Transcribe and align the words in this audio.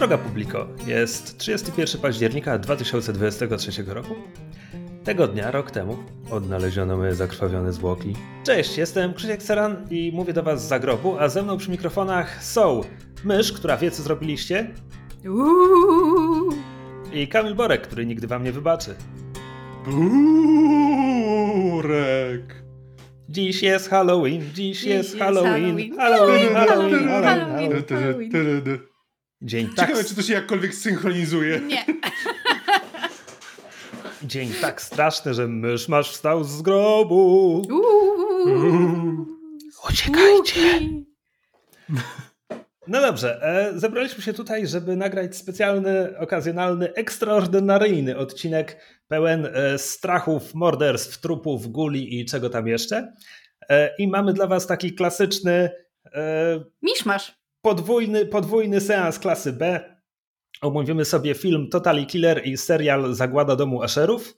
Droga 0.00 0.18
publiko, 0.18 0.66
jest 0.86 1.38
31 1.38 2.00
października 2.00 2.58
2023 2.58 3.84
roku. 3.86 4.14
Tego 5.04 5.28
dnia, 5.28 5.50
rok 5.50 5.70
temu, 5.70 5.96
odnaleziono 6.30 6.96
moje 6.96 7.14
zakrwawione 7.14 7.72
zwłoki. 7.72 8.14
Cześć, 8.44 8.78
jestem 8.78 9.14
Krzysiek 9.14 9.42
Seran 9.42 9.86
i 9.90 10.12
mówię 10.14 10.32
do 10.32 10.42
was 10.42 10.64
z 10.64 10.68
zagrobu, 10.68 11.18
a 11.18 11.28
ze 11.28 11.42
mną 11.42 11.56
przy 11.56 11.70
mikrofonach 11.70 12.44
są 12.44 12.80
Mysz, 13.24 13.52
która 13.52 13.76
wie 13.76 13.90
co 13.90 14.02
zrobiliście 14.02 14.70
Uuu. 15.24 16.52
i 17.12 17.28
Kamil 17.28 17.54
Borek, 17.54 17.82
który 17.82 18.06
nigdy 18.06 18.26
wam 18.26 18.44
nie 18.44 18.52
wybaczy. 18.52 18.94
Burek. 21.74 22.64
Dziś 23.28 23.62
jest 23.62 23.90
Halloween, 23.90 24.40
dziś, 24.40 24.54
Dziś 24.54 24.84
jest 24.84 25.08
jest 25.08 25.18
Halloween, 25.18 25.96
Halloween. 25.96 25.96
Halloween, 25.96 26.54
Halloween, 26.54 27.08
Halloween, 27.08 27.08
Halloween, 27.08 27.82
Halloween. 27.92 28.32
Halloween. 28.32 28.89
Dzień 29.42 29.68
tak, 29.76 29.88
Ciekawe, 29.88 30.08
czy 30.08 30.14
to 30.14 30.22
się 30.22 30.32
jakkolwiek 30.32 30.74
synchronizuje. 30.74 31.60
Nie. 31.60 31.84
dzień 34.22 34.52
tak 34.60 34.82
straszny, 34.82 35.34
że 35.34 35.48
mysz 35.48 35.88
masz 35.88 36.10
wstał 36.12 36.44
z 36.44 36.62
grobu. 36.62 37.62
Uuu. 37.70 39.26
Uciekajcie! 39.90 40.80
No 42.88 43.00
dobrze, 43.00 43.42
e, 43.42 43.78
zebraliśmy 43.78 44.22
się 44.22 44.32
tutaj, 44.32 44.66
żeby 44.66 44.96
nagrać 44.96 45.36
specjalny, 45.36 46.18
okazjonalny, 46.18 46.94
ekstraordynaryjny 46.94 48.16
odcinek 48.16 48.76
pełen 49.08 49.46
e, 49.46 49.78
strachów, 49.78 50.54
morderstw, 50.54 51.20
trupów, 51.20 51.66
guli 51.66 52.20
i 52.20 52.24
czego 52.24 52.50
tam 52.50 52.66
jeszcze. 52.66 53.12
E, 53.68 53.94
I 53.98 54.08
mamy 54.08 54.32
dla 54.32 54.46
was 54.46 54.66
taki 54.66 54.94
klasyczny, 54.94 55.70
e, 56.14 56.64
Miszmasz. 56.82 57.39
Podwójny, 57.62 58.26
podwójny 58.26 58.80
seans 58.80 59.18
klasy 59.18 59.52
B. 59.52 59.80
Omówimy 60.60 61.04
sobie 61.04 61.34
film 61.34 61.68
Totally 61.68 62.06
Killer 62.06 62.46
i 62.46 62.56
serial 62.56 63.14
Zagłada 63.14 63.56
domu 63.56 63.82
Asherów. 63.82 64.34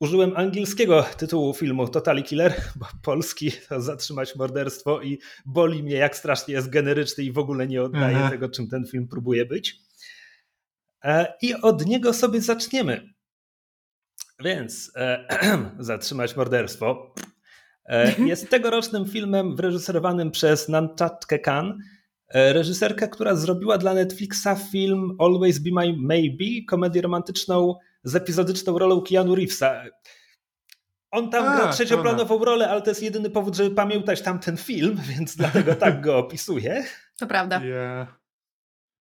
Użyłem 0.00 0.36
angielskiego 0.36 1.02
tytułu 1.02 1.54
filmu 1.54 1.88
Totally 1.88 2.22
Killer, 2.22 2.54
bo 2.76 2.86
polski 3.02 3.52
to 3.68 3.80
zatrzymać 3.80 4.36
morderstwo 4.36 5.02
i 5.02 5.18
boli 5.46 5.82
mnie 5.82 5.94
jak 5.94 6.16
strasznie 6.16 6.54
jest 6.54 6.70
generyczny 6.70 7.24
i 7.24 7.32
w 7.32 7.38
ogóle 7.38 7.66
nie 7.66 7.82
oddaje 7.82 8.16
Aha. 8.16 8.30
tego, 8.30 8.48
czym 8.48 8.68
ten 8.68 8.86
film 8.86 9.08
próbuje 9.08 9.46
być. 9.46 9.78
E, 11.04 11.34
I 11.42 11.54
od 11.54 11.86
niego 11.86 12.12
sobie 12.12 12.40
zaczniemy. 12.40 13.14
Więc 14.44 14.92
e, 14.96 15.26
zatrzymać 15.78 16.36
morderstwo 16.36 17.14
e, 17.86 18.22
jest 18.26 18.50
tegorocznym 18.50 19.06
filmem 19.06 19.56
wyreżyserowanym 19.56 20.30
przez 20.30 20.68
Nanchatkę 20.68 21.38
Khan, 21.38 21.78
reżyserkę, 22.34 23.08
która 23.08 23.34
zrobiła 23.34 23.78
dla 23.78 23.94
Netflixa 23.94 24.48
film 24.70 25.16
Always 25.18 25.58
Be 25.58 25.70
My 25.72 25.96
Maybe, 25.98 26.66
komedię 26.68 27.02
romantyczną 27.02 27.74
z 28.04 28.16
epizodyczną 28.16 28.78
rolą 28.78 29.02
Keanu 29.02 29.34
Reevesa. 29.34 29.84
On 31.10 31.30
tam 31.30 31.48
A, 31.48 31.56
gra 31.56 31.72
trzecioplanową 31.72 32.44
rolę, 32.44 32.70
ale 32.70 32.82
to 32.82 32.90
jest 32.90 33.02
jedyny 33.02 33.30
powód, 33.30 33.56
żeby 33.56 33.74
pamiętać 33.74 34.22
tamten 34.22 34.56
film, 34.56 35.00
więc 35.16 35.36
dlatego 35.36 35.74
tak 35.74 36.00
go 36.00 36.18
opisuję. 36.18 36.84
To 37.18 37.26
prawda. 37.26 37.64
Ja, 37.64 38.06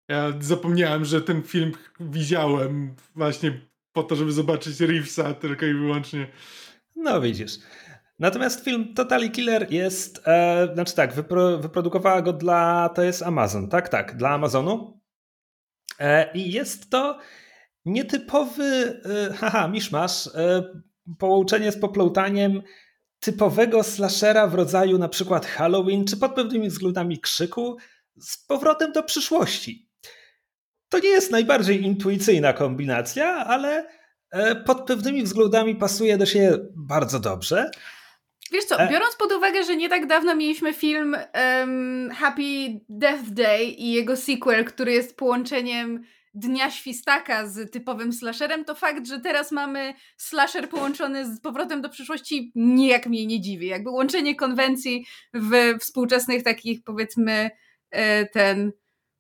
ja 0.08 0.32
zapomniałem, 0.40 1.04
że 1.04 1.22
ten 1.22 1.42
film 1.42 1.72
widziałem 2.00 2.94
właśnie 3.14 3.60
po 3.92 4.02
to, 4.02 4.16
żeby 4.16 4.32
zobaczyć 4.32 4.80
Reevesa 4.80 5.34
tylko 5.34 5.66
i 5.66 5.74
wyłącznie. 5.74 6.26
No 6.96 7.20
widzisz. 7.20 7.58
Natomiast 8.20 8.64
film 8.64 8.94
Totally 8.94 9.30
Killer 9.30 9.72
jest, 9.72 10.22
e, 10.26 10.68
znaczy 10.74 10.94
tak, 10.94 11.12
wypro, 11.12 11.58
wyprodukowała 11.58 12.22
go 12.22 12.32
dla, 12.32 12.88
to 12.88 13.02
jest 13.02 13.22
Amazon, 13.22 13.68
tak, 13.68 13.88
tak, 13.88 14.16
dla 14.16 14.30
Amazonu. 14.30 15.00
E, 15.98 16.32
I 16.32 16.52
jest 16.52 16.90
to 16.90 17.18
nietypowy, 17.84 19.00
e, 19.30 19.34
haha, 19.34 19.68
miszmasz, 19.68 20.26
e, 20.26 20.62
połączenie 21.18 21.72
z 21.72 21.78
poplątaniem 21.78 22.62
typowego 23.20 23.82
slashera 23.82 24.46
w 24.46 24.54
rodzaju 24.54 24.98
na 24.98 25.08
przykład 25.08 25.46
Halloween, 25.46 26.04
czy 26.04 26.16
pod 26.16 26.34
pewnymi 26.34 26.68
względami 26.68 27.20
krzyku, 27.20 27.76
z 28.20 28.46
powrotem 28.46 28.92
do 28.92 29.02
przyszłości. 29.02 29.88
To 30.88 30.98
nie 30.98 31.08
jest 31.08 31.30
najbardziej 31.30 31.82
intuicyjna 31.82 32.52
kombinacja, 32.52 33.26
ale 33.46 33.86
e, 34.30 34.56
pod 34.56 34.86
pewnymi 34.86 35.22
względami 35.22 35.76
pasuje 35.76 36.18
do 36.18 36.26
siebie 36.26 36.58
bardzo 36.76 37.20
dobrze. 37.20 37.70
Wiesz 38.52 38.64
co, 38.64 38.80
E. 38.80 38.88
biorąc 38.88 39.16
pod 39.16 39.32
uwagę, 39.32 39.64
że 39.64 39.76
nie 39.76 39.88
tak 39.88 40.06
dawno 40.06 40.36
mieliśmy 40.36 40.72
film 40.72 41.16
em, 41.32 42.10
Happy 42.14 42.80
Death 42.88 43.24
Day 43.30 43.64
i 43.64 43.92
jego 43.92 44.16
sequel, 44.16 44.64
który 44.64 44.92
jest 44.92 45.16
połączeniem 45.16 46.02
Dnia 46.34 46.70
Świstaka 46.70 47.46
z 47.46 47.72
typowym 47.72 48.12
slasherem, 48.12 48.64
to 48.64 48.74
fakt, 48.74 49.06
że 49.06 49.20
teraz 49.20 49.52
mamy 49.52 49.94
slasher 50.16 50.68
połączony 50.68 51.34
z 51.34 51.40
powrotem 51.40 51.82
do 51.82 51.88
przyszłości 51.88 52.52
nijak 52.54 53.06
mnie 53.06 53.26
nie 53.26 53.40
dziwi. 53.40 53.66
Jakby 53.66 53.90
łączenie 53.90 54.34
konwencji 54.34 55.06
w 55.34 55.78
współczesnych 55.80 56.42
takich 56.42 56.82
powiedzmy 56.84 57.50
e, 57.90 58.26
ten, 58.26 58.72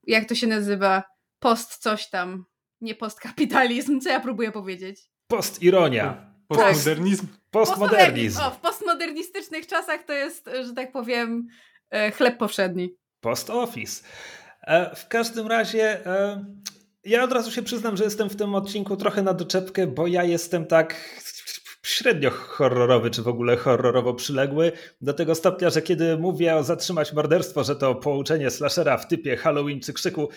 jak 0.06 0.28
to 0.28 0.34
się 0.34 0.46
nazywa, 0.46 1.02
post 1.38 1.76
coś 1.76 2.10
tam, 2.10 2.44
nie 2.80 2.94
postkapitalizm, 2.94 4.00
co 4.00 4.10
ja 4.10 4.20
próbuję 4.20 4.52
powiedzieć? 4.52 5.00
Postironia, 5.28 6.32
Postmodernizm. 6.48 7.26
Postmodernizm, 7.50 8.40
O, 8.40 8.50
w 8.50 8.58
postmodernistycznych 8.60 9.66
czasach 9.66 10.02
to 10.02 10.12
jest, 10.12 10.50
że 10.66 10.72
tak 10.74 10.92
powiem, 10.92 11.46
e, 11.90 12.10
chleb 12.10 12.38
powszedni. 12.38 12.96
post 13.20 13.50
office. 13.50 14.04
E, 14.66 14.96
W 14.96 15.08
każdym 15.08 15.46
razie 15.46 16.06
e, 16.06 16.44
ja 17.04 17.24
od 17.24 17.32
razu 17.32 17.50
się 17.52 17.62
przyznam, 17.62 17.96
że 17.96 18.04
jestem 18.04 18.30
w 18.30 18.36
tym 18.36 18.54
odcinku 18.54 18.96
trochę 18.96 19.22
na 19.22 19.34
doczepkę, 19.34 19.86
bo 19.86 20.06
ja 20.06 20.24
jestem 20.24 20.66
tak 20.66 20.96
średnio 21.86 22.30
horrorowy, 22.30 23.10
czy 23.10 23.22
w 23.22 23.28
ogóle 23.28 23.56
horrorowo 23.56 24.14
przyległy, 24.14 24.72
do 25.00 25.14
tego 25.14 25.34
stopnia, 25.34 25.70
że 25.70 25.82
kiedy 25.82 26.18
mówię 26.18 26.56
o 26.56 26.62
zatrzymać 26.62 27.12
morderstwo, 27.12 27.64
że 27.64 27.76
to 27.76 27.94
połączenie 27.94 28.50
slashera 28.50 28.98
w 28.98 29.08
typie 29.08 29.36
Halloween 29.36 29.80
czy 29.80 29.92
krzyku, 29.92 30.28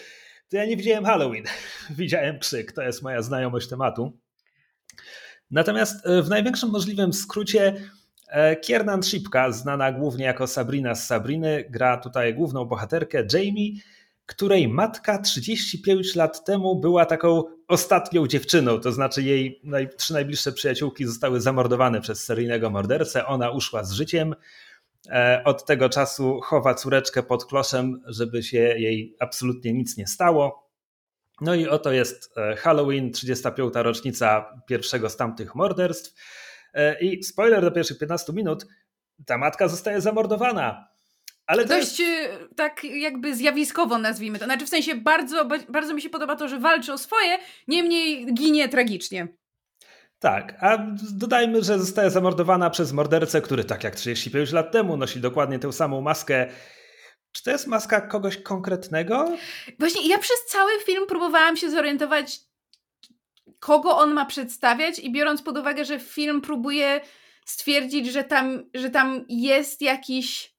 to 0.50 0.57
ja 0.57 0.66
nie 0.66 0.78
widziałem 0.78 1.06
Halloween. 1.06 1.44
Widziałem 1.97 2.40
krzyk, 2.40 2.72
to 2.72 2.81
jest 2.81 3.02
moja 3.02 3.22
znajomość 3.22 3.68
tematu. 3.69 4.19
Natomiast 5.53 6.08
e, 6.08 6.22
w 6.22 6.30
największym 6.30 6.69
możliwym 6.69 7.14
skrócie 7.14 7.74
e, 8.28 8.56
Kiernan 8.56 9.03
Shipka, 9.03 9.52
znana 9.52 9.91
głównie 9.91 10.25
jako 10.25 10.47
Sabrina 10.47 10.96
z 10.96 11.08
Sabriny, 11.08 11.66
gra 11.69 11.97
tutaj 11.97 12.36
główną 12.36 12.66
bohaterkę 12.66 13.24
Jamie, 13.34 13.69
której 14.25 14.68
matka 14.68 15.18
35 15.18 16.16
lat 16.16 16.46
temu 16.46 16.80
była 16.80 17.06
taką 17.06 17.44
ostatnią 17.68 18.28
dziewczyną, 18.28 18.80
to 18.80 18.91
znaczy 18.91 19.24
jej 19.24 19.62
trzy 19.97 20.14
najbliższe 20.14 20.52
przyjaciółki 20.52 21.06
zostały 21.06 21.41
zamordowane 21.41 22.02
przez 22.02 22.24
seryjnego 22.24 22.70
mordercę, 22.70 23.25
ona 23.25 23.52
uszła 23.52 23.84
z 23.84 23.91
życiem. 23.91 24.35
E, 25.09 25.41
Od 25.46 25.66
tego 25.66 25.90
czasu 25.90 26.40
chowa 26.44 26.74
córeczkę 26.74 27.24
pod 27.24 27.46
kloszem, 27.46 28.02
żeby 28.06 28.44
się 28.44 28.58
jej 28.59 29.16
absolutnie 29.20 29.74
nic 29.74 29.97
nie 29.97 30.08
stało. 30.08 30.62
No 31.43 31.55
i 31.55 31.67
oto 31.67 31.91
jest 31.91 32.33
e, 32.37 32.55
Halloween, 32.55 33.11
35. 33.11 33.73
rocznica 33.75 34.45
pierwszego 34.67 35.09
z 35.09 35.17
tamtych 35.17 35.55
morderstw. 35.55 36.16
E, 36.73 36.99
I 36.99 37.23
spoiler 37.23 37.61
do 37.61 37.72
pierwszych 37.72 37.97
15 37.99 38.34
minut, 38.34 38.66
ta 39.25 39.37
matka 39.37 39.67
zostaje 39.67 40.01
zamordowana. 40.01 40.87
Ale 41.45 41.66
to 41.66 41.78
jest, 41.78 41.97
Dość 41.97 42.01
e, 42.09 42.29
tak 42.55 42.84
jakby 42.84 43.35
zjawiskowo 43.35 43.97
nazwijmy 43.97 44.40
to. 44.40 44.45
Znaczy 44.45 44.66
w 44.66 44.69
sensie 44.69 44.95
bardzo, 44.95 45.45
ba- 45.45 45.57
bardzo 45.69 45.93
mi 45.93 46.01
się 46.01 46.09
podoba 46.09 46.35
to, 46.35 46.47
że 46.47 46.59
walczy 46.59 46.93
o 46.93 46.97
swoje, 46.97 47.37
niemniej 47.67 48.34
ginie 48.34 48.69
tragicznie. 48.69 49.28
tak, 50.19 50.57
a 50.59 50.78
dodajmy, 51.11 51.63
że 51.63 51.79
zostaje 51.79 52.09
zamordowana 52.09 52.69
przez 52.69 52.91
mordercę, 52.91 53.41
który 53.41 53.63
tak 53.63 53.84
jak 53.84 53.96
35 53.96 54.51
lat 54.51 54.72
temu 54.72 54.97
nosi 54.97 55.19
dokładnie 55.19 55.59
tę 55.59 55.73
samą 55.73 56.01
maskę. 56.01 56.47
Czy 57.34 57.44
to 57.44 57.52
jest 57.52 57.68
maska 57.68 58.02
kogoś 58.02 58.38
konkretnego? 58.38 59.32
Właśnie 59.80 60.08
ja 60.08 60.18
przez 60.18 60.46
cały 60.46 60.72
film 60.85 61.08
próbowałam 61.08 61.58
się 61.58 61.70
zorientować, 61.70 62.40
kogo 63.59 63.97
on 63.97 64.14
ma 64.14 64.26
przedstawiać 64.26 65.00
i 65.00 65.12
biorąc 65.12 65.41
pod 65.41 65.58
uwagę, 65.58 65.85
że 65.85 66.00
film 66.00 66.41
próbuje 66.41 67.02
stwierdzić, 67.46 68.08
że 68.08 68.24
tam, 68.24 68.64
że 68.74 68.90
tam 68.90 69.26
jest 69.30 69.82
jakiś 69.82 70.53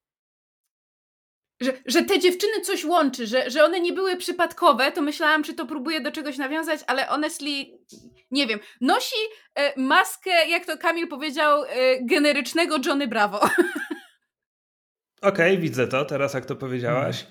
że, 1.61 1.73
że 1.87 2.03
te 2.03 2.19
dziewczyny 2.19 2.61
coś 2.61 2.85
łączy, 2.85 3.26
że, 3.26 3.50
że 3.50 3.65
one 3.65 3.81
nie 3.81 3.93
były 3.93 4.17
przypadkowe, 4.17 4.93
to 4.93 5.03
myślałam, 5.03 5.43
czy 5.43 5.55
to 5.55 5.67
próbuje 5.67 6.00
do 6.00 6.12
czegoś 6.12 6.38
nawiązać, 6.38 6.81
ale 6.87 7.06
honestly, 7.06 7.50
nie 8.31 8.47
wiem. 8.47 8.61
Nosi 8.81 9.17
e, 9.55 9.81
maskę, 9.81 10.31
jak 10.49 10.67
to 10.67 10.79
Kamil 10.79 11.09
powiedział, 11.09 11.65
e, 11.65 11.69
generycznego 12.03 12.76
Johnny 12.87 13.09
Bravo. 13.09 13.41
Okej, 15.25 15.53
okay, 15.53 15.59
widzę 15.59 15.87
to 15.87 16.05
teraz, 16.05 16.35
jak 16.35 16.47
to 16.47 16.56
powiedziałaś. 16.56 17.26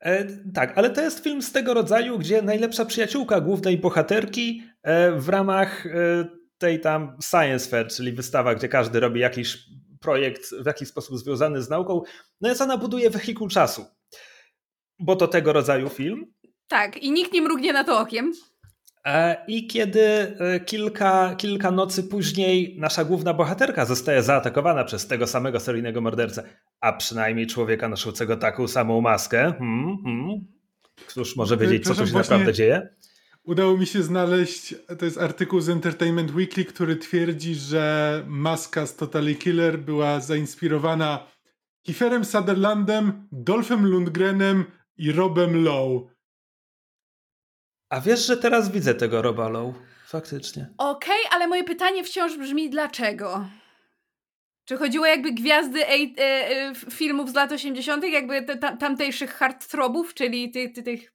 E, 0.00 0.26
tak, 0.54 0.78
ale 0.78 0.90
to 0.90 1.00
jest 1.00 1.24
film 1.24 1.42
z 1.42 1.52
tego 1.52 1.74
rodzaju, 1.74 2.18
gdzie 2.18 2.42
najlepsza 2.42 2.84
przyjaciółka 2.84 3.40
głównej 3.40 3.78
bohaterki 3.78 4.62
e, 4.82 5.12
w 5.12 5.28
ramach 5.28 5.86
e, 5.86 5.90
tej 6.58 6.80
tam 6.80 7.16
science 7.30 7.70
fair, 7.70 7.88
czyli 7.88 8.12
wystawa, 8.12 8.54
gdzie 8.54 8.68
każdy 8.68 9.00
robi 9.00 9.20
jakiś 9.20 9.58
projekt 10.00 10.54
w 10.62 10.66
jakiś 10.66 10.88
sposób 10.88 11.18
związany 11.18 11.62
z 11.62 11.70
nauką, 11.70 12.02
no 12.40 12.48
jest 12.48 12.60
ona 12.60 12.76
buduje 12.76 13.10
wehikuł 13.10 13.48
czasu. 13.48 13.86
Bo 14.98 15.16
to 15.16 15.28
tego 15.28 15.52
rodzaju 15.52 15.88
film. 15.88 16.32
Tak, 16.68 16.96
i 16.96 17.10
nikt 17.10 17.32
nie 17.32 17.42
mrugnie 17.42 17.72
na 17.72 17.84
to 17.84 18.00
okiem. 18.00 18.32
E, 19.04 19.44
I 19.48 19.66
kiedy 19.66 20.00
e, 20.00 20.60
kilka, 20.60 21.34
kilka 21.34 21.70
nocy 21.70 22.02
później 22.02 22.76
nasza 22.78 23.04
główna 23.04 23.34
bohaterka 23.34 23.84
zostaje 23.84 24.22
zaatakowana 24.22 24.84
przez 24.84 25.06
tego 25.06 25.26
samego 25.26 25.60
seryjnego 25.60 26.00
mordercę, 26.00 26.42
a 26.80 26.92
przynajmniej 26.92 27.46
człowieka 27.46 27.88
noszącego 27.88 28.36
taką 28.36 28.68
samą 28.68 29.00
maskę, 29.00 29.52
hmm, 29.58 29.96
hmm. 30.04 30.46
któż 31.06 31.36
może 31.36 31.56
wiedzieć, 31.56 31.84
co 31.84 31.94
tu 31.94 32.06
się 32.06 32.14
naprawdę 32.14 32.52
dzieje? 32.52 32.88
Udało 33.44 33.78
mi 33.78 33.86
się 33.86 34.02
znaleźć, 34.02 34.74
to 34.98 35.04
jest 35.04 35.18
artykuł 35.18 35.60
z 35.60 35.68
Entertainment 35.68 36.34
Weekly, 36.34 36.64
który 36.64 36.96
twierdzi, 36.96 37.54
że 37.54 38.24
maska 38.26 38.86
z 38.86 38.96
Totally 38.96 39.34
Killer 39.34 39.78
była 39.78 40.20
zainspirowana 40.20 41.26
Kieferem 41.82 42.24
Sutherlandem, 42.24 43.28
Dolphem 43.32 43.86
Lundgrenem 43.86 44.64
i 44.96 45.12
Robem 45.12 45.64
Lowe. 45.64 46.17
A 47.90 48.00
wiesz, 48.00 48.26
że 48.26 48.36
teraz 48.36 48.70
widzę 48.70 48.94
tego 48.94 49.22
Roba 49.22 49.48
Lowe. 49.48 49.78
Faktycznie. 50.06 50.68
Okej, 50.78 51.16
okay, 51.26 51.36
ale 51.36 51.46
moje 51.46 51.64
pytanie 51.64 52.04
wciąż 52.04 52.36
brzmi 52.36 52.70
dlaczego? 52.70 53.48
Czy 54.64 54.76
chodziło 54.76 55.06
jakby 55.06 55.32
gwiazdy 55.32 55.86
e, 55.86 55.92
e, 55.92 56.74
filmów 56.90 57.30
z 57.30 57.34
lat 57.34 57.52
80., 57.52 58.04
jakby 58.04 58.42
te, 58.42 58.56
tam, 58.56 58.78
tamtejszych 58.78 59.34
hardthrobów, 59.34 60.14
czyli 60.14 60.50
tych, 60.50 60.72
tych 60.72 61.12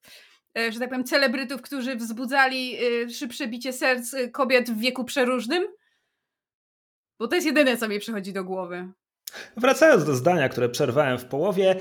E, 0.57 0.71
że 0.71 0.79
tak 0.79 0.89
powiem, 0.89 1.03
celebrytów, 1.03 1.61
którzy 1.61 1.95
wzbudzali 1.95 2.77
e, 3.03 3.09
szybsze 3.09 3.47
bicie 3.47 3.73
serc 3.73 4.13
e, 4.13 4.29
kobiet 4.29 4.71
w 4.71 4.79
wieku 4.79 5.03
przeróżnym? 5.03 5.67
Bo 7.19 7.27
to 7.27 7.35
jest 7.35 7.47
jedyne, 7.47 7.77
co 7.77 7.87
mi 7.87 7.99
przychodzi 7.99 8.33
do 8.33 8.43
głowy. 8.43 8.87
Wracając 9.57 10.05
do 10.05 10.15
zdania, 10.15 10.49
które 10.49 10.69
przerwałem 10.69 11.17
w 11.17 11.25
połowie, 11.25 11.75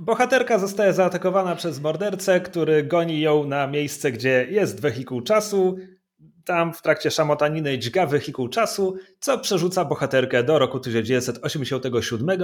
bohaterka 0.00 0.58
zostaje 0.58 0.92
zaatakowana 0.92 1.56
przez 1.56 1.80
mordercę, 1.80 2.40
który 2.40 2.82
goni 2.82 3.20
ją 3.20 3.44
na 3.44 3.66
miejsce, 3.66 4.12
gdzie 4.12 4.46
jest 4.50 4.80
wehikuł 4.80 5.20
czasu 5.20 5.76
tam 6.44 6.72
w 6.72 6.82
trakcie 6.82 7.10
szamotaniny 7.10 7.78
dźga 7.78 8.06
wehikuł 8.06 8.48
czasu, 8.48 8.96
co 9.20 9.38
przerzuca 9.38 9.84
bohaterkę 9.84 10.42
do 10.42 10.58
roku 10.58 10.80
1987 10.80 12.40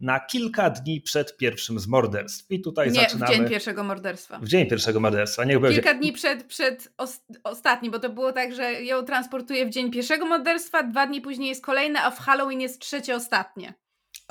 na 0.00 0.20
kilka 0.20 0.70
dni 0.70 1.00
przed 1.00 1.36
pierwszym 1.36 1.78
z 1.78 1.86
morderstw. 1.86 2.50
I 2.50 2.60
tutaj 2.60 2.90
Nie, 2.90 3.00
zaczynamy... 3.00 3.32
w 3.32 3.36
dzień 3.36 3.48
pierwszego 3.48 3.84
morderstwa. 3.84 4.38
W 4.38 4.48
dzień 4.48 4.66
pierwszego 4.68 5.00
morderstwa. 5.00 5.44
Niech 5.44 5.60
będzie... 5.60 5.82
Kilka 5.82 5.98
dni 5.98 6.12
przed, 6.12 6.44
przed 6.44 6.92
os 6.98 7.20
ostatnim, 7.44 7.92
bo 7.92 7.98
to 7.98 8.10
było 8.10 8.32
tak, 8.32 8.54
że 8.54 8.82
ją 8.82 9.02
transportuje 9.02 9.66
w 9.66 9.70
dzień 9.70 9.90
pierwszego 9.90 10.26
morderstwa, 10.26 10.82
dwa 10.82 11.06
dni 11.06 11.20
później 11.20 11.48
jest 11.48 11.64
kolejne, 11.64 12.02
a 12.02 12.10
w 12.10 12.18
Halloween 12.18 12.60
jest 12.60 12.80
trzecie 12.80 13.16
ostatnie. 13.16 13.74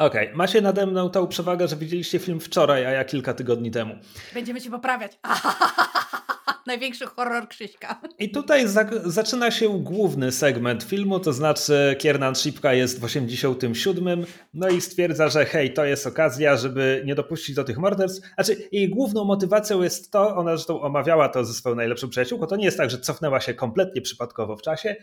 Okej, 0.01 0.25
okay. 0.25 0.38
macie 0.38 0.62
nade 0.62 0.86
mną 0.86 1.09
tą 1.09 1.27
przewagę, 1.27 1.68
że 1.68 1.75
widzieliście 1.75 2.19
film 2.19 2.39
wczoraj, 2.39 2.86
a 2.86 2.92
ja 2.92 3.06
kilka 3.06 3.33
tygodni 3.33 3.71
temu. 3.71 3.95
Będziemy 4.33 4.62
cię 4.62 4.69
poprawiać. 4.69 5.19
Największy 6.68 7.06
horror 7.06 7.48
Krzyśka. 7.48 8.01
I 8.19 8.31
tutaj 8.31 8.68
za 8.68 8.86
zaczyna 9.06 9.51
się 9.51 9.83
główny 9.83 10.31
segment 10.31 10.83
filmu, 10.83 11.19
to 11.19 11.33
znaczy 11.33 11.95
Kiernan 12.00 12.36
Shipka 12.36 12.74
jest 12.74 13.00
w 13.00 13.03
87, 13.03 14.25
no 14.53 14.69
i 14.69 14.81
stwierdza, 14.81 15.30
że 15.30 15.45
hej, 15.45 15.74
to 15.74 15.86
jest 15.86 16.07
okazja, 16.07 16.57
żeby 16.57 17.04
nie 17.06 17.15
dopuścić 17.15 17.56
do 17.56 17.63
tych 17.63 17.77
morderstw. 17.77 18.27
Znaczy, 18.33 18.57
jej 18.71 18.89
główną 18.89 19.24
motywacją 19.24 19.81
jest 19.81 20.12
to, 20.12 20.36
ona 20.36 20.56
zresztą 20.56 20.81
omawiała 20.81 21.30
to 21.30 21.45
ze 21.45 21.54
swoją 21.54 21.75
najlepszą 21.75 22.09
przyjaciółką, 22.09 22.47
to 22.47 22.56
nie 22.56 22.65
jest 22.65 22.77
tak, 22.77 22.89
że 22.89 23.00
cofnęła 23.00 23.39
się 23.39 23.54
kompletnie 23.54 24.01
przypadkowo 24.01 24.57
w 24.57 24.62
czasie, 24.62 24.95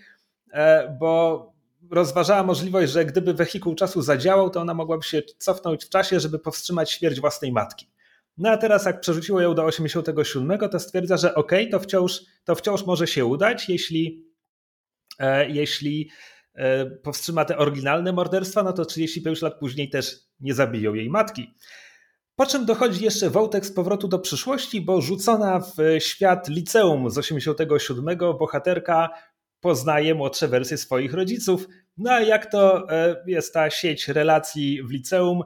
e, 0.52 0.96
bo 1.00 1.57
rozważała 1.90 2.42
możliwość, 2.42 2.92
że 2.92 3.04
gdyby 3.04 3.34
wehikuł 3.34 3.74
czasu 3.74 4.02
zadziałał, 4.02 4.50
to 4.50 4.60
ona 4.60 4.74
mogłaby 4.74 5.02
się 5.02 5.22
cofnąć 5.38 5.84
w 5.84 5.88
czasie, 5.88 6.20
żeby 6.20 6.38
powstrzymać 6.38 6.90
śmierć 6.90 7.20
własnej 7.20 7.52
matki. 7.52 7.90
No 8.38 8.50
a 8.50 8.56
teraz 8.56 8.86
jak 8.86 9.00
przerzuciło 9.00 9.40
ją 9.40 9.54
do 9.54 9.64
87, 9.64 10.58
to 10.70 10.80
stwierdza, 10.80 11.16
że 11.16 11.34
ok, 11.34 11.52
to 11.70 11.80
wciąż, 11.80 12.20
to 12.44 12.54
wciąż 12.54 12.86
może 12.86 13.06
się 13.06 13.24
udać, 13.24 13.68
jeśli, 13.68 14.24
e, 15.18 15.50
jeśli 15.50 16.10
e, 16.54 16.86
powstrzyma 16.86 17.44
te 17.44 17.58
oryginalne 17.58 18.12
morderstwa, 18.12 18.62
no 18.62 18.72
to 18.72 18.84
35 18.84 19.42
lat 19.42 19.58
później 19.58 19.90
też 19.90 20.16
nie 20.40 20.54
zabiją 20.54 20.94
jej 20.94 21.10
matki. 21.10 21.54
Po 22.36 22.46
czym 22.46 22.66
dochodzi 22.66 23.04
jeszcze 23.04 23.30
wątek 23.30 23.66
z 23.66 23.72
powrotu 23.72 24.08
do 24.08 24.18
przyszłości, 24.18 24.80
bo 24.80 25.00
rzucona 25.00 25.60
w 25.60 25.74
świat 25.98 26.48
liceum 26.48 27.10
z 27.10 27.18
87 27.18 28.18
bohaterka 28.38 29.08
poznaje 29.60 30.14
młodsze 30.14 30.48
wersje 30.48 30.76
swoich 30.76 31.14
rodziców. 31.14 31.68
No 31.98 32.10
a 32.10 32.20
jak 32.20 32.52
to 32.52 32.90
e, 32.92 33.16
jest 33.26 33.54
ta 33.54 33.70
sieć 33.70 34.08
relacji 34.08 34.82
w 34.82 34.90
liceum, 34.90 35.42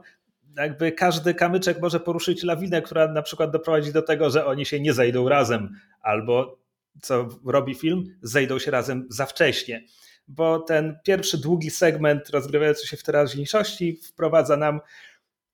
jakby 0.57 0.91
każdy 0.91 1.33
kamyczek 1.33 1.81
może 1.81 1.99
poruszyć 1.99 2.43
lawinę, 2.43 2.81
która 2.81 3.07
na 3.07 3.21
przykład 3.21 3.51
doprowadzi 3.51 3.93
do 3.93 4.01
tego, 4.01 4.29
że 4.29 4.45
oni 4.45 4.65
się 4.65 4.79
nie 4.79 4.93
zejdą 4.93 5.29
razem, 5.29 5.75
albo 6.01 6.59
co 7.01 7.29
robi 7.45 7.75
film, 7.75 8.03
zejdą 8.21 8.59
się 8.59 8.71
razem 8.71 9.07
za 9.09 9.25
wcześnie. 9.25 9.83
Bo 10.27 10.59
ten 10.59 10.99
pierwszy 11.03 11.37
długi 11.37 11.69
segment 11.69 12.29
rozgrywający 12.29 12.87
się 12.87 12.97
w 12.97 13.03
teraźniejszości 13.03 13.99
wprowadza 14.03 14.57
nam 14.57 14.79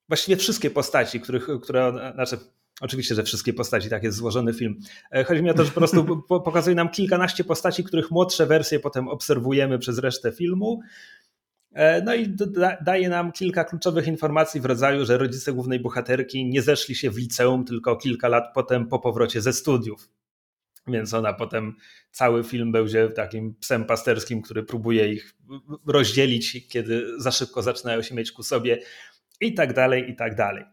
właściwie 0.08 0.38
wszystkie 0.38 0.70
postaci, 0.70 1.22
których, 1.22 1.48
które, 1.62 2.12
znaczy 2.14 2.38
Oczywiście, 2.82 3.16
że 3.16 3.24
wszystkie 3.24 3.54
postaci, 3.54 3.90
tak 3.90 4.04
jest 4.04 4.18
złożony 4.18 4.54
film. 4.54 4.80
E, 5.12 5.24
chodzi 5.24 5.44
mi 5.44 5.50
o 5.50 5.54
to, 5.54 5.64
że 5.64 5.72
po 5.72 5.80
prostu 5.80 6.24
pokazuje 6.28 6.76
nam 6.76 6.90
kilkanaście 6.90 7.44
postaci, 7.44 7.84
których 7.84 8.12
młodsze 8.12 8.46
wersje 8.46 8.80
potem 8.80 9.08
obserwujemy 9.08 9.80
przez 9.80 9.98
resztę 9.98 10.32
filmu. 10.32 10.82
E, 11.74 12.02
no 12.02 12.16
i 12.16 12.36
daje 12.82 13.10
nam 13.10 13.32
kilka 13.32 13.64
kluczowych 13.64 14.08
informacji 14.08 14.62
w 14.62 14.66
rodzaju, 14.66 15.06
że 15.06 15.18
rodzice 15.18 15.54
głównej 15.54 15.80
bohaterki 15.80 16.46
nie 16.46 16.62
zeszli 16.62 16.96
się 16.96 17.12
w 17.12 17.18
liceum, 17.18 17.66
tylko 17.66 17.96
kilka 17.96 18.28
lat 18.28 18.44
potem 18.54 18.88
po 18.88 19.00
powrocie 19.00 19.42
ze 19.42 19.54
studiów. 19.54 20.10
Więc 20.88 21.14
ona 21.14 21.34
potem 21.34 21.76
cały 22.12 22.44
film 22.44 22.72
będzie 22.72 23.10
takim 23.10 23.56
psem 23.56 23.86
pasterskim, 23.86 24.42
który 24.42 24.64
próbuje 24.64 25.14
ich 25.14 25.36
rozdzielić, 25.88 26.68
kiedy 26.68 27.22
za 27.22 27.32
szybko 27.32 27.62
zaczynają 27.62 28.02
się 28.02 28.16
mieć 28.16 28.32
ku 28.32 28.44
sobie, 28.44 28.80
i 29.42 29.54
tak 29.54 29.74
dalej, 29.74 30.10
i 30.10 30.16
tak 30.16 30.36
dalej. 30.36 30.66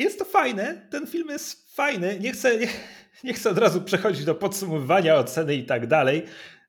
Jest 0.00 0.18
to 0.18 0.24
fajne, 0.24 0.86
ten 0.90 1.06
film 1.06 1.28
jest 1.28 1.74
fajny. 1.74 2.18
Nie 2.20 2.32
chcę, 2.32 2.58
nie, 2.58 2.68
nie 3.24 3.32
chcę 3.34 3.50
od 3.50 3.58
razu 3.58 3.82
przechodzić 3.82 4.24
do 4.24 4.34
podsumowywania, 4.34 5.16
oceny 5.16 5.54
i 5.54 5.66
tak 5.66 5.86
dalej. 5.86 6.22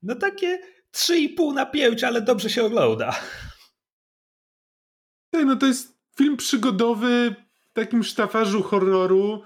No 0.03 0.15
takie 0.15 0.59
3,5 0.93 1.53
na 1.53 1.65
5, 1.65 2.03
ale 2.03 2.21
dobrze 2.21 2.49
się 2.49 2.63
ogląda. 2.63 3.19
Tak, 5.29 5.45
no 5.45 5.55
to 5.55 5.65
jest 5.65 5.97
film 6.17 6.37
przygodowy 6.37 7.35
w 7.69 7.73
takim 7.73 8.03
sztafarzu 8.03 8.63
horroru. 8.63 9.43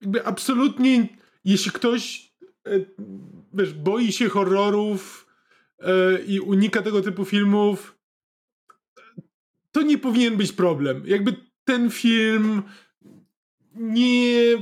Jakby 0.00 0.26
absolutnie, 0.26 1.08
jeśli 1.44 1.72
ktoś 1.72 2.32
e, 2.66 2.70
wiesz, 3.52 3.72
boi 3.72 4.12
się 4.12 4.28
horrorów 4.28 5.26
e, 5.80 6.22
i 6.22 6.40
unika 6.40 6.82
tego 6.82 7.02
typu 7.02 7.24
filmów, 7.24 7.98
to 9.72 9.82
nie 9.82 9.98
powinien 9.98 10.36
być 10.36 10.52
problem. 10.52 11.02
Jakby 11.06 11.36
ten 11.64 11.90
film 11.90 12.62
nie 13.74 14.56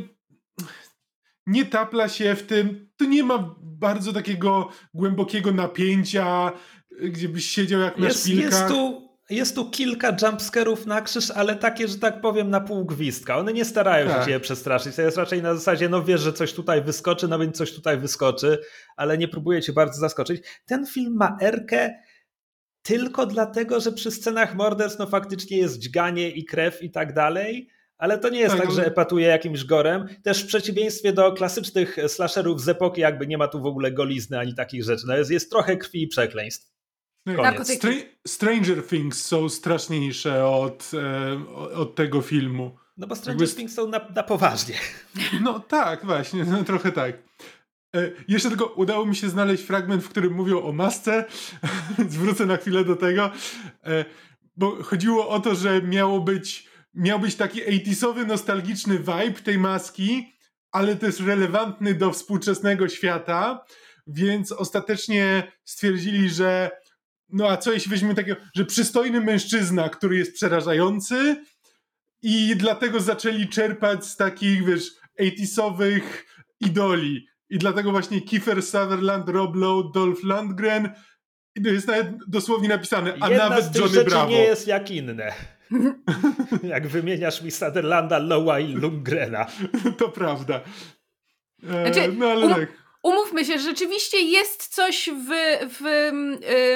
nie 1.47 1.65
tapla 1.65 2.09
się 2.09 2.35
w 2.35 2.43
tym, 2.43 2.89
to 2.97 3.05
nie 3.05 3.25
ma 3.25 3.55
bardzo 3.63 4.13
takiego 4.13 4.69
głębokiego 4.95 5.53
napięcia, 5.53 6.53
gdzie 7.03 7.29
byś 7.29 7.47
siedział 7.47 7.81
jak 7.81 7.99
na 7.99 8.07
jest, 8.07 8.21
szpilkach. 8.21 8.53
Jest 8.53 8.69
tu, 8.69 9.09
jest 9.31 9.55
tu 9.55 9.71
kilka 9.71 10.17
jumpscarów 10.23 10.87
na 10.87 11.03
krzyż, 11.03 11.31
ale 11.31 11.57
takie, 11.57 11.89
że 11.89 11.99
tak 11.99 12.21
powiem, 12.21 12.51
na 12.51 12.61
pół 12.61 12.85
gwizdka. 12.85 13.37
One 13.37 13.53
nie 13.53 13.65
starają 13.65 14.09
tak. 14.09 14.25
się 14.25 14.31
cię 14.31 14.41
przestraszyć. 14.41 14.97
To 14.97 15.03
jest 15.03 15.17
raczej 15.17 15.43
na 15.43 15.55
zasadzie, 15.55 15.89
no 15.89 16.05
wiesz, 16.05 16.21
że 16.21 16.33
coś 16.33 16.53
tutaj 16.53 16.83
wyskoczy, 16.83 17.29
no 17.29 17.39
więc 17.39 17.57
coś 17.57 17.75
tutaj 17.75 17.99
wyskoczy, 17.99 18.59
ale 18.97 19.19
nie 19.19 19.29
próbuje 19.29 19.63
cię 19.63 19.73
bardzo 19.73 20.01
zaskoczyć. 20.01 20.43
Ten 20.67 20.87
film 20.87 21.17
ma 21.17 21.37
erkę 21.41 21.95
tylko 22.83 23.27
dlatego, 23.27 23.81
że 23.81 23.93
przy 23.93 24.11
scenach 24.11 24.55
morderstw 24.55 24.99
no 24.99 25.07
faktycznie 25.07 25.57
jest 25.57 25.79
dźganie 25.79 26.31
i 26.31 26.45
krew 26.45 26.83
i 26.83 26.91
tak 26.91 27.13
dalej, 27.13 27.69
ale 28.03 28.19
to 28.19 28.29
nie 28.29 28.41
jest 28.41 28.57
tak, 28.57 28.65
tak 28.65 28.75
że 28.75 28.87
epatuje 28.87 29.27
jakimś 29.27 29.65
gorem. 29.65 30.09
Też 30.23 30.43
w 30.45 30.47
przeciwieństwie 30.47 31.13
do 31.13 31.33
klasycznych 31.33 31.97
slasherów 32.07 32.61
z 32.61 32.69
epoki, 32.69 33.01
jakby 33.01 33.27
nie 33.27 33.39
ma 33.39 33.49
tu 33.49 33.61
w 33.61 33.67
ogóle 33.67 33.93
golizny 33.93 34.39
ani 34.39 34.55
takich 34.55 34.85
rzeczy. 34.85 35.05
No 35.07 35.17
jest, 35.17 35.31
jest 35.31 35.51
trochę 35.51 35.77
krwi 35.77 36.03
i 36.03 36.09
przekleństw. 36.09 36.73
No. 37.27 37.43
Stra- 37.43 38.05
Stranger 38.27 38.87
Things 38.87 39.25
są 39.25 39.49
straszniejsze 39.49 40.47
od, 40.47 40.91
e, 40.95 41.75
od 41.75 41.95
tego 41.95 42.23
filmu. 42.23 42.77
No 42.97 43.07
bo 43.07 43.17
Stranger 43.17 43.43
Jakby- 43.43 43.57
Things 43.57 43.75
są 43.75 43.89
na, 43.89 44.01
na 44.15 44.23
poważnie. 44.23 44.75
No 45.45 45.61
tak, 45.61 46.07
właśnie, 46.07 46.45
no, 46.45 46.65
trochę 46.65 46.93
tak. 46.93 47.19
E, 47.97 48.11
jeszcze 48.29 48.49
tylko 48.49 48.67
udało 48.67 49.07
mi 49.07 49.17
się 49.17 49.29
znaleźć 49.29 49.63
fragment, 49.63 50.05
w 50.05 50.09
którym 50.09 50.33
mówią 50.33 50.63
o 50.63 50.73
masce. 50.73 51.25
Zwrócę 52.09 52.47
na 52.47 52.57
chwilę 52.57 52.85
do 52.85 52.97
tego. 52.97 53.31
E, 53.85 54.05
bo 54.57 54.83
chodziło 54.83 55.29
o 55.29 55.41
to, 55.41 55.55
że 55.55 55.83
miało 55.83 56.21
być, 56.21 56.72
miał 56.95 57.21
być 57.21 57.35
taki 57.35 57.63
80sowy, 57.63 58.27
nostalgiczny 58.27 58.99
vibe 58.99 59.41
tej 59.45 59.59
maski, 59.59 60.33
ale 60.73 60.97
też 60.97 61.21
relevantny 61.21 61.95
do 61.95 62.11
współczesnego 62.13 62.89
świata, 62.89 63.65
więc 64.07 64.53
ostatecznie 64.53 65.53
stwierdzili, 65.65 66.31
że 66.31 66.71
no 67.29 67.49
a 67.49 67.57
co 67.57 67.73
jeśli 67.73 67.91
weźmiemy 67.91 68.15
takiego, 68.15 68.41
że 68.55 68.65
przystojny 68.65 69.21
mężczyzna, 69.21 69.89
który 69.89 70.17
jest 70.17 70.35
przerażający 70.35 71.37
i 72.23 72.57
dlatego 72.57 73.01
zaczęli 73.01 73.49
czerpać 73.49 74.07
z 74.07 74.17
takich, 74.17 74.67
wiesz, 74.67 74.91
80sowych 75.21 76.03
idoli. 76.61 77.27
I 77.51 77.59
dlatego 77.59 77.91
właśnie 77.91 78.21
Kiefer 78.21 78.63
Sutherland, 78.63 79.29
Rob 79.29 79.57
Lowe, 79.57 79.91
Dolph 79.95 80.23
Lundgren 80.23 80.91
jest 81.57 81.87
nawet 81.87 82.09
dosłownie 82.29 82.69
napisane, 82.69 83.15
a 83.21 83.29
Jedna 83.29 83.49
nawet 83.49 83.65
z 83.65 83.71
tych 83.71 83.81
Johnny 83.81 83.95
rzeczy 83.95 84.11
Bravo. 84.11 84.31
nie 84.31 84.39
jest 84.39 84.67
jak 84.67 84.91
inne. 84.91 85.33
Jak 86.63 86.87
wymieniasz 86.87 87.43
mi 87.43 87.51
Sutherlanda, 87.51 88.19
Lowa 88.19 88.61
i 88.61 88.73
Lundgrena. 88.73 89.47
To 89.99 90.09
prawda. 90.09 90.61
E, 91.71 91.93
Znaczy, 91.93 92.13
no 92.19 92.27
ale 92.27 92.47
um- 92.47 92.55
tak. 92.55 92.83
Umówmy 93.03 93.45
się, 93.45 93.59
rzeczywiście 93.59 94.21
jest 94.21 94.69
coś 94.75 95.11
w, 95.11 95.31
w 95.81 95.87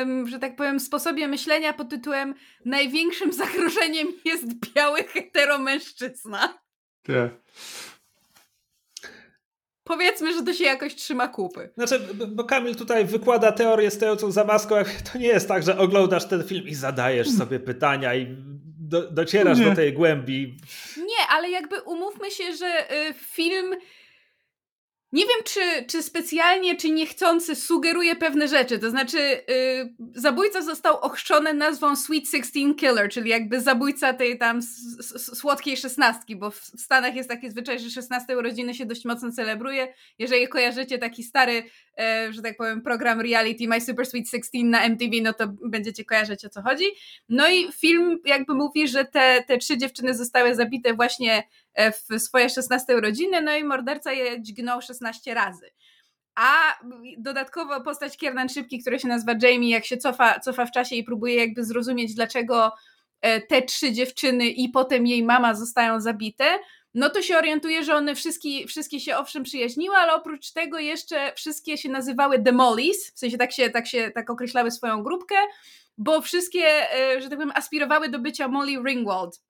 ym, 0.01 0.29
że 0.29 0.39
tak 0.39 0.57
powiem, 0.57 0.81
sposobie 0.81 1.29
myślenia 1.29 1.73
pod 1.73 1.89
tytułem 1.89 2.35
największym 2.65 3.33
zagrożeniem 3.33 4.09
jest 4.25 4.45
biały 4.75 5.05
heteromężczyzna. 5.05 6.59
tak. 7.07 7.31
Powiedzmy, 9.85 10.35
że 10.35 10.43
to 10.43 10.53
się 10.53 10.65
jakoś 10.65 10.95
trzyma 10.95 11.29
kupy. 11.29 11.71
Znaczy, 11.77 12.01
bo 12.29 12.45
Kamil 12.45 12.75
tutaj 12.75 13.05
wykłada 13.05 13.53
teorię 13.53 13.91
stojącą 13.91 14.31
za 14.31 14.45
maską. 14.45 14.75
To 15.13 15.19
nie 15.19 15.27
jest 15.27 15.49
tak, 15.49 15.63
że 15.63 15.79
oglądasz 15.79 16.29
ten 16.29 16.45
film 16.45 16.67
i 16.69 16.75
zadajesz 16.75 17.31
sobie 17.31 17.61
pytania 17.61 18.15
i 18.15 18.37
do, 18.89 19.11
docierasz 19.11 19.59
Nie. 19.59 19.65
do 19.65 19.75
tej 19.75 19.93
głębi. 19.93 20.55
Nie, 20.97 21.29
ale 21.31 21.51
jakby 21.51 21.81
umówmy 21.81 22.31
się, 22.31 22.57
że 22.57 22.93
y, 22.93 23.15
film. 23.15 23.77
Nie 25.17 25.27
wiem, 25.27 25.45
czy, 25.45 25.87
czy 25.87 26.03
specjalnie, 26.03 26.77
czy 26.77 26.91
niechcący 26.91 27.55
sugeruje 27.55 28.17
pewne 28.17 28.49
rzeczy. 28.49 28.79
To 28.79 28.91
znaczy, 28.91 29.19
y, 29.19 29.95
zabójca 30.15 30.63
został 30.63 31.01
ochrzczony 31.01 31.55
nazwą 31.55 31.97
Sweet 31.97 32.29
Sixteen 32.29 32.75
Killer, 32.75 33.11
czyli 33.11 33.31
jakby 33.31 33.61
zabójca 33.61 34.13
tej 34.15 34.39
tam 34.39 34.63
słodkiej 35.17 35.77
szesnastki, 35.77 36.37
bo 36.37 36.51
w 36.51 36.57
Stanach 36.57 37.15
jest 37.15 37.29
taki 37.29 37.51
zwyczaj, 37.51 37.79
że 37.79 37.91
16 37.91 38.39
urodziny 38.39 38.75
się 38.75 38.87
dość 38.87 39.05
mocno 39.05 39.33
celebruje. 39.33 39.95
Jeżeli 40.19 40.49
kojarzycie 40.49 40.99
taki 40.99 41.23
stary, 41.23 41.63
e, 41.99 42.33
że 42.33 42.43
tak 42.43 42.57
powiem, 42.57 42.83
program 42.83 43.21
reality 43.21 43.69
My 43.69 43.81
Super 43.81 44.07
Sweet 44.07 44.29
Sixteen 44.29 44.71
na 44.71 44.85
MTV, 44.85 45.11
no 45.23 45.33
to 45.33 45.49
będziecie 45.65 46.05
kojarzyć 46.05 46.45
o 46.45 46.49
co 46.49 46.63
chodzi. 46.63 46.85
No 47.29 47.49
i 47.49 47.73
film 47.73 48.19
jakby 48.25 48.55
mówi, 48.55 48.89
że 48.89 49.05
te, 49.05 49.45
te 49.47 49.59
trzy 49.59 49.79
dziewczyny 49.79 50.15
zostały 50.15 50.55
zabite 50.55 50.95
właśnie 50.95 51.43
w 51.77 52.21
swoje 52.21 52.51
16 52.51 52.97
urodziny, 52.97 53.43
no 53.43 53.57
i 53.57 53.65
morderca 53.65 54.13
je 54.13 54.43
dźgnął 54.43 54.83
16 54.83 55.35
razy. 55.35 55.71
A 56.35 56.79
dodatkowo 57.19 57.81
postać 57.81 58.17
Kiernan 58.17 58.49
Szybki, 58.49 58.79
która 58.79 58.99
się 58.99 59.09
nazywa 59.09 59.33
Jamie, 59.43 59.71
jak 59.71 59.85
się 59.85 59.97
cofa, 59.97 60.41
cofa 60.41 60.67
w 60.67 60.71
czasie 60.71 60.97
i 60.97 61.05
próbuje 61.05 61.35
jakby 61.35 61.65
zrozumieć, 61.65 62.15
dlaczego 62.15 62.73
e, 63.21 63.41
te 63.41 63.63
trzy 63.63 63.93
dziewczyny 63.93 64.47
i 64.47 64.69
potem 64.69 65.07
jej 65.07 65.23
mama 65.23 65.55
zostają 65.55 66.01
zabite, 66.01 66.59
no 66.95 67.11
to 67.11 67.23
się 67.23 67.39
orientuje, 67.39 67.85
że 67.85 67.95
one 67.95 68.15
wszystkie, 68.15 68.67
wszystkie 68.67 69.01
się 69.01 69.17
owszem 69.17 69.43
przyjaźniły, 69.43 69.97
ale 69.97 70.15
oprócz 70.15 70.53
tego 70.53 70.79
jeszcze 70.79 71.33
wszystkie 71.37 71.79
się 71.79 71.89
nazywały 71.89 72.43
The 72.43 72.53
Mollys, 72.53 73.13
w 73.13 73.19
sensie 73.19 73.39
tak 73.39 73.53
się, 73.53 73.71
tak 73.71 73.87
się 73.87 74.11
tak 74.15 74.31
określały 74.31 74.71
swoją 74.71 75.03
grupkę, 75.03 75.35
bo 75.99 76.23
wszystkie, 76.23 76.93
e, 76.95 77.21
że 77.21 77.29
tak 77.29 77.39
powiem, 77.39 77.53
aspirowały 77.55 78.09
do 78.09 78.19
bycia 78.19 78.49
Molly 78.49 78.83
Ringwald 78.87 79.41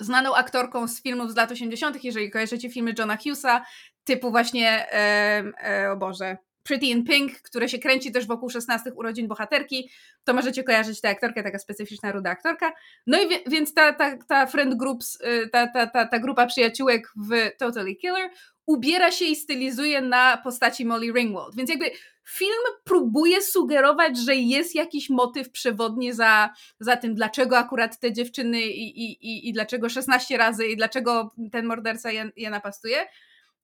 znaną 0.00 0.34
aktorką 0.34 0.88
z 0.88 1.02
filmów 1.02 1.32
z 1.32 1.36
lat 1.36 1.52
80., 1.52 2.04
jeżeli 2.04 2.30
kojarzycie 2.30 2.70
filmy 2.70 2.94
Johna 2.98 3.16
Hughesa, 3.16 3.64
typu 4.04 4.30
właśnie, 4.30 4.92
e, 4.92 5.44
e, 5.64 5.92
o 5.92 5.96
Boże, 5.96 6.36
Pretty 6.62 6.86
in 6.86 7.04
Pink, 7.04 7.32
które 7.42 7.68
się 7.68 7.78
kręci 7.78 8.12
też 8.12 8.26
wokół 8.26 8.50
16 8.50 8.92
urodzin 8.94 9.28
bohaterki, 9.28 9.90
to 10.24 10.34
możecie 10.34 10.64
kojarzyć 10.64 11.00
tę 11.00 11.08
aktorkę, 11.08 11.42
taka 11.42 11.58
specyficzna 11.58 12.12
ruda 12.12 12.30
aktorka. 12.30 12.72
No 13.06 13.22
i 13.22 13.28
wie, 13.28 13.38
więc 13.46 13.74
ta, 13.74 13.92
ta, 13.92 14.16
ta 14.16 14.46
friend 14.46 14.74
groups, 14.74 15.20
y, 15.20 15.48
ta, 15.52 15.66
ta, 15.66 15.86
ta, 15.86 16.06
ta 16.06 16.18
grupa 16.18 16.46
przyjaciółek 16.46 17.12
w 17.16 17.56
Totally 17.58 17.94
Killer 17.94 18.30
ubiera 18.68 19.10
się 19.10 19.24
i 19.24 19.36
stylizuje 19.36 20.00
na 20.00 20.36
postaci 20.36 20.84
Molly 20.84 21.12
Ringwald. 21.12 21.56
Więc 21.56 21.70
jakby 21.70 21.90
film 22.24 22.64
próbuje 22.84 23.42
sugerować, 23.42 24.18
że 24.18 24.34
jest 24.36 24.74
jakiś 24.74 25.10
motyw 25.10 25.50
przewodni 25.50 26.12
za, 26.12 26.50
za 26.80 26.96
tym, 26.96 27.14
dlaczego 27.14 27.58
akurat 27.58 27.98
te 27.98 28.12
dziewczyny 28.12 28.60
i, 28.60 29.04
i, 29.04 29.12
i, 29.12 29.48
i 29.48 29.52
dlaczego 29.52 29.88
16 29.88 30.36
razy 30.36 30.66
i 30.66 30.76
dlaczego 30.76 31.30
ten 31.52 31.66
morderca 31.66 32.10
je, 32.10 32.30
je 32.36 32.50
napastuje. 32.50 33.06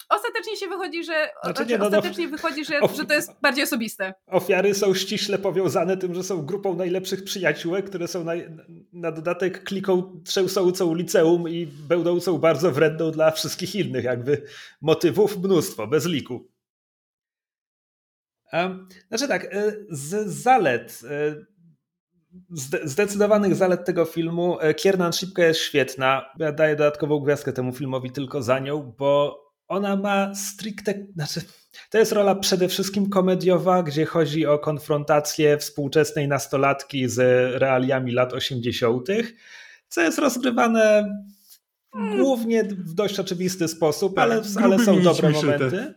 Ostatecznie 0.08 0.56
się 0.56 0.68
wychodzi, 0.68 1.04
że, 1.04 1.30
Znaczy 1.44 1.66
nie, 1.66 1.78
no, 1.78 1.84
no, 1.90 1.96
ostatecznie 1.99 2.28
wychodzi, 2.28 2.64
że, 2.64 2.80
of- 2.80 2.96
że 2.96 3.04
to 3.04 3.14
jest 3.14 3.32
bardziej 3.42 3.64
osobiste. 3.64 4.14
Ofiary 4.26 4.75
są 4.75 4.94
ściśle 4.94 5.38
powiązane 5.38 5.96
tym, 5.96 6.14
że 6.14 6.23
są 6.23 6.42
grupą 6.46 6.75
najlepszych 6.76 7.25
przyjaciółek, 7.25 7.87
które 7.87 8.08
są 8.08 8.25
na, 8.25 8.32
na 8.92 9.12
dodatek 9.12 9.64
kliką 9.64 10.20
trzęsącą 10.25 10.94
liceum 10.94 11.49
i 11.49 11.66
będącą 11.66 12.38
bardzo 12.38 12.70
wredną 12.73 13.11
dla 13.11 13.30
wszystkich 13.30 13.75
innych 13.75 14.04
jakby 14.04 14.42
motywów 14.80 15.37
mnóstwo, 15.38 15.87
bez 15.87 16.06
liku. 16.06 16.49
Znaczy 19.08 19.28
tak, 19.28 19.44
e, 19.54 19.73
z 19.90 20.26
zalet, 20.28 21.00
e, 21.11 21.34
zde- 22.50 22.88
zdecydowanych 22.88 23.54
zalet 23.54 23.84
tego 23.84 24.04
filmu, 24.04 24.61
e, 24.61 24.75
Kiernan 24.75 25.12
Szybka 25.12 25.44
jest 25.44 25.61
świetna. 25.61 26.30
Ja 26.38 26.52
daję 26.52 26.76
dodatkową 26.76 27.20
gwiazdkę 27.20 27.52
temu 27.52 27.73
filmowi 27.73 28.11
tylko 28.11 28.42
za 28.42 28.58
nią, 28.58 28.94
bo 28.99 29.43
ona 29.68 29.97
ma 29.97 30.35
stricte, 30.35 30.94
znaczy 31.14 31.40
to 31.90 31.99
jest 31.99 32.12
rola 32.12 32.35
przede 32.35 32.68
wszystkim 32.68 33.11
komediowa, 33.11 33.83
gdzie 33.83 34.04
chodzi 34.04 34.47
o 34.47 34.59
konfrontację 34.59 35.59
współczesnej 35.59 36.28
nastolatki 36.28 37.09
z 37.09 37.18
realiami 37.61 38.12
lat 38.12 38.33
80., 38.33 39.09
co 39.88 40.00
jest 40.00 40.18
rozgrywane 40.18 41.14
głównie 42.16 42.64
w 42.64 42.94
dość 42.94 43.18
oczywisty 43.18 43.68
sposób, 43.68 44.14
Tak, 44.14 44.25
ale, 44.25 44.42
ale 44.62 44.78
są 44.78 45.02
dobre 45.02 45.30
momenty. 45.30 45.94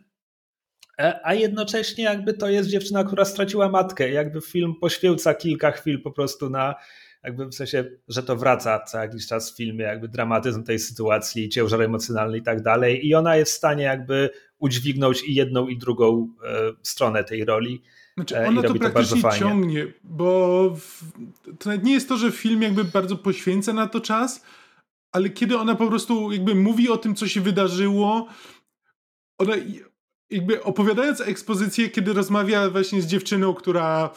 E, 0.99 1.19
A 1.23 1.33
jednocześnie 1.33 2.03
jakby 2.03 2.33
to 2.33 2.49
jest 2.49 2.69
dziewczyna, 2.69 3.03
która 3.03 3.25
straciła 3.25 3.69
matkę. 3.69 4.09
Jakby 4.09 4.41
film 4.41 4.73
poświęca 4.81 5.33
kilka 5.33 5.71
chwil 5.71 6.01
po 6.01 6.11
prostu 6.11 6.49
na 6.49 6.75
jakby 7.23 7.45
w 7.45 7.55
sensie, 7.55 7.85
że 8.07 8.23
to 8.23 8.35
wraca 8.35 8.79
co 8.79 8.97
jakiś 8.97 9.27
czas 9.27 9.51
w 9.51 9.55
filmie, 9.55 9.85
jakby 9.85 10.07
dramatyzm 10.07 10.63
tej 10.63 10.79
sytuacji, 10.79 11.49
ciężar 11.49 11.81
emocjonalny 11.81 12.37
i 12.37 12.41
tak 12.41 12.61
dalej. 12.61 13.07
I 13.07 13.15
ona 13.15 13.35
jest 13.35 13.51
w 13.51 13.55
stanie 13.55 13.83
jakby 13.83 14.29
udźwignąć 14.59 15.23
i 15.23 15.33
jedną 15.35 15.67
i 15.67 15.77
drugą 15.77 16.33
e, 16.45 16.73
stronę 16.81 17.23
tej 17.23 17.45
roli. 17.45 17.81
Znaczy, 18.15 18.37
E, 18.37 18.45
i 18.45 18.47
ono 18.47 18.61
to 18.61 18.73
praktycznie 18.73 18.91
bardzo 18.93 19.17
fajnie. 19.17 19.39
ciągnie, 19.39 19.93
bo 20.03 20.69
w, 20.79 21.03
to 21.59 21.69
nawet 21.69 21.83
nie 21.83 21.93
jest 21.93 22.09
to, 22.09 22.17
że 22.17 22.31
film 22.31 22.61
jakby 22.61 22.83
bardzo 22.83 23.15
poświęca 23.17 23.73
na 23.73 23.87
to 23.87 24.01
czas, 24.01 24.43
ale 25.11 25.29
kiedy 25.29 25.57
ona 25.57 25.75
po 25.75 25.87
prostu 25.87 26.31
jakby 26.31 26.55
mówi 26.55 26.89
o 26.89 26.97
tym, 26.97 27.15
co 27.15 27.27
się 27.27 27.41
wydarzyło, 27.41 28.27
ona 29.37 29.53
jakby 30.29 30.63
opowiadając 30.63 31.21
ekspozycję, 31.21 31.89
kiedy 31.89 32.13
rozmawia 32.13 32.69
właśnie 32.69 33.01
z 33.01 33.07
dziewczyną, 33.07 33.53
która 33.53 34.09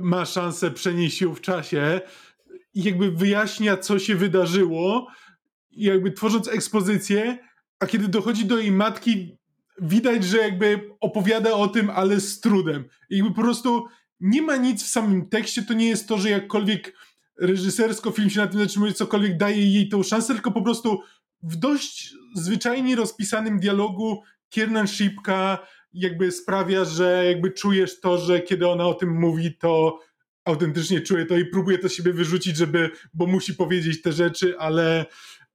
ma 0.00 0.24
szansę 0.24 0.70
przenieść 0.70 1.20
ją 1.20 1.34
w 1.34 1.40
czasie 1.40 2.00
i 2.74 2.82
jakby 2.82 3.10
wyjaśnia, 3.10 3.76
co 3.76 3.98
się 3.98 4.14
wydarzyło 4.14 5.06
jakby 5.70 6.12
tworząc 6.12 6.48
ekspozycję, 6.48 7.38
a 7.78 7.86
kiedy 7.86 8.08
dochodzi 8.08 8.44
do 8.44 8.58
jej 8.58 8.72
matki, 8.72 9.38
widać, 9.80 10.24
że 10.24 10.38
jakby 10.38 10.90
opowiada 11.00 11.52
o 11.52 11.68
tym, 11.68 11.90
ale 11.90 12.20
z 12.20 12.40
trudem. 12.40 12.84
I 13.10 13.16
jakby 13.16 13.34
po 13.34 13.42
prostu 13.42 13.86
nie 14.20 14.42
ma 14.42 14.56
nic 14.56 14.84
w 14.84 14.88
samym 14.88 15.28
tekście, 15.28 15.62
to 15.62 15.74
nie 15.74 15.88
jest 15.88 16.08
to, 16.08 16.18
że 16.18 16.30
jakkolwiek 16.30 16.94
reżysersko 17.40 18.10
film 18.10 18.30
się 18.30 18.40
na 18.40 18.46
tym 18.46 18.60
zatrzymuje, 18.60 18.92
cokolwiek 18.92 19.36
daje 19.36 19.72
jej 19.72 19.88
tą 19.88 20.02
szansę, 20.02 20.34
tylko 20.34 20.50
po 20.50 20.62
prostu 20.62 21.02
w 21.42 21.56
dość 21.56 22.14
zwyczajnie 22.34 22.96
rozpisanym 22.96 23.60
dialogu 23.60 24.22
Kiernan 24.48 24.86
Szipka 24.86 25.58
jakby 25.92 26.32
sprawia, 26.32 26.84
że 26.84 27.24
jakby 27.26 27.50
czujesz 27.50 28.00
to, 28.00 28.18
że 28.18 28.40
kiedy 28.40 28.68
ona 28.68 28.86
o 28.86 28.94
tym 28.94 29.20
mówi, 29.20 29.56
to 29.56 29.98
autentycznie 30.44 31.00
czuje 31.00 31.26
to 31.26 31.36
i 31.36 31.44
próbuje 31.44 31.78
to 31.78 31.88
siebie 31.88 32.12
wyrzucić, 32.12 32.56
żeby, 32.56 32.90
bo 33.14 33.26
musi 33.26 33.54
powiedzieć 33.54 34.02
te 34.02 34.12
rzeczy, 34.12 34.58
ale, 34.58 35.06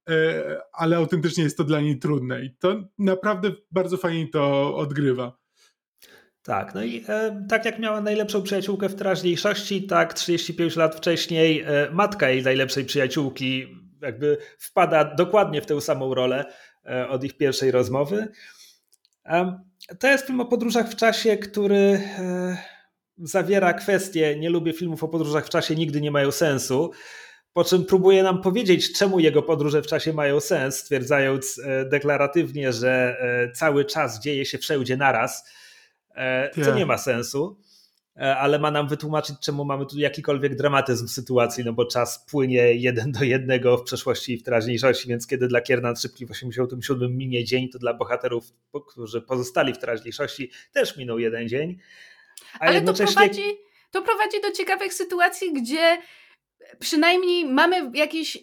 e, 0.08 0.56
ale 0.72 0.96
autentycznie 0.96 1.44
jest 1.44 1.56
to 1.56 1.64
dla 1.64 1.80
niej 1.80 1.98
trudne 1.98 2.44
i 2.44 2.50
to 2.50 2.84
naprawdę 2.98 3.50
bardzo 3.70 3.96
fajnie 3.96 4.28
to 4.28 4.76
odgrywa. 4.76 5.38
Tak, 6.42 6.74
no 6.74 6.82
i 6.82 7.04
e, 7.08 7.46
tak 7.48 7.64
jak 7.64 7.78
miała 7.78 8.00
najlepszą 8.00 8.42
przyjaciółkę 8.42 8.88
w 8.88 8.94
teraźniejszości, 8.94 9.86
tak 9.86 10.14
35 10.14 10.76
lat 10.76 10.96
wcześniej 10.96 11.60
e, 11.60 11.90
matka 11.92 12.30
jej 12.30 12.42
najlepszej 12.42 12.84
przyjaciółki 12.84 13.66
jakby 14.02 14.38
wpada 14.58 15.04
dokładnie 15.04 15.62
w 15.62 15.66
tę 15.66 15.80
samą 15.80 16.14
rolę 16.14 16.44
e, 16.84 17.08
od 17.08 17.24
ich 17.24 17.36
pierwszej 17.36 17.70
rozmowy. 17.70 18.28
To 20.00 20.08
jest 20.08 20.26
film 20.26 20.40
o 20.40 20.44
podróżach 20.44 20.90
w 20.90 20.96
czasie, 20.96 21.36
który 21.36 21.76
e, 21.76 22.56
zawiera 23.18 23.74
kwestie, 23.74 24.36
nie 24.38 24.50
lubię 24.50 24.72
filmów 24.72 25.04
o 25.04 25.08
podróżach 25.08 25.46
w 25.46 25.48
czasie, 25.48 25.74
nigdy 25.74 26.00
nie 26.00 26.10
mają 26.10 26.32
sensu, 26.32 26.90
po 27.52 27.64
czym 27.64 27.84
próbuje 27.84 28.22
nam 28.22 28.42
powiedzieć, 28.42 28.98
czemu 28.98 29.20
jego 29.20 29.42
podróże 29.42 29.82
w 29.82 29.86
czasie 29.86 30.12
mają 30.12 30.40
sens, 30.40 30.76
stwierdzając 30.76 31.58
e, 31.58 31.84
deklaratywnie, 31.84 32.72
że 32.72 33.16
cały 33.54 33.84
czas 33.84 34.20
dzieje 34.20 34.44
się 34.44 34.58
wszędzie 34.58 34.96
naraz, 34.96 35.50
co 36.64 36.74
nie 36.74 36.86
ma 36.86 36.98
sensu. 36.98 37.60
E, 38.18 38.36
ale 38.36 38.58
ma 38.58 38.70
nam 38.70 38.88
wytłumaczyć, 38.88 39.36
czemu 39.40 39.64
mamy 39.64 39.86
tu 39.86 39.98
jakikolwiek 39.98 40.56
dramatyzm 40.56 41.08
sytuacji, 41.08 41.64
no 41.64 41.72
bo 41.72 41.84
czas 41.84 42.24
płynie 42.30 42.74
jeden 42.74 43.12
do 43.12 43.24
jednego 43.24 43.76
w 43.78 43.82
przeszłości 43.82 44.32
i 44.32 44.38
w 44.38 44.42
teraźniejszości, 44.42 45.08
więc 45.08 45.26
kiedy 45.26 45.48
dla 45.48 45.60
Kiernan 45.60 45.96
szybki 45.96 46.26
w 46.26 46.30
87 46.30 47.16
minie 47.16 47.44
dzień, 47.44 47.68
to 47.68 47.78
dla 47.78 47.94
bohaterów, 47.94 48.44
którzy 48.88 49.20
pozostali 49.20 49.74
w 49.74 49.78
teraźniejszości, 49.78 50.50
też 50.72 50.96
minął 50.96 51.18
jeden 51.18 51.48
dzień. 51.48 51.78
ale 52.60 52.74
jednocześnie... 52.74 53.14
to, 53.14 53.20
prowadzi, 53.20 53.58
to 53.90 54.02
prowadzi 54.02 54.40
do 54.40 54.52
ciekawych 54.52 54.94
sytuacji, 54.94 55.52
gdzie 55.52 55.98
przynajmniej 56.78 57.44
mamy 57.44 57.90
jakieś 57.94 58.38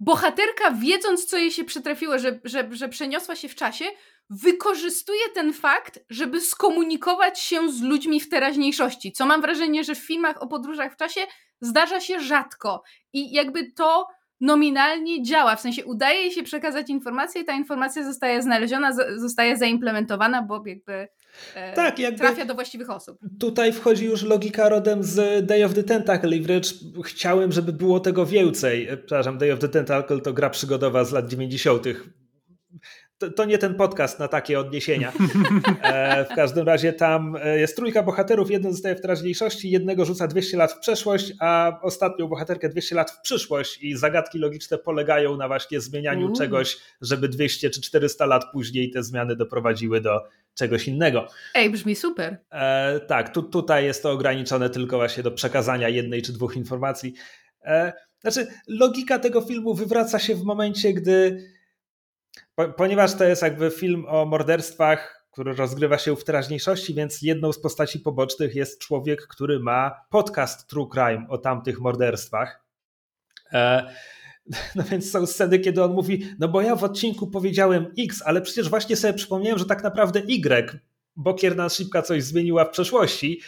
bohaterka, 0.00 0.70
wiedząc, 0.70 1.26
co 1.26 1.36
jej 1.36 1.50
się 1.50 1.64
przytrafiło, 1.64 2.18
że, 2.18 2.40
że, 2.44 2.68
że 2.72 2.88
przeniosła 2.88 3.36
się 3.36 3.48
w 3.48 3.54
czasie, 3.54 3.84
wykorzystuje 4.30 5.20
ten 5.34 5.52
fakt, 5.52 5.98
żeby 6.10 6.40
skomunikować 6.40 7.40
się 7.40 7.72
z 7.72 7.82
ludźmi 7.82 8.20
w 8.20 8.28
teraźniejszości. 8.28 9.12
Co 9.12 9.26
mam 9.26 9.40
wrażenie, 9.40 9.84
że 9.84 9.94
w 9.94 10.06
filmach 10.06 10.42
o 10.42 10.46
podróżach 10.46 10.92
w 10.92 10.96
czasie 10.96 11.20
zdarza 11.60 12.00
się 12.00 12.20
rzadko. 12.20 12.82
I 13.12 13.32
jakby 13.32 13.72
to 13.72 14.06
nominalnie 14.40 15.22
działa, 15.22 15.56
w 15.56 15.60
sensie 15.60 15.84
udaje 15.84 16.20
jej 16.20 16.32
się 16.32 16.42
przekazać 16.42 16.90
informację 16.90 17.42
i 17.42 17.44
ta 17.44 17.52
informacja 17.52 18.04
zostaje 18.04 18.42
znaleziona, 18.42 18.92
zostaje 19.16 19.56
zaimplementowana, 19.56 20.42
bo 20.42 20.62
jakby, 20.66 21.08
e, 21.54 21.72
tak, 21.74 21.98
jakby 21.98 22.18
trafia 22.18 22.44
do 22.44 22.54
właściwych 22.54 22.90
osób. 22.90 23.18
Tutaj 23.40 23.72
wchodzi 23.72 24.04
już 24.04 24.22
logika 24.22 24.68
rodem 24.68 25.02
z 25.02 25.46
Day 25.46 25.64
of 25.64 25.74
the 25.74 25.82
Tentacle 25.82 26.36
i 26.36 26.40
wręcz 26.40 26.74
chciałem, 27.04 27.52
żeby 27.52 27.72
było 27.72 28.00
tego 28.00 28.26
więcej. 28.26 28.88
E, 28.88 28.96
przepraszam, 28.96 29.38
Day 29.38 29.52
of 29.52 29.58
the 29.58 29.68
Tentacle 29.68 30.20
to 30.20 30.32
gra 30.32 30.50
przygodowa 30.50 31.04
z 31.04 31.12
lat 31.12 31.28
90 31.28 31.86
to, 33.18 33.30
to, 33.30 33.44
nie 33.44 33.58
ten 33.58 33.74
podcast 33.74 34.18
na 34.18 34.28
takie 34.28 34.60
odniesienia. 34.60 35.12
E, 35.82 36.24
w 36.24 36.28
każdym 36.28 36.66
razie 36.66 36.92
tam 36.92 37.36
e, 37.42 37.58
jest 37.58 37.76
trójka 37.76 38.02
bohaterów, 38.02 38.50
jeden 38.50 38.72
zostaje 38.72 38.96
w 38.96 39.00
teraźniejszości, 39.00 39.70
jednego 39.70 40.04
rzuca 40.04 40.26
200 40.26 40.56
lat 40.56 40.72
w 40.72 40.78
przeszłość, 40.78 41.32
a 41.40 41.78
ostatnią 41.82 42.28
bohaterkę 42.28 42.68
200 42.68 42.94
lat 42.94 43.10
w 43.10 43.20
przyszłość 43.20 43.82
i 43.82 43.96
zagadki 43.96 44.38
logiczne 44.38 44.78
polegają 44.78 45.36
na 45.36 45.48
właśnie 45.48 45.80
zmienianiu 45.80 46.32
czegoś, 46.32 46.78
żeby 47.00 47.28
200 47.28 47.70
czy 47.70 47.80
400 47.80 48.26
lat 48.26 48.44
później 48.52 48.90
te 48.90 49.02
zmiany 49.02 49.36
doprowadziły 49.36 50.00
do 50.00 50.20
czegoś 50.54 50.88
innego. 50.88 51.28
Ej, 51.54 51.70
brzmi 51.70 51.96
super. 51.96 52.36
E, 52.50 53.00
tak, 53.00 53.34
tu, 53.34 53.42
tutaj 53.42 53.84
jest 53.84 54.02
to 54.02 54.10
ograniczone 54.10 54.70
tylko 54.70 54.96
właśnie 54.96 55.22
do 55.22 55.30
przekazania 55.30 55.88
jednej 55.88 56.22
czy 56.22 56.32
dwóch 56.32 56.56
informacji. 56.56 57.14
E, 57.64 57.92
znaczy, 58.20 58.46
logika 58.68 59.18
tego 59.18 59.40
filmu 59.40 59.74
wywraca 59.74 60.18
się 60.18 60.34
w 60.34 60.42
momencie, 60.42 60.92
gdy 60.92 61.46
ponieważ 62.76 63.14
to 63.14 63.24
jest 63.24 63.42
jakby 63.42 63.70
film 63.70 64.04
o 64.08 64.24
morderstwach, 64.24 65.26
który 65.32 65.54
rozgrywa 65.54 65.98
się 65.98 66.16
w 66.16 66.24
teraźniejszości, 66.24 66.94
więc 66.94 67.22
jedną 67.22 67.52
z 67.52 67.60
postaci 67.60 68.00
pobocznych 68.00 68.54
jest 68.54 68.80
człowiek, 68.80 69.26
który 69.26 69.60
ma 69.60 70.00
podcast 70.10 70.68
True 70.68 70.88
Crime 70.88 71.26
o 71.28 71.38
tamtych 71.38 71.80
morderstwach. 71.80 72.64
E, 73.52 73.86
no 74.76 74.82
więc 74.90 75.10
są 75.10 75.26
sceny, 75.26 75.58
kiedy 75.58 75.84
on 75.84 75.92
mówi, 75.92 76.26
no 76.38 76.48
bo 76.48 76.62
ja 76.62 76.76
w 76.76 76.84
odcinku 76.84 77.26
powiedziałem 77.26 77.92
X, 77.98 78.22
ale 78.24 78.40
przecież 78.40 78.68
właśnie 78.68 78.96
sobie 78.96 79.14
przypomniałem, 79.14 79.58
że 79.58 79.64
tak 79.64 79.82
naprawdę 79.82 80.20
Y, 80.20 80.80
bo 81.16 81.34
Kiernan 81.34 81.70
Szybka 81.70 82.02
coś 82.02 82.24
zmieniła 82.24 82.64
w 82.64 82.70
przeszłości. 82.70 83.40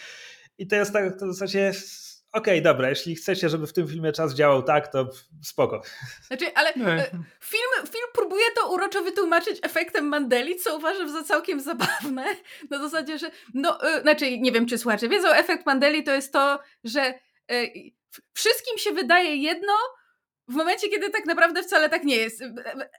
I 0.59 0.67
to 0.67 0.77
jest 0.77 0.93
tak, 0.93 1.21
to 1.21 1.27
w 1.27 1.33
zasadzie 1.33 1.73
okej, 2.33 2.55
okay, 2.55 2.61
dobra, 2.61 2.89
jeśli 2.89 3.15
chcecie, 3.15 3.49
żeby 3.49 3.67
w 3.67 3.73
tym 3.73 3.89
filmie 3.89 4.13
czas 4.13 4.35
działał 4.35 4.63
tak, 4.63 4.93
to 4.93 5.09
spoko. 5.43 5.83
Znaczy, 6.27 6.55
ale 6.55 6.69
e, 6.69 7.11
film, 7.41 7.87
film 7.93 8.07
próbuje 8.15 8.45
to 8.61 8.73
uroczo 8.73 9.03
wytłumaczyć 9.03 9.59
efektem 9.63 10.09
Mandeli, 10.09 10.57
co 10.57 10.77
uważam 10.77 11.13
za 11.13 11.23
całkiem 11.23 11.61
zabawne. 11.61 12.25
Na 12.71 12.79
zasadzie, 12.79 13.19
że 13.19 13.31
no, 13.55 13.97
y, 13.99 14.03
znaczy, 14.03 14.39
nie 14.39 14.53
wiem, 14.53 14.67
czy 14.67 14.79
słuchacze 14.79 15.09
wiedzą, 15.09 15.29
efekt 15.29 15.67
Mandeli 15.67 16.05
to 16.05 16.13
jest 16.13 16.33
to, 16.33 16.59
że 16.85 17.15
y, 17.53 17.73
wszystkim 18.33 18.79
się 18.79 18.93
wydaje 18.93 19.37
jedno, 19.37 19.73
w 20.49 20.55
momencie, 20.55 20.89
kiedy 20.89 21.11
tak 21.11 21.27
naprawdę 21.27 21.63
wcale 21.63 21.89
tak 21.89 22.05
nie 22.05 22.17
jest. 22.17 22.43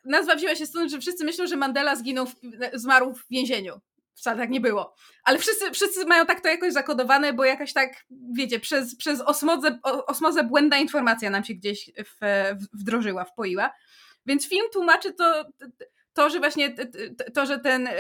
Nazwa 0.06 0.36
wzięła 0.36 0.56
się 0.56 0.66
stąd, 0.66 0.92
że 0.92 1.00
wszyscy 1.00 1.26
myślą, 1.26 1.48
że 1.48 1.56
Mandela 1.56 1.96
zginął, 1.96 2.26
w, 2.26 2.34
zmarł 2.74 3.14
w 3.14 3.28
więzieniu 3.30 3.82
wcale 4.20 4.38
tak 4.38 4.50
nie 4.50 4.62
było. 4.62 4.96
Ale 5.24 5.40
wszyscy, 5.40 5.72
wszyscy 5.72 6.06
mają 6.06 6.26
tak 6.26 6.42
to 6.42 6.48
jakoś 6.48 6.74
zakodowane, 6.74 7.34
bo 7.34 7.46
jakaś 7.46 7.74
tak, 7.74 7.90
wiecie, 8.34 8.60
przez, 8.60 8.96
przez 8.96 9.22
osmozę, 9.22 9.80
osmozę 9.84 10.44
błędna 10.44 10.78
informacja 10.78 11.30
nam 11.30 11.44
się 11.44 11.54
gdzieś 11.54 11.92
w, 11.98 12.46
wdrożyła, 12.74 13.26
wpoiła. 13.26 13.72
Więc 14.26 14.50
film 14.50 14.66
tłumaczy 14.74 15.14
to, 15.14 15.46
to, 16.14 16.30
że 16.30 16.40
właśnie 16.40 16.76
to, 17.34 17.46
że 17.46 17.60
ten 17.60 17.88
e, 17.88 17.94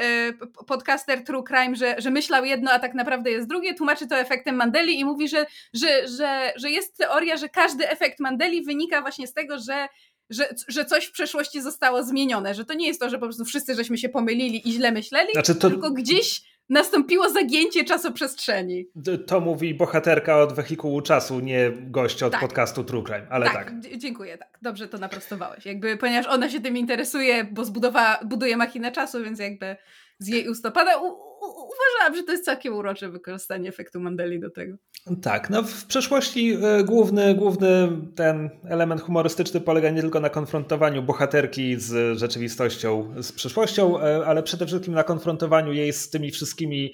podcaster 0.67 1.23
True 1.23 1.43
Crime, 1.43 1.75
że, 1.75 1.95
że 1.97 2.11
myślał 2.11 2.45
jedno, 2.45 2.71
a 2.71 2.79
tak 2.79 2.93
naprawdę 2.93 3.31
jest 3.31 3.47
drugie, 3.47 3.73
tłumaczy 3.73 4.07
to 4.07 4.17
efektem 4.17 4.55
Mandeli 4.55 4.99
i 4.99 5.05
mówi, 5.05 5.27
że, 5.29 5.45
że, 5.73 6.07
że, 6.07 6.53
że 6.55 6.69
jest 6.69 6.97
teoria, 6.97 7.37
że 7.37 7.49
każdy 7.49 7.89
efekt 7.89 8.19
Mandeli 8.19 8.63
wynika 8.63 9.01
właśnie 9.01 9.27
z 9.27 9.33
tego, 9.33 9.59
że 9.59 9.87
że, 10.29 10.49
że 10.67 10.85
coś 10.85 11.05
w 11.05 11.11
przeszłości 11.11 11.61
zostało 11.61 12.03
zmienione, 12.03 12.55
że 12.55 12.65
to 12.65 12.73
nie 12.73 12.87
jest 12.87 12.99
to, 12.99 13.09
że 13.09 13.17
po 13.17 13.25
prostu 13.25 13.45
wszyscy 13.45 13.75
żeśmy 13.75 13.97
się 13.97 14.09
pomylili 14.09 14.69
i 14.69 14.71
źle 14.71 14.91
myśleli, 14.91 15.33
znaczy 15.33 15.55
to... 15.55 15.69
tylko 15.69 15.91
gdzieś 15.91 16.49
nastąpiło 16.69 17.29
zagięcie 17.29 17.83
czasoprzestrzeni. 17.83 18.85
To 19.27 19.39
mówi 19.39 19.73
bohaterka 19.73 20.37
od 20.37 20.53
wehikułu 20.53 21.01
czasu, 21.01 21.39
nie 21.39 21.71
gość 21.71 22.23
od 22.23 22.31
tak. 22.31 22.41
podcastu 22.41 22.83
True 22.83 23.03
Crime, 23.03 23.27
ale 23.29 23.45
tak. 23.45 23.55
tak. 23.55 23.97
Dziękuję, 23.97 24.37
tak. 24.37 24.59
Dobrze 24.61 24.87
to 24.87 24.97
naprostowałeś. 24.97 25.65
Jakby, 25.65 25.97
ponieważ 25.97 26.27
ona 26.27 26.49
się 26.49 26.61
tym 26.61 26.77
interesuje, 26.77 27.43
bo 27.43 27.65
zbudowała, 27.65 28.19
buduje 28.25 28.57
machinę 28.57 28.91
czasu, 28.91 29.23
więc 29.23 29.39
jakby 29.39 29.75
z 30.19 30.27
jej 30.27 30.49
ust 30.49 30.65
u, 31.01 31.28
uważałam, 31.49 32.15
że 32.15 32.23
to 32.23 32.31
jest 32.31 32.45
całkiem 32.45 32.73
urocze 32.75 33.09
wykorzystanie 33.09 33.69
efektu 33.69 33.99
Mandeli 33.99 34.39
do 34.39 34.49
tego. 34.49 34.77
Tak, 35.21 35.49
no 35.49 35.63
w 35.63 35.85
przeszłości 35.85 36.57
e, 36.61 36.83
główny, 36.83 37.35
główny 37.35 37.89
ten 38.15 38.49
element 38.65 39.01
humorystyczny 39.01 39.61
polega 39.61 39.89
nie 39.89 40.01
tylko 40.01 40.19
na 40.19 40.29
konfrontowaniu 40.29 41.03
bohaterki 41.03 41.75
z 41.79 42.17
rzeczywistością, 42.17 43.13
z 43.21 43.31
przyszłością, 43.31 44.01
e, 44.01 44.25
ale 44.25 44.43
przede 44.43 44.65
wszystkim 44.65 44.93
na 44.93 45.03
konfrontowaniu 45.03 45.73
jej 45.73 45.93
z 45.93 46.09
tymi 46.09 46.31
wszystkimi 46.31 46.93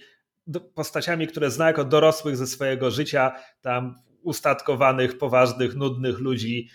postaciami, 0.75 1.27
które 1.27 1.51
zna 1.51 1.67
jako 1.67 1.83
dorosłych 1.83 2.37
ze 2.37 2.47
swojego 2.47 2.91
życia, 2.91 3.31
tam 3.61 3.95
ustatkowanych, 4.21 5.17
poważnych, 5.17 5.75
nudnych 5.75 6.19
ludzi, 6.19 6.69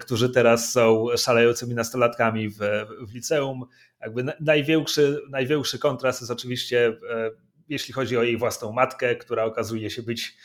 którzy 0.00 0.30
teraz 0.30 0.72
są 0.72 1.06
szalejącymi 1.16 1.74
nastolatkami 1.74 2.48
w, 2.48 2.58
w 3.00 3.14
liceum. 3.14 3.64
Jakby 4.00 4.24
największy, 4.40 5.20
największy 5.30 5.78
kontrast 5.78 6.20
jest 6.20 6.30
oczywiście 6.30 6.96
jeśli 7.70 7.94
chodzi 7.94 8.16
o 8.16 8.22
jej 8.22 8.36
własną 8.36 8.72
matkę, 8.72 9.16
która 9.16 9.44
okazuje 9.44 9.90
się 9.90 10.02
być 10.02 10.36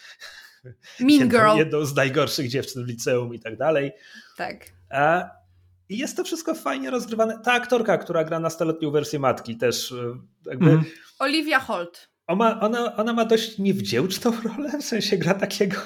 mean 1.00 1.20
jedną, 1.20 1.40
girl. 1.40 1.58
jedną 1.58 1.86
z 1.86 1.96
najgorszych 1.96 2.48
dziewczyn 2.48 2.86
w 2.86 2.88
liceum 2.88 3.34
i 3.34 3.40
tak 3.40 3.58
dalej. 3.58 3.92
Tak. 4.38 4.66
A, 4.90 5.30
I 5.90 5.98
jest 5.98 6.18
to 6.18 6.24
wszystko 6.24 6.56
fajnie 6.56 6.90
rozgrywane. 6.90 7.40
Ta 7.44 7.54
aktorka, 7.54 7.98
która 7.98 8.24
gra 8.24 8.40
nastoletnią 8.40 8.92
wersję 8.92 9.20
matki 9.20 9.58
też 9.58 9.92
e, 9.92 9.96
jakby... 10.46 10.70
Mm. 10.70 10.84
Olivia 11.20 11.60
Holt. 11.60 12.10
Ona, 12.28 12.60
ona, 12.60 12.96
ona 12.96 13.14
ma 13.14 13.26
dość 13.26 13.58
niewdzięczną 13.58 14.34
rolę, 14.44 14.72
w 14.80 14.86
sensie 14.86 15.18
gra 15.18 15.34
takiego 15.34 15.78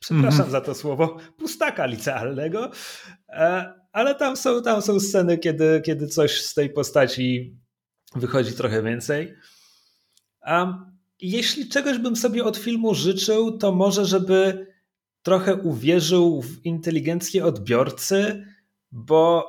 przepraszam 0.00 0.40
mm. 0.40 0.50
za 0.50 0.60
to 0.60 0.74
słowo, 0.74 1.16
pustaka 1.38 1.86
licealnego, 1.86 2.70
e, 3.28 3.72
ale 3.92 4.14
tam 4.14 4.36
są, 4.36 4.62
tam 4.62 4.82
są 4.82 5.00
sceny, 5.00 5.38
kiedy, 5.38 5.82
kiedy 5.84 6.06
coś 6.06 6.42
z 6.42 6.54
tej 6.54 6.70
postaci 6.70 7.56
wychodzi 8.14 8.52
trochę 8.52 8.82
więcej. 8.82 9.34
A 10.40 10.84
jeśli 11.20 11.68
czegoś 11.68 11.98
bym 11.98 12.16
sobie 12.16 12.44
od 12.44 12.56
filmu 12.56 12.94
życzył, 12.94 13.58
to 13.58 13.72
może, 13.72 14.06
żeby 14.06 14.66
trochę 15.22 15.54
uwierzył 15.54 16.42
w 16.42 16.64
inteligencję 16.66 17.44
odbiorcy, 17.44 18.46
bo 18.92 19.44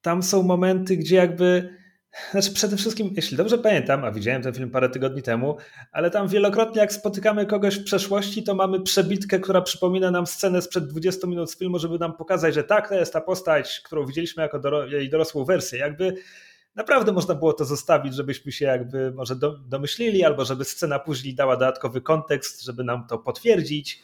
tam 0.00 0.22
są 0.22 0.42
momenty, 0.42 0.96
gdzie 0.96 1.16
jakby. 1.16 1.83
Znaczy, 2.30 2.52
przede 2.52 2.76
wszystkim, 2.76 3.12
jeśli 3.16 3.36
dobrze 3.36 3.58
pamiętam, 3.58 4.04
a 4.04 4.10
widziałem 4.10 4.42
ten 4.42 4.54
film 4.54 4.70
parę 4.70 4.88
tygodni 4.88 5.22
temu, 5.22 5.56
ale 5.92 6.10
tam 6.10 6.28
wielokrotnie, 6.28 6.80
jak 6.80 6.92
spotykamy 6.92 7.46
kogoś 7.46 7.78
w 7.78 7.84
przeszłości, 7.84 8.42
to 8.42 8.54
mamy 8.54 8.80
przebitkę, 8.80 9.38
która 9.38 9.60
przypomina 9.62 10.10
nam 10.10 10.26
scenę 10.26 10.62
sprzed 10.62 10.86
20 10.86 11.26
minut 11.26 11.50
z 11.50 11.58
filmu, 11.58 11.78
żeby 11.78 11.98
nam 11.98 12.16
pokazać, 12.16 12.54
że 12.54 12.64
tak, 12.64 12.88
to 12.88 12.94
jest 12.94 13.12
ta 13.12 13.20
postać, 13.20 13.80
którą 13.84 14.06
widzieliśmy 14.06 14.42
jako 14.42 14.58
doro 14.58 14.86
jej 14.86 15.10
dorosłą 15.10 15.44
wersję. 15.44 15.78
Jakby 15.78 16.14
naprawdę 16.74 17.12
można 17.12 17.34
było 17.34 17.52
to 17.52 17.64
zostawić, 17.64 18.14
żebyśmy 18.14 18.52
się 18.52 18.64
jakby 18.64 19.12
może 19.12 19.36
do, 19.36 19.58
domyślili, 19.58 20.24
albo 20.24 20.44
żeby 20.44 20.64
scena 20.64 20.98
później 20.98 21.34
dała 21.34 21.56
dodatkowy 21.56 22.00
kontekst, 22.00 22.64
żeby 22.64 22.84
nam 22.84 23.06
to 23.06 23.18
potwierdzić, 23.18 24.02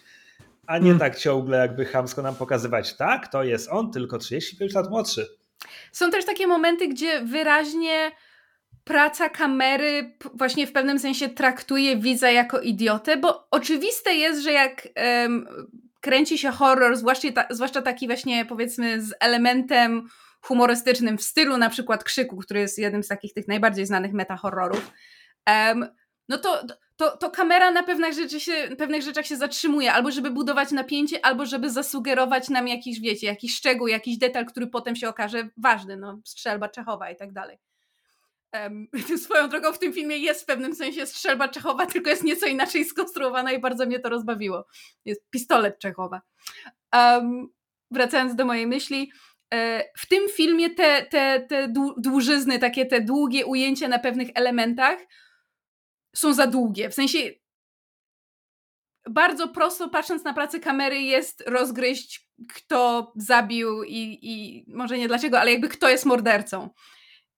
a 0.66 0.78
nie 0.78 0.86
Mm. 0.86 0.98
tak 0.98 1.18
ciągle 1.18 1.58
jakby 1.58 1.84
chamsko 1.84 2.22
nam 2.22 2.34
pokazywać, 2.34 2.96
tak, 2.96 3.28
to 3.28 3.44
jest 3.44 3.68
on, 3.70 3.92
tylko 3.92 4.18
35 4.18 4.74
lat 4.74 4.90
młodszy. 4.90 5.39
Są 5.92 6.10
też 6.10 6.24
takie 6.24 6.46
momenty, 6.46 6.88
gdzie 6.88 7.20
wyraźnie 7.20 8.12
praca 8.84 9.28
kamery 9.28 10.16
właśnie 10.34 10.66
w 10.66 10.72
pewnym 10.72 10.98
sensie 10.98 11.28
traktuje 11.28 11.96
widza 11.96 12.30
jako 12.30 12.60
idiotę, 12.60 13.16
bo 13.16 13.48
oczywiste 13.50 14.14
jest, 14.14 14.42
że 14.42 14.52
jak 14.52 14.88
em, 14.94 15.46
kręci 16.00 16.38
się 16.38 16.50
horror, 16.50 16.96
zwłaszcza, 16.96 17.32
ta, 17.32 17.46
zwłaszcza 17.50 17.82
taki 17.82 18.06
właśnie 18.06 18.44
powiedzmy 18.44 19.02
z 19.02 19.14
elementem 19.20 20.08
humorystycznym 20.40 21.18
w 21.18 21.22
stylu 21.22 21.56
na 21.56 21.70
przykład 21.70 22.04
Krzyku, 22.04 22.36
który 22.36 22.60
jest 22.60 22.78
jednym 22.78 23.02
z 23.02 23.08
takich 23.08 23.32
tych 23.32 23.48
najbardziej 23.48 23.86
znanych 23.86 24.12
meta-horrorów, 24.12 24.92
em, 25.46 25.86
no 26.28 26.38
to, 26.38 26.62
to, 27.00 27.16
to 27.16 27.30
kamera 27.30 27.70
na 27.70 27.82
pewnych, 27.82 28.14
rzeczy 28.14 28.40
się, 28.40 28.68
pewnych 28.78 29.02
rzeczach 29.02 29.26
się 29.26 29.36
zatrzymuje, 29.36 29.92
albo 29.92 30.10
żeby 30.10 30.30
budować 30.30 30.70
napięcie, 30.70 31.24
albo 31.24 31.46
żeby 31.46 31.70
zasugerować 31.70 32.48
nam 32.48 32.68
jakiś, 32.68 33.00
wiecie, 33.00 33.26
jakiś 33.26 33.54
szczegół, 33.54 33.86
jakiś 33.86 34.18
detal, 34.18 34.46
który 34.46 34.66
potem 34.66 34.96
się 34.96 35.08
okaże 35.08 35.48
ważny, 35.56 35.96
no, 35.96 36.20
strzelba 36.24 36.68
Czechowa 36.68 37.10
i 37.10 37.16
tak 37.16 37.32
dalej. 37.32 37.58
Um, 38.52 38.88
swoją 39.24 39.48
drogą 39.48 39.72
w 39.72 39.78
tym 39.78 39.92
filmie 39.92 40.16
jest 40.16 40.42
w 40.42 40.44
pewnym 40.44 40.74
sensie 40.74 41.06
strzelba 41.06 41.48
Czechowa, 41.48 41.86
tylko 41.86 42.10
jest 42.10 42.24
nieco 42.24 42.46
inaczej 42.46 42.84
skonstruowana 42.84 43.52
i 43.52 43.60
bardzo 43.60 43.86
mnie 43.86 44.00
to 44.00 44.08
rozbawiło. 44.08 44.66
Jest 45.04 45.30
pistolet 45.30 45.78
Czechowa. 45.78 46.20
Um, 46.94 47.48
wracając 47.90 48.34
do 48.34 48.44
mojej 48.44 48.66
myśli, 48.66 49.12
e, 49.54 49.84
w 49.96 50.08
tym 50.08 50.28
filmie 50.28 50.70
te, 50.70 51.06
te, 51.06 51.40
te 51.48 51.68
dłu- 51.68 51.94
dłużyzny, 51.96 52.58
takie 52.58 52.86
te 52.86 53.00
długie 53.00 53.46
ujęcia 53.46 53.88
na 53.88 53.98
pewnych 53.98 54.28
elementach 54.34 54.98
są 56.16 56.34
za 56.34 56.46
długie. 56.46 56.90
W 56.90 56.94
sensie 56.94 57.18
bardzo 59.10 59.48
prosto 59.48 59.88
patrząc 59.88 60.24
na 60.24 60.34
pracę 60.34 60.60
kamery 60.60 61.00
jest 61.00 61.42
rozgryźć 61.46 62.30
kto 62.48 63.12
zabił 63.16 63.84
i, 63.84 64.18
i 64.22 64.64
może 64.68 64.98
nie 64.98 65.08
dlaczego, 65.08 65.40
ale 65.40 65.52
jakby 65.52 65.68
kto 65.68 65.88
jest 65.88 66.06
mordercą. 66.06 66.70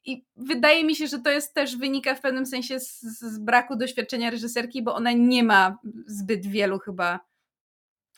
I 0.05 0.27
wydaje 0.37 0.85
mi 0.85 0.97
się, 0.97 1.07
że 1.07 1.19
to 1.19 1.31
jest 1.31 1.55
też 1.55 1.77
wynika 1.77 2.15
w 2.15 2.21
pewnym 2.21 2.47
sensie 2.47 2.81
z, 2.81 3.01
z 3.01 3.39
braku 3.39 3.77
doświadczenia 3.77 4.31
reżyserki, 4.31 4.83
bo 4.83 4.95
ona 4.95 5.13
nie 5.13 5.45
ma 5.45 5.79
zbyt 6.07 6.47
wielu 6.47 6.79
chyba. 6.79 7.21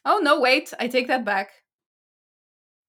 Oh 0.04 0.20
no, 0.22 0.40
wait, 0.40 0.72
I 0.72 0.88
take 0.88 1.06
that 1.06 1.24
back. 1.24 1.63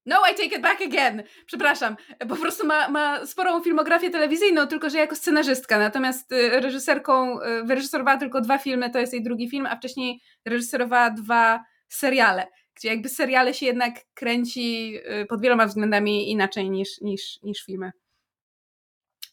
No, 0.06 0.16
I 0.32 0.34
take 0.34 0.56
it 0.56 0.62
back 0.62 0.82
again. 0.82 1.22
Przepraszam. 1.46 1.96
Po 2.28 2.36
prostu 2.36 2.66
ma, 2.66 2.88
ma 2.88 3.26
sporą 3.26 3.62
filmografię 3.62 4.10
telewizyjną, 4.10 4.66
tylko 4.66 4.90
że 4.90 4.98
jako 4.98 5.16
scenarzystka. 5.16 5.78
Natomiast 5.78 6.32
y, 6.32 6.60
reżyserką, 6.60 7.40
y, 7.40 7.64
wyreżyserowała 7.64 8.16
tylko 8.16 8.40
dwa 8.40 8.58
filmy, 8.58 8.90
to 8.90 8.98
jest 8.98 9.12
jej 9.12 9.22
drugi 9.22 9.50
film, 9.50 9.66
a 9.66 9.76
wcześniej 9.76 10.20
reżyserowała 10.44 11.10
dwa 11.10 11.64
seriale, 11.88 12.46
gdzie 12.74 12.88
jakby 12.88 13.08
seriale 13.08 13.54
się 13.54 13.66
jednak 13.66 13.94
kręci 14.14 14.96
y, 15.22 15.26
pod 15.26 15.42
wieloma 15.42 15.66
względami 15.66 16.30
inaczej 16.30 16.70
niż, 16.70 17.00
niż, 17.00 17.42
niż 17.42 17.64
filmy. 17.64 17.90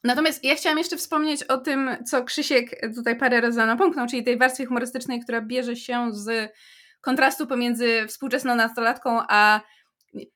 Natomiast 0.04 0.44
ja 0.44 0.56
chciałam 0.56 0.78
jeszcze 0.78 0.98
wspomnieć 0.98 1.44
o 1.44 1.58
tym, 1.58 1.90
co 2.06 2.24
Krzysiek 2.24 2.82
tutaj 2.96 3.18
parę 3.18 3.42
razy 3.42 3.58
napomknął, 3.58 4.08
czyli 4.08 4.24
tej 4.24 4.38
warstwie 4.38 4.66
humorystycznej, 4.66 5.20
która 5.20 5.42
bierze 5.42 5.76
się 5.76 6.08
z 6.12 6.52
kontrastu 7.02 7.48
pomiędzy 7.48 8.08
współczesną 8.08 8.56
nastolatką, 8.56 9.20
a 9.30 9.62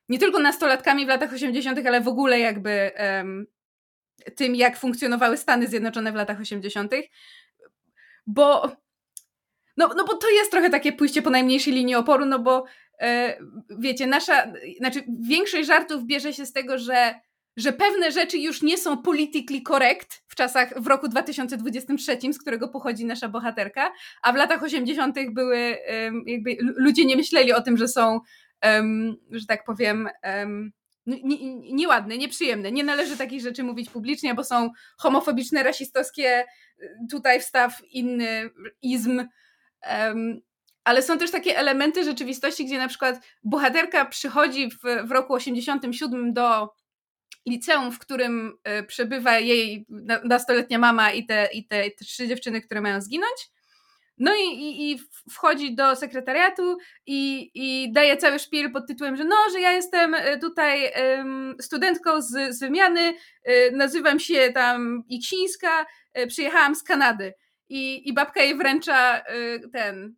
nie- 0.08 0.18
tylko 0.18 0.38
nastolatkami 0.38 1.04
w 1.04 1.08
latach 1.08 1.32
80., 1.32 1.86
ale 1.86 2.00
w 2.00 2.08
ogóle 2.08 2.38
jakby 2.38 2.94
em, 2.94 3.46
tym, 4.36 4.54
jak 4.54 4.76
funkcjonowały 4.76 5.36
Stany 5.36 5.66
Zjednoczone 5.66 6.12
w 6.12 6.14
latach 6.14 6.40
80., 6.40 6.92
bo 8.26 8.76
no, 9.76 9.90
no 9.96 10.04
bo 10.04 10.16
to 10.16 10.30
jest 10.30 10.50
trochę 10.50 10.70
takie 10.70 10.92
pójście 10.92 11.22
po 11.22 11.30
najmniejszej 11.30 11.72
linii 11.72 11.94
oporu, 11.94 12.26
no 12.26 12.38
bo 12.38 12.64
e, 13.00 13.38
wiecie, 13.78 14.06
nasza, 14.06 14.52
znaczy 14.78 15.04
większość 15.20 15.68
żartów 15.68 16.04
bierze 16.04 16.32
się 16.32 16.46
z 16.46 16.52
tego, 16.52 16.78
że 16.78 17.14
że 17.58 17.72
pewne 17.72 18.12
rzeczy 18.12 18.38
już 18.38 18.62
nie 18.62 18.78
są 18.78 19.02
politically 19.02 19.62
correct 19.62 20.22
w 20.26 20.34
czasach, 20.34 20.82
w 20.82 20.86
roku 20.86 21.08
2023, 21.08 22.18
z 22.32 22.38
którego 22.38 22.68
pochodzi 22.68 23.04
nasza 23.04 23.28
bohaterka, 23.28 23.92
a 24.22 24.32
w 24.32 24.36
latach 24.36 24.62
80. 24.62 25.16
były, 25.30 25.76
jakby 26.26 26.56
ludzie 26.60 27.04
nie 27.04 27.16
myśleli 27.16 27.52
o 27.52 27.62
tym, 27.62 27.76
że 27.76 27.88
są, 27.88 28.20
że 29.30 29.46
tak 29.46 29.64
powiem, 29.64 30.08
nieładne, 31.72 32.18
nieprzyjemne. 32.18 32.72
Nie 32.72 32.84
należy 32.84 33.16
takich 33.16 33.40
rzeczy 33.40 33.62
mówić 33.62 33.90
publicznie, 33.90 34.34
bo 34.34 34.44
są 34.44 34.70
homofobiczne, 34.98 35.62
rasistowskie, 35.62 36.44
y, 36.82 36.96
tutaj 37.10 37.40
wstaw 37.40 37.82
inny 37.90 38.50
izm. 38.82 39.24
ale 40.84 41.02
są 41.02 41.18
też 41.18 41.30
takie 41.30 41.58
elementy 41.58 42.04
rzeczywistości, 42.04 42.66
gdzie 42.66 42.78
na 42.78 42.88
przykład 42.88 43.20
bohaterka 43.44 44.04
przychodzi 44.04 44.70
w, 44.70 45.08
w 45.08 45.10
roku 45.10 45.34
87 45.34 46.32
do 46.32 46.68
liceum, 47.46 47.92
w 47.92 47.98
którym 47.98 48.58
y, 48.80 48.82
przebywa 48.82 49.38
jej 49.38 49.86
na- 49.88 50.20
nastoletnia 50.24 50.78
mama 50.78 51.12
i 51.12 51.26
te, 51.26 51.48
i 51.52 51.66
te 51.66 51.90
trzy 51.90 52.28
dziewczyny, 52.28 52.60
które 52.60 52.80
mają 52.80 53.00
zginąć. 53.00 53.50
No 54.18 54.34
i, 54.34 54.44
i, 54.44 54.92
i 54.92 54.98
wchodzi 55.30 55.74
do 55.74 55.96
sekretariatu 55.96 56.78
i, 57.06 57.50
i 57.54 57.92
daje 57.92 58.16
cały 58.16 58.38
szpil 58.38 58.72
pod 58.72 58.86
tytułem, 58.86 59.16
że 59.16 59.24
no, 59.24 59.36
że 59.52 59.60
ja 59.60 59.72
jestem 59.72 60.14
y, 60.14 60.38
tutaj 60.40 60.90
em, 60.94 61.54
studentką 61.60 62.22
z, 62.22 62.56
z 62.56 62.60
wymiany, 62.60 63.14
y, 63.48 63.70
nazywam 63.72 64.20
się 64.20 64.52
tam 64.54 65.02
Iksińska, 65.08 65.86
y, 66.18 66.26
przyjechałam 66.26 66.74
z 66.74 66.82
Kanady. 66.82 67.34
I, 67.68 68.08
I 68.08 68.12
babka 68.12 68.42
jej 68.42 68.56
wręcza 68.56 69.22
ten, 69.72 70.14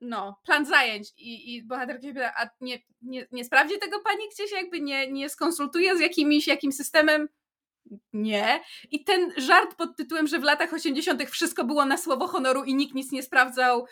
no, 0.00 0.40
plan 0.44 0.66
zajęć 0.66 1.08
i, 1.16 1.54
i 1.54 1.62
bohaterka 1.62 2.02
się 2.02 2.14
pyta, 2.14 2.32
a 2.36 2.48
nie, 2.60 2.78
nie, 3.02 3.26
nie 3.32 3.44
sprawdzi 3.44 3.78
tego 3.78 4.00
pani 4.00 4.28
gdzieś, 4.34 4.52
jakby 4.52 4.80
nie, 4.80 5.12
nie 5.12 5.28
skonsultuje 5.28 5.96
z 5.96 6.00
jakimś, 6.00 6.46
jakimś 6.46 6.74
systemem? 6.74 7.28
Nie. 8.12 8.60
I 8.90 9.04
ten 9.04 9.32
żart 9.36 9.74
pod 9.74 9.96
tytułem, 9.96 10.26
że 10.26 10.38
w 10.38 10.42
latach 10.42 10.72
80. 10.72 11.30
wszystko 11.30 11.64
było 11.64 11.84
na 11.84 11.98
słowo 11.98 12.26
honoru 12.26 12.64
i 12.64 12.74
nikt 12.74 12.94
nic 12.94 13.12
nie 13.12 13.22
sprawdzał, 13.22 13.86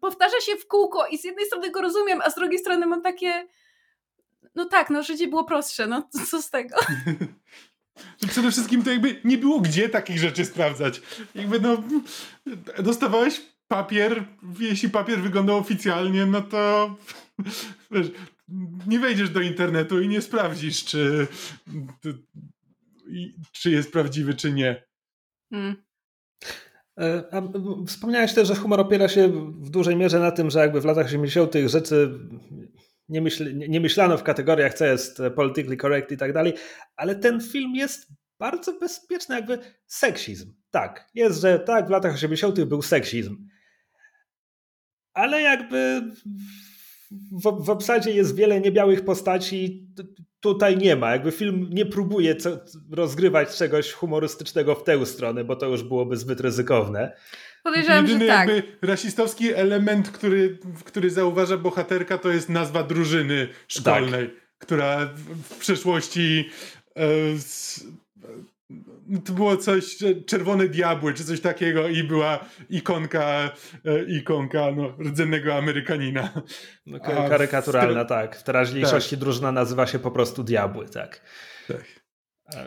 powtarza 0.00 0.40
się 0.40 0.56
w 0.56 0.66
kółko 0.66 1.06
i 1.06 1.18
z 1.18 1.24
jednej 1.24 1.46
strony 1.46 1.70
go 1.70 1.80
rozumiem, 1.80 2.20
a 2.24 2.30
z 2.30 2.34
drugiej 2.34 2.58
strony 2.58 2.86
mam 2.86 3.02
takie 3.02 3.46
no 4.54 4.64
tak, 4.64 4.90
no 4.90 5.02
życie 5.02 5.28
było 5.28 5.44
prostsze, 5.44 5.86
no 5.86 6.08
co 6.30 6.42
z 6.42 6.50
tego? 6.50 6.76
Że 8.22 8.28
przede 8.32 8.50
wszystkim 8.50 8.82
to 8.82 8.90
jakby 8.90 9.20
nie 9.24 9.38
było 9.38 9.60
gdzie 9.60 9.88
takich 9.88 10.18
rzeczy 10.18 10.44
sprawdzać. 10.44 11.02
Jakby 11.34 11.60
no, 11.60 11.82
dostawałeś 12.78 13.40
papier, 13.68 14.24
jeśli 14.60 14.90
papier 14.90 15.20
wyglądał 15.20 15.58
oficjalnie, 15.58 16.26
no 16.26 16.42
to 16.42 16.94
wiesz, 17.90 18.10
nie 18.86 18.98
wejdziesz 18.98 19.30
do 19.30 19.40
internetu 19.40 20.00
i 20.00 20.08
nie 20.08 20.20
sprawdzisz, 20.20 20.84
czy, 20.84 21.26
czy 23.52 23.70
jest 23.70 23.92
prawdziwy, 23.92 24.34
czy 24.34 24.52
nie. 24.52 24.84
Hmm. 25.52 25.76
E, 27.00 27.24
A 27.32 27.42
wspomniałeś 27.86 28.34
też, 28.34 28.48
że 28.48 28.54
humor 28.54 28.80
opiera 28.80 29.08
się 29.08 29.28
w 29.62 29.70
dużej 29.70 29.96
mierze 29.96 30.20
na 30.20 30.30
tym, 30.30 30.50
że 30.50 30.58
jakby 30.58 30.80
w 30.80 30.84
latach 30.84 31.06
80. 31.06 31.54
rzeczy 31.66 32.18
nie, 33.08 33.20
myśl, 33.20 33.58
nie 33.68 33.80
myślano 33.80 34.18
w 34.18 34.22
kategoriach, 34.22 34.74
co 34.74 34.84
jest 34.84 35.22
politically 35.36 35.76
correct 35.76 36.12
i 36.12 36.16
tak 36.16 36.32
dalej, 36.32 36.54
ale 36.96 37.14
ten 37.14 37.40
film 37.40 37.74
jest 37.74 38.08
bardzo 38.38 38.78
bezpieczny, 38.78 39.34
jakby 39.34 39.58
seksizm. 39.86 40.54
Tak, 40.70 41.10
jest, 41.14 41.40
że 41.40 41.58
tak, 41.58 41.86
w 41.86 41.90
latach 41.90 42.14
80. 42.14 42.64
był 42.64 42.82
seksizm. 42.82 43.48
Ale 45.14 45.42
jakby 45.42 46.02
w, 47.10 47.64
w 47.64 47.70
obsadzie 47.70 48.10
jest 48.10 48.36
wiele 48.36 48.60
niebiałych 48.60 49.04
postaci, 49.04 49.88
tutaj 50.40 50.76
nie 50.76 50.96
ma. 50.96 51.10
Jakby 51.10 51.32
film 51.32 51.66
nie 51.70 51.86
próbuje 51.86 52.36
co, 52.36 52.50
rozgrywać 52.90 53.56
czegoś 53.56 53.92
humorystycznego 53.92 54.74
w 54.74 54.84
tę 54.84 55.06
stronę, 55.06 55.44
bo 55.44 55.56
to 55.56 55.66
już 55.66 55.82
byłoby 55.82 56.16
zbyt 56.16 56.40
ryzykowne. 56.40 57.16
Podejrzewam, 57.64 58.06
Jedyny 58.06 58.26
że 58.26 58.32
tak. 58.32 58.48
jakby 58.48 58.86
rasistowski 58.86 59.54
element, 59.54 60.10
który, 60.10 60.58
który 60.84 61.10
zauważa 61.10 61.56
bohaterka, 61.56 62.18
to 62.18 62.28
jest 62.28 62.48
nazwa 62.48 62.82
drużyny 62.82 63.48
szkolnej, 63.68 64.30
która 64.58 65.06
w, 65.06 65.54
w 65.54 65.58
przeszłości 65.58 66.50
e, 66.96 67.02
to 69.24 69.32
było 69.32 69.56
coś, 69.56 69.96
czerwone 70.26 70.68
diabły, 70.68 71.14
czy 71.14 71.24
coś 71.24 71.40
takiego 71.40 71.88
i 71.88 72.04
była 72.04 72.44
ikonka, 72.70 73.50
e, 73.84 74.04
ikonka 74.04 74.70
no, 74.76 74.96
rdzennego 75.04 75.54
Amerykanina. 75.54 76.42
No, 76.86 76.98
w 76.98 77.28
karykaturalna, 77.28 78.04
tak. 78.04 78.36
W 78.36 78.42
teraźniejszości 78.42 79.16
drużyna 79.16 79.52
nazywa 79.52 79.86
się 79.86 79.98
po 79.98 80.10
prostu 80.10 80.44
Diabły, 80.44 80.88
tak. 80.88 81.20
Tak. 81.68 81.84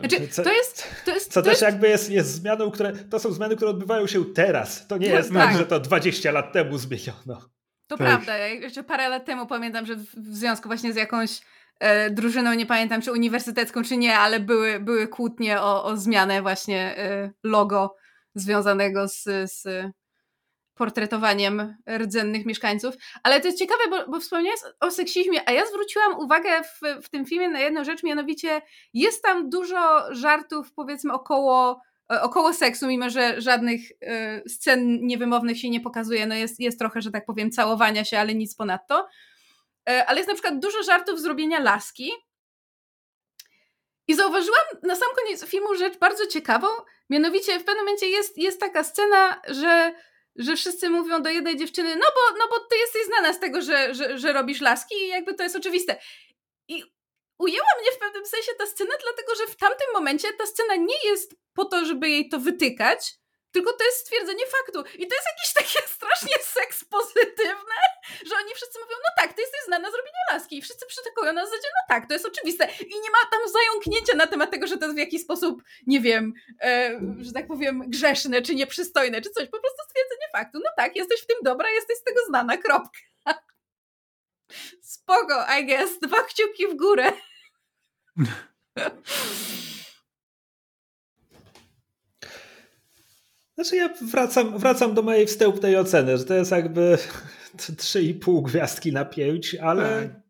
Znaczy, 0.00 0.28
co, 0.28 0.42
to 0.42 0.52
jest, 0.52 1.04
to 1.04 1.14
jest, 1.14 1.32
co 1.32 1.40
to 1.40 1.44
też 1.44 1.50
jest 1.50 1.62
jakby 1.62 1.88
jest, 1.88 2.10
jest 2.10 2.34
zmianą, 2.34 2.70
które. 2.70 2.92
To 2.92 3.18
są 3.18 3.32
zmiany, 3.32 3.56
które 3.56 3.70
odbywają 3.70 4.06
się 4.06 4.24
teraz. 4.24 4.86
To 4.86 4.98
nie 4.98 5.06
Tak, 5.06 5.16
jest 5.16 5.32
tak. 5.32 5.48
tak, 5.48 5.58
że 5.58 5.66
to 5.66 5.80
20 5.80 6.30
lat 6.30 6.52
temu 6.52 6.78
zmieniono. 6.78 7.48
To 7.86 7.96
Tak. 7.96 8.06
prawda. 8.06 8.36
Ja 8.38 8.46
jeszcze 8.46 8.84
parę 8.84 9.08
lat 9.08 9.24
temu 9.24 9.46
pamiętam, 9.46 9.86
że 9.86 9.96
w, 9.96 10.04
w 10.04 10.36
związku 10.36 10.68
właśnie 10.68 10.92
z 10.92 10.96
jakąś 10.96 11.40
e, 11.82 12.10
drużyną, 12.10 12.54
nie 12.54 12.66
pamiętam 12.66 13.02
czy 13.02 13.12
uniwersytecką, 13.12 13.82
czy 13.82 13.96
nie, 13.96 14.18
ale 14.18 14.40
były, 14.40 14.80
były 14.80 15.08
kłótnie 15.08 15.60
o, 15.60 15.84
o 15.84 15.96
zmianę 15.96 16.42
właśnie 16.42 16.96
e, 16.96 17.30
logo 17.42 17.96
związanego 18.34 19.08
z, 19.08 19.24
z 19.52 19.66
portretowaniem 20.74 21.76
rdzennych 21.98 22.46
mieszkańców. 22.46 22.94
Ale 23.22 23.40
to 23.40 23.46
jest 23.46 23.58
ciekawe, 23.58 23.80
bo, 23.90 24.12
bo 24.12 24.20
wspomniałeś 24.20 24.60
o 24.80 24.90
seksizmie, 24.90 25.48
a 25.48 25.52
ja 25.52 25.66
zwróciłam 25.66 26.18
uwagę 26.18 26.50
w, 26.62 27.04
w 27.04 27.08
tym 27.08 27.26
filmie 27.26 27.48
na 27.48 27.60
jedną 27.60 27.84
rzecz, 27.84 28.02
mianowicie 28.02 28.62
jest 28.94 29.22
tam 29.22 29.50
dużo 29.50 30.14
żartów 30.14 30.72
powiedzmy 30.72 31.12
około 31.12 31.82
e, 32.12 32.22
około 32.22 32.52
seksu, 32.52 32.86
mimo 32.86 33.10
że 33.10 33.40
żadnych 33.40 33.80
scen 34.46 35.06
niewymownych 35.06 35.58
się 35.58 35.70
nie 35.70 35.80
pokazuje. 35.80 36.26
No 36.26 36.34
jest, 36.34 36.60
jest 36.60 36.78
trochę, 36.78 37.02
że 37.02 37.10
tak 37.10 37.26
powiem, 37.26 37.50
całowania 37.50 38.04
się, 38.04 38.18
ale 38.18 38.34
nic 38.34 38.54
ponadto. 38.54 39.08
Y, 39.90 40.06
ale 40.06 40.18
jest 40.18 40.28
na 40.28 40.34
przykład 40.34 40.58
dużo 40.58 40.82
żartów 40.82 41.20
zrobienia 41.20 41.60
laski. 41.60 42.12
I 44.08 44.14
zauważyłam 44.14 44.64
na 44.82 44.96
sam 44.96 45.08
koniec 45.14 45.44
filmu 45.44 45.74
rzecz 45.74 45.98
bardzo 45.98 46.26
ciekawą, 46.26 46.66
mianowicie 47.10 47.60
w 47.60 47.64
pewnym 47.64 47.84
momencie 47.84 48.08
jest, 48.08 48.38
jest 48.38 48.60
taka 48.60 48.84
scena, 48.84 49.42
że 49.48 49.94
że 50.36 50.56
wszyscy 50.56 50.90
mówią 50.90 51.22
do 51.22 51.30
jednej 51.30 51.56
dziewczyny, 51.56 51.96
no 51.96 52.06
bo, 52.14 52.38
no 52.38 52.48
bo 52.50 52.58
ty 52.60 52.76
jesteś 52.76 53.06
znana 53.06 53.32
z 53.32 53.40
tego, 53.40 53.62
że, 53.62 53.94
że, 53.94 54.18
że 54.18 54.32
robisz 54.32 54.60
laski 54.60 54.94
i 54.94 55.08
jakby 55.08 55.34
to 55.34 55.42
jest 55.42 55.56
oczywiste. 55.56 56.00
I 56.68 56.84
ujęła 57.38 57.68
mnie 57.80 57.92
w 57.92 57.98
pewnym 57.98 58.26
sensie 58.26 58.52
ta 58.58 58.66
scena, 58.66 58.94
dlatego 59.02 59.34
że 59.34 59.46
w 59.46 59.56
tamtym 59.56 59.86
momencie 59.94 60.32
ta 60.32 60.46
scena 60.46 60.76
nie 60.76 61.10
jest 61.10 61.34
po 61.54 61.64
to, 61.64 61.84
żeby 61.84 62.08
jej 62.08 62.28
to 62.28 62.38
wytykać, 62.38 63.14
tylko 63.52 63.72
to 63.72 63.84
jest 63.84 63.98
stwierdzenie 63.98 64.44
faktu. 64.46 64.80
I 64.80 65.08
to 65.08 65.14
jest 65.14 65.28
jakieś 65.32 65.52
takie 65.60 65.88
strasznie 65.88 66.36
seks 66.42 66.84
pozytywne, 66.84 67.78
że 68.26 68.34
oni 68.36 68.54
wszyscy 68.54 68.78
mówią, 68.78 68.96
no 69.04 69.10
tak, 69.18 69.32
ty 69.32 69.42
jesteś 69.42 69.60
znana 69.66 69.90
z 69.90 69.94
robienia 69.94 70.22
laski. 70.32 70.58
I 70.58 70.62
wszyscy 70.62 70.86
przytakują 70.86 71.32
na 71.32 71.44
zasadzie, 71.44 71.68
no 71.68 71.94
tak, 71.94 72.08
to 72.08 72.12
jest 72.12 72.26
oczywiste. 72.26 72.68
I 72.80 73.00
nie 73.00 73.10
ma 73.10 73.18
tam 73.30 73.40
zająknięcia 73.48 74.16
na 74.16 74.26
temat 74.26 74.50
tego, 74.50 74.66
że 74.66 74.76
to 74.76 74.84
jest 74.84 74.96
w 74.96 74.98
jakiś 74.98 75.22
sposób, 75.22 75.62
nie 75.86 76.00
wiem, 76.00 76.32
e, 76.62 77.00
że 77.20 77.32
tak 77.32 77.46
powiem, 77.46 77.82
grzeszne, 77.86 78.42
czy 78.42 78.54
nieprzystojne, 78.54 79.20
czy 79.20 79.30
coś. 79.30 79.48
Po 79.48 79.60
prostu 79.60 79.82
stwierdzenie 79.88 80.26
faktu. 80.32 80.58
No 80.64 80.70
tak, 80.76 80.96
jesteś 80.96 81.20
w 81.22 81.26
tym 81.26 81.38
dobra, 81.42 81.70
jesteś 81.70 81.96
z 81.98 82.02
tego 82.02 82.20
znana, 82.26 82.56
kropka. 82.56 82.98
Spoko, 84.82 85.46
I 85.60 85.66
guess. 85.66 85.98
Dwa 85.98 86.22
kciuki 86.22 86.66
w 86.66 86.76
górę. 86.76 87.12
Znaczy 93.62 93.76
ja 93.76 93.88
wracam, 94.10 94.58
wracam 94.58 94.94
do 94.94 95.02
mojej 95.02 95.26
wstępnej 95.26 95.76
oceny, 95.76 96.18
że 96.18 96.24
to 96.24 96.34
jest 96.34 96.50
jakby 96.50 96.98
3,5 97.56 98.42
gwiazdki 98.42 98.92
na 98.92 99.04
5, 99.04 99.54
ale, 99.54 100.08
Tak. 100.08 100.20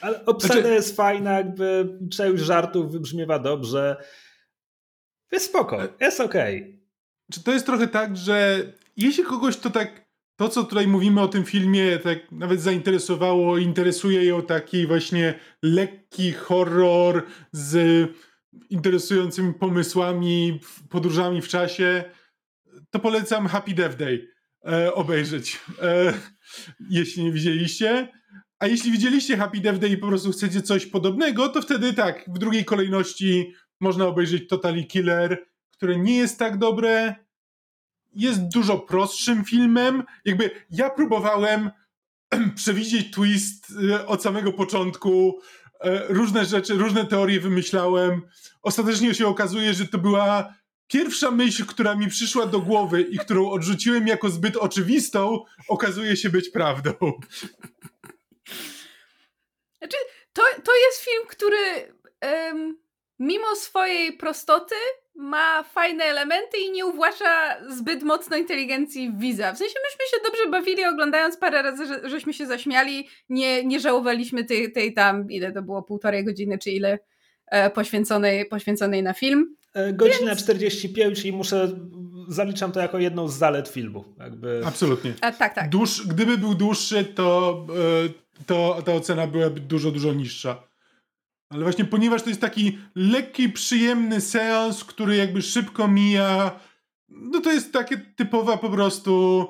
ale 0.00 0.24
obsada 0.24 0.54
Znaczy- 0.54 0.74
jest 0.74 0.96
fajna, 0.96 1.32
jakby 1.32 1.98
część 2.12 2.42
żartów 2.42 2.92
wybrzmiewa 2.92 3.38
dobrze. 3.38 3.96
Jest 5.32 5.46
spoko, 5.46 5.78
jest 6.00 6.20
okej. 6.20 6.82
Czy 7.32 7.42
to 7.42 7.52
jest 7.52 7.66
trochę 7.66 7.88
tak, 7.88 8.16
że 8.16 8.62
jeśli 8.96 9.24
kogoś 9.24 9.56
to 9.56 9.70
tak, 9.70 10.04
to 10.36 10.48
co 10.48 10.64
tutaj 10.64 10.86
mówimy 10.86 11.20
o 11.20 11.28
tym 11.28 11.44
filmie, 11.44 11.98
tak 11.98 12.32
nawet 12.32 12.60
zainteresowało, 12.60 13.58
interesuje 13.58 14.24
ją 14.24 14.42
taki 14.42 14.86
właśnie 14.86 15.34
lekki 15.62 16.32
horror 16.32 17.22
z 17.52 18.08
interesującymi 18.70 19.54
pomysłami, 19.54 20.60
podróżami 20.90 21.42
w 21.42 21.48
czasie, 21.48 22.04
to 22.94 23.00
polecam 23.00 23.46
Happy 23.46 23.74
Death 23.74 23.96
Day 23.96 24.28
e, 24.66 24.94
obejrzeć, 24.94 25.60
e, 25.82 26.12
jeśli 26.90 27.24
nie 27.24 27.32
widzieliście. 27.32 28.08
A 28.58 28.66
jeśli 28.66 28.92
widzieliście 28.92 29.36
Happy 29.36 29.60
Death 29.60 29.78
Day 29.78 29.90
i 29.90 29.96
po 29.96 30.06
prostu 30.06 30.32
chcecie 30.32 30.62
coś 30.62 30.86
podobnego, 30.86 31.48
to 31.48 31.62
wtedy 31.62 31.92
tak, 31.92 32.24
w 32.28 32.38
drugiej 32.38 32.64
kolejności 32.64 33.54
można 33.80 34.06
obejrzeć 34.06 34.48
Totally 34.48 34.84
Killer, 34.84 35.46
które 35.70 35.98
nie 35.98 36.16
jest 36.16 36.38
tak 36.38 36.58
dobre, 36.58 37.14
jest 38.12 38.40
dużo 38.48 38.78
prostszym 38.78 39.44
filmem. 39.44 40.02
Jakby 40.24 40.50
ja 40.70 40.90
próbowałem 40.90 41.70
przewidzieć 42.56 43.10
twist 43.10 43.70
y, 43.70 44.06
od 44.06 44.22
samego 44.22 44.52
początku, 44.52 45.40
e, 45.80 46.06
różne 46.08 46.44
rzeczy, 46.44 46.74
różne 46.74 47.06
teorie 47.06 47.40
wymyślałem. 47.40 48.22
Ostatecznie 48.62 49.14
się 49.14 49.26
okazuje, 49.26 49.74
że 49.74 49.88
to 49.88 49.98
była 49.98 50.54
pierwsza 50.88 51.30
myśl, 51.30 51.66
która 51.66 51.94
mi 51.94 52.08
przyszła 52.08 52.46
do 52.46 52.60
głowy 52.60 53.02
i 53.02 53.18
którą 53.18 53.50
odrzuciłem 53.50 54.06
jako 54.06 54.30
zbyt 54.30 54.56
oczywistą, 54.56 55.44
okazuje 55.68 56.16
się 56.16 56.30
być 56.30 56.48
prawdą. 56.48 56.92
Znaczy, 59.78 59.96
to, 60.32 60.42
to 60.64 60.72
jest 60.86 61.04
film, 61.04 61.22
który 61.28 61.92
em, 62.20 62.78
mimo 63.18 63.56
swojej 63.56 64.16
prostoty 64.16 64.74
ma 65.14 65.62
fajne 65.62 66.04
elementy 66.04 66.58
i 66.58 66.70
nie 66.70 66.86
uwłacza 66.86 67.56
zbyt 67.68 68.02
mocno 68.02 68.36
inteligencji 68.36 69.12
widza. 69.16 69.52
W 69.52 69.58
sensie 69.58 69.74
myśmy 69.84 70.04
się 70.10 70.24
dobrze 70.24 70.50
bawili 70.50 70.84
oglądając 70.84 71.36
parę 71.36 71.62
razy, 71.62 71.86
że, 71.86 72.08
żeśmy 72.08 72.34
się 72.34 72.46
zaśmiali, 72.46 73.08
nie, 73.28 73.64
nie 73.64 73.80
żałowaliśmy 73.80 74.44
tej, 74.44 74.72
tej 74.72 74.94
tam, 74.94 75.30
ile 75.30 75.52
to 75.52 75.62
było, 75.62 75.82
półtorej 75.82 76.24
godziny 76.24 76.58
czy 76.58 76.70
ile 76.70 76.98
e, 77.46 77.70
poświęconej, 77.70 78.46
poświęconej 78.46 79.02
na 79.02 79.12
film. 79.12 79.56
E, 79.74 79.92
Godzina 79.92 80.36
45 80.36 81.24
i 81.24 81.32
muszę, 81.32 81.80
zaliczam 82.28 82.72
to 82.72 82.80
jako 82.80 82.98
jedną 82.98 83.28
z 83.28 83.36
zalet 83.36 83.68
filmu. 83.68 84.04
Jakby, 84.18 84.62
Absolutnie. 84.64 85.14
A, 85.20 85.32
tak, 85.32 85.54
tak. 85.54 85.70
Dłuż, 85.70 86.06
gdyby 86.06 86.38
był 86.38 86.54
dłuższy, 86.54 87.04
to, 87.04 87.66
e, 88.38 88.44
to 88.46 88.82
ta 88.84 88.92
ocena 88.92 89.26
byłaby 89.26 89.60
dużo, 89.60 89.90
dużo 89.90 90.12
niższa. 90.12 90.62
Ale 91.48 91.62
właśnie 91.62 91.84
ponieważ 91.84 92.22
to 92.22 92.28
jest 92.28 92.40
taki 92.40 92.78
lekki, 92.94 93.48
przyjemny 93.48 94.20
seans, 94.20 94.84
który 94.84 95.16
jakby 95.16 95.42
szybko 95.42 95.88
mija, 95.88 96.60
no 97.08 97.40
to 97.40 97.52
jest 97.52 97.72
takie 97.72 97.98
typowa 97.98 98.56
po 98.56 98.70
prostu 98.70 99.46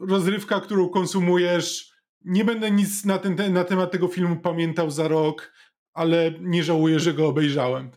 rozrywka, 0.00 0.60
którą 0.60 0.88
konsumujesz. 0.88 1.94
Nie 2.24 2.44
będę 2.44 2.70
nic 2.70 3.04
na, 3.04 3.18
ten, 3.18 3.52
na 3.52 3.64
temat 3.64 3.90
tego 3.90 4.08
filmu 4.08 4.36
pamiętał 4.36 4.90
za 4.90 5.08
rok, 5.08 5.52
ale 5.92 6.32
nie 6.40 6.64
żałuję, 6.64 7.00
że 7.00 7.14
go 7.14 7.28
obejrzałem. 7.28 7.90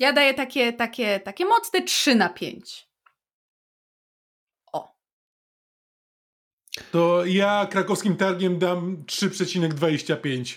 Ja 0.00 0.12
daję 0.12 0.34
takie, 0.34 0.72
takie, 0.72 1.20
takie 1.20 1.44
mocne 1.44 1.82
3 1.82 2.14
na 2.14 2.28
5. 2.28 2.88
O. 4.72 4.94
To 6.92 7.24
ja 7.24 7.66
krakowskim 7.70 8.16
targiem 8.16 8.58
dam 8.58 9.04
3,25. 9.06 10.56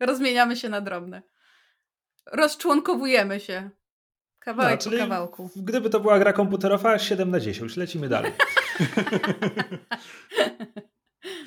Rozmieniamy 0.00 0.56
się 0.56 0.68
na 0.68 0.80
drobne. 0.80 1.22
Rozczłonkowujemy 2.32 3.40
się. 3.40 3.70
Kawałek 4.38 4.84
No, 4.86 4.90
po 4.90 4.98
kawałku. 4.98 5.50
Gdyby 5.56 5.90
to 5.90 6.00
była 6.00 6.18
gra 6.18 6.32
komputerowa, 6.32 6.98
7 6.98 7.30
na 7.30 7.40
10. 7.40 7.76
Lecimy 7.76 8.08
dalej. 8.08 8.32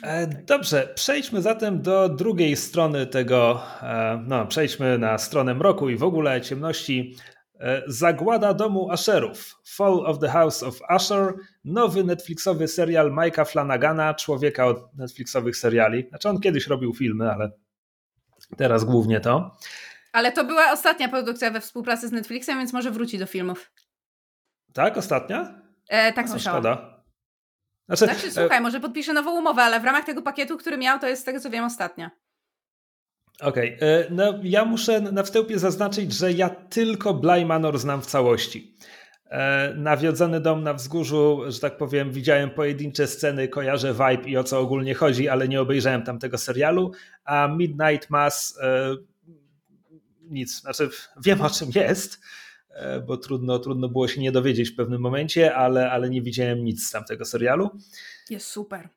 E, 0.03 0.27
Dobrze, 0.27 0.89
przejdźmy 0.95 1.41
zatem 1.41 1.81
do 1.81 2.09
drugiej 2.09 2.55
strony 2.55 3.07
tego, 3.07 3.61
e, 3.81 4.23
no 4.27 4.45
przejdźmy 4.45 4.97
na 4.97 5.17
stronę 5.17 5.53
mroku 5.53 5.89
i 5.89 5.95
w 5.97 6.03
ogóle 6.03 6.41
ciemności. 6.41 7.15
E, 7.59 7.81
Zagłada 7.88 8.53
domu 8.53 8.91
Asherów, 8.91 9.55
Fall 9.65 10.05
of 10.05 10.19
the 10.19 10.29
House 10.29 10.63
of 10.63 10.79
Asher, 10.88 11.33
nowy 11.65 12.03
Netflixowy 12.03 12.67
serial 12.67 13.11
Mike'a 13.11 13.45
Flanagana, 13.45 14.13
człowieka 14.13 14.65
od 14.67 14.95
Netflixowych 14.97 15.57
seriali. 15.57 16.05
Znaczy 16.09 16.29
on 16.29 16.39
kiedyś 16.39 16.67
robił 16.67 16.93
filmy, 16.93 17.31
ale 17.31 17.51
teraz 18.57 18.83
głównie 18.83 19.19
to. 19.19 19.57
Ale 20.11 20.31
to 20.31 20.43
była 20.43 20.71
ostatnia 20.71 21.09
produkcja 21.09 21.51
we 21.51 21.61
współpracy 21.61 22.07
z 22.07 22.11
Netflixem, 22.11 22.57
więc 22.57 22.73
może 22.73 22.91
wróci 22.91 23.17
do 23.17 23.25
filmów. 23.25 23.71
Tak, 24.73 24.97
ostatnia? 24.97 25.61
E, 25.89 26.13
tak 26.13 26.25
No, 26.25 26.31
słyszałam. 26.31 26.61
szkoda. 26.63 26.94
Znaczy, 27.88 28.06
Znaczy, 28.06 28.28
e, 28.28 28.32
słuchaj, 28.32 28.62
może 28.62 28.80
podpisze 28.80 29.13
nową 29.13 29.39
umowę, 29.39 29.62
ale 29.62 29.80
w 29.80 29.84
ramach 29.84 30.06
tego 30.06 30.21
pakietu, 30.21 30.58
który 30.58 30.78
miał, 30.78 31.00
to 31.00 31.08
jest 31.08 31.21
z 31.21 31.26
tego 31.26 31.39
co 31.39 31.50
wiem 31.50 31.63
ostatnia. 31.63 32.12
Okej, 33.41 33.78
e, 33.82 34.06
no 34.10 34.39
ja 34.43 34.65
muszę 34.65 35.02
na 35.02 35.24
wstępie 35.24 35.60
zaznaczyć, 35.60 36.13
że 36.13 36.32
ja 36.32 36.50
tylko 36.50 37.13
Bly 37.13 37.45
Manor 37.45 37.80
znam 37.80 38.02
w 38.02 38.06
całości. 38.06 38.76
E, 39.30 39.74
Nawiedzony 39.78 40.41
dom 40.41 40.63
na 40.63 40.74
wzgórzu, 40.74 41.41
że 41.48 41.60
tak 41.60 41.78
powiem, 41.78 42.12
widziałem 42.12 42.50
pojedyncze 42.50 43.08
sceny, 43.08 43.48
kojarzę 43.48 43.93
vibe 43.93 44.30
i 44.30 44.38
o 44.38 44.43
co 44.43 44.60
ogólnie 44.60 44.93
chodzi, 44.93 45.30
ale 45.30 45.48
nie 45.48 45.62
obejrzałem 45.62 46.04
tamtego 46.04 46.38
serialu, 46.38 46.91
a 47.26 47.48
Midnight 47.48 48.10
Mass 48.10 48.60
nic, 50.30 50.62
znaczy 50.62 50.89
wiem 51.24 51.41
o 51.41 51.50
czym 51.50 51.69
jest, 51.76 52.19
bo 53.07 53.17
trudno, 53.17 53.59
trudno 53.59 53.89
było 53.89 54.07
się 54.07 54.21
nie 54.21 54.31
dowiedzieć 54.31 54.69
w 54.69 54.75
pewnym 54.75 55.01
momencie, 55.01 55.55
ale, 55.55 55.91
ale 55.91 56.09
nie 56.09 56.21
widziałem 56.21 56.65
nic 56.65 56.88
z 56.88 56.91
tamtego 56.91 57.25
serialu. 57.25 57.69
Jest 58.29 58.47
super. 58.47 58.89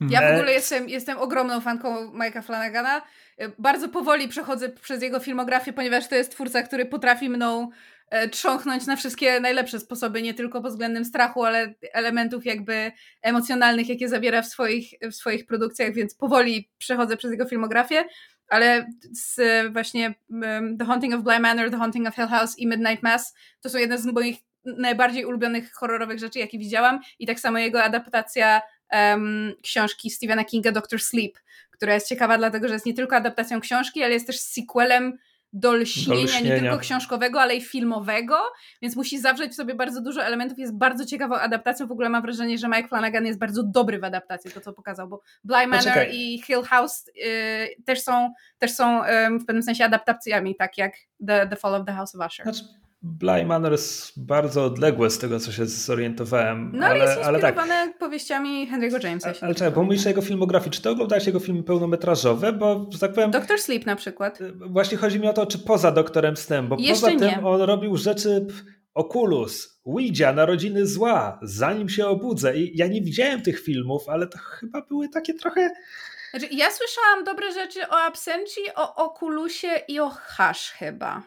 Ja 0.00 0.20
w 0.20 0.24
E, 0.24 0.34
ogóle 0.34 0.52
jestem, 0.52 0.88
jestem 0.88 1.18
ogromną 1.18 1.60
fanką 1.60 2.12
Mike'a 2.12 2.42
Flanagana. 2.42 3.02
E, 3.38 3.48
Bardzo 3.58 3.88
powoli 3.88 4.28
przechodzę 4.28 4.68
przez 4.68 5.02
jego 5.02 5.20
filmografię, 5.20 5.72
ponieważ 5.72 6.08
to 6.08 6.14
jest 6.14 6.30
twórca, 6.30 6.62
który 6.62 6.86
potrafi 6.86 7.28
mną 7.28 7.70
e, 8.10 8.28
trząchnąć 8.28 8.86
na 8.86 8.96
wszystkie 8.96 9.40
najlepsze 9.40 9.80
sposoby, 9.80 10.22
nie 10.22 10.34
tylko 10.34 10.62
pod 10.62 10.70
względem 10.72 11.04
strachu, 11.04 11.44
ale 11.44 11.74
elementów 11.92 12.46
jakby 12.46 12.92
emocjonalnych, 13.22 13.88
jakie 13.88 14.08
zabiera 14.08 14.42
w 14.42 14.46
swoich, 14.46 14.90
w 15.02 15.14
swoich 15.14 15.46
produkcjach, 15.46 15.92
więc 15.92 16.14
powoli 16.14 16.70
przechodzę 16.78 17.16
przez 17.16 17.30
jego 17.30 17.44
filmografię, 17.44 18.04
ale 18.50 18.86
z 19.12 19.40
właśnie 19.72 20.14
um, 20.30 20.78
The 20.78 20.84
Haunting 20.84 21.14
of 21.14 21.22
Bly 21.22 21.40
Manor, 21.40 21.70
The 21.70 21.76
Haunting 21.76 22.08
of 22.08 22.14
Hill 22.14 22.26
House 22.26 22.58
i 22.58 22.66
Midnight 22.66 23.02
Mass 23.02 23.34
to 23.60 23.70
są 23.70 23.78
jedne 23.78 23.98
z 23.98 24.06
moich 24.06 24.36
najbardziej 24.64 25.24
ulubionych 25.24 25.72
horrorowych 25.72 26.18
rzeczy, 26.18 26.38
jakie 26.38 26.58
widziałam. 26.58 27.00
I 27.18 27.26
tak 27.26 27.40
samo 27.40 27.58
jego 27.58 27.82
adaptacja 27.82 28.62
um, 28.92 29.52
książki 29.62 30.10
Stephena 30.10 30.44
Kinga 30.44 30.72
Doctor 30.72 31.00
Sleep, 31.00 31.38
która 31.70 31.94
jest 31.94 32.08
ciekawa 32.08 32.38
dlatego, 32.38 32.68
że 32.68 32.74
jest 32.74 32.86
nie 32.86 32.94
tylko 32.94 33.16
adaptacją 33.16 33.60
książki, 33.60 34.02
ale 34.02 34.12
jest 34.12 34.26
też 34.26 34.40
sequelem 34.40 35.18
do 35.52 35.72
lśnienia, 35.74 36.20
Do 36.20 36.24
lśnienia. 36.24 36.54
nie 36.54 36.60
tylko 36.60 36.78
książkowego, 36.78 37.40
ale 37.40 37.56
i 37.56 37.60
filmowego, 37.60 38.36
więc 38.82 38.96
musi 38.96 39.18
zawrzeć 39.18 39.52
w 39.52 39.54
sobie 39.54 39.74
bardzo 39.74 40.00
dużo 40.02 40.24
elementów, 40.24 40.58
jest 40.58 40.76
bardzo 40.78 41.06
ciekawą 41.06 41.34
adaptacją, 41.36 41.86
w 41.86 41.92
ogóle 41.92 42.08
mam 42.08 42.22
wrażenie, 42.22 42.58
że 42.58 42.68
Mike 42.68 42.88
Flanagan 42.88 43.26
jest 43.26 43.38
bardzo 43.38 43.62
dobry 43.62 43.98
w 43.98 44.04
adaptacji, 44.04 44.50
to 44.50 44.60
co 44.60 44.72
pokazał, 44.72 45.08
bo 45.08 45.20
Bly 45.44 45.66
Manor 45.66 45.78
Poczekaj. 45.78 46.16
i 46.16 46.42
Hill 46.42 46.62
House 46.62 47.08
y, 47.08 47.82
też 47.84 48.02
są, 48.02 48.32
też 48.58 48.72
są 48.72 49.04
ym, 49.04 49.38
w 49.40 49.46
pewnym 49.46 49.62
sensie 49.62 49.84
adaptacjami, 49.84 50.56
tak 50.56 50.78
jak 50.78 50.92
The, 51.26 51.46
The 51.46 51.56
Fall 51.56 51.74
of 51.74 51.86
the 51.86 51.92
House 51.92 52.14
of 52.14 52.26
Usher. 52.26 52.44
Znaczy, 52.44 52.64
Bly 53.02 53.44
Manor 53.44 53.72
jest 53.72 54.24
bardzo 54.24 54.64
odległe 54.64 55.10
z 55.10 55.18
tego, 55.18 55.40
co 55.40 55.52
się 55.52 55.66
zorientowałem. 55.66 56.70
No 56.74 56.86
ale, 56.86 56.98
jest 56.98 57.22
ale 57.22 57.40
tak. 57.40 57.54
inspirowane 57.54 57.92
powieściami 57.98 58.70
Henry'ego 58.70 59.04
Jamesa. 59.04 59.28
Ale, 59.28 59.38
ale 59.40 59.54
czekaj, 59.54 59.72
bo 59.72 59.82
mówisz 59.82 60.04
jego 60.04 60.22
filmografii. 60.22 60.70
Czy 60.70 60.82
ty 60.82 60.90
oglądałeś 60.90 61.26
jego 61.26 61.40
filmy 61.40 61.62
pełnometrażowe? 61.62 62.52
Bo, 62.52 62.86
że 62.92 62.98
tak 62.98 63.12
powiem, 63.12 63.30
Doctor 63.30 63.58
Sleep 63.58 63.86
na 63.86 63.96
przykład. 63.96 64.38
właśnie 64.66 64.98
chodzi 64.98 65.20
mi 65.20 65.28
o 65.28 65.32
to, 65.32 65.46
czy 65.46 65.58
poza 65.58 65.92
Doktorem 65.92 66.36
Snem, 66.36 66.68
bo 66.68 66.76
Jeszcze 66.78 67.06
poza 67.06 67.18
tym 67.18 67.28
nie. 67.28 67.46
on 67.46 67.60
robił 67.60 67.96
rzeczy 67.96 68.46
Oculus, 68.94 69.80
Ouija, 69.84 70.32
Narodziny 70.32 70.86
Zła, 70.86 71.38
Zanim 71.42 71.88
się 71.88 72.06
obudzę. 72.06 72.56
I 72.56 72.76
ja 72.76 72.86
nie 72.86 73.02
widziałem 73.02 73.42
tych 73.42 73.60
filmów, 73.60 74.08
ale 74.08 74.26
to 74.26 74.38
chyba 74.38 74.82
były 74.82 75.08
takie 75.08 75.34
trochę... 75.34 75.70
Znaczy, 76.30 76.46
ja 76.50 76.66
słyszałam 76.70 77.24
dobre 77.24 77.52
rzeczy 77.52 77.88
o 77.88 77.98
Absenci, 77.98 78.60
o 78.76 78.94
Oculusie 78.94 79.68
i 79.88 80.00
o 80.00 80.10
Hash 80.10 80.70
chyba. 80.70 81.22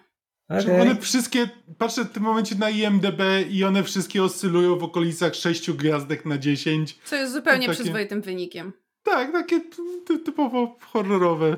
Okej. 0.49 0.81
One 0.81 0.95
wszystkie, 0.95 1.49
patrzę 1.77 2.05
w 2.05 2.11
tym 2.11 2.23
momencie 2.23 2.55
na 2.55 2.69
IMDB 2.69 3.21
i 3.49 3.63
one 3.63 3.83
wszystkie 3.83 4.23
oscylują 4.23 4.75
w 4.77 4.83
okolicach 4.83 5.35
6 5.35 5.71
gwiazdek 5.71 6.25
na 6.25 6.37
10. 6.37 6.97
Co 7.05 7.15
jest 7.15 7.33
zupełnie 7.33 7.67
Takie- 7.67 7.79
przyzwoitym 7.79 8.21
wynikiem. 8.21 8.73
Tak, 9.03 9.31
takie 9.31 9.59
ty- 10.07 10.19
typowo 10.19 10.75
horrorowe. 10.81 11.57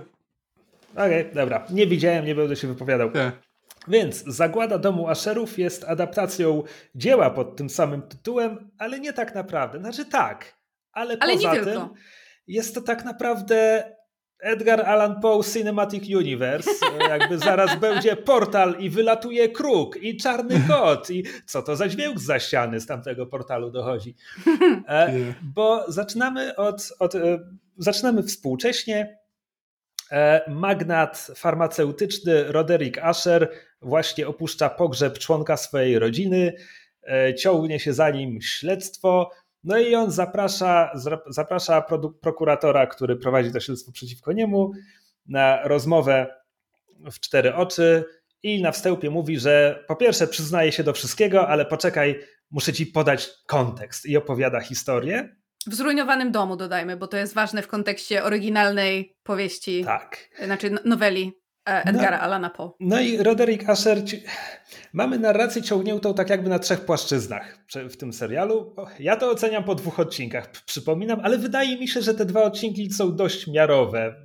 Okej, 0.94 1.26
dobra. 1.34 1.66
Nie 1.70 1.88
widziałem, 1.88 2.26
nie 2.26 2.36
będę 2.36 2.56
się 2.56 2.68
wypowiadał. 2.68 3.12
Te. 3.12 3.32
Więc 3.88 4.24
Zagłada 4.28 4.78
Domu 4.78 5.08
Asherów 5.10 5.60
jest 5.60 5.84
adaptacją 5.84 6.64
dzieła 6.96 7.30
pod 7.30 7.56
tym 7.56 7.70
samym 7.70 8.02
tytułem, 8.02 8.72
ale 8.78 9.00
nie 9.00 9.14
tak 9.14 9.36
naprawdę. 9.36 9.80
Znaczy 9.80 10.06
tak, 10.06 10.56
ale, 10.92 11.18
Ale 11.20 11.34
poza 11.34 11.50
nie 11.50 11.56
tym 11.56 11.66
tylko. 11.66 11.94
jest 12.48 12.76
to 12.76 12.82
tak 12.82 13.06
naprawdę 13.06 13.84
Edgar 14.46 14.82
Allan 14.82 15.22
Poe 15.22 15.44
Cinematic 15.44 16.04
Universe. 16.16 16.70
E, 17.00 17.10
Jakby 17.10 17.38
zaraz 17.38 17.80
będzie 17.80 18.16
portal 18.16 18.76
i 18.80 18.90
wylatuje 18.90 19.50
kruk 19.50 19.98
i 20.02 20.18
czarny 20.18 20.62
kot 20.68 21.10
i 21.10 21.24
co 21.46 21.62
to 21.62 21.76
za 21.76 21.88
dźwięk 21.88 22.20
za 22.20 22.40
ściany 22.40 22.80
z 22.80 22.86
tamtego 22.86 23.26
portalu 23.26 23.72
dochodzi. 23.72 24.16
E, 24.88 25.14
bo 25.56 25.92
zaczynamy 25.92 26.56
od, 26.56 26.94
od 27.00 27.16
e, 27.16 27.40
zaczynamy 27.78 28.24
współcześnie. 28.24 29.20
Magnat 30.48 31.32
farmaceutyczny 31.36 32.44
Roderick 32.44 32.98
Asher 32.98 33.52
właśnie 33.82 34.28
opuszcza 34.28 34.70
pogrzeb 34.70 35.20
członka 35.20 35.58
swojej 35.58 36.00
rodziny, 36.00 36.54
ciągnie 37.38 37.80
się 37.80 37.94
za 37.94 38.10
nim 38.10 38.42
śledztwo, 38.42 39.32
no 39.66 39.78
i 39.78 39.96
on 39.96 40.12
zaprasza, 40.12 40.92
zaprasza 41.28 41.86
prokuratora, 42.22 42.88
który 42.88 43.16
prowadzi 43.16 43.52
to 43.52 43.60
śledztwo 43.60 43.92
przeciwko 43.92 44.32
niemu, 44.32 44.72
na 45.28 45.68
rozmowę 45.68 46.36
w 47.12 47.20
cztery 47.20 47.56
oczy 47.56 48.04
i 48.44 48.62
na 48.62 48.72
wstępie 48.72 49.10
mówi, 49.10 49.40
że 49.40 49.84
po 49.88 49.96
pierwsze 49.96 50.28
przyznaje 50.28 50.72
się 50.72 50.84
do 50.84 50.94
wszystkiego, 50.94 51.48
ale 51.48 51.66
poczekaj, 51.66 52.20
muszę 52.52 52.74
ci 52.74 52.86
podać 52.86 53.30
kontekst 53.48 54.06
i 54.06 54.18
opowiada 54.18 54.60
historię. 54.60 55.36
W 55.68 55.76
zrujnowanym 55.76 56.32
domu 56.32 56.56
dodajmy, 56.56 56.98
bo 56.98 57.08
to 57.08 57.18
jest 57.18 57.34
ważne 57.34 57.62
w 57.62 57.68
kontekście 57.68 58.24
oryginalnej 58.24 59.16
powieści, 59.24 59.84
Tak. 59.86 60.30
znaczy 60.46 60.70
no- 60.70 60.82
noweli 60.86 61.34
e, 61.68 61.84
Edgara 61.86 62.20
Allana 62.20 62.50
Poe. 62.50 62.72
No 62.80 63.00
i 63.00 63.18
Roderick 63.18 63.70
Asher. 63.70 63.98
Mamy 64.94 65.20
narrację 65.20 65.62
ciągniętą 65.62 66.14
tak 66.14 66.30
jakby 66.30 66.50
na 66.50 66.60
trzech 66.60 66.82
płaszczyznach 66.82 67.58
w 67.90 67.98
tym 67.98 68.14
serialu. 68.14 68.76
Ja 69.00 69.18
to 69.18 69.32
oceniam 69.32 69.64
po 69.64 69.76
dwóch 69.76 70.00
odcinkach, 70.00 70.52
przypominam, 70.66 71.20
ale 71.24 71.38
wydaje 71.38 71.78
mi 71.78 71.88
się, 71.88 72.02
że 72.02 72.14
te 72.14 72.26
dwa 72.26 72.44
odcinki 72.44 72.92
są 72.92 73.16
dość 73.16 73.48
miarowe. 73.48 74.16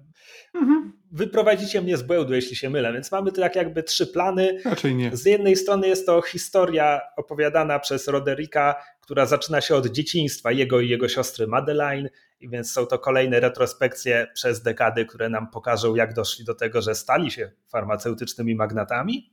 Mhm. 0.55 0.93
Wyprowadzicie 1.13 1.81
mnie 1.81 1.97
z 1.97 2.03
błędu, 2.03 2.35
jeśli 2.35 2.57
się 2.57 2.71
mylę, 2.71 2.93
więc 2.93 3.13
mamy 3.13 3.33
tu 3.33 3.41
jak 3.41 3.57
jakby 3.57 3.83
trzy 3.83 4.07
plany. 4.07 4.61
Raczej 4.65 4.95
nie. 4.95 5.17
Z 5.17 5.27
jednej 5.27 5.57
strony 5.57 5.89
jest 5.89 6.07
to 6.07 6.23
historia 6.23 7.01
opowiadana 7.17 7.79
przez 7.79 8.09
Rodericka, 8.09 8.75
która 9.01 9.27
zaczyna 9.27 9.61
się 9.61 9.75
od 9.75 9.87
dzieciństwa 9.87 10.53
jego 10.53 10.81
i 10.81 10.89
jego 10.89 11.09
siostry 11.09 11.47
Madeline, 11.47 12.09
i 12.41 12.49
więc 12.49 12.73
są 12.73 12.87
to 12.87 12.99
kolejne 12.99 13.41
retrospekcje 13.41 14.27
przez 14.35 14.63
dekady, 14.63 15.07
które 15.07 15.29
nam 15.29 15.51
pokażą, 15.51 15.95
jak 15.95 16.15
doszli 16.15 16.45
do 16.45 16.55
tego, 16.55 16.83
że 16.83 16.95
stali 16.95 17.31
się 17.31 17.53
farmaceutycznymi 17.69 18.55
magnatami. 18.55 19.33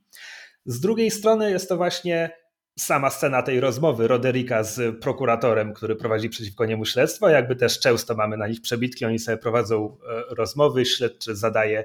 Z 0.64 0.80
drugiej 0.80 1.10
strony 1.10 1.50
jest 1.50 1.68
to 1.68 1.76
właśnie 1.76 2.30
sama 2.78 3.10
scena 3.10 3.42
tej 3.42 3.60
rozmowy 3.60 4.08
Rodericka 4.08 4.64
z 4.64 5.00
prokuratorem, 5.00 5.74
który 5.74 5.96
prowadzi 5.96 6.28
przeciwko 6.28 6.66
niemu 6.66 6.84
śledztwo. 6.84 7.28
Jakby 7.28 7.56
też 7.56 7.80
często 7.80 8.14
mamy 8.14 8.36
na 8.36 8.46
nich 8.46 8.60
przebitki, 8.60 9.04
oni 9.04 9.18
sobie 9.18 9.38
prowadzą 9.38 9.96
e, 10.08 10.34
rozmowy, 10.34 10.86
śledczy 10.86 11.36
zadaje 11.36 11.78
e, 11.78 11.84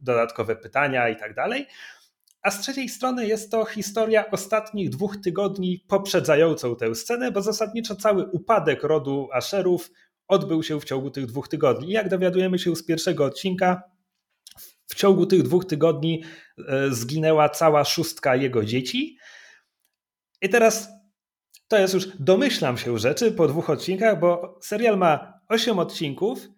dodatkowe 0.00 0.56
pytania 0.56 1.08
i 1.08 1.16
tak 1.16 1.34
dalej. 1.34 1.66
A 2.42 2.50
z 2.50 2.60
trzeciej 2.60 2.88
strony 2.88 3.26
jest 3.26 3.50
to 3.50 3.64
historia 3.64 4.30
ostatnich 4.30 4.90
dwóch 4.90 5.16
tygodni 5.16 5.84
poprzedzającą 5.88 6.76
tę 6.76 6.94
scenę, 6.94 7.32
bo 7.32 7.42
zasadniczo 7.42 7.96
cały 7.96 8.24
upadek 8.24 8.82
rodu 8.82 9.28
Asherów 9.32 9.90
odbył 10.32 10.62
się 10.62 10.80
w 10.80 10.84
ciągu 10.84 11.10
tych 11.10 11.26
dwóch 11.26 11.48
tygodni. 11.48 11.92
Jak 11.92 12.08
dowiadujemy 12.08 12.58
się 12.58 12.76
z 12.76 12.84
pierwszego 12.84 13.24
odcinka, 13.24 13.82
w 14.86 14.94
ciągu 14.94 15.26
tych 15.26 15.42
dwóch 15.42 15.64
tygodni 15.64 16.22
e, 16.68 16.90
zginęła 16.90 17.48
cała 17.48 17.84
szóstka 17.84 18.36
jego 18.36 18.64
dzieci. 18.64 19.18
I 20.42 20.48
teraz 20.48 20.88
to 21.68 21.78
jest 21.78 21.94
już, 21.94 22.08
domyślam 22.20 22.78
się 22.78 22.98
rzeczy 22.98 23.32
po 23.32 23.48
dwóch 23.48 23.70
odcinkach, 23.70 24.20
bo 24.20 24.58
serial 24.62 24.98
ma 24.98 25.40
osiem 25.48 25.78
odcinków, 25.78 26.48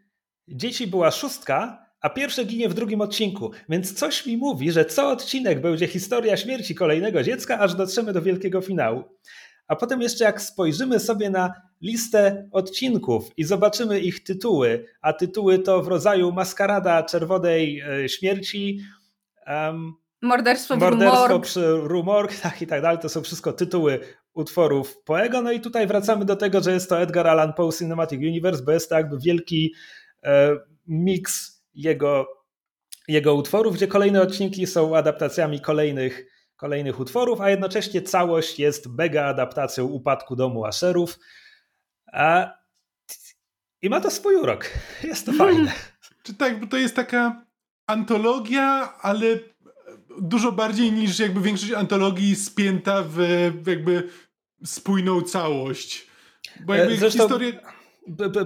dzieci 0.49 0.87
była 0.87 1.11
szóstka, 1.11 1.85
a 2.01 2.11
pierwsze 2.11 2.45
ginie 2.45 2.69
w 2.69 2.75
drugim 2.75 3.01
odcinku. 3.01 3.51
Więc 3.69 3.95
coś 3.95 4.27
mi 4.27 4.37
mówi, 4.37 4.73
że 4.73 4.85
co 4.85 5.09
odcinek 5.09 5.61
będzie 5.61 5.87
historia 5.87 6.37
śmierci 6.37 6.75
kolejnego 6.75 7.23
dziecka, 7.23 7.59
aż 7.59 7.75
dotrzemy 7.75 8.13
do 8.13 8.23
wielkiego 8.23 8.61
finału. 8.61 9.05
A 9.67 9.77
potem 9.77 10.01
jeszcze 10.03 10.25
jak 10.25 10.43
spojrzymy 10.43 11.01
sobie 11.01 11.31
na 11.31 11.53
listę 11.85 12.49
odcinków 12.53 13.31
i 13.37 13.45
zobaczymy 13.45 14.01
ich 14.01 14.25
tytuły, 14.25 14.87
a 15.03 15.13
tytuły 15.13 15.59
to 15.59 15.83
w 15.83 15.89
rodzaju 15.89 16.33
Maskarada 16.33 17.03
Czerwonej 17.03 17.81
e, 17.81 18.09
Śmierci, 18.09 18.81
em, 19.47 19.93
Morderstwo 20.23 20.77
Morderstwo 20.77 21.41
przy 21.41 21.73
Rumorg, 21.83 22.35
tak 22.43 22.63
i 22.63 22.67
tak 22.67 22.83
dalej, 22.83 22.99
to 22.99 23.09
są 23.09 23.23
wszystko 23.23 23.53
tytuły 23.53 24.01
utworów 24.35 25.03
Poego. 25.05 25.43
No 25.43 25.53
i 25.53 25.61
tutaj 25.61 25.87
wracamy 25.87 26.25
do 26.25 26.37
tego, 26.37 26.61
że 26.61 26.73
jest 26.73 26.89
to 26.89 27.01
Edgar 27.01 27.27
Allan 27.27 27.53
Poe 27.53 27.73
Cinematic 27.79 28.19
Universe, 28.19 28.63
bo 28.63 28.73
jest 28.73 28.89
to 28.89 28.95
jakby 28.95 29.19
wielki 29.19 29.75
e, 30.23 30.57
miks 30.87 31.65
jego, 31.75 32.27
jego 33.09 33.35
utworów, 33.35 33.75
gdzie 33.75 33.87
kolejne 33.87 34.23
odcinki 34.23 34.67
są 34.67 34.97
adaptacjami 34.97 35.61
kolejnych, 35.61 36.27
kolejnych 36.57 37.01
utworów, 37.01 37.41
a 37.41 37.51
jednocześnie 37.51 38.03
całość 38.03 38.59
jest 38.59 38.87
mega 38.87 39.25
adaptacją 39.25 39.85
upadku 39.85 40.37
domu 40.37 40.65
Asherów. 40.65 41.19
A, 42.15 42.59
I 43.83 43.89
ma 43.91 44.01
to 44.01 44.11
swój 44.11 44.37
urok. 44.37 44.71
Jest 45.03 45.27
to 45.27 45.33
fajne. 45.33 45.73
Czy 46.23 46.35
tak, 46.35 46.61
bo 46.61 46.67
to 46.67 46.77
jest 46.77 46.97
taka 46.97 47.47
antologia, 47.87 48.95
ale 49.01 49.27
dużo 50.21 50.53
bardziej 50.53 50.93
niż 50.93 51.19
jakby 51.19 51.41
większość 51.41 51.73
antologii 51.73 52.37
spięta 52.37 53.03
w 53.03 53.19
jakby 53.67 54.09
spójną 54.65 55.23
całość. 55.23 56.07
Bo 56.61 56.75
jakby 56.75 56.95
E, 56.95 56.97
Zresztą- 56.97 57.19
historię... 57.23 57.61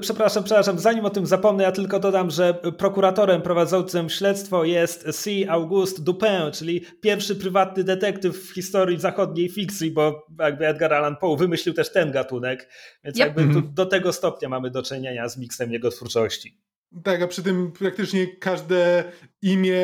Przepraszam, 0.01 0.45
przepraszam, 0.45 0.79
zanim 0.79 1.05
o 1.05 1.11
tym 1.11 1.27
zapomnę, 1.27 1.65
ja 1.65 1.73
tylko 1.73 1.99
dodam, 2.01 2.31
że 2.31 2.55
prokuratorem 2.55 3.43
prowadzącym 3.43 4.09
śledztwo 4.09 4.65
jest 4.65 5.23
C. 5.23 5.31
Auguste 5.49 6.03
Dupin, 6.03 6.53
czyli 6.53 6.81
pierwszy 7.01 7.37
prywatny 7.37 7.85
detektyw 7.85 8.37
w 8.37 8.55
historii 8.55 9.01
zachodniej 9.01 9.49
fikcji, 9.49 9.91
bo 9.91 10.27
jakby 10.41 10.67
Edgar 10.67 10.95
Allan 10.95 11.17
Poe 11.17 11.37
wymyślił 11.37 11.75
też 11.75 11.93
ten 11.93 12.13
gatunek, 12.13 12.69
więc 13.05 13.17
Yep. 13.17 13.27
jakby 13.27 13.43
tu, 13.43 13.49
Mhm. 13.49 13.75
do 13.75 13.87
tego 13.87 14.13
stopnia 14.13 14.49
mamy 14.49 14.71
do 14.71 14.83
czynienia 14.83 15.29
z 15.29 15.39
miksem 15.39 15.73
jego 15.73 15.91
twórczości. 15.91 16.59
Tak, 17.05 17.23
a 17.23 17.27
przy 17.27 17.43
tym 17.43 17.73
praktycznie 17.73 18.27
każde 18.27 19.05
imię, 19.43 19.81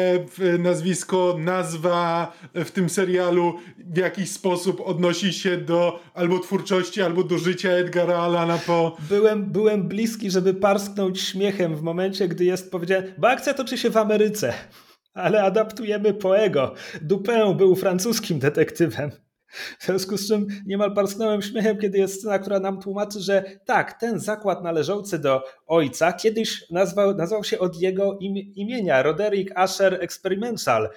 nazwisko, 0.58 1.36
nazwa 1.38 2.32
w 2.54 2.70
tym 2.70 2.88
serialu 2.88 3.58
w 3.78 3.96
jakiś 3.96 4.30
sposób 4.30 4.80
odnosi 4.84 5.32
się 5.32 5.56
do 5.56 6.00
albo 6.14 6.38
twórczości, 6.38 7.02
albo 7.02 7.24
do 7.24 7.38
życia 7.38 7.70
Edgara 7.70 8.18
Allana 8.18 8.58
Poe. 8.58 8.92
Byłem, 9.08 9.52
byłem 9.52 9.88
bliski, 9.88 10.30
żeby 10.30 10.54
parsknąć 10.54 11.20
śmiechem 11.20 11.76
w 11.76 11.82
momencie, 11.82 12.28
gdy 12.28 12.44
jest 12.44 12.70
powiedziane, 12.70 13.14
bo 13.18 13.28
akcja 13.28 13.54
toczy 13.54 13.78
się 13.78 13.90
w 13.90 13.96
Ameryce, 13.96 14.54
ale 15.14 15.42
adaptujemy 15.42 16.14
Poego. 16.14 16.74
Dupin 17.02 17.56
był 17.56 17.74
francuskim 17.74 18.38
detektywem. 18.38 19.10
W 19.78 19.84
związku 19.84 20.16
z 20.16 20.28
czym 20.28 20.46
niemal 20.66 20.94
parsknąłem 20.94 21.42
śmiechem, 21.42 21.78
kiedy 21.78 21.98
jest 21.98 22.18
scena, 22.18 22.38
która 22.38 22.60
nam 22.60 22.80
tłumaczy, 22.80 23.20
że 23.20 23.44
tak, 23.64 24.00
ten 24.00 24.20
zakład 24.20 24.62
należący 24.62 25.18
do 25.18 25.42
ojca 25.66 26.12
kiedyś 26.12 26.70
nazwał, 26.70 27.14
nazwał 27.14 27.44
się 27.44 27.58
od 27.58 27.80
jego 27.80 28.18
imienia 28.54 29.02
Roderick 29.02 29.52
Asher 29.54 29.94
Experimental. 30.00 30.88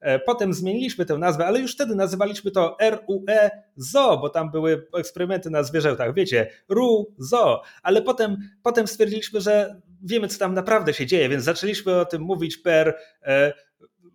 E, 0.00 0.18
potem 0.18 0.54
zmieniliśmy 0.54 1.06
tę 1.06 1.18
nazwę, 1.18 1.46
ale 1.46 1.60
już 1.60 1.74
wtedy 1.74 1.94
nazywaliśmy 1.94 2.50
to 2.50 2.76
RUE 2.90 3.48
ZO, 3.76 4.18
bo 4.18 4.28
tam 4.28 4.50
były 4.50 4.86
eksperymenty 4.94 5.50
na 5.50 5.62
zwierzętach, 5.62 6.14
wiecie, 6.14 6.50
RU 6.68 7.14
ZO, 7.18 7.62
ale 7.82 8.02
potem, 8.02 8.36
potem 8.62 8.86
stwierdziliśmy, 8.86 9.40
że 9.40 9.80
wiemy, 10.02 10.28
co 10.28 10.38
tam 10.38 10.54
naprawdę 10.54 10.94
się 10.94 11.06
dzieje, 11.06 11.28
więc 11.28 11.44
zaczęliśmy 11.44 12.00
o 12.00 12.04
tym 12.04 12.22
mówić 12.22 12.56
per 12.56 12.98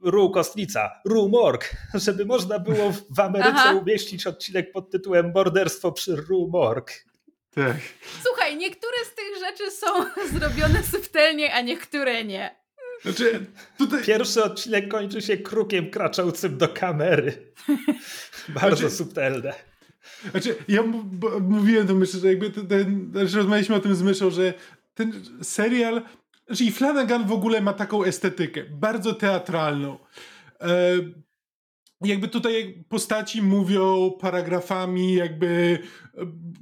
e, 0.05 0.11
Ru 0.11 0.29
Kostnica, 0.29 0.91
Ru 1.05 1.29
Morg, 1.29 1.75
żeby 2.05 2.25
można 2.25 2.59
było 2.59 2.93
w 3.15 3.19
Ameryce 3.19 3.53
Aha. 3.55 3.73
umieścić 3.73 4.27
odcinek 4.27 4.71
pod 4.71 4.91
tytułem 4.91 5.31
Morderstwo 5.35 5.91
przy 5.91 6.15
Ru 6.15 6.47
Morg. 6.47 6.91
Tak. 7.55 7.77
Słuchaj, 8.23 8.57
niektóre 8.57 8.97
z 9.05 9.15
tych 9.15 9.39
rzeczy 9.39 9.71
są 9.71 9.87
zrobione 10.39 10.83
subtelnie, 10.83 11.53
a 11.53 11.61
niektóre 11.61 12.23
nie. 12.23 12.61
Znaczy, 13.01 13.45
tutaj... 13.77 14.03
Pierwszy 14.03 14.43
odcinek 14.43 14.87
kończy 14.87 15.21
się 15.21 15.37
krukiem 15.37 15.89
kraczącym 15.89 16.57
do 16.57 16.67
kamery. 16.67 17.53
Bardzo 18.49 18.75
znaczy, 18.75 18.95
subtelne. 18.95 19.53
Znaczy, 20.31 20.55
ja 20.67 20.83
mówiłem 21.41 21.87
to 21.87 21.95
myślę, 21.95 22.19
że 22.19 22.27
jakby 22.27 22.49
ten, 22.49 23.11
znaczy 23.11 23.37
rozmawialiśmy 23.37 23.75
o 23.75 23.79
tym 23.79 23.95
z 23.95 24.01
myszą, 24.01 24.29
że 24.29 24.53
ten 24.93 25.23
serial 25.41 26.01
znaczy 26.51 26.63
i 26.63 26.71
Flanagan 26.71 27.27
w 27.27 27.31
ogóle 27.31 27.61
ma 27.61 27.73
taką 27.73 28.03
estetykę, 28.03 28.63
bardzo 28.69 29.13
teatralną. 29.13 29.97
E, 30.61 30.67
jakby 32.01 32.27
tutaj 32.27 32.83
postaci 32.89 33.41
mówią 33.41 34.11
paragrafami, 34.19 35.13
jakby 35.13 35.79
e, 36.17 36.21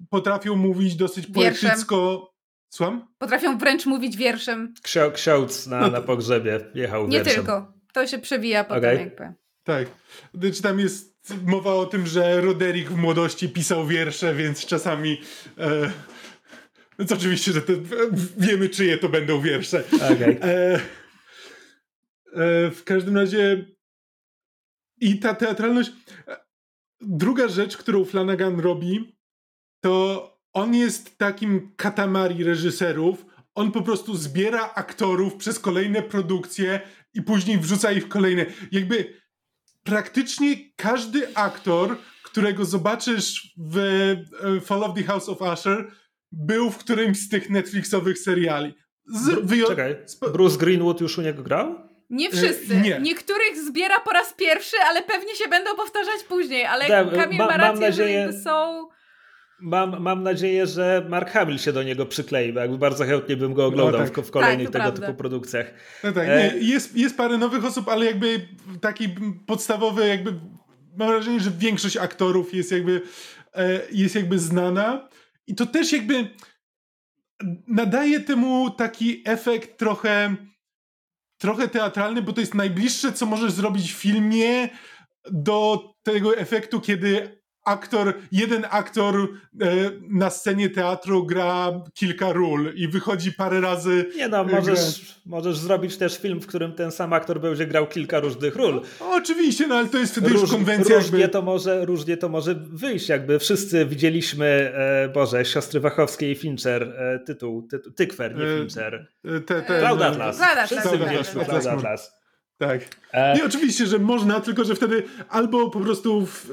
potrafią 0.09 0.55
mówić 0.55 0.95
dosyć 0.95 1.27
poetycko. 1.27 2.29
Słucham? 2.69 3.07
Potrafią 3.17 3.57
wręcz 3.57 3.85
mówić 3.85 4.17
wierszem. 4.17 4.73
Ksio, 4.81 5.11
ksiądz 5.11 5.67
na, 5.67 5.79
no 5.79 5.87
na 5.87 6.01
pogrzebie 6.01 6.59
jechał 6.75 7.07
Nie 7.07 7.17
wierszem. 7.17 7.35
tylko. 7.35 7.73
To 7.93 8.07
się 8.07 8.19
przewija 8.19 8.63
potem 8.63 8.79
okay. 8.79 8.95
jakby. 8.95 9.33
Tak. 9.63 9.87
Czy 10.53 10.61
tam 10.61 10.79
jest 10.79 11.33
mowa 11.45 11.73
o 11.73 11.85
tym, 11.85 12.07
że 12.07 12.41
Roderick 12.41 12.91
w 12.91 12.97
młodości 12.97 13.49
pisał 13.49 13.87
wiersze, 13.87 14.35
więc 14.35 14.65
czasami 14.65 15.21
e, 15.57 15.91
więc 16.99 17.11
oczywiście, 17.11 17.51
że 17.51 17.61
te, 17.61 17.73
wiemy, 18.37 18.69
czyje 18.69 18.97
to 18.97 19.09
będą 19.09 19.41
wiersze. 19.41 19.83
Okay. 19.95 20.39
E, 20.41 20.75
e, 22.33 22.71
w 22.71 22.83
każdym 22.83 23.17
razie 23.17 23.65
i 25.01 25.19
ta 25.19 25.35
teatralność. 25.35 25.91
Druga 27.01 27.47
rzecz, 27.47 27.77
którą 27.77 28.05
Flanagan 28.05 28.59
robi, 28.59 29.17
to 29.81 30.39
on 30.53 30.75
jest 30.75 31.17
takim 31.17 31.71
katamari 31.75 32.43
reżyserów. 32.43 33.25
On 33.55 33.71
po 33.71 33.81
prostu 33.81 34.15
zbiera 34.15 34.73
aktorów 34.75 35.35
przez 35.35 35.59
kolejne 35.59 36.01
produkcje 36.01 36.81
i 37.13 37.21
później 37.21 37.59
wrzuca 37.59 37.91
ich 37.91 38.05
w 38.05 38.07
kolejne. 38.07 38.45
Jakby 38.71 39.21
praktycznie 39.83 40.55
każdy 40.75 41.35
aktor, 41.35 41.97
którego 42.23 42.65
zobaczysz 42.65 43.53
w 43.57 43.77
e, 43.77 44.61
Fall 44.61 44.83
of 44.83 44.95
the 44.95 45.03
House 45.03 45.29
of 45.29 45.41
Usher, 45.41 45.91
był 46.31 46.71
w 46.71 46.77
którymś 46.77 47.17
z 47.17 47.29
tych 47.29 47.49
Netflixowych 47.49 48.19
seriali. 48.19 48.73
Z 49.07 49.29
wyjo- 49.29 49.67
Czekaj, 49.67 49.95
Bruce 50.33 50.57
Greenwood 50.57 51.01
już 51.01 51.17
u 51.17 51.21
niego 51.21 51.43
grał? 51.43 51.89
Nie 52.09 52.29
wszyscy. 52.29 52.73
E, 52.73 52.81
nie. 52.81 52.99
Niektórych 52.99 53.57
zbiera 53.67 53.99
po 53.99 54.11
raz 54.11 54.33
pierwszy, 54.33 54.77
ale 54.89 55.01
pewnie 55.01 55.35
się 55.35 55.49
będą 55.49 55.75
powtarzać 55.75 56.23
później. 56.23 56.65
Ale 56.65 56.87
da, 56.87 57.05
Kamil 57.05 57.37
ma, 57.37 57.45
ma 57.45 57.57
rację, 57.57 57.81
nadzieję, 57.81 58.31
że 58.31 58.39
są... 58.39 58.87
Mam, 59.61 60.01
mam 60.01 60.23
nadzieję, 60.23 60.67
że 60.67 61.05
Mark 61.09 61.29
Hamill 61.29 61.57
się 61.57 61.73
do 61.73 61.83
niego 61.83 62.05
przyklei, 62.05 62.53
bo 62.53 62.59
jakby 62.59 62.77
bardzo 62.77 63.05
chętnie 63.05 63.37
bym 63.37 63.53
go 63.53 63.65
oglądał 63.65 64.01
no, 64.01 64.07
tak. 64.07 64.17
w, 64.17 64.27
w, 64.27 64.31
kolejnych 64.31 64.67
tak, 64.67 64.73
tego 64.73 64.83
prawda. 64.83 65.07
typu 65.07 65.17
produkcjach. 65.17 65.73
No 66.03 66.11
tak, 66.11 66.27
e... 66.29 66.37
nie, 66.37 66.67
jest, 66.67 66.97
jest 66.97 67.17
parę 67.17 67.37
nowych 67.37 67.65
osób, 67.65 67.89
ale 67.89 68.05
jakby 68.05 68.47
taki 68.81 69.09
podstawowy, 69.47 70.07
jakby 70.07 70.33
mam 70.97 71.07
wrażenie, 71.07 71.39
że 71.39 71.51
większość 71.51 71.97
aktorów 71.97 72.53
jest 72.53 72.71
jakby, 72.71 73.01
e, 73.55 73.79
jest 73.91 74.15
jakby 74.15 74.39
znana. 74.39 75.08
I 75.49 75.55
to 75.55 75.65
też 75.65 75.91
jakby 75.91 76.35
nadaje 77.67 78.19
temu 78.19 78.69
taki 78.71 79.21
efekt 79.25 79.77
trochę 79.79 80.35
trochę 81.41 81.67
teatralny, 81.67 82.21
bo 82.21 82.33
to 82.33 82.41
jest 82.41 82.53
najbliższe, 82.53 83.13
co 83.13 83.25
możesz 83.25 83.51
zrobić 83.51 83.93
w 83.93 83.97
filmie 83.97 84.69
do 85.31 85.93
tego 86.03 86.37
efektu, 86.37 86.81
kiedy 86.81 87.38
aktor, 87.69 88.13
jeden 88.31 88.65
aktor 88.69 89.15
e, 89.15 89.67
na 90.09 90.29
scenie 90.29 90.69
teatru 90.69 91.25
gra 91.25 91.71
kilka 91.93 92.33
ról 92.33 92.73
i 92.75 92.87
wychodzi 92.87 93.33
parę 93.33 93.61
razy. 93.61 94.05
Nie 94.15 94.27
no, 94.27 94.43
możesz, 94.43 95.15
możesz 95.25 95.57
zrobić 95.57 95.97
też 95.97 96.17
film, 96.17 96.41
w 96.41 96.47
którym 96.47 96.73
ten 96.73 96.91
sam 96.91 97.13
aktor 97.13 97.41
będzie 97.41 97.65
grał 97.65 97.87
kilka 97.87 98.19
różnych 98.19 98.55
ról. 98.55 98.81
No, 98.99 99.11
oczywiście, 99.11 99.67
no 99.67 99.75
ale 99.75 99.87
to 99.87 99.97
jest 99.97 100.11
wtedy 100.11 100.29
Róż, 100.29 100.41
już 100.41 100.51
konwencja. 100.51 100.95
Różnie, 100.95 101.19
jakby... 101.19 101.33
to 101.33 101.41
może, 101.41 101.85
różnie 101.85 102.17
to 102.17 102.29
może 102.29 102.55
wyjść, 102.55 103.09
jakby 103.09 103.39
wszyscy 103.39 103.85
widzieliśmy, 103.85 104.45
e, 104.45 105.09
Boże, 105.09 105.45
siostry 105.45 105.79
Wachowskiej 105.79 106.31
i 106.31 106.35
Fincher, 106.35 106.83
e, 106.83 107.19
tytuł, 107.19 107.67
tytuł, 107.67 107.93
Tykwer, 107.93 108.35
nie 108.35 108.43
e, 108.43 108.59
Fincher. 108.59 109.07
E, 109.25 109.39
te, 109.39 109.61
te, 109.61 109.79
Cloud 109.79 110.01
Atlas. 110.01 110.41
Wszyscy 110.65 110.97
widzieliśmy 110.97 111.45
Cloud 111.45 111.67
Atlas. 111.67 112.18
Tak. 112.59 112.81
E... 113.11 113.35
Nie, 113.35 113.45
oczywiście, 113.45 113.85
że 113.85 113.99
można, 113.99 114.39
tylko 114.39 114.63
że 114.63 114.75
wtedy 114.75 115.03
albo 115.29 115.69
po 115.69 115.79
prostu 115.79 116.25
w, 116.25 116.51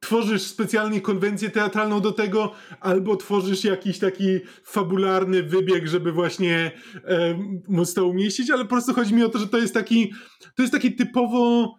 tworzysz 0.00 0.42
specjalnie 0.42 1.00
konwencję 1.00 1.50
teatralną 1.50 2.00
do 2.00 2.12
tego, 2.12 2.52
albo 2.80 3.16
tworzysz 3.16 3.64
jakiś 3.64 3.98
taki 3.98 4.40
fabularny 4.64 5.42
wybieg, 5.42 5.86
żeby 5.86 6.12
właśnie 6.12 6.72
e, 7.04 7.38
móc 7.68 7.94
to 7.94 8.06
umieścić, 8.06 8.50
ale 8.50 8.64
po 8.64 8.70
prostu 8.70 8.94
chodzi 8.94 9.14
mi 9.14 9.22
o 9.22 9.28
to, 9.28 9.38
że 9.38 9.48
to 9.48 9.58
jest 9.58 9.74
taki, 9.74 10.12
to 10.54 10.62
jest 10.62 10.72
taki 10.72 10.92
typowo 10.92 11.74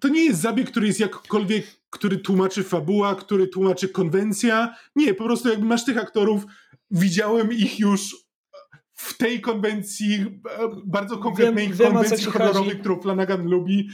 to 0.00 0.08
nie 0.08 0.24
jest 0.24 0.40
zabieg, 0.40 0.70
który 0.70 0.86
jest 0.86 1.00
jakkolwiek, 1.00 1.66
który 1.90 2.18
tłumaczy 2.18 2.62
fabuła, 2.62 3.14
który 3.14 3.48
tłumaczy 3.48 3.88
konwencja. 3.88 4.74
Nie, 4.96 5.14
po 5.14 5.24
prostu 5.24 5.48
jakby 5.48 5.66
masz 5.66 5.84
tych 5.84 5.98
aktorów, 5.98 6.46
widziałem 6.90 7.52
ich 7.52 7.78
już 7.78 8.25
w 8.96 9.16
tej 9.16 9.40
konwencji, 9.40 10.40
e, 10.58 10.68
bardzo 10.86 11.18
konkretnej 11.18 11.72
wiem, 11.72 11.92
konwencji 11.92 12.24
horrorowej, 12.24 12.78
którą 12.78 13.00
Flanagan 13.00 13.48
lubi. 13.48 13.88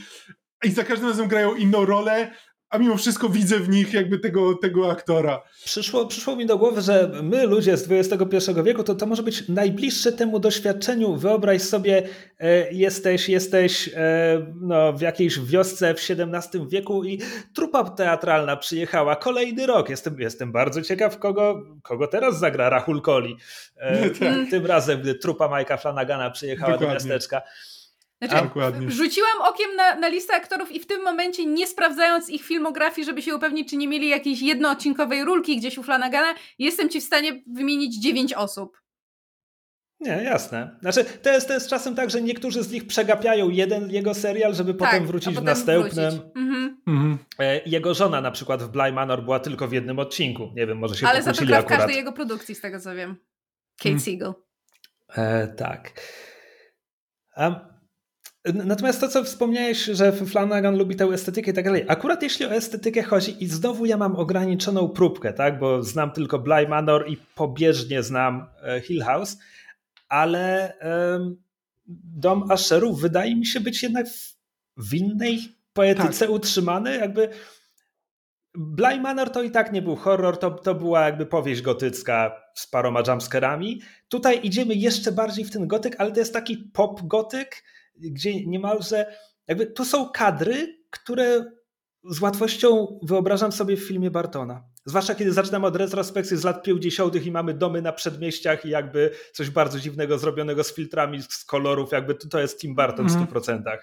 I 0.63 0.71
za 0.71 0.83
każdym 0.83 1.09
razem 1.09 1.27
grają 1.27 1.55
inną 1.55 1.85
rolę, 1.85 2.31
a 2.73 2.77
mimo 2.77 2.97
wszystko 2.97 3.29
widzę 3.29 3.59
w 3.59 3.69
nich 3.69 3.93
jakby 3.93 4.19
tego, 4.19 4.55
tego 4.55 4.91
aktora. 4.91 5.43
Przyszło, 5.65 6.05
przyszło 6.05 6.35
mi 6.35 6.45
do 6.45 6.57
głowy, 6.57 6.81
że 6.81 7.11
my, 7.23 7.47
ludzie 7.47 7.77
z 7.77 7.91
XXI 7.91 8.51
wieku, 8.63 8.83
to, 8.83 8.95
to 8.95 9.05
może 9.05 9.23
być 9.23 9.47
najbliższe 9.49 10.11
temu 10.11 10.39
doświadczeniu. 10.39 11.15
Wyobraź 11.15 11.61
sobie, 11.61 12.03
e, 12.39 12.71
jesteś, 12.71 13.29
jesteś 13.29 13.89
e, 13.95 14.45
no, 14.61 14.93
w 14.93 15.01
jakiejś 15.01 15.39
wiosce 15.39 15.93
w 15.93 15.97
XVII 15.97 16.67
wieku 16.67 17.03
i 17.03 17.19
trupa 17.53 17.83
teatralna 17.83 18.57
przyjechała 18.57 19.15
kolejny 19.15 19.65
rok. 19.65 19.89
Jestem, 19.89 20.19
jestem 20.19 20.51
bardzo 20.51 20.81
ciekaw, 20.81 21.19
kogo, 21.19 21.63
kogo 21.83 22.07
teraz 22.07 22.39
zagra 22.39 22.69
Rahul 22.69 23.01
Koli. 23.01 23.37
E, 23.77 24.09
tak. 24.19 24.49
Tym 24.49 24.65
razem, 24.65 25.01
gdy 25.01 25.15
trupa 25.15 25.47
Majka 25.47 25.77
Flanagana 25.77 26.29
przyjechała 26.31 26.71
Dokładnie. 26.71 26.87
do 26.87 26.93
miasteczka. 26.93 27.41
Znaczy, 28.27 28.43
Dokładnie. 28.43 28.91
Rzuciłam 28.91 29.41
okiem 29.41 29.75
na, 29.75 29.95
na 29.95 30.07
listę 30.07 30.33
aktorów 30.35 30.71
i 30.71 30.79
w 30.79 30.87
tym 30.87 31.03
momencie, 31.03 31.45
nie 31.45 31.67
sprawdzając 31.67 32.29
ich 32.29 32.43
filmografii, 32.43 33.05
żeby 33.05 33.21
się 33.21 33.35
upewnić, 33.35 33.69
czy 33.69 33.77
nie 33.77 33.87
mieli 33.87 34.09
jakiejś 34.09 34.41
jednoodcinkowej 34.41 35.25
rulki 35.25 35.57
gdzieś 35.57 35.77
u 35.77 35.83
Flanagana, 35.83 36.35
jestem 36.59 36.89
ci 36.89 37.01
w 37.01 37.03
stanie 37.03 37.43
wymienić 37.47 37.99
dziewięć 37.99 38.33
osób. 38.33 38.83
Nie, 39.99 40.23
jasne. 40.23 40.77
Znaczy, 40.81 41.05
to 41.05 41.29
jest, 41.29 41.47
to 41.47 41.53
jest 41.53 41.69
czasem 41.69 41.95
tak, 41.95 42.09
że 42.09 42.21
niektórzy 42.21 42.63
z 42.63 42.71
nich 42.71 42.87
przegapiają 42.87 43.49
jeden 43.49 43.89
jego 43.89 44.13
serial, 44.13 44.55
żeby 44.55 44.73
tak, 44.73 44.89
potem 44.89 45.07
wrócić 45.07 45.29
potem 45.29 45.43
w 45.43 45.45
następnym. 45.45 46.11
Wrócić. 46.11 46.31
Mhm. 46.35 46.81
Mhm. 46.87 47.17
E, 47.39 47.61
jego 47.65 47.93
żona 47.93 48.21
na 48.21 48.31
przykład 48.31 48.63
w 48.63 48.67
Bly 48.67 48.91
Manor 48.91 49.23
była 49.23 49.39
tylko 49.39 49.67
w 49.67 49.71
jednym 49.73 49.99
odcinku. 49.99 50.51
Nie 50.55 50.67
wiem, 50.67 50.77
może 50.77 50.95
się 50.95 51.07
Ale 51.07 51.21
za 51.21 51.33
to 51.33 51.45
gra 51.45 51.61
w 51.61 51.65
każdej 51.65 51.95
jego 51.95 52.11
produkcji, 52.11 52.55
z 52.55 52.61
tego 52.61 52.79
co 52.79 52.95
wiem. 52.95 53.15
Kate 53.77 53.83
hmm. 53.83 53.99
Siegel. 53.99 54.33
E, 55.15 55.47
tak. 55.47 55.91
Um, 57.37 57.72
Natomiast 58.45 59.01
to, 59.01 59.07
co 59.07 59.23
wspomniałeś, 59.23 59.83
że 59.83 60.11
Flanagan 60.11 60.77
lubi 60.77 60.95
tę 60.95 61.05
estetykę 61.05 61.51
i 61.51 61.53
tak 61.53 61.65
dalej. 61.65 61.85
Akurat 61.87 62.23
jeśli 62.23 62.45
o 62.45 62.51
estetykę 62.51 63.03
chodzi 63.03 63.43
i 63.43 63.47
znowu 63.47 63.85
ja 63.85 63.97
mam 63.97 64.15
ograniczoną 64.15 64.89
próbkę, 64.89 65.33
tak, 65.33 65.59
bo 65.59 65.83
znam 65.83 66.11
tylko 66.11 66.39
Bly 66.39 66.67
Manor 66.67 67.09
i 67.09 67.17
pobieżnie 67.35 68.03
znam 68.03 68.47
e, 68.63 68.81
Hill 68.81 69.03
House, 69.03 69.37
ale 70.09 70.73
um, 71.13 71.43
Dom 72.15 72.51
Asherów 72.51 73.01
wydaje 73.01 73.35
mi 73.35 73.45
się 73.45 73.59
być 73.59 73.83
jednak 73.83 74.07
w, 74.07 74.35
w 74.77 74.93
innej 74.93 75.39
poetyce 75.73 76.25
tak. 76.25 76.35
utrzymany, 76.35 76.97
jakby 76.97 77.29
Bly 78.55 78.99
Manor 78.99 79.29
to 79.29 79.43
i 79.43 79.51
tak 79.51 79.71
nie 79.71 79.81
był 79.81 79.95
horror, 79.95 80.37
to, 80.37 80.51
to 80.51 80.75
była 80.75 81.05
jakby 81.05 81.25
powieść 81.25 81.61
gotycka 81.61 82.41
z 82.55 82.67
paroma 82.67 83.03
jumpscarami. 83.07 83.81
Tutaj 84.07 84.39
idziemy 84.43 84.75
jeszcze 84.75 85.11
bardziej 85.11 85.45
w 85.45 85.51
ten 85.51 85.67
gotyk, 85.67 85.95
ale 85.97 86.11
to 86.11 86.19
jest 86.19 86.33
taki 86.33 86.57
pop 86.57 87.07
gotyk, 87.07 87.63
gdzie 87.95 88.45
niemalże 88.45 89.17
jakby 89.47 89.65
tu 89.65 89.85
są 89.85 90.09
kadry, 90.09 90.83
które 90.89 91.51
z 92.09 92.21
łatwością 92.21 92.99
wyobrażam 93.03 93.51
sobie 93.51 93.77
w 93.77 93.87
filmie 93.87 94.11
Bartona. 94.11 94.63
Zwłaszcza 94.85 95.15
kiedy 95.15 95.33
zaczynamy 95.33 95.67
od 95.67 95.75
retrospekcji 95.75 96.37
z 96.37 96.43
lat 96.43 96.63
50. 96.63 97.25
i 97.25 97.31
mamy 97.31 97.53
domy 97.53 97.81
na 97.81 97.93
przedmieściach 97.93 98.65
i 98.65 98.69
jakby 98.69 99.11
coś 99.33 99.49
bardzo 99.49 99.79
dziwnego 99.79 100.17
zrobionego 100.17 100.63
z 100.63 100.75
filtrami, 100.75 101.21
z 101.21 101.45
kolorów, 101.45 101.91
jakby 101.91 102.15
to, 102.15 102.27
to 102.27 102.39
jest 102.39 102.59
Tim 102.59 102.75
Burton 102.75 103.07
w 103.07 103.11
100%. 103.11 103.77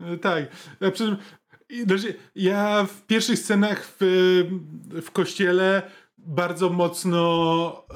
Mm. 0.00 0.18
Tak. 0.18 0.48
Znaczy, 0.78 1.16
ja 2.34 2.84
w 2.84 3.06
pierwszych 3.06 3.38
scenach 3.38 3.86
w, 3.86 3.96
w 5.02 5.10
kościele 5.10 5.82
bardzo 6.18 6.70
mocno 6.70 7.86
e, 7.90 7.94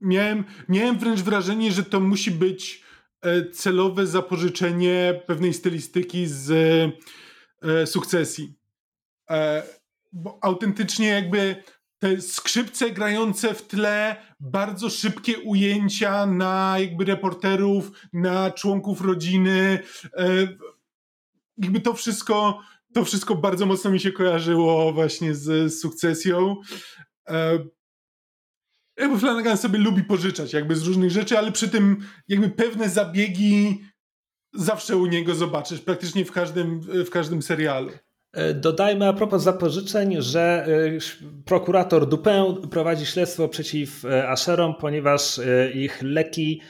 miałem, 0.00 0.44
miałem 0.68 0.98
wręcz 0.98 1.20
wrażenie, 1.20 1.72
że 1.72 1.84
to 1.84 2.00
musi 2.00 2.30
być 2.30 2.80
e, 2.80 2.83
celowe 3.52 4.06
zapożyczenie 4.06 5.22
pewnej 5.26 5.54
stylistyki 5.54 6.26
z 6.26 6.50
e, 7.62 7.86
sukcesji. 7.86 8.54
E, 9.30 9.62
bo 10.12 10.38
autentycznie 10.42 11.08
jakby 11.08 11.56
te 11.98 12.20
skrzypce 12.20 12.90
grające 12.90 13.54
w 13.54 13.66
tle, 13.66 14.16
bardzo 14.40 14.90
szybkie 14.90 15.38
ujęcia 15.38 16.26
na 16.26 16.76
jakby 16.78 17.04
reporterów, 17.04 17.90
na 18.12 18.50
członków 18.50 19.00
rodziny. 19.00 19.78
E, 20.16 20.48
jakby 21.58 21.80
to 21.80 21.94
wszystko, 21.94 22.60
to 22.94 23.04
wszystko 23.04 23.34
bardzo 23.34 23.66
mocno 23.66 23.90
mi 23.90 24.00
się 24.00 24.12
kojarzyło 24.12 24.92
właśnie 24.92 25.34
z 25.34 25.80
sukcesją. 25.80 26.56
E, 28.96 29.02
jakby 29.02 29.18
Flanagan 29.18 29.56
sobie 29.56 29.78
lubi 29.78 30.04
pożyczać 30.04 30.52
jakby 30.52 30.76
z 30.76 30.86
różnych 30.86 31.10
rzeczy, 31.10 31.38
ale 31.38 31.52
przy 31.52 31.68
tym 31.68 31.96
jakby 32.28 32.48
pewne 32.48 32.88
zabiegi 32.88 33.84
zawsze 34.54 34.96
u 34.96 35.06
niego 35.06 35.34
zobaczysz, 35.34 35.80
praktycznie 35.80 36.24
w 36.24 36.32
każdym, 36.32 36.80
w 36.80 37.10
każdym 37.10 37.42
serialu. 37.42 37.90
E, 38.32 38.54
dodajmy 38.54 39.08
a 39.08 39.12
propos 39.12 39.42
zapożyczeń, 39.42 40.16
że 40.18 40.66
e, 40.68 41.42
prokurator 41.44 42.08
Dupin 42.08 42.68
prowadzi 42.70 43.06
śledztwo 43.06 43.48
przeciw 43.48 44.04
Aszerom, 44.04 44.74
ponieważ 44.80 45.40
ich 45.74 46.02
leki 46.02 46.60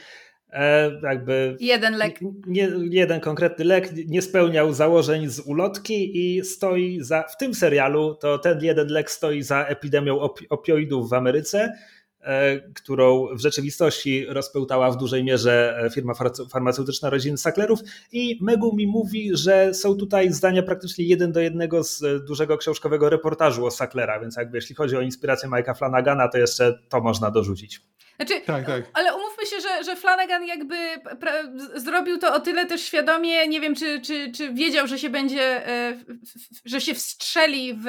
jakby. 1.03 1.57
Jeden 1.59 1.97
lek. 1.97 2.19
Nie, 2.47 2.69
jeden 2.89 3.19
konkretny 3.19 3.65
lek 3.65 3.91
nie 4.07 4.21
spełniał 4.21 4.73
założeń 4.73 5.29
z 5.29 5.39
ulotki 5.39 6.11
i 6.17 6.43
stoi 6.43 6.97
za. 7.01 7.23
W 7.23 7.37
tym 7.37 7.53
serialu 7.53 8.15
to 8.15 8.37
ten 8.37 8.63
jeden 8.63 8.87
lek 8.87 9.11
stoi 9.11 9.41
za 9.41 9.65
epidemią 9.65 10.19
opioidów 10.49 11.09
w 11.09 11.13
Ameryce 11.13 11.73
którą 12.75 13.27
w 13.35 13.39
rzeczywistości 13.39 14.25
rozpełtała 14.25 14.91
w 14.91 14.97
dużej 14.97 15.23
mierze 15.23 15.79
e, 15.85 15.89
firma 15.89 16.13
farmaceutyczna 16.51 17.09
rodziny 17.09 17.37
Sacklerów 17.37 17.79
i 18.11 18.39
Megu 18.41 18.75
mi 18.75 18.87
mówi, 18.87 19.29
że 19.33 19.73
są 19.73 19.95
tutaj 19.95 20.31
zdania 20.31 20.63
praktycznie 20.63 21.05
jeden 21.05 21.31
do 21.31 21.39
jednego 21.39 21.83
z 21.83 22.03
e, 22.03 22.19
dużego 22.19 22.57
książkowego 22.57 23.09
reportażu 23.09 23.65
o 23.65 23.71
Sacklera, 23.71 24.19
więc 24.19 24.37
jakby 24.37 24.57
jeśli 24.57 24.75
chodzi 24.75 24.97
o 24.97 25.01
inspirację 25.01 25.49
Mike'a 25.49 25.77
Flanagana, 25.77 26.27
to 26.27 26.37
jeszcze 26.37 26.79
to 26.89 27.01
można 27.01 27.31
dorzucić. 27.31 27.81
Znaczy, 28.15 28.41
tak, 28.45 28.65
tak. 28.65 28.83
Ale 28.93 29.15
umówmy 29.15 29.45
się, 29.45 29.55
że, 29.61 29.83
że 29.83 29.95
Flanagan 29.95 30.45
jakby 30.45 30.75
zrobił 31.75 32.17
to 32.17 32.33
o 32.33 32.39
tyle 32.39 32.65
też 32.65 32.81
świadomie, 32.81 33.47
nie 33.47 33.61
wiem 33.61 33.75
czy, 33.75 34.01
czy, 34.01 34.31
czy 34.31 34.53
wiedział, 34.53 34.87
że 34.87 34.99
się 34.99 35.09
będzie, 35.09 35.61
że 36.65 36.81
się 36.81 36.93
wstrzeli 36.93 37.73
w 37.73 37.85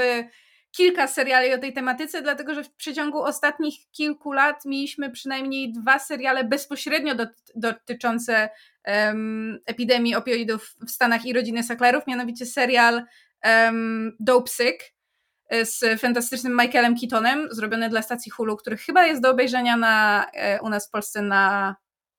kilka 0.76 1.06
seriali 1.06 1.54
o 1.54 1.58
tej 1.58 1.72
tematyce, 1.72 2.22
dlatego 2.22 2.54
że 2.54 2.64
w 2.64 2.74
przeciągu 2.74 3.22
ostatnich 3.22 3.74
kilku 3.90 4.32
lat 4.32 4.64
mieliśmy 4.64 5.10
przynajmniej 5.10 5.72
dwa 5.72 5.98
seriale 5.98 6.44
bezpośrednio 6.44 7.14
dotyczące 7.54 8.48
um, 8.86 9.58
epidemii 9.66 10.14
opioidów 10.14 10.74
w 10.86 10.90
Stanach 10.90 11.26
i 11.26 11.32
rodziny 11.32 11.62
Sacklerów, 11.62 12.06
mianowicie 12.06 12.46
serial 12.46 13.02
um, 13.44 14.16
Dope 14.20 14.50
Sick 14.50 14.94
e, 15.48 15.66
z 15.66 16.00
fantastycznym 16.00 16.52
Michaelem 16.52 16.94
Keatonem, 17.00 17.48
zrobiony 17.50 17.88
dla 17.88 18.02
stacji 18.02 18.30
Hulu, 18.30 18.56
który 18.56 18.76
chyba 18.76 19.06
jest 19.06 19.22
do 19.22 19.30
obejrzenia 19.30 19.76
na, 19.76 20.26
e, 20.32 20.60
u 20.60 20.68
nas 20.68 20.88
w 20.88 20.90
Polsce 20.90 21.22
na 21.22 21.76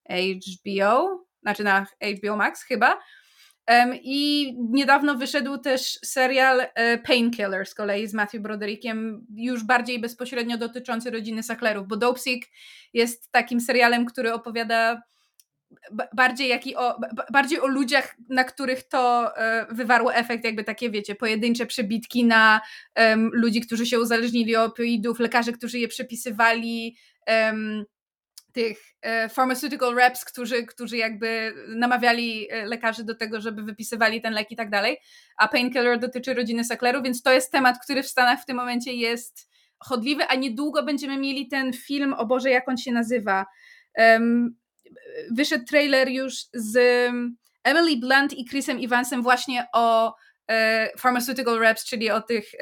HBO, 0.09 1.25
znaczy 1.41 1.63
na 1.63 1.85
HBO 2.17 2.35
Max 2.35 2.63
chyba. 2.63 2.99
I 4.03 4.53
niedawno 4.69 5.15
wyszedł 5.15 5.57
też 5.57 5.99
serial 6.05 6.61
e, 6.61 6.97
Painkiller 6.97 7.65
z 7.65 7.73
kolei 7.73 8.07
z 8.07 8.13
Matthew 8.13 8.41
Broderickiem, 8.41 9.25
już 9.35 9.63
bardziej 9.63 9.99
bezpośrednio 9.99 10.57
dotyczący 10.57 11.11
rodziny 11.11 11.43
Sacklerów, 11.43 11.87
bo 11.87 11.97
Dopesick 11.97 12.49
jest 12.93 13.31
takim 13.31 13.61
serialem, 13.61 14.05
który 14.05 14.33
opowiada 14.33 15.01
bardziej, 16.13 16.49
jak 16.49 16.61
o, 16.75 16.99
bardziej 17.33 17.59
o 17.59 17.67
ludziach, 17.67 18.15
na 18.29 18.43
których 18.43 18.87
to 18.87 19.37
e, 19.37 19.67
wywarło 19.71 20.15
efekt, 20.15 20.43
jakby 20.45 20.63
takie, 20.63 20.89
wiecie, 20.89 21.15
pojedyncze 21.15 21.65
przebitki 21.65 22.25
na 22.25 22.61
ludzi, 23.31 23.61
którzy 23.61 23.85
się 23.85 23.99
uzależnili 23.99 24.55
od 24.55 24.71
opioidów, 24.71 25.19
lekarzy, 25.19 25.53
którzy 25.53 25.79
je 25.79 25.87
przepisywali, 25.87 26.97
tych 28.53 28.77
e, 29.01 29.29
pharmaceutical 29.29 29.95
reps, 29.95 30.25
którzy, 30.25 30.65
którzy 30.65 30.97
jakby 30.97 31.53
namawiali 31.67 32.47
e, 32.51 32.65
lekarzy 32.65 33.03
do 33.03 33.15
tego, 33.15 33.41
żeby 33.41 33.63
wypisywali 33.63 34.21
ten 34.21 34.33
lek 34.33 34.51
i 34.51 34.55
tak 34.55 34.69
dalej. 34.69 34.97
A 35.37 35.47
Painkiller 35.47 35.99
dotyczy 35.99 36.33
rodziny 36.33 36.63
Sacklerów, 36.63 37.03
więc 37.03 37.21
to 37.21 37.31
jest 37.31 37.51
temat, 37.51 37.77
który 37.83 38.03
w 38.03 38.07
Stanach 38.07 38.41
w 38.41 38.45
tym 38.45 38.57
momencie 38.57 38.93
jest 38.93 39.49
chodliwy, 39.79 40.23
a 40.27 40.35
niedługo 40.35 40.83
będziemy 40.83 41.17
mieli 41.17 41.47
ten 41.47 41.73
film, 41.73 42.13
o 42.13 42.25
Boże, 42.25 42.49
jak 42.49 42.69
on 42.69 42.77
się 42.77 42.91
nazywa. 42.91 43.45
Um, 43.97 44.55
wyszedł 45.31 45.65
trailer 45.65 46.09
już 46.09 46.33
z 46.53 46.77
Emily 47.63 47.97
Blunt 47.97 48.33
i 48.33 48.45
Chrisem 48.45 48.77
Evansem 48.83 49.23
właśnie 49.23 49.67
o 49.73 50.15
e, 50.47 50.89
pharmaceutical 50.97 51.59
reps, 51.59 51.85
czyli 51.85 52.11
o 52.11 52.21
tych, 52.21 52.53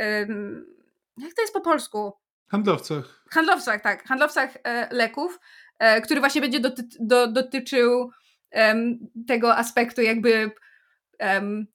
jak 1.17 1.33
to 1.33 1.41
jest 1.41 1.53
po 1.53 1.61
polsku? 1.61 2.13
Handlowcach. 2.51 3.25
Handlowcach, 3.31 3.81
tak. 3.81 4.03
Handlowcach 4.03 4.57
e, 4.63 4.87
leków. 4.91 5.39
E, 5.79 6.01
który 6.01 6.19
właśnie 6.19 6.41
będzie 6.41 6.59
doty 6.59 6.83
do, 6.99 7.27
dotyczył 7.27 8.11
um, 8.51 8.99
tego 9.27 9.55
aspektu 9.55 10.01
jakby 10.01 10.51
um, 11.19 11.67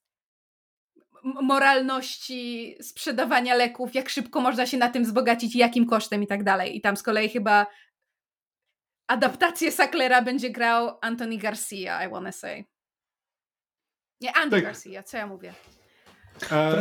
moralności 1.22 2.76
sprzedawania 2.82 3.55
leków, 3.55 3.94
jak 3.94 4.09
szybko 4.09 4.40
można 4.40 4.66
się 4.66 4.78
na 4.78 4.88
tym 4.88 5.05
wzbogacić, 5.05 5.57
jakim 5.57 5.86
kosztem 5.86 6.22
i 6.22 6.26
tak 6.26 6.44
dalej. 6.44 6.76
I 6.76 6.80
tam 6.80 6.96
z 6.96 7.03
kolei 7.03 7.28
chyba 7.28 7.66
adaptację 9.07 9.72
Sacklera 9.72 10.22
będzie 10.22 10.51
grał 10.51 10.98
Anthony 11.01 11.38
Garcia, 11.38 12.07
I 12.07 12.11
wanna 12.11 12.32
say. 12.32 12.64
Nie, 14.20 14.36
Andy 14.36 14.57
tak. 14.57 14.64
Garcia, 14.64 15.03
co 15.03 15.16
ja 15.16 15.26
mówię? 15.26 15.55
A, 16.51 16.72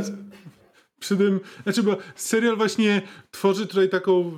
przy 0.99 1.17
tym, 1.17 1.39
znaczy, 1.63 1.83
bo 1.83 1.97
serial 2.15 2.57
właśnie 2.57 3.01
tworzy 3.31 3.67
tutaj 3.67 3.89
taką 3.89 4.21
e, 4.21 4.31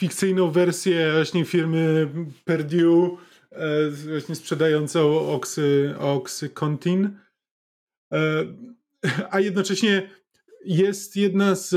fikcyjną 0.00 0.50
wersję 0.50 1.12
właśnie 1.12 1.44
firmy 1.44 2.08
Purdue, 2.44 3.18
e, 3.50 3.90
właśnie 3.90 4.34
sprzedającą 4.34 5.28
oksy, 5.28 5.94
oksy-contin, 5.98 7.08
e, 8.12 8.44
a 9.30 9.40
jednocześnie 9.40 10.10
jest 10.64 11.16
jedna 11.16 11.54
z 11.54 11.74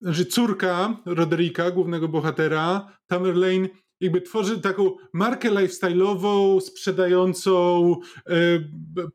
znaczy 0.00 0.24
córka 0.24 0.96
Roderika, 1.06 1.70
głównego 1.70 2.08
bohatera, 2.08 2.96
Tamerlane, 3.06 3.68
jakby 4.02 4.20
tworzy 4.20 4.60
taką 4.60 4.96
markę 5.12 5.50
lifestyle'ową, 5.50 6.60
sprzedającą 6.60 7.96
e, 8.26 8.34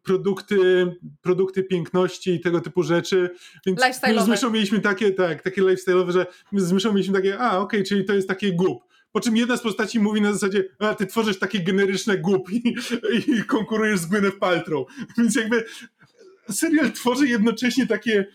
produkty, 0.03 0.87
produkty 1.21 1.63
piękności 1.63 2.31
i 2.31 2.39
tego 2.39 2.61
typu 2.61 2.83
rzeczy. 2.83 3.29
Więc 3.65 3.79
z 4.25 4.27
myszą 4.27 4.49
mieliśmy 4.49 4.79
takie, 4.79 5.11
tak, 5.11 5.41
takie 5.41 5.61
lifestyle'owe, 5.61 6.11
że 6.11 6.25
my 6.51 6.61
z 6.61 6.71
myszą 6.71 6.93
mieliśmy 6.93 7.13
takie, 7.13 7.39
a 7.39 7.47
okej, 7.47 7.79
okay, 7.79 7.83
czyli 7.83 8.05
to 8.05 8.13
jest 8.13 8.27
takie 8.27 8.53
gup. 8.53 8.83
Po 9.11 9.19
czym 9.19 9.37
jedna 9.37 9.57
z 9.57 9.61
postaci 9.61 9.99
mówi 9.99 10.21
na 10.21 10.33
zasadzie, 10.33 10.63
a 10.79 10.95
ty 10.95 11.05
tworzysz 11.05 11.39
takie 11.39 11.59
generyczne 11.59 12.17
gup 12.17 12.51
i, 12.51 12.75
i 13.27 13.43
konkurujesz 13.43 13.99
z 13.99 14.05
Gwyneth 14.05 14.37
Paltrow. 14.37 14.87
Więc 15.17 15.35
jakby 15.35 15.63
serial 16.49 16.91
tworzy 16.91 17.27
jednocześnie 17.27 17.87
takie 17.87 18.25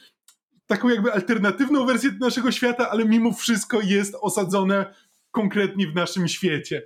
taką 0.66 0.88
jakby 0.88 1.12
alternatywną 1.12 1.86
wersję 1.86 2.10
naszego 2.20 2.52
świata, 2.52 2.90
ale 2.90 3.04
mimo 3.04 3.32
wszystko 3.32 3.80
jest 3.80 4.14
osadzone 4.20 4.94
konkretnie 5.32 5.86
w 5.86 5.94
naszym 5.94 6.28
świecie. 6.28 6.82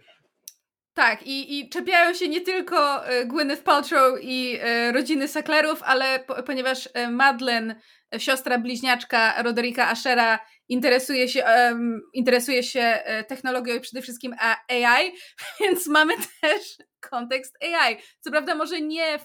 Tak, 0.94 1.22
i, 1.22 1.58
i 1.58 1.68
czepiają 1.68 2.14
się 2.14 2.28
nie 2.28 2.40
tylko 2.40 3.06
e, 3.06 3.26
Gwyneth 3.26 3.62
Paltrow 3.62 4.18
i 4.22 4.58
e, 4.60 4.92
rodziny 4.92 5.28
Sacklerów, 5.28 5.82
ale 5.82 6.20
po, 6.20 6.42
ponieważ 6.42 6.88
e, 6.94 7.10
Madeleine, 7.10 7.70
e, 7.70 7.76
siostra 8.18 8.58
bliźniaczka 8.58 9.42
Roderika 9.42 9.88
Ashera, 9.88 10.38
interesuje 10.68 11.28
się, 11.28 11.44
em, 11.44 12.00
interesuje 12.14 12.62
się 12.62 12.80
e, 12.80 13.24
technologią 13.24 13.74
i 13.74 13.80
przede 13.80 14.02
wszystkim 14.02 14.34
A- 14.40 14.56
AI, 14.68 15.12
więc 15.60 15.86
mamy 15.86 16.14
też 16.42 16.76
kontekst 17.10 17.56
AI. 17.62 17.96
Co 18.20 18.30
prawda 18.30 18.54
może 18.54 18.80
nie 18.80 19.18
w, 19.18 19.24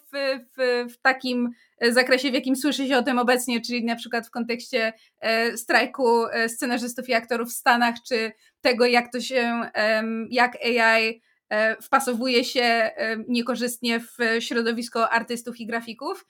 w, 0.58 0.86
w 0.94 1.02
takim 1.02 1.50
e, 1.80 1.94
zakresie, 1.94 2.32
w 2.32 2.34
jakim 2.34 2.56
słyszy 2.56 2.88
się 2.88 2.98
o 2.98 3.04
tym 3.04 3.20
obecnie, 3.20 3.62
czyli 3.62 3.86
na 3.86 3.96
przykład 3.96 4.28
w 4.28 4.32
kontekście 4.32 4.94
e, 5.20 5.58
strajku 5.58 6.26
e, 6.26 6.50
scenarzystów 6.50 7.10
i 7.10 7.14
aktorów 7.14 7.50
w 7.50 7.54
Stanach, 7.54 7.96
czy 8.08 8.32
tego, 8.62 8.86
jak 8.86 9.12
to 9.12 9.22
się, 9.22 9.62
jak 10.30 10.58
AI 10.66 11.22
e, 11.50 11.82
wpasowuje 11.82 12.44
się 12.44 12.62
e, 12.62 13.18
niekorzystnie 13.28 14.00
w 14.00 14.18
środowisko 14.40 15.10
artystów 15.10 15.60
i 15.60 15.66
grafików. 15.66 16.26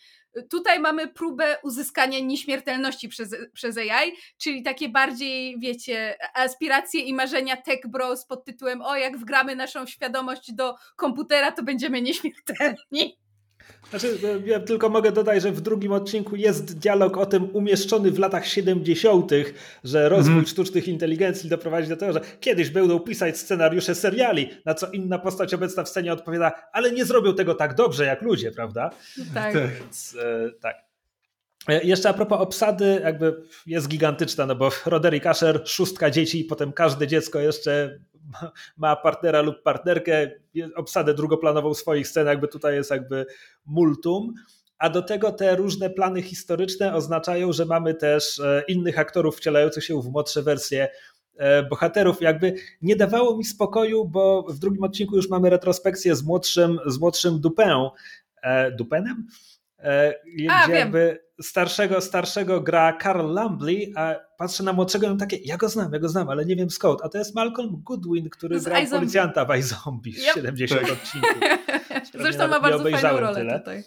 Tutaj 0.50 0.80
mamy 0.80 1.08
próbę 1.08 1.58
uzyskania 1.64 2.20
nieśmiertelności 2.20 3.10
przez, 3.10 3.36
przez 3.54 3.78
AI, 3.78 4.12
czyli 4.38 4.64
takie 4.64 4.90
bardziej, 4.90 5.60
wiecie, 5.60 6.18
aspiracje 6.34 7.02
i 7.02 7.14
marzenia 7.14 7.58
tech 7.58 7.80
bros 7.88 8.26
pod 8.26 8.46
tytułem 8.46 8.82
o, 8.82 8.96
jak 8.96 9.18
wgramy 9.18 9.56
naszą 9.56 9.86
świadomość 9.86 10.54
do 10.54 10.76
komputera, 10.96 11.52
to 11.52 11.64
będziemy 11.64 12.02
nieśmiertelni. 12.02 13.21
Znaczy, 13.90 14.18
e, 14.46 14.50
ja 14.50 14.60
tylko 14.60 14.90
mogę 14.90 15.12
dodać, 15.12 15.42
że 15.42 15.52
w 15.52 15.62
drugim 15.62 15.92
odcinku 15.92 16.36
jest 16.36 16.80
dialog 16.80 17.18
o 17.18 17.26
tym 17.26 17.56
umieszczony 17.56 18.12
w 18.12 18.20
latach 18.20 18.48
70., 18.48 19.32
że 19.84 20.10
rozwój 20.10 20.32
Mhm. 20.34 20.48
sztucznych 20.48 20.88
inteligencji 20.88 21.50
doprowadzi 21.50 21.90
do 21.90 21.98
tego, 21.98 22.14
że 22.14 22.22
kiedyś 22.40 22.70
będą 22.70 23.00
pisać 23.00 23.38
scenariusze 23.38 23.96
seriali, 23.96 24.50
na 24.66 24.74
co 24.74 24.88
inna 24.92 25.20
postać 25.20 25.54
obecna 25.54 25.84
w 25.84 25.90
scenie 25.90 26.14
odpowiada, 26.14 26.52
ale 26.74 26.92
nie 26.92 27.06
zrobią 27.06 27.36
tego 27.36 27.56
tak 27.56 27.76
dobrze 27.76 28.06
jak 28.06 28.22
ludzie, 28.22 28.52
prawda? 28.52 28.90
Tak. 29.34 29.54
Tak. 29.54 29.70
Więc 29.80 30.18
e, 30.20 30.52
tak. 30.62 30.76
E, 31.68 31.84
Jeszcze 31.84 32.10
a 32.10 32.14
propos 32.14 32.40
obsady, 32.42 33.02
jakby 33.04 33.44
jest 33.68 33.88
gigantyczna, 33.88 34.46
no 34.46 34.56
bo 34.56 34.70
Roderick 34.86 35.26
Asher, 35.26 35.62
szóstka 35.66 36.12
dzieci 36.12 36.40
i 36.40 36.44
potem 36.44 36.72
każde 36.74 37.08
dziecko 37.08 37.40
jeszcze 37.40 38.00
ma- 38.78 38.96
partnera 38.96 39.42
lub 39.42 39.64
partnerkę, 39.64 40.32
obsadę 40.76 41.14
drugoplanową 41.14 41.74
swoich 41.74 42.08
scen, 42.08 42.28
jakby 42.28 42.48
tutaj 42.48 42.76
jest 42.76 42.92
jakby 42.92 43.26
multum. 43.66 44.34
A 44.78 44.90
do 44.90 45.02
tego 45.02 45.32
te 45.32 45.56
różne 45.56 45.90
plany 45.90 46.22
historyczne 46.22 46.96
oznaczają, 46.96 47.54
że 47.54 47.66
mamy 47.66 47.94
też 47.94 48.40
e, 48.40 48.64
innych 48.68 49.00
aktorów 49.00 49.38
wcielających 49.38 49.84
się 49.84 50.02
w 50.02 50.06
młodsze 50.06 50.42
wersje 50.42 50.88
e, 51.38 51.64
bohaterów. 51.64 52.22
Jakby 52.22 52.54
nie 52.82 52.96
dawało 52.96 53.38
mi 53.38 53.44
spokoju, 53.44 54.06
bo 54.06 54.44
w 54.50 54.60
drugim 54.60 54.84
odcinku 54.84 55.16
już 55.16 55.30
mamy 55.30 55.50
retrospekcję 55.50 56.16
z 56.16 56.24
młodszym, 56.24 56.80
z 56.86 57.00
młodszym 57.00 57.40
Dupin, 57.42 57.90
e, 58.44 58.72
Dupenem? 58.72 59.28
E, 59.84 60.14
A, 60.50 60.64
gdzie 60.64 60.68
wiem. 60.74 60.80
jakby 60.80 61.20
starszego, 61.42 62.02
starszego 62.02 62.62
gra 62.62 62.98
Carl 63.04 63.28
Lumley, 63.40 63.94
a 63.96 64.16
patrzę 64.38 64.64
na 64.64 64.74
młodszego 64.74 65.06
i 65.06 65.10
mam 65.10 65.18
takie, 65.18 65.38
ja 65.46 65.58
go 65.58 65.70
znam, 65.70 65.94
ja 65.94 66.00
go 66.00 66.10
znam, 66.10 66.30
ale 66.30 66.46
nie 66.46 66.56
wiem 66.56 66.70
skąd. 66.70 67.00
A 67.04 67.10
to 67.10 67.18
jest 67.18 67.36
Malcolm 67.36 67.82
Goodwin, 67.86 68.30
który 68.30 68.60
Z 68.60 68.64
grał 68.66 68.82
policjanta 68.92 69.46
w 69.46 69.56
iZombie 69.58 70.14
z 70.14 70.24
Yep. 70.24 70.34
70 70.36 70.82
Tak. 70.82 70.92
odcinków. 70.92 71.40
Zresztą 72.22 72.48
ma 72.48 72.60
bardzo 72.60 72.64
fajną 72.78 72.80
obejrzałem 72.80 73.20
rolę 73.24 73.36
tyle. 73.36 73.60
tutaj. 73.60 73.84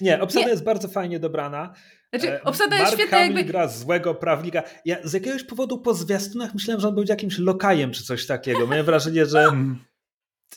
Nie, 0.00 0.20
obsada 0.20 0.44
Nie. 0.46 0.50
jest 0.52 0.64
bardzo 0.64 0.88
fajnie 0.88 1.20
dobrana. 1.20 1.72
Znaczy, 2.12 2.32
E, 2.32 2.44
obsada 2.44 2.76
jest 2.76 2.86
Mark 2.90 3.00
świetna 3.00 3.18
Hamill 3.18 3.36
jakby... 3.36 3.52
gra 3.52 3.68
złego 3.68 4.14
prawnika. 4.14 4.62
Ja 4.84 4.96
z 5.04 5.12
jakiegoś 5.12 5.44
powodu 5.44 5.78
po 5.78 5.94
zwiastunach 5.94 6.54
myślałem, 6.54 6.80
że 6.80 6.88
on 6.88 6.94
będzie 6.94 7.12
jakimś 7.12 7.38
lokajem 7.38 7.92
czy 7.92 8.04
coś 8.04 8.26
takiego. 8.26 8.66
Miałem 8.66 8.86
wrażenie, 8.86 9.26
że... 9.26 9.46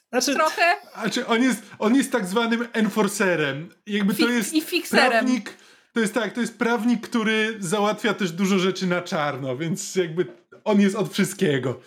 Znaczy, 0.10 0.36
Trochę 0.36 0.76
Znaczy, 1.02 1.28
on 1.28 1.44
jest, 1.44 1.64
on 1.80 1.96
jest 1.96 2.12
tak 2.12 2.26
zwanym 2.26 2.68
enforcerem. 2.74 3.70
Jakby 3.88 4.14
to 4.14 4.30
jest 4.30 4.54
i 4.54 4.62
fikserem. 4.62 5.10
prawnik, 5.10 5.58
to 5.94 6.00
jest 6.00 6.14
tak, 6.14 6.34
to 6.34 6.42
jest 6.42 6.58
prawnik, 6.58 7.08
który 7.08 7.56
załatwia 7.60 8.14
też 8.14 8.32
dużo 8.32 8.60
rzeczy 8.60 8.88
na 8.88 9.02
czarno, 9.02 9.58
więc 9.58 9.96
jakby 9.96 10.26
on 10.64 10.82
jest 10.82 10.96
od 10.96 11.14
wszystkiego. 11.14 11.80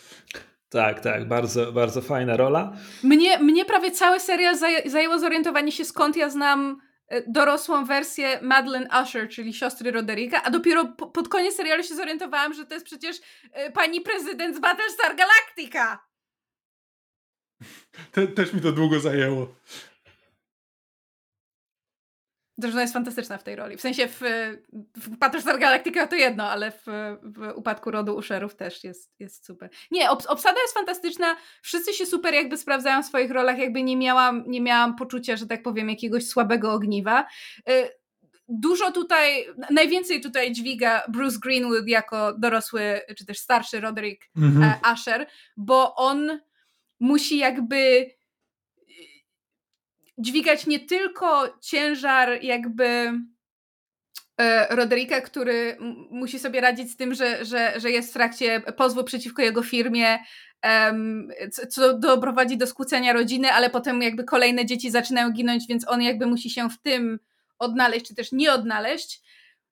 tak, 0.68 1.00
tak, 1.00 1.28
bardzo, 1.28 1.72
bardzo 1.72 2.02
fajna 2.02 2.36
rola. 2.36 2.72
Mnie, 3.02 3.38
mnie 3.38 3.64
prawie 3.64 3.90
cały 3.90 4.20
serial 4.20 4.56
zaję, 4.56 4.90
zajęło 4.90 5.18
zorientowanie 5.18 5.72
się, 5.72 5.84
skąd 5.84 6.16
ja 6.16 6.30
znam 6.30 6.80
e, 7.08 7.22
dorosłą 7.32 7.84
wersję 7.84 8.38
Madeleine 8.42 8.88
Usher, 9.02 9.28
czyli 9.28 9.54
siostry 9.54 9.90
Roderika, 9.90 10.42
a 10.42 10.50
dopiero 10.50 10.84
po, 10.84 11.06
pod 11.06 11.28
koniec 11.28 11.56
serialu 11.56 11.82
się 11.82 11.94
zorientowałam, 11.94 12.54
że 12.54 12.66
to 12.66 12.74
jest 12.74 12.86
przecież 12.86 13.16
e, 13.52 13.72
pani 13.72 14.00
prezydent 14.00 14.56
z 14.56 14.60
Battlestar 14.60 15.16
Galactica. 15.16 15.98
Te, 18.12 18.26
też 18.26 18.52
mi 18.52 18.60
to 18.60 18.72
długo 18.72 19.00
zajęło. 19.00 19.54
Zresztą 22.58 22.80
jest 22.80 22.92
fantastyczna 22.92 23.38
w 23.38 23.42
tej 23.42 23.56
roli. 23.56 23.76
W 23.76 23.80
sensie 23.80 24.08
w, 24.08 24.20
w 24.96 25.16
Battlestar 25.16 25.58
Galactica 25.58 26.06
to 26.06 26.16
jedno, 26.16 26.50
ale 26.50 26.70
w, 26.72 26.84
w 27.22 27.52
upadku 27.56 27.90
rodu 27.90 28.16
Usherów 28.16 28.56
też 28.56 28.84
jest, 28.84 29.12
jest 29.18 29.46
super. 29.46 29.70
Nie, 29.90 30.08
obs- 30.10 30.26
obsada 30.28 30.60
jest 30.60 30.74
fantastyczna. 30.74 31.36
Wszyscy 31.62 31.92
się 31.94 32.06
super 32.06 32.34
jakby 32.34 32.56
sprawdzają 32.56 33.02
w 33.02 33.06
swoich 33.06 33.30
rolach. 33.30 33.58
Jakby 33.58 33.82
nie 33.82 33.96
miałam, 33.96 34.44
nie 34.46 34.60
miałam 34.60 34.96
poczucia, 34.96 35.36
że 35.36 35.46
tak 35.46 35.62
powiem, 35.62 35.90
jakiegoś 35.90 36.26
słabego 36.26 36.72
ogniwa. 36.72 37.26
Y, 37.70 37.88
Dużo 38.48 38.92
tutaj, 38.92 39.46
najwięcej 39.70 40.20
tutaj 40.20 40.52
dźwiga 40.52 41.02
Bruce 41.08 41.38
Greenwood 41.42 41.88
jako 41.88 42.32
dorosły, 42.38 43.00
czy 43.18 43.26
też 43.26 43.38
starszy 43.38 43.80
Roderick 43.80 44.22
Mhm. 44.36 44.62
e, 44.62 44.74
Asher, 44.82 45.26
bo 45.56 45.94
on 45.94 46.40
musi 47.00 47.38
jakby 47.38 48.10
dźwigać 50.18 50.66
nie 50.66 50.80
tylko 50.80 51.58
ciężar 51.60 52.42
jakby 52.42 53.12
e, 54.40 54.76
Roderika, 54.76 55.20
który 55.20 55.76
musi 56.10 56.38
sobie 56.38 56.60
radzić 56.60 56.90
z 56.90 56.96
tym, 56.96 57.14
że, 57.14 57.44
że, 57.44 57.80
że 57.80 57.90
jest 57.90 58.10
w 58.10 58.12
trakcie 58.12 58.60
pozwu 58.60 59.04
przeciwko 59.04 59.42
jego 59.42 59.62
firmie, 59.62 60.18
co- 61.70 61.98
doprowadzi 61.98 62.56
do 62.56 62.66
skłócenia 62.66 63.12
rodziny, 63.12 63.52
ale 63.52 63.70
potem 63.70 64.02
jakby 64.02 64.24
kolejne 64.24 64.66
dzieci 64.66 64.90
zaczynają 64.90 65.30
ginąć, 65.30 65.66
więc 65.68 65.88
on 65.88 66.02
jakby 66.02 66.26
musi 66.26 66.50
się 66.50 66.70
w 66.70 66.80
tym 66.80 67.18
odnaleźć, 67.58 68.06
czy 68.08 68.14
też 68.14 68.32
nie 68.32 68.52
odnaleźć. 68.52 69.20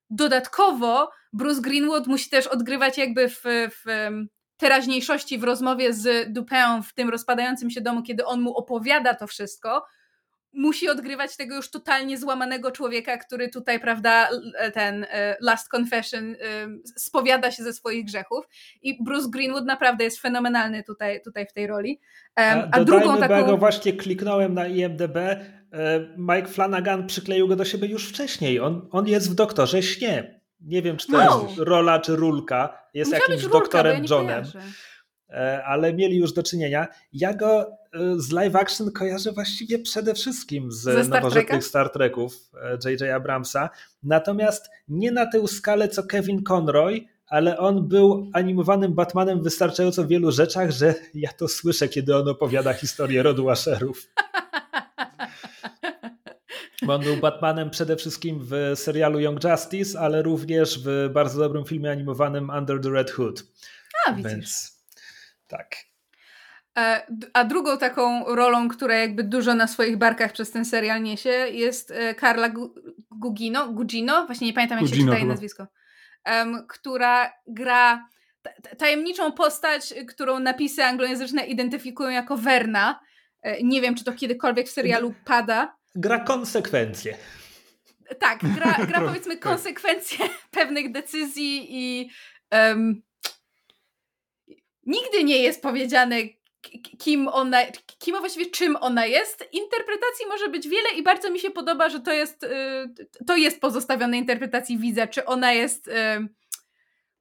Dodatkowo 0.09 1.11
Bruce 1.33 1.61
Greenwood 1.61 2.07
musi 2.07 2.29
też 2.29 2.47
odgrywać 2.47 2.97
jakby 2.97 3.29
w, 3.29 3.41
w 3.45 4.09
teraźniejszości 4.67 5.37
w 5.37 5.43
rozmowie 5.43 5.93
z 5.93 6.33
Dupin 6.33 6.83
w 6.83 6.93
tym 6.93 7.09
rozpadającym 7.09 7.69
się 7.69 7.81
domu, 7.81 8.03
kiedy 8.03 8.25
on 8.25 8.41
mu 8.41 8.57
opowiada 8.57 9.13
to 9.13 9.27
wszystko, 9.27 9.85
musi 10.53 10.89
odgrywać 10.89 11.37
tego 11.37 11.55
już 11.55 11.71
totalnie 11.71 12.17
złamanego 12.17 12.71
człowieka, 12.71 13.17
który 13.17 13.49
tutaj, 13.49 13.79
prawda, 13.79 14.27
l- 14.29 14.71
ten 14.73 15.05
e, 15.09 15.37
Last 15.41 15.69
Confession 15.77 16.31
e, 16.31 16.35
spowiada 16.95 17.51
się 17.51 17.63
ze 17.63 17.73
swoich 17.73 18.05
grzechów. 18.05 18.45
I 18.81 19.03
Bruce 19.03 19.29
Greenwood 19.29 19.65
naprawdę 19.65 20.03
jest 20.03 20.19
fenomenalny 20.19 20.83
tutaj, 20.83 21.21
tutaj 21.21 21.47
w 21.47 21.53
tej 21.53 21.67
roli. 21.67 21.99
A, 22.35 22.41
A, 22.71 22.83
drugą 22.83 23.13
bo 23.13 23.19
ja 23.19 23.27
go 23.27 23.35
taką. 23.35 23.57
właśnie 23.57 23.93
kliknąłem 23.93 24.53
na 24.53 24.67
IMDb, 24.67 25.17
e, 25.17 25.39
Mike 26.17 26.47
Flanagan 26.47 27.07
przykleił 27.07 27.47
go 27.47 27.55
do 27.55 27.65
siebie 27.65 27.87
już 27.87 28.09
wcześniej. 28.09 28.59
On, 28.59 28.87
on 28.91 29.07
jest 29.07 29.31
w 29.31 29.35
Doktorze 29.35 29.83
Śnie. 29.83 30.42
Nie 30.63 30.81
wiem, 30.81 30.97
czy 30.97 31.07
to 31.07 31.17
Wow. 31.17 31.45
jest 31.47 31.57
rola, 31.59 31.99
czy 31.99 32.15
rulka. 32.15 32.77
Jest 32.93 33.11
Musiała 33.11 33.27
jakimś 33.29 33.47
bo 33.47 33.59
doktorem 33.59 34.03
ja 34.03 34.09
Johnem, 34.09 34.29
kojarzę. 34.43 34.59
e, 35.29 35.63
ale 35.65 35.93
mieli 35.93 36.17
już 36.17 36.33
do 36.33 36.43
czynienia. 36.43 36.87
Ja 37.13 37.33
go 37.33 37.61
e, 37.61 37.69
z 38.17 38.31
live 38.31 38.55
action 38.55 38.91
kojarzę 38.91 39.31
właściwie 39.31 39.79
przede 39.79 40.13
wszystkim 40.13 40.71
z 40.71 40.81
Star 40.81 41.07
nowożytnych 41.09 41.47
Treka? 41.47 41.61
Star 41.61 41.89
Treków 41.89 42.33
e, 42.61 42.77
J.J. 42.89 43.01
Abramsa. 43.15 43.69
Natomiast 44.03 44.69
nie 44.87 45.11
na 45.11 45.25
tę 45.25 45.47
skalę 45.47 45.87
co 45.87 46.03
Kevin 46.03 46.43
Conroy, 46.43 47.01
ale 47.27 47.57
on 47.57 47.87
był 47.87 48.29
animowanym 48.33 48.93
Batmanem 48.93 49.39
w 49.39 49.43
wystarczająco 49.43 50.07
wielu 50.07 50.31
rzeczach, 50.31 50.71
że 50.71 50.93
ja 51.13 51.29
to 51.33 51.47
słyszę, 51.47 51.87
kiedy 51.87 52.15
on 52.17 52.27
opowiada 52.29 52.73
historię 52.73 53.23
rodu 53.23 53.49
Asherów. 53.49 54.01
Bo 56.85 56.93
on 56.95 57.01
był 57.01 57.17
Batmanem 57.17 57.69
przede 57.69 57.95
wszystkim 57.95 58.39
w 58.41 58.53
serialu 58.75 59.19
Young 59.19 59.43
Justice, 59.43 59.99
ale 59.99 60.21
również 60.21 60.79
w 60.85 61.09
bardzo 61.13 61.39
dobrym 61.39 61.65
filmie 61.65 61.91
animowanym 61.91 62.49
Under 62.49 62.81
the 62.81 62.89
Red 62.89 63.11
Hood. 63.11 63.43
A, 64.07 64.11
widzisz. 64.13 64.31
Więc 64.31 64.79
tak. 65.47 65.75
E, 66.77 67.05
A 67.33 67.43
drugą 67.43 67.77
taką 67.77 68.35
rolą, 68.35 68.69
która 68.69 68.95
jakby 68.95 69.23
dużo 69.23 69.53
na 69.55 69.67
swoich 69.67 69.97
barkach 69.97 70.31
przez 70.33 70.51
ten 70.51 70.65
serial 70.65 71.01
niesie, 71.03 71.29
jest 71.29 71.91
e, 71.91 72.15
Carla 72.15 72.49
Gu- 72.49 72.73
Gugino, 73.11 73.67
Gugino, 73.67 74.25
właśnie 74.25 74.47
nie 74.47 74.53
pamiętam 74.53 74.77
jak 74.79 74.87
się 74.87 74.91
Gugino 74.91 75.11
czyta 75.11 75.17
jej 75.19 75.27
nazwisko, 75.27 75.67
em, 76.23 76.65
która 76.67 77.31
gra 77.47 78.07
ta- 78.41 78.61
ta- 78.69 78.75
tajemniczą 78.75 79.31
postać, 79.31 79.93
którą 80.07 80.39
napisy 80.39 80.83
anglojęzyczne 80.83 81.45
identyfikują 81.45 82.09
jako 82.09 82.37
Verna. 82.37 82.99
E, 83.41 83.63
Nie 83.63 83.81
wiem, 83.81 83.95
czy 83.95 84.03
to 84.03 84.11
kiedykolwiek 84.13 84.67
w 84.67 84.71
serialu 84.71 85.13
pada. 85.25 85.75
Gra 85.95 86.19
konsekwencje. 86.19 87.17
Tak, 88.19 88.39
gra, 88.55 88.73
gra 88.89 89.01
powiedzmy 89.01 89.37
tak. 89.37 89.43
konsekwencje 89.43 90.29
pewnych 90.51 90.91
decyzji 90.91 91.67
i 91.69 92.09
em, 92.49 93.01
nigdy 94.85 95.23
nie 95.23 95.37
jest 95.37 95.61
powiedziane, 95.61 96.15
kim 96.99 97.27
ona, 97.27 97.57
kim 97.99 98.19
właściwie 98.19 98.45
czym 98.45 98.75
ona 98.75 99.05
jest. 99.05 99.47
Interpretacji 99.51 100.25
może 100.27 100.47
być 100.49 100.67
wiele 100.67 100.89
i 100.89 101.03
bardzo 101.03 101.29
mi 101.31 101.39
się 101.39 101.51
podoba, 101.51 101.89
że 101.89 101.99
to 101.99 102.13
jest, 102.13 102.43
y, 102.43 103.25
to 103.27 103.35
jest 103.35 103.61
pozostawione 103.61 104.17
interpretacji 104.17 104.77
widza, 104.77 105.07
czy 105.07 105.25
ona 105.25 105.53
jest 105.53 105.87
y, 105.87 105.91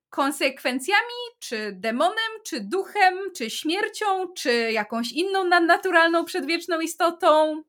konsekwencjami, 0.09 1.23
czy 1.39 1.73
demonem, 1.73 2.31
czy 2.45 2.61
duchem, 2.61 3.19
czy 3.37 3.51
śmiercią, 3.51 4.33
czy 4.37 4.73
jakąś 4.73 5.13
inną 5.13 5.45
nadnaturalną, 5.45 6.25
przedwieczną 6.25 6.81
istotą. 6.81 7.63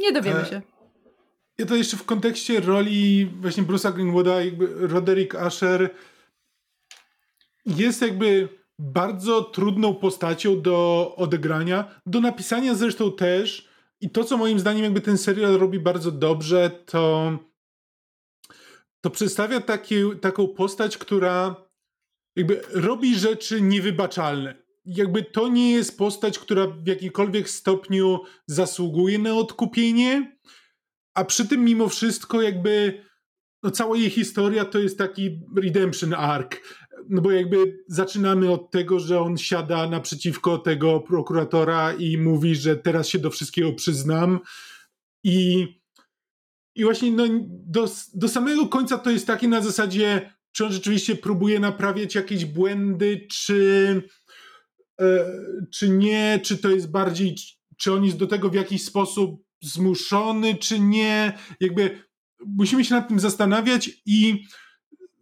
Nie 0.00 0.12
dowiemy 0.12 0.40
E, 0.40 0.46
się. 0.46 0.62
Ja 1.58 1.66
to 1.66 1.76
jeszcze 1.76 1.96
w 1.96 2.04
kontekście 2.04 2.60
roli 2.60 3.26
właśnie 3.40 3.62
Bruce'a 3.62 3.92
Greenwooda, 3.92 4.44
jakby 4.44 4.88
Roderick 4.88 5.34
Asher 5.34 5.90
jest 7.66 8.02
jakby 8.02 8.48
bardzo 8.78 9.42
trudną 9.42 9.94
postacią 9.94 10.62
do 10.62 11.12
odegrania, 11.16 12.00
do 12.06 12.20
napisania 12.20 12.74
zresztą 12.74 13.12
też. 13.12 13.68
I 14.00 14.10
to, 14.10 14.24
co 14.24 14.36
moim 14.36 14.60
zdaniem 14.60 14.84
jakby 14.84 15.00
ten 15.00 15.18
serial 15.18 15.58
robi 15.58 15.80
bardzo 15.80 16.12
dobrze, 16.12 16.70
to 16.86 17.32
to 19.00 19.10
przedstawia 19.10 19.60
taki, 19.60 19.94
taką 20.20 20.48
postać, 20.48 20.98
która 20.98 21.56
jakby 22.36 22.62
robi 22.70 23.18
rzeczy 23.18 23.62
niewybaczalne. 23.62 24.65
Jakby 24.86 25.22
to 25.22 25.48
nie 25.48 25.72
jest 25.72 25.98
postać, 25.98 26.38
która 26.38 26.66
w 26.66 26.86
jakikolwiek 26.86 27.50
stopniu 27.50 28.20
zasługuje 28.46 29.18
na 29.18 29.34
odkupienie, 29.34 30.36
a 31.14 31.24
przy 31.24 31.48
tym 31.48 31.64
mimo 31.64 31.88
wszystko 31.88 32.42
jakby 32.42 33.02
no 33.62 33.70
cała 33.70 33.96
jej 33.96 34.10
historia 34.10 34.64
to 34.64 34.78
jest 34.78 34.98
taki 34.98 35.40
redemption 35.56 36.14
arc. 36.14 36.56
No 37.08 37.22
bo 37.22 37.30
jakby 37.30 37.84
zaczynamy 37.88 38.50
od 38.50 38.70
tego, 38.70 39.00
że 39.00 39.20
on 39.20 39.38
siada 39.38 39.88
naprzeciwko 39.88 40.58
tego 40.58 41.00
prokuratora 41.00 41.92
i 41.92 42.18
mówi, 42.18 42.54
że 42.54 42.76
teraz 42.76 43.08
się 43.08 43.18
do 43.18 43.30
wszystkiego 43.30 43.72
przyznam. 43.72 44.40
I, 45.24 45.66
i 46.74 46.84
właśnie 46.84 47.10
no, 47.10 47.24
do, 47.48 47.88
do 48.14 48.28
samego 48.28 48.68
końca 48.68 48.98
to 48.98 49.10
jest 49.10 49.26
takie 49.26 49.48
na 49.48 49.60
zasadzie, 49.60 50.32
czy 50.52 50.64
on 50.64 50.72
rzeczywiście 50.72 51.16
próbuje 51.16 51.60
naprawiać 51.60 52.14
jakieś 52.14 52.44
błędy, 52.44 53.26
czy, 53.30 54.02
czy 55.72 55.88
nie, 55.88 56.40
czy 56.42 56.58
to 56.58 56.68
jest 56.68 56.90
bardziej, 56.90 57.34
czy 57.76 57.92
on 57.92 58.04
jest 58.04 58.16
do 58.16 58.26
tego 58.26 58.50
w 58.50 58.54
jakiś 58.54 58.84
sposób 58.84 59.44
zmuszony, 59.62 60.54
czy 60.54 60.80
nie. 60.80 61.38
Jakby 61.60 61.98
musimy 62.46 62.84
się 62.84 62.94
nad 62.94 63.08
tym 63.08 63.20
zastanawiać 63.20 63.90
i 64.06 64.44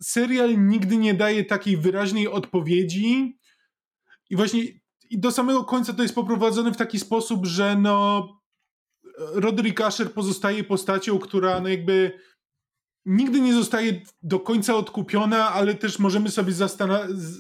serial 0.02 0.66
nigdy 0.66 0.96
nie 0.96 1.14
daje 1.14 1.44
takiej 1.44 1.76
wyraźnej 1.76 2.28
odpowiedzi. 2.28 3.38
I 4.30 4.36
właśnie 4.36 4.62
i 5.10 5.18
do 5.18 5.32
samego 5.32 5.64
końca 5.64 5.92
to 5.92 6.02
jest 6.02 6.14
poprowadzone 6.14 6.72
w 6.72 6.76
taki 6.76 6.98
sposób, 6.98 7.46
że 7.46 7.76
no 7.76 8.28
Roderick 9.18 9.80
Asher 9.80 10.12
pozostaje 10.12 10.64
postacią, 10.64 11.18
która 11.18 11.60
no 11.60 11.68
jakby 11.68 12.18
nigdy 13.06 13.40
nie 13.40 13.54
zostaje 13.54 14.02
do 14.22 14.40
końca 14.40 14.76
odkupiona, 14.76 15.52
ale 15.52 15.74
też 15.74 15.98
możemy 15.98 16.30
sobie 16.30 16.52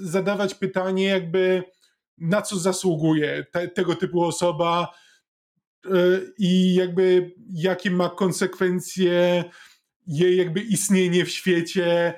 zadawać 0.00 0.54
pytanie 0.54 1.04
jakby 1.04 1.64
na 2.18 2.42
co 2.42 2.58
zasługuje 2.58 3.46
te, 3.52 3.68
tego 3.68 3.94
typu 3.94 4.22
osoba 4.22 4.94
i 6.38 6.74
jakby 6.74 7.34
jakie 7.50 7.90
ma 7.90 8.08
konsekwencje 8.08 9.44
jej 10.06 10.36
jakby 10.36 10.60
istnienie 10.60 11.24
w 11.24 11.30
świecie, 11.30 12.14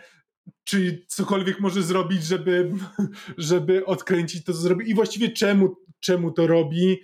czy 0.64 1.04
cokolwiek 1.08 1.60
może 1.60 1.82
zrobić, 1.82 2.24
żeby, 2.24 2.72
żeby 3.38 3.86
odkręcić 3.86 4.44
to, 4.44 4.52
co 4.52 4.58
zrobi 4.58 4.90
i 4.90 4.94
właściwie 4.94 5.28
czemu, 5.28 5.76
czemu 6.00 6.32
to 6.32 6.46
robi. 6.46 7.02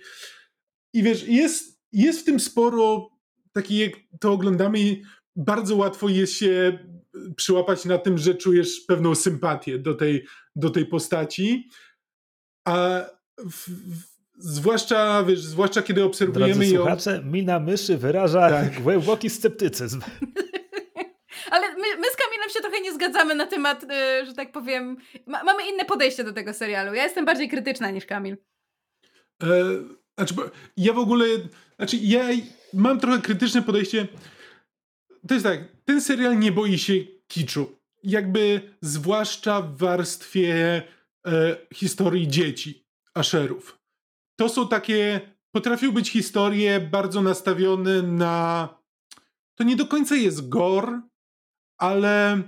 I 0.93 1.03
wiesz, 1.03 1.27
jest, 1.27 1.79
jest 1.91 2.21
w 2.21 2.23
tym 2.23 2.39
sporo 2.39 3.09
takiej, 3.51 3.79
jak 3.79 3.91
to 4.19 4.31
oglądamy, 4.31 5.01
bardzo 5.35 5.75
łatwo 5.75 6.09
jest 6.09 6.33
się 6.33 6.79
przyłapać 7.35 7.85
na 7.85 7.97
tym, 7.97 8.17
że 8.17 8.35
czujesz 8.35 8.79
pewną 8.87 9.15
sympatię 9.15 9.79
do 9.79 9.93
tej, 9.93 10.25
do 10.55 10.69
tej 10.69 10.85
postaci. 10.85 11.69
A 12.65 13.01
w, 13.37 13.69
w, 13.69 14.13
Zwłaszcza, 14.37 15.23
wiesz, 15.23 15.41
zwłaszcza 15.41 15.81
kiedy 15.81 16.03
obserwujemy 16.03 16.53
Drodzy 16.53 16.73
ją. 16.73 16.81
słuchacze, 16.81 17.21
mina 17.25 17.59
myszy 17.59 17.97
wyraża 17.97 18.49
tak. 18.49 18.79
głęboki 18.83 19.29
sceptycyzm. 19.29 20.01
Ale 21.51 21.67
my, 21.67 21.97
my 21.99 22.07
z 22.11 22.15
Kamilem 22.15 22.49
się 22.53 22.59
trochę 22.59 22.81
nie 22.81 22.93
zgadzamy 22.93 23.35
na 23.35 23.45
temat, 23.45 23.83
y, 23.83 24.25
że 24.25 24.33
tak 24.33 24.51
powiem. 24.51 24.97
Ma, 25.25 25.43
mamy 25.43 25.63
inne 25.69 25.85
podejście 25.85 26.23
do 26.23 26.33
tego 26.33 26.53
serialu. 26.53 26.93
Ja 26.93 27.03
jestem 27.03 27.25
bardziej 27.25 27.49
krytyczna 27.49 27.91
niż 27.91 28.05
Kamil. 28.05 28.37
E, 29.43 29.47
znaczy, 30.17 30.33
ja 30.77 30.93
w 30.93 30.99
ogóle. 30.99 31.25
Znaczy, 31.75 31.97
ja 31.97 32.23
mam 32.73 32.99
trochę 32.99 33.21
krytyczne 33.21 33.61
podejście. 33.61 34.07
To 35.27 35.33
jest 35.33 35.45
tak, 35.45 35.59
ten 35.85 36.01
serial 36.01 36.39
nie 36.39 36.51
boi 36.51 36.77
się 36.77 36.93
kiczu. 37.27 37.79
Jakby, 38.03 38.61
zwłaszcza 38.81 39.61
w 39.61 39.77
warstwie 39.77 40.81
e, 41.27 41.57
historii 41.73 42.27
dzieci, 42.27 42.87
Asherów 43.13 43.83
to 44.35 44.49
są 44.49 44.67
takie, 44.67 45.21
potrafią 45.51 45.91
być 45.91 46.09
historie 46.09 46.79
bardzo 46.79 47.21
nastawione 47.21 48.01
na, 48.01 48.69
to 49.55 49.63
nie 49.63 49.75
do 49.75 49.87
końca 49.87 50.15
jest 50.15 50.49
gore, 50.49 51.01
ale 51.77 52.41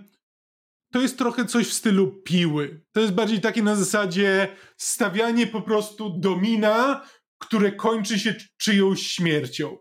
to 0.93 1.01
jest 1.01 1.17
trochę 1.17 1.45
coś 1.45 1.67
w 1.67 1.73
stylu 1.73 2.11
piły. 2.11 2.82
To 2.91 2.99
jest 3.01 3.13
bardziej 3.13 3.41
takie 3.41 3.63
na 3.63 3.76
zasadzie 3.76 4.47
stawianie 4.78 5.47
po 5.47 5.61
prostu 5.61 6.09
domina, 6.19 7.05
które 7.39 7.71
kończy 7.71 8.19
się 8.19 8.36
czyjąś 8.57 9.01
śmiercią. 9.07 9.78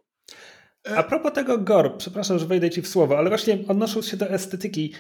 A 0.97 1.03
propos 1.03 1.32
tego 1.32 1.59
gore, 1.59 1.90
przepraszam, 1.99 2.38
że 2.38 2.47
wejdę 2.47 2.70
ci 2.70 2.82
w 2.82 2.88
słowo, 2.88 3.18
ale 3.18 3.28
właśnie 3.28 3.59
odnosząc 3.68 4.09
się 4.09 4.16
do 4.16 4.30
estetyki, 4.30 4.95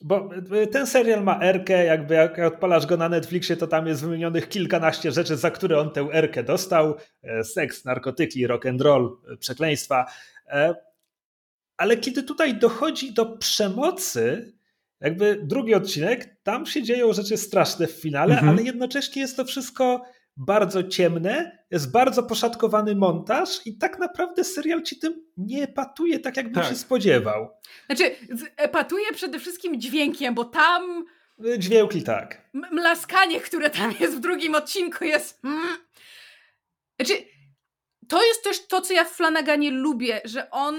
bo 0.00 0.30
y, 0.62 0.66
ten 0.66 0.86
serial 0.86 1.24
ma 1.24 1.40
erkę, 1.40 1.84
jakby 1.84 2.14
jak 2.14 2.38
odpalasz 2.38 2.86
go 2.86 2.96
na 2.96 3.08
Netflixie, 3.08 3.56
to 3.56 3.66
tam 3.66 3.86
jest 3.86 4.02
wymienionych 4.02 4.48
kilkanaście 4.48 5.12
rzeczy, 5.12 5.36
za 5.36 5.50
które 5.50 5.78
on 5.78 5.90
tę 5.90 6.08
erkę 6.12 6.42
dostał. 6.42 6.96
E, 7.22 7.44
seks, 7.44 7.84
narkotyki, 7.84 8.46
rock 8.46 8.66
and 8.66 8.80
roll, 8.80 9.18
e, 9.32 9.36
przekleństwa. 9.36 10.06
E, 10.46 10.74
ale 11.76 11.96
kiedy 11.96 12.22
tutaj 12.22 12.54
dochodzi 12.54 13.12
do 13.12 13.26
przemocy, 13.26 14.52
jakby 15.00 15.40
drugi 15.42 15.74
odcinek, 15.74 16.36
tam 16.42 16.66
się 16.66 16.82
dzieją 16.82 17.12
rzeczy 17.12 17.36
straszne 17.36 17.86
w 17.86 17.90
finale, 17.92 18.34
mhm. 18.34 18.48
ale 18.48 18.62
jednocześnie 18.62 19.22
jest 19.22 19.36
to 19.36 19.44
wszystko 19.44 20.04
bardzo 20.38 20.84
ciemne, 20.84 21.58
jest 21.70 21.92
bardzo 21.92 22.22
poszatkowany 22.22 22.94
montaż 22.94 23.66
i 23.66 23.78
tak 23.78 23.98
naprawdę 23.98 24.44
serial 24.44 24.82
ci 24.82 24.98
tym 24.98 25.26
nie 25.36 25.62
epatuje 25.62 26.18
tak, 26.18 26.36
jakbym 26.36 26.54
tak. 26.54 26.66
się 26.66 26.76
spodziewał. 26.76 27.48
Znaczy, 27.86 28.16
epatuje 28.56 29.12
przede 29.12 29.38
wszystkim 29.38 29.80
dźwiękiem, 29.80 30.34
bo 30.34 30.44
tam... 30.44 31.04
Dźwięki 31.58 32.02
tak. 32.02 32.50
Mlaskanie, 32.72 33.40
które 33.40 33.70
tam 33.70 33.94
jest 34.00 34.16
w 34.16 34.20
drugim 34.20 34.54
odcinku 34.54 35.04
jest... 35.04 35.40
Znaczy, 37.00 37.24
to 38.08 38.26
jest 38.26 38.44
też 38.44 38.66
to, 38.66 38.80
co 38.80 38.94
ja 38.94 39.04
w 39.04 39.12
Flanaganie 39.12 39.70
lubię, 39.70 40.20
że 40.24 40.50
on 40.50 40.76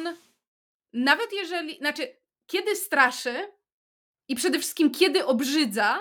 nawet 0.93 1.33
jeżeli... 1.33 1.77
Znaczy, 1.77 2.07
kiedy 2.47 2.75
straszy 2.75 3.33
i 4.27 4.35
przede 4.35 4.59
wszystkim 4.59 4.91
kiedy 4.91 5.25
obrzydza, 5.25 5.99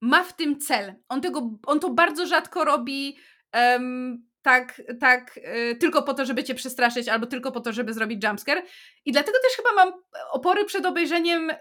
ma 0.00 0.24
w 0.24 0.36
tym 0.36 0.60
cel. 0.60 0.94
On, 1.08 1.20
tego, 1.20 1.58
on 1.66 1.80
to 1.80 1.90
bardzo 1.90 2.26
rzadko 2.26 2.64
robi 2.64 3.16
um, 3.54 4.26
tak, 4.46 4.82
tak 5.00 5.40
y, 5.72 5.76
tylko 5.76 6.02
po 6.02 6.14
to, 6.14 6.24
żeby 6.24 6.44
cię 6.44 6.54
przestraszyć, 6.54 7.08
albo 7.08 7.26
tylko 7.26 7.52
po 7.52 7.60
to, 7.60 7.72
żeby 7.72 7.92
zrobić 7.92 8.24
jumpscare. 8.24 8.62
I 9.04 9.12
dlatego 9.12 9.38
też 9.42 9.56
chyba 9.56 9.84
mam 9.84 9.92
opory 10.32 10.64
przed 10.64 10.86
obejrzeniem 10.86 11.50
y, 11.50 11.56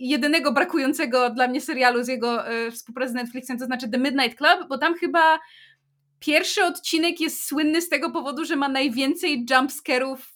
jedynego 0.00 0.52
brakującego 0.52 1.30
dla 1.30 1.48
mnie 1.48 1.60
serialu 1.60 2.02
z 2.02 2.08
jego 2.08 2.52
y, 2.52 2.70
współpracy 2.70 3.12
z 3.12 3.14
Netflixem, 3.14 3.58
to 3.58 3.64
znaczy 3.64 3.88
The 3.88 3.98
Midnight 3.98 4.38
Club, 4.38 4.68
bo 4.68 4.78
tam 4.78 4.94
chyba 4.94 5.38
pierwszy 6.20 6.64
odcinek 6.64 7.20
jest 7.20 7.44
słynny 7.44 7.82
z 7.82 7.88
tego 7.88 8.10
powodu, 8.10 8.44
że 8.44 8.56
ma 8.56 8.68
najwięcej 8.68 9.46
jumpscarów 9.50 10.33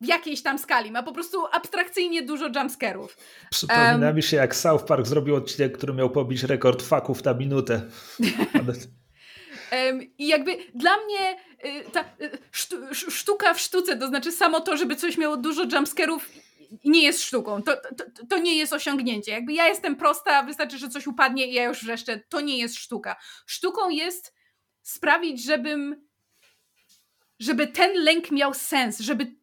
w 0.00 0.06
jakiejś 0.06 0.42
tam 0.42 0.58
skali. 0.58 0.90
Ma 0.90 1.02
po 1.02 1.12
prostu 1.12 1.46
abstrakcyjnie 1.52 2.22
dużo 2.22 2.48
jumpscarów. 2.56 3.16
Przypomina 3.50 4.06
um, 4.06 4.16
mi 4.16 4.22
się, 4.22 4.36
jak 4.36 4.56
South 4.56 4.84
Park 4.84 5.06
zrobił 5.06 5.34
odcinek, 5.34 5.78
który 5.78 5.94
miał 5.94 6.10
pobić 6.10 6.42
rekord 6.42 6.82
faków 6.82 7.24
na 7.24 7.34
minutę. 7.34 7.82
I 10.18 10.28
jakby 10.28 10.56
dla 10.74 10.96
mnie 10.96 11.36
y, 11.64 11.90
ta 11.90 12.04
y, 12.20 13.10
sztuka 13.10 13.54
w 13.54 13.60
sztuce, 13.60 13.96
to 13.96 14.08
znaczy 14.08 14.32
samo 14.32 14.60
to, 14.60 14.76
żeby 14.76 14.96
coś 14.96 15.18
miało 15.18 15.36
dużo 15.36 15.62
jumpscarów 15.72 16.30
nie 16.84 17.02
jest 17.02 17.22
sztuką. 17.22 17.62
To, 17.62 17.76
to, 17.76 18.26
to 18.28 18.38
nie 18.38 18.56
jest 18.56 18.72
osiągnięcie. 18.72 19.32
Jakby 19.32 19.52
ja 19.52 19.68
jestem 19.68 19.96
prosta, 19.96 20.42
wystarczy, 20.42 20.78
że 20.78 20.88
coś 20.88 21.06
upadnie 21.06 21.46
i 21.46 21.54
ja 21.54 21.64
już 21.64 21.82
wrzeszczę. 21.82 22.20
To 22.28 22.40
nie 22.40 22.58
jest 22.58 22.76
sztuka. 22.76 23.16
Sztuką 23.46 23.90
jest 23.90 24.34
sprawić, 24.82 25.44
żebym 25.44 26.10
żeby 27.38 27.66
ten 27.66 28.04
lęk 28.04 28.30
miał 28.30 28.54
sens, 28.54 29.00
żeby 29.00 29.39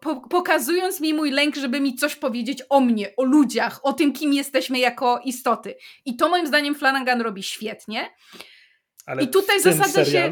po, 0.00 0.28
pokazując 0.28 1.00
mi 1.00 1.14
mój 1.14 1.30
lęk, 1.30 1.56
żeby 1.56 1.80
mi 1.80 1.94
coś 1.94 2.16
powiedzieć 2.16 2.62
o 2.68 2.80
mnie, 2.80 3.12
o 3.16 3.24
ludziach, 3.24 3.80
o 3.82 3.92
tym, 3.92 4.12
kim 4.12 4.32
jesteśmy 4.32 4.78
jako 4.78 5.20
istoty. 5.24 5.74
I 6.04 6.16
to 6.16 6.28
moim 6.28 6.46
zdaniem 6.46 6.74
Flanagan 6.74 7.20
robi 7.20 7.42
świetnie. 7.42 8.10
Ale 9.06 9.22
I 9.22 9.28
tutaj 9.28 9.60
w 9.60 9.62
zasadza 9.62 10.04
się-? 10.04 10.30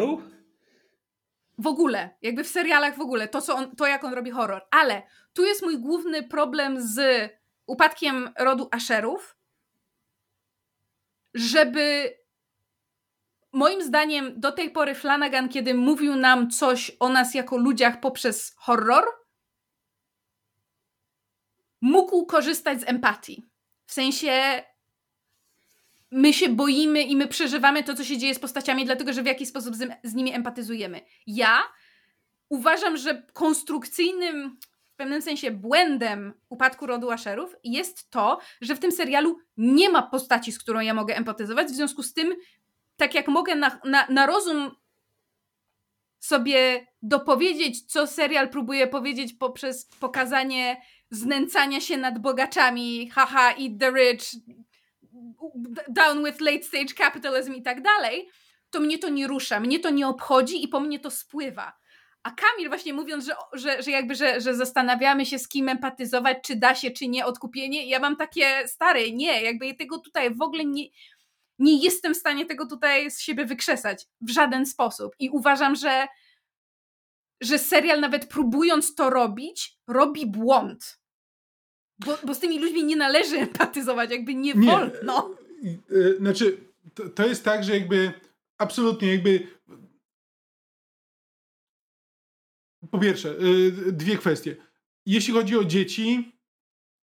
W 1.58 1.66
ogóle, 1.66 2.10
jakby 2.22 2.44
w 2.44 2.48
serialach 2.48 2.96
w 2.96 3.00
ogóle, 3.00 3.28
to, 3.28 3.42
co 3.42 3.56
on, 3.56 3.76
to 3.76 3.86
jak 3.86 4.04
on 4.04 4.14
robi 4.14 4.30
horror. 4.30 4.62
Ale 4.70 5.02
tu 5.32 5.44
jest 5.44 5.62
mój 5.62 5.78
główny 5.78 6.22
problem 6.22 6.82
z 6.82 7.28
upadkiem 7.66 8.30
rodu 8.38 8.68
Asherów, 8.70 9.36
żeby 11.34 12.14
moim 13.52 13.82
zdaniem 13.82 14.40
do 14.40 14.52
tej 14.52 14.70
pory 14.70 14.94
Flanagan, 14.94 15.48
kiedy 15.48 15.74
mówił 15.74 16.16
nam 16.16 16.50
coś 16.50 16.96
o 17.00 17.08
nas 17.08 17.34
jako 17.34 17.56
ludziach 17.56 18.00
poprzez 18.00 18.54
horror, 18.56 19.04
mógł 21.82 22.26
korzystać 22.26 22.80
z 22.80 22.88
empatii. 22.88 23.46
W 23.86 23.92
sensie 23.92 24.62
my 26.10 26.32
się 26.32 26.48
boimy 26.48 27.02
i 27.02 27.16
my 27.16 27.28
przeżywamy 27.28 27.84
to, 27.84 27.94
co 27.94 28.04
się 28.04 28.18
dzieje 28.18 28.34
z 28.34 28.38
postaciami, 28.38 28.84
dlatego 28.84 29.12
że 29.12 29.22
w 29.22 29.26
jakiś 29.26 29.48
sposób 29.48 29.74
z, 30.02 30.14
nimi 30.14 30.34
empatyzujemy. 30.34 31.00
Ja 31.26 31.62
uważam, 32.48 32.96
że 32.96 33.22
konstrukcyjnym, 33.32 34.58
w 34.84 34.96
pewnym 34.96 35.22
sensie 35.22 35.50
błędem 35.50 36.32
upadku 36.48 36.86
rodu 36.86 37.10
Asherów 37.10 37.56
jest 37.64 38.10
to, 38.10 38.38
że 38.60 38.76
w 38.76 38.80
tym 38.80 38.92
serialu 38.92 39.38
nie 39.56 39.88
ma 39.88 40.02
postaci, 40.02 40.52
z 40.52 40.58
którą 40.58 40.80
ja 40.80 40.94
mogę 40.94 41.16
empatyzować, 41.16 41.68
w 41.68 41.74
związku 41.74 42.02
z 42.02 42.14
tym, 42.14 42.34
tak 42.96 43.14
jak 43.14 43.28
mogę 43.28 43.54
na, 43.54 43.80
na, 43.84 44.06
na 44.06 44.26
rozum 44.26 44.70
sobie 46.18 46.86
dopowiedzieć, 47.02 47.92
co 47.92 48.06
serial 48.06 48.50
próbuje 48.50 48.86
powiedzieć 48.86 49.32
poprzez 49.32 49.88
pokazanie 50.00 50.82
znęcania 51.12 51.80
się 51.80 51.96
nad 51.96 52.18
bogaczami, 52.18 53.10
haha, 53.10 53.50
eat 53.50 53.72
the 53.80 53.90
rich, 53.90 54.22
down 55.88 56.24
with 56.24 56.40
late 56.40 56.62
stage 56.62 56.94
capitalism 56.94 57.54
i 57.54 57.62
tak 57.62 57.82
dalej, 57.82 58.28
to 58.70 58.80
mnie 58.80 58.98
to 58.98 59.08
nie 59.08 59.26
rusza, 59.26 59.60
mnie 59.60 59.80
to 59.80 59.90
nie 59.90 60.08
obchodzi 60.08 60.64
i 60.64 60.68
po 60.68 60.80
mnie 60.80 61.00
to 61.00 61.10
spływa. 61.10 61.72
A 62.22 62.30
Kamil 62.30 62.68
właśnie 62.68 62.94
mówiąc, 62.94 63.24
że, 63.24 63.34
że, 63.52 63.82
że 63.82 63.90
jakby, 63.90 64.14
że, 64.14 64.40
że 64.40 64.54
zastanawiamy 64.54 65.26
się 65.26 65.38
z 65.38 65.48
kim 65.48 65.68
empatyzować, 65.68 66.38
czy 66.44 66.56
da 66.56 66.74
się, 66.74 66.90
czy 66.90 67.08
nie 67.08 67.26
odkupienie, 67.26 67.86
ja 67.86 67.98
mam 67.98 68.16
takie 68.16 68.68
stare, 68.68 69.10
nie, 69.10 69.42
jakby 69.42 69.74
tego 69.74 69.98
tutaj 69.98 70.34
w 70.34 70.42
ogóle 70.42 70.64
nie, 70.64 70.84
nie 71.58 71.82
jestem 71.84 72.14
w 72.14 72.16
stanie 72.16 72.46
tego 72.46 72.66
tutaj 72.66 73.10
z 73.10 73.20
siebie 73.20 73.44
wykrzesać 73.44 74.06
w 74.20 74.30
żaden 74.30 74.66
sposób. 74.66 75.12
I 75.18 75.30
uważam, 75.30 75.76
że, 75.76 76.06
że 77.40 77.58
serial 77.58 78.00
nawet 78.00 78.26
próbując 78.26 78.94
to 78.94 79.10
robić, 79.10 79.78
robi 79.86 80.26
błąd. 80.26 81.01
Bo, 82.06 82.18
bo 82.26 82.34
z 82.34 82.38
tymi 82.38 82.58
ludźmi 82.58 82.84
nie 82.84 82.96
należy 82.96 83.36
empatyzować, 83.36 84.10
jakby 84.10 84.34
nie, 84.34 84.54
Nie. 84.54 84.70
wolno. 84.70 85.30
Y, 85.92 86.16
Znaczy, 86.18 86.56
to, 86.94 87.08
to 87.08 87.26
jest 87.26 87.44
tak, 87.44 87.64
że 87.64 87.72
jakby 87.78 88.12
absolutnie 88.58 89.08
jakby. 89.12 89.46
Po 92.90 92.98
pierwsze, 92.98 93.28
y, 93.88 93.92
dwie 93.92 94.16
kwestie. 94.18 94.56
Jeśli 95.06 95.32
chodzi 95.34 95.56
o 95.56 95.64
dzieci, 95.64 96.32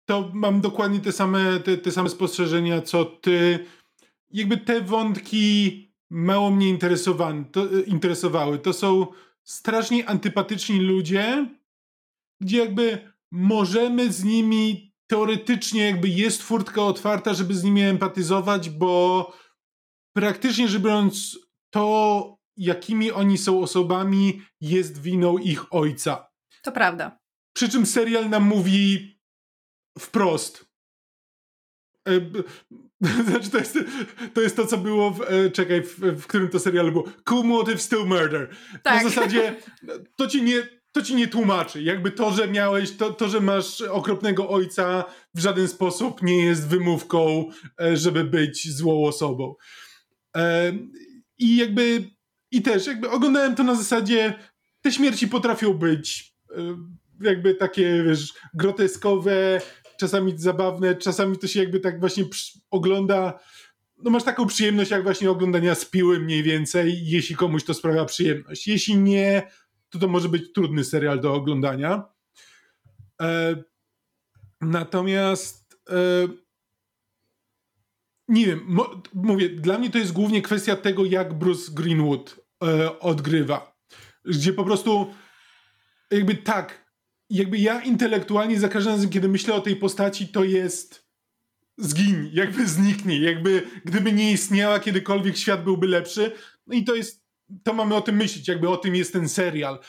to 0.06 0.32
mam 0.34 0.62
dokładnie 0.62 1.00
te 1.00 1.12
same, 1.12 1.60
te, 1.60 1.78
te 1.78 1.92
same 1.92 2.10
spostrzeżenia, 2.10 2.82
co 2.82 3.06
ty. 3.06 3.60
Jakby 4.32 4.58
te 4.58 4.82
wątki 4.82 5.82
mało 6.10 6.52
mnie 6.52 6.78
interesowan- 6.78 7.46
to, 7.52 7.74
y, 7.76 7.82
interesowały. 7.82 8.60
To 8.60 8.74
są 8.74 9.08
strasznie 9.44 10.10
antypatyczni 10.10 10.80
ludzie, 10.80 11.50
gdzie 12.42 12.58
jakby 12.58 13.12
możemy 13.32 14.12
z 14.12 14.24
nimi 14.24 14.85
teoretycznie 15.08 15.86
jakby 15.86 16.10
jest 16.10 16.44
furtka 16.44 16.82
otwarta, 16.82 17.34
żeby 17.34 17.56
z 17.56 17.64
nimi 17.64 17.82
empatyzować, 17.82 18.70
bo 18.70 19.34
praktycznie 20.16 20.68
rzecz 20.68 20.82
biorąc 20.82 21.40
to, 21.70 22.38
jakimi 22.58 23.12
oni 23.12 23.38
są 23.38 23.62
osobami, 23.62 24.42
jest 24.62 25.02
winą 25.02 25.38
ich 25.38 25.74
ojca. 25.74 26.28
To 26.62 26.72
prawda. 26.72 27.20
Przy 27.54 27.70
czym 27.70 27.86
serial 27.86 28.30
nam 28.30 28.44
mówi 28.44 29.16
wprost. 30.00 30.66
E, 32.08 32.12
Znaczy, 33.30 33.50
to 33.50 33.58
jest, 33.58 33.78
to 34.34 34.42
jest 34.42 34.56
to, 34.56 34.66
co 34.66 34.78
było 34.78 35.12
w, 35.12 35.22
e, 35.22 35.52
czekaj, 35.52 35.84
w, 35.84 36.00
w 36.00 36.28
którym 36.28 36.50
to 36.50 36.60
serialu 36.60 36.92
było. 36.92 37.04
Cool 37.24 37.46
motive, 37.46 37.82
still 37.82 38.06
murder. 38.06 38.56
Tak. 38.84 39.04
Na 39.04 39.10
zasadzie 39.10 39.56
to 40.18 40.28
ci 40.28 40.44
nie, 40.44 40.68
to 40.96 41.02
ci 41.02 41.16
nie 41.16 41.28
tłumaczy. 41.28 41.84
Jakby 41.84 42.12
to, 42.12 42.32
że 42.32 42.48
miałeś, 42.48 42.98
to, 42.98 43.14
to, 43.14 43.30
że 43.30 43.40
masz 43.40 43.82
okropnego 43.82 44.50
ojca 44.50 45.06
w 45.34 45.40
żaden 45.40 45.68
sposób 45.68 46.22
nie 46.22 46.46
jest 46.46 46.68
wymówką, 46.68 47.46
e, 47.82 47.98
żeby 47.98 48.24
być 48.24 48.74
złą 48.74 49.06
osobą. 49.06 49.56
E, 50.36 50.74
I 51.38 51.58
jakby, 51.58 52.10
i 52.52 52.62
też 52.62 52.88
jakby 52.88 53.10
oglądałem 53.10 53.56
to 53.56 53.64
na 53.64 53.76
zasadzie, 53.76 54.34
te 54.82 54.92
śmierci 54.92 55.28
potrafią 55.28 55.74
być 55.74 56.34
e, 56.52 56.78
jakby 57.22 57.56
takie, 57.56 58.04
wiesz, 58.04 58.34
groteskowe, 58.54 59.62
czasami 60.00 60.34
zabawne, 60.38 60.96
czasami 60.96 61.38
to 61.38 61.48
się 61.48 61.60
jakby 61.60 61.80
tak 61.80 62.00
właśnie 62.00 62.24
ogląda 62.72 63.40
no 64.04 64.12
masz 64.12 64.24
taką 64.24 64.48
przyjemność 64.48 64.92
jak 64.92 65.04
właśnie 65.04 65.32
oglądania 65.32 65.76
z 65.76 65.86
piły 65.86 66.20
mniej 66.20 66.44
więcej, 66.44 67.08
jeśli 67.08 67.36
komuś 67.36 67.64
to 67.64 67.74
sprawia 67.74 68.06
przyjemność. 68.06 68.68
Jeśli 68.68 68.98
nie, 68.98 69.44
to 69.96 70.00
to 70.00 70.08
może 70.08 70.30
być 70.30 70.54
trudny 70.54 70.84
serial 70.84 71.20
do 71.20 71.34
oglądania. 71.34 72.04
E, 73.22 73.56
natomiast 74.62 75.80
e, 75.90 76.28
nie 78.28 78.46
wiem, 78.46 78.62
mo, 78.68 79.02
mówię, 79.14 79.50
dla 79.50 79.80
mnie 79.80 79.90
to 79.90 79.98
jest 79.98 80.12
głównie 80.12 80.42
kwestia 80.42 80.76
tego, 80.76 81.06
jak 81.06 81.34
Bruce 81.34 81.72
Greenwood 81.72 82.40
e, 82.64 83.00
odgrywa. 83.00 83.78
Gdzie 84.26 84.54
po 84.54 84.64
prostu 84.64 85.14
jakby 86.12 86.36
tak, 86.36 86.92
jakby 87.30 87.58
ja 87.58 87.82
intelektualnie 87.82 88.60
za 88.60 88.70
każdym 88.70 88.94
razem, 88.94 89.10
kiedy 89.10 89.28
myślę 89.28 89.54
o 89.54 89.62
tej 89.62 89.76
postaci, 89.76 90.28
to 90.28 90.44
jest 90.44 91.06
zgiń, 91.78 92.30
jakby 92.34 92.68
zniknij, 92.68 93.22
jakby 93.22 93.68
gdyby 93.86 94.14
nie 94.14 94.32
istniała 94.32 94.80
kiedykolwiek 94.80 95.38
świat 95.38 95.64
byłby 95.64 95.88
lepszy. 95.88 96.32
No 96.68 96.76
i 96.76 96.84
to 96.84 96.96
jest, 96.96 97.25
to 97.64 97.74
mamy 97.74 97.96
o 97.96 98.02
tym 98.02 98.16
myśleć, 98.16 98.48
jakby 98.48 98.70
o 98.70 98.78
tym 98.78 98.96
jest 98.96 99.14
ten 99.14 99.30
serial. 99.30 99.80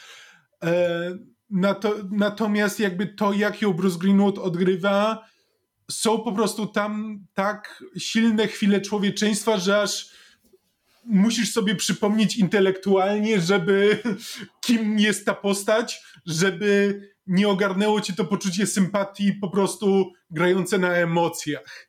E, 0.64 1.18
nato, 1.50 1.94
natomiast 2.11 2.80
jakby 2.80 3.07
to, 3.07 3.32
jak 3.32 3.62
ją 3.62 3.72
Bruce 3.72 3.98
Greenwood 3.98 4.38
odgrywa, 4.38 5.26
są 5.90 6.18
po 6.18 6.32
prostu 6.32 6.66
tam 6.66 7.20
tak 7.34 7.84
silne 7.98 8.48
chwile 8.48 8.80
człowieczeństwa, 8.80 9.57
że 9.57 9.80
aż 9.80 10.11
musisz 11.04 11.52
sobie 11.52 11.74
przypomnieć 11.74 12.36
intelektualnie, 12.36 13.40
żeby 13.40 14.02
kim 14.66 14.98
jest 14.98 15.26
ta 15.26 15.34
postać, 15.34 16.02
żeby 16.26 17.00
nie 17.26 17.48
ogarnęło 17.48 18.00
cię 18.00 18.12
to 18.12 18.24
poczucie 18.24 18.66
sympatii 18.66 19.32
po 19.32 19.50
prostu 19.50 20.12
grające 20.30 20.78
na 20.78 20.92
emocjach. 20.92 21.88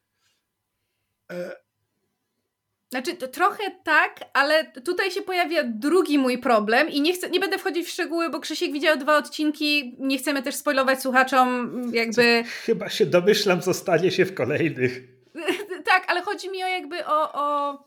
Znaczy, 2.89 3.17
trochę 3.17 3.63
tak, 3.83 4.19
ale 4.33 4.71
tutaj 4.85 5.11
się 5.11 5.21
pojawia 5.21 5.63
drugi 5.65 6.17
mój 6.19 6.37
problem 6.37 6.89
i 6.89 7.01
nie, 7.01 7.13
chcę, 7.13 7.29
nie 7.29 7.39
będę 7.39 7.57
wchodzić 7.57 7.87
w 7.87 7.91
szczegóły, 7.91 8.29
bo 8.29 8.39
Krzysiek 8.39 8.71
widział 8.71 8.97
dwa 8.97 9.17
odcinki, 9.17 9.95
nie 9.99 10.17
chcemy 10.17 10.43
też 10.43 10.55
spoilować 10.55 11.01
słuchaczom, 11.01 11.71
jakby... 11.93 12.43
Chyba 12.65 12.89
się 12.89 13.05
domyślam, 13.05 13.61
co 13.61 13.73
stanie 13.73 14.11
się 14.11 14.25
w 14.25 14.33
kolejnych. 14.33 15.01
tak, 15.91 16.03
ale 16.07 16.21
chodzi 16.21 16.49
mi 16.49 16.63
o 16.63 16.67
jakby 16.67 17.05
o, 17.05 17.33
o... 17.33 17.77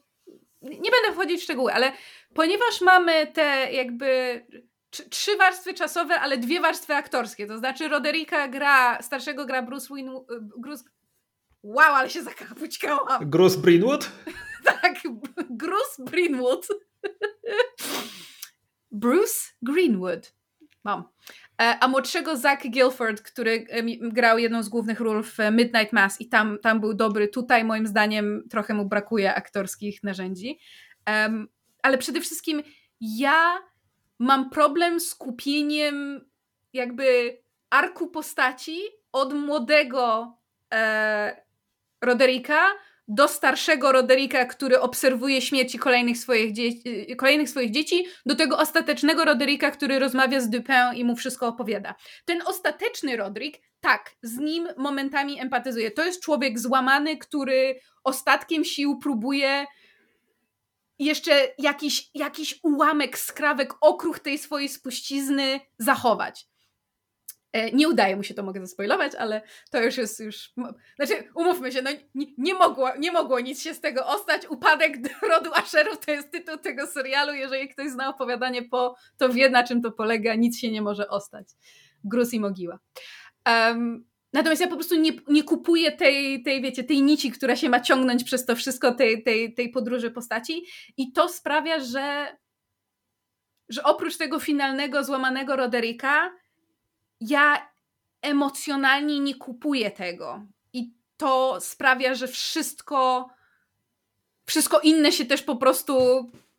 Nie 0.63 0.91
będę 0.91 1.13
wchodzić 1.13 1.41
w 1.41 1.45
szczegóły, 1.45 1.73
ale 1.73 1.93
ponieważ 2.35 2.81
mamy 2.81 3.27
te 3.27 3.73
jakby 3.73 4.41
tr- 4.93 5.09
trzy 5.09 5.37
warstwy 5.37 5.75
czasowe, 5.75 6.21
ale 6.21 6.39
dwie 6.39 6.61
warstwy 6.61 6.95
aktorskie, 6.95 7.47
to 7.47 7.59
znaczy 7.59 7.89
Roderika 7.89 8.49
gra, 8.49 9.03
starszego 9.03 9.47
gra 9.47 9.63
Bruce 9.63 9.95
Win... 9.95 10.11
Bruce... 10.59 10.85
Wow, 11.63 11.95
ale 11.95 12.11
się 12.11 12.23
zakapućkałam. 12.23 13.31
Bruce 13.31 13.59
Greenwood? 13.59 14.11
Tak, 14.83 14.95
Bruce 15.51 15.97
Greenwood. 15.99 16.67
Bruce 18.93 19.53
Greenwood. 19.63 20.33
Mam. 20.85 21.05
E, 21.61 21.79
A 21.81 21.89
młodszego 21.89 22.37
Zach 22.37 22.71
Guilford, 22.71 23.23
który 23.23 23.67
e, 23.69 23.83
grał 24.09 24.39
jedną 24.39 24.63
z 24.63 24.69
głównych 24.69 25.01
ról 25.01 25.23
w 25.23 25.39
Midnight 25.53 25.93
Mass 25.93 26.21
i 26.21 26.29
tam, 26.29 26.59
tam 26.59 26.81
był 26.81 26.95
dobry. 26.95 27.29
Tutaj 27.29 27.65
moim 27.65 27.87
zdaniem 27.87 28.43
trochę 28.51 28.75
mu 28.75 28.85
brakuje 28.85 29.35
aktorskich 29.35 30.03
narzędzi. 30.03 30.59
Em, 31.07 31.49
ale 31.83 31.99
przede 31.99 32.21
wszystkim 32.21 32.63
ja 33.01 33.59
mam 34.19 34.51
problem 34.51 35.01
z 35.01 35.15
kupieniem 35.15 36.21
jakby 36.73 37.39
arku 37.71 38.11
postaci 38.11 38.81
od 39.13 39.35
młodego 39.35 40.37
e, 40.75 41.43
Roderika 42.01 42.61
do 43.13 43.29
starszego 43.29 43.93
Roderika, 43.93 44.45
który 44.45 44.81
obserwuje 44.81 45.43
śmierci 45.43 45.79
kolejnych 45.79 46.19
swoich, 46.19 46.53
dzie- 46.53 47.17
kolejnych 47.17 47.51
swoich 47.51 47.71
dzieci, 47.71 48.07
do 48.27 48.37
tego 48.37 48.59
ostatecznego 48.59 49.25
Roderika, 49.25 49.71
który 49.71 49.99
rozmawia 49.99 50.41
z 50.41 50.51
Dupin 50.51 50.95
i 50.95 51.05
mu 51.05 51.17
wszystko 51.17 51.47
opowiada. 51.49 51.95
Ten 52.25 52.43
ostateczny 52.47 53.17
Roderick, 53.17 53.63
tak, 53.81 54.17
z 54.23 54.39
nim 54.39 54.69
momentami 54.77 55.41
empatyzuje. 55.41 55.91
To 55.91 56.05
jest 56.05 56.23
człowiek 56.23 56.59
złamany, 56.59 57.19
który 57.19 57.81
ostatkiem 58.05 58.65
sił 58.65 58.99
próbuje 58.99 59.67
jeszcze 60.99 61.49
jakiś, 61.59 62.11
jakiś 62.15 62.61
ułamek, 62.63 63.19
skrawek, 63.19 63.75
okruch 63.81 64.19
tej 64.19 64.39
swojej 64.39 64.69
spuścizny 64.69 65.61
zachować. 65.79 66.50
E, 67.53 67.71
Nie 67.71 67.89
udaje 67.89 68.17
mu 68.17 68.23
się, 68.23 68.35
to 68.35 68.43
mogę 68.43 68.61
zaspoilować, 68.61 69.15
ale 69.15 69.43
to 69.71 69.83
już 69.83 69.97
jest 69.97 70.21
już. 70.21 70.53
Znaczy, 70.97 71.29
umówmy 71.35 71.73
się, 71.73 71.83
no 71.83 71.91
nie, 72.15 72.27
nie, 72.39 72.55
mogło, 72.55 72.91
nie 72.99 73.13
mogło 73.13 73.41
nic 73.41 73.63
się 73.63 73.75
z 73.75 73.81
tego 73.81 74.07
ostać. 74.07 74.47
Upadek 74.49 74.97
rodu 75.31 75.51
Asherów 75.55 75.99
to 76.07 76.11
jest 76.13 76.31
tytuł 76.31 76.59
tego 76.59 76.87
serialu. 76.87 77.33
Jeżeli 77.33 77.69
ktoś 77.69 77.91
zna 77.91 78.09
opowiadanie 78.09 78.63
po, 78.63 78.97
to 79.17 79.29
wie 79.29 79.51
na 79.51 79.65
czym 79.65 79.83
to 79.83 79.93
polega. 79.93 80.35
Nic 80.35 80.59
się 80.59 80.71
nie 80.71 80.83
może 80.83 81.09
ostać. 81.09 81.49
Gruz 82.05 82.35
i 82.35 82.41
mogiła. 82.41 82.79
Um, 83.47 84.05
natomiast 84.33 84.61
ja 84.61 84.69
po 84.69 84.75
prostu 84.75 84.97
nie, 84.97 85.13
nie 85.29 85.43
kupuję 85.43 85.93
tej, 85.93 86.43
tej, 86.43 86.63
wiecie, 86.63 86.85
tej 86.85 87.03
nici, 87.03 87.31
która 87.31 87.57
się 87.57 87.69
ma 87.69 87.81
ciągnąć 87.81 88.25
przez 88.25 88.47
to 88.47 88.57
wszystko, 88.57 88.95
tej, 88.95 89.23
tej, 89.23 89.55
tej 89.55 89.71
podróży 89.71 90.11
postaci. 90.11 90.65
I 90.97 91.13
to 91.13 91.29
sprawia, 91.29 91.81
że, 91.81 92.37
że 93.69 93.83
oprócz 93.83 94.17
tego 94.17 94.41
finalnego, 94.41 95.05
złamanego 95.05 95.57
Roderika, 95.57 96.31
ja 97.21 97.71
emocjonalnie 98.23 99.21
nie 99.21 99.35
kupuję 99.35 99.91
tego. 99.91 100.43
I 100.73 100.91
to 101.17 101.57
sprawia, 101.61 102.15
że 102.15 102.29
wszystko, 102.29 103.31
wszystko 104.47 104.81
inne 104.81 105.13
się 105.13 105.25
też 105.25 105.43
po 105.43 105.57
prostu 105.57 105.95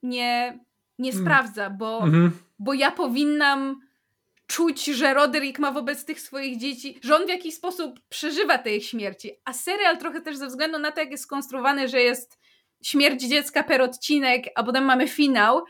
nie, 0.03 0.59
nie 0.99 1.12
Mm. 1.12 1.24
sprawdza, 1.24 1.70
bo, 1.70 1.97
Mhm. 2.03 2.32
bo 2.59 2.74
ja 2.74 2.91
powinnam 2.91 3.82
czuć, 4.47 4.86
że 4.86 5.14
Roderick 5.14 5.59
ma 5.59 5.72
wobec 5.72 6.05
tych 6.05 6.22
swoich 6.22 6.57
dzieci, 6.57 6.99
że 7.03 7.16
on 7.16 7.26
w 7.26 7.30
jakiś 7.30 7.55
sposób 7.55 7.99
przeżywa 8.09 8.57
te 8.57 8.76
ich 8.76 8.86
śmierci. 8.86 9.32
A 9.45 9.53
serial 9.53 9.97
trochę 9.97 10.22
też 10.22 10.38
ze 10.38 10.47
względu 10.47 10.80
na 10.80 10.91
to, 10.91 10.99
jak 10.99 11.12
jest 11.12 11.24
skonstruowany, 11.24 11.88
że 11.88 12.01
jest 12.01 12.39
śmierć 12.84 13.22
dziecka 13.24 13.64
per 13.64 13.82
odcinek, 13.82 14.43
a 14.55 14.64
potem 14.64 14.84
mamy 14.86 15.07
finał, 15.07 15.62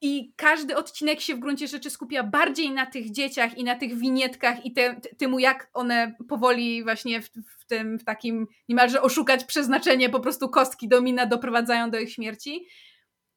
i 0.00 0.32
każdy 0.36 0.76
odcinek 0.76 1.20
się 1.20 1.34
w 1.34 1.38
gruncie 1.38 1.68
rzeczy 1.68 1.90
skupia 1.90 2.22
bardziej 2.22 2.70
na 2.70 2.86
tych 2.86 3.10
dzieciach 3.10 3.58
i 3.58 3.64
na 3.64 3.76
tych 3.76 3.98
winietkach 3.98 4.66
i 4.66 4.72
te, 4.72 5.00
temu, 5.18 5.38
jak 5.38 5.70
one 5.72 6.14
powoli 6.28 6.84
właśnie 6.84 7.22
w, 7.22 7.30
w 7.58 7.66
tym 7.66 7.98
w 7.98 8.04
takim 8.04 8.46
niemalże 8.68 9.02
oszukać 9.02 9.44
przeznaczenie, 9.44 10.10
po 10.10 10.20
prostu 10.20 10.48
kostki 10.48 10.88
domina 10.88 11.26
doprowadzają 11.26 11.90
do 11.90 11.98
ich 11.98 12.12
śmierci. 12.12 12.66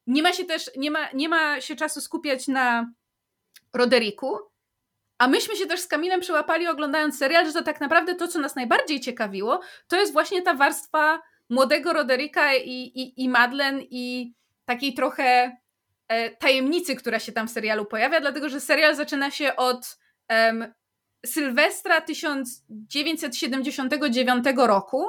Nie 0.06 0.22
ma 0.22 0.32
się 0.32 0.44
też, 0.44 0.70
nie 0.76 0.90
ma, 0.90 1.12
nie 1.14 1.28
ma 1.28 1.60
się 1.60 1.76
czasu 1.76 2.00
skupiać 2.00 2.48
na 2.48 2.92
Roderiku, 3.74 4.38
a 5.18 5.28
myśmy 5.28 5.56
się 5.56 5.66
też 5.66 5.80
z 5.80 5.86
Kamilem 5.86 6.20
przyłapali 6.20 6.66
oglądając 6.66 7.18
serial, 7.18 7.46
że 7.46 7.52
to 7.52 7.62
tak 7.62 7.80
naprawdę 7.80 8.14
to, 8.14 8.28
co 8.28 8.38
nas 8.38 8.56
najbardziej 8.56 9.00
ciekawiło, 9.00 9.60
to 9.88 9.96
jest 9.96 10.12
właśnie 10.12 10.42
ta 10.42 10.54
warstwa 10.54 11.22
młodego 11.50 11.92
Roderika 11.92 12.54
i, 12.54 12.70
i, 12.70 13.22
i 13.24 13.28
Madeleine 13.28 13.82
i 13.90 14.34
takiej 14.64 14.94
trochę 14.94 15.56
tajemnicy, 16.38 16.96
która 16.96 17.18
się 17.18 17.32
tam 17.32 17.48
w 17.48 17.50
serialu 17.50 17.86
pojawia, 17.86 18.20
dlatego 18.20 18.48
że 18.48 18.60
serial 18.60 18.96
zaczyna 18.96 19.30
się 19.30 19.56
od 19.56 19.98
em, 20.28 20.74
Sylwestra 21.26 22.00
1979 22.00 24.44
roku, 24.56 25.06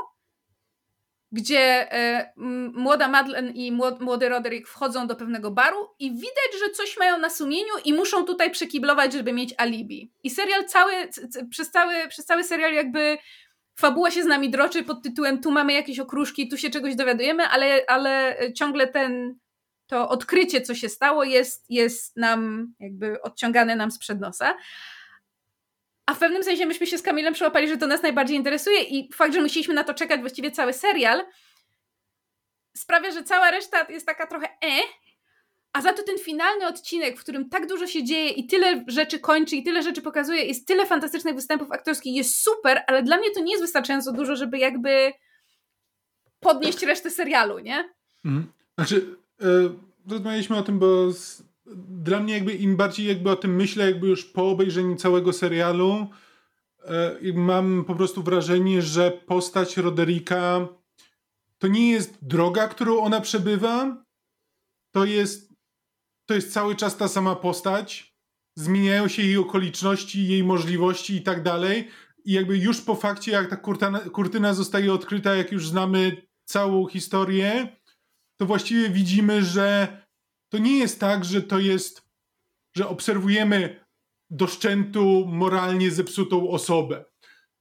gdzie 1.32 1.94
e, 1.94 2.34
m, 2.38 2.72
młoda 2.76 3.08
Madeleine 3.08 3.52
i 3.52 3.72
młod, 3.72 4.02
młody 4.02 4.30
Roderick 4.30 4.68
wchodzą 4.68 5.08
do 5.08 5.16
pewnego 5.16 5.52
baru 5.52 5.78
i 6.00 6.12
widać, 6.12 6.60
że 6.60 6.70
coś 6.70 6.98
mają 6.98 7.18
na 7.18 7.30
sumieniu 7.30 7.74
i 7.86 7.94
muszą 7.94 8.26
tutaj 8.26 8.52
przekiblować, 8.52 9.14
żeby 9.14 9.34
mieć 9.34 9.54
alibi. 9.58 10.12
I 10.24 10.30
serial 10.30 10.66
cały, 10.66 10.94
przez, 11.50 11.72
cały, 11.72 12.08
przez 12.08 12.26
cały 12.26 12.44
serial 12.44 12.74
jakby 12.74 13.18
fabuła 13.76 14.12
się 14.12 14.24
z 14.24 14.26
nami 14.26 14.50
droczy 14.50 14.84
pod 14.84 15.04
tytułem 15.04 15.42
tu 15.42 15.52
mamy 15.52 15.74
jakieś 15.74 16.00
okruszki, 16.00 16.48
tu 16.48 16.58
się 16.58 16.70
czegoś 16.70 16.96
dowiadujemy, 16.96 17.48
ale, 17.48 17.82
ale 17.88 18.38
ciągle 18.56 18.88
ten 18.88 19.36
to 19.88 20.10
odkrycie, 20.10 20.62
co 20.62 20.76
się 20.76 20.90
stało, 20.90 21.24
jest, 21.24 21.66
jest 21.70 22.18
nam 22.18 22.74
jakby 22.80 23.22
odciągane 23.22 23.76
nam 23.76 23.92
sprzed 23.92 24.20
nosa. 24.20 24.58
A 26.06 26.14
w 26.14 26.20
pewnym 26.20 26.44
sensie 26.44 26.66
myśmy 26.66 26.88
się 26.88 26.98
z 26.98 27.02
Kamilem 27.02 27.34
przyłapali, 27.34 27.68
że 27.68 27.78
to 27.78 27.88
nas 27.88 28.04
najbardziej 28.04 28.38
interesuje 28.38 28.82
i 28.82 29.14
fakt, 29.14 29.34
że 29.34 29.42
musieliśmy 29.42 29.74
na 29.74 29.84
to 29.84 29.94
czekać 29.94 30.20
właściwie 30.20 30.52
cały 30.52 30.74
serial 30.74 31.26
sprawia, 32.78 33.12
że 33.12 33.24
cała 33.24 33.52
reszta 33.52 33.86
jest 33.90 34.06
taka 34.06 34.28
trochę 34.28 34.48
e, 34.48 34.82
a 35.74 35.82
za 35.82 35.94
to 35.94 36.04
ten 36.04 36.18
finalny 36.18 36.68
odcinek, 36.68 37.18
w 37.18 37.24
którym 37.24 37.50
tak 37.50 37.68
dużo 37.68 37.88
się 37.88 38.04
dzieje 38.04 38.30
i 38.30 38.48
tyle 38.48 38.86
rzeczy 38.88 39.20
kończy 39.20 39.56
i 39.56 39.64
tyle 39.64 39.84
rzeczy 39.84 40.02
pokazuje, 40.02 40.46
jest 40.46 40.68
tyle 40.68 40.86
fantastycznych 40.86 41.36
występów 41.36 41.72
aktorskich, 41.72 42.16
jest 42.16 42.42
super, 42.42 42.84
ale 42.88 43.04
dla 43.04 43.18
mnie 43.18 43.32
to 43.32 43.42
nie 43.42 43.52
jest 43.52 43.64
wystarczająco 43.64 44.12
dużo, 44.12 44.36
żeby 44.36 44.58
jakby 44.58 45.14
podnieść 46.40 46.84
resztę 46.84 47.10
serialu, 47.10 47.60
nie? 47.60 47.90
Mhm. 48.26 48.52
Znaczy, 48.78 49.18
rozmawialiśmy 50.10 50.58
o 50.58 50.64
tym, 50.64 50.80
bo 50.80 51.14
z, 51.14 51.44
dla 51.88 52.20
mnie 52.20 52.34
jakby 52.34 52.54
im 52.54 52.76
bardziej 52.76 53.08
jakby 53.08 53.30
o 53.30 53.36
tym 53.36 53.56
myślę, 53.56 53.86
jakby 53.86 54.08
już 54.08 54.26
po 54.26 54.50
obejrzeniu 54.50 54.96
całego 54.96 55.34
serialu, 55.34 56.08
e, 56.86 57.20
i 57.20 57.34
mam 57.34 57.86
po 57.88 57.96
prostu 57.96 58.24
wrażenie, 58.24 58.82
że 58.82 59.12
postać 59.12 59.78
Roderika 59.78 60.68
to 61.58 61.68
nie 61.68 61.92
jest 61.92 62.18
droga, 62.22 62.68
którą 62.68 63.00
ona 63.00 63.22
przebywa, 63.22 64.06
to 64.92 65.06
jest, 65.06 65.54
to 66.26 66.34
jest 66.34 66.54
cały 66.54 66.76
czas 66.76 66.98
ta 66.98 67.08
sama 67.08 67.36
postać, 67.36 68.16
zmieniają 68.56 69.08
się 69.08 69.22
jej 69.22 69.38
okoliczności, 69.38 70.28
jej 70.28 70.44
możliwości 70.44 71.16
i 71.16 71.22
tak 71.22 71.44
dalej. 71.44 71.88
I 72.26 72.32
jakby 72.32 72.58
już 72.58 72.82
po 72.82 72.96
fakcie, 72.96 73.32
jak 73.32 73.50
ta 73.50 73.56
kurtyna, 73.56 74.00
kurtyna 74.00 74.54
zostaje 74.54 74.94
odkryta, 74.94 75.36
jak 75.36 75.52
już 75.52 75.70
znamy 75.70 76.28
całą 76.46 76.88
historię, 76.88 77.78
to 78.38 78.46
właściwie 78.46 78.90
widzimy, 78.90 79.44
że 79.44 79.98
to 80.50 80.58
nie 80.58 80.78
jest 80.78 81.00
tak, 81.00 81.26
że 81.26 81.42
to 81.42 81.60
jest, 81.60 82.02
że 82.76 82.88
obserwujemy 82.88 83.86
do 84.30 84.48
szczętu 84.48 85.26
moralnie 85.28 85.92
zepsutą 85.92 86.50
osobę. 86.50 87.06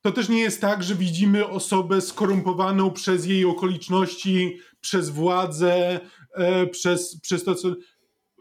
To 0.00 0.12
też 0.12 0.28
nie 0.28 0.40
jest 0.40 0.60
tak, 0.60 0.82
że 0.82 0.94
widzimy 0.94 1.48
osobę 1.48 2.00
skorumpowaną 2.00 2.90
przez 2.90 3.26
jej 3.26 3.44
okoliczności, 3.44 4.58
przez 4.80 5.10
władzę, 5.10 6.00
e, 6.34 6.66
przez, 6.66 7.20
przez 7.20 7.44
to, 7.44 7.54
co. 7.54 7.74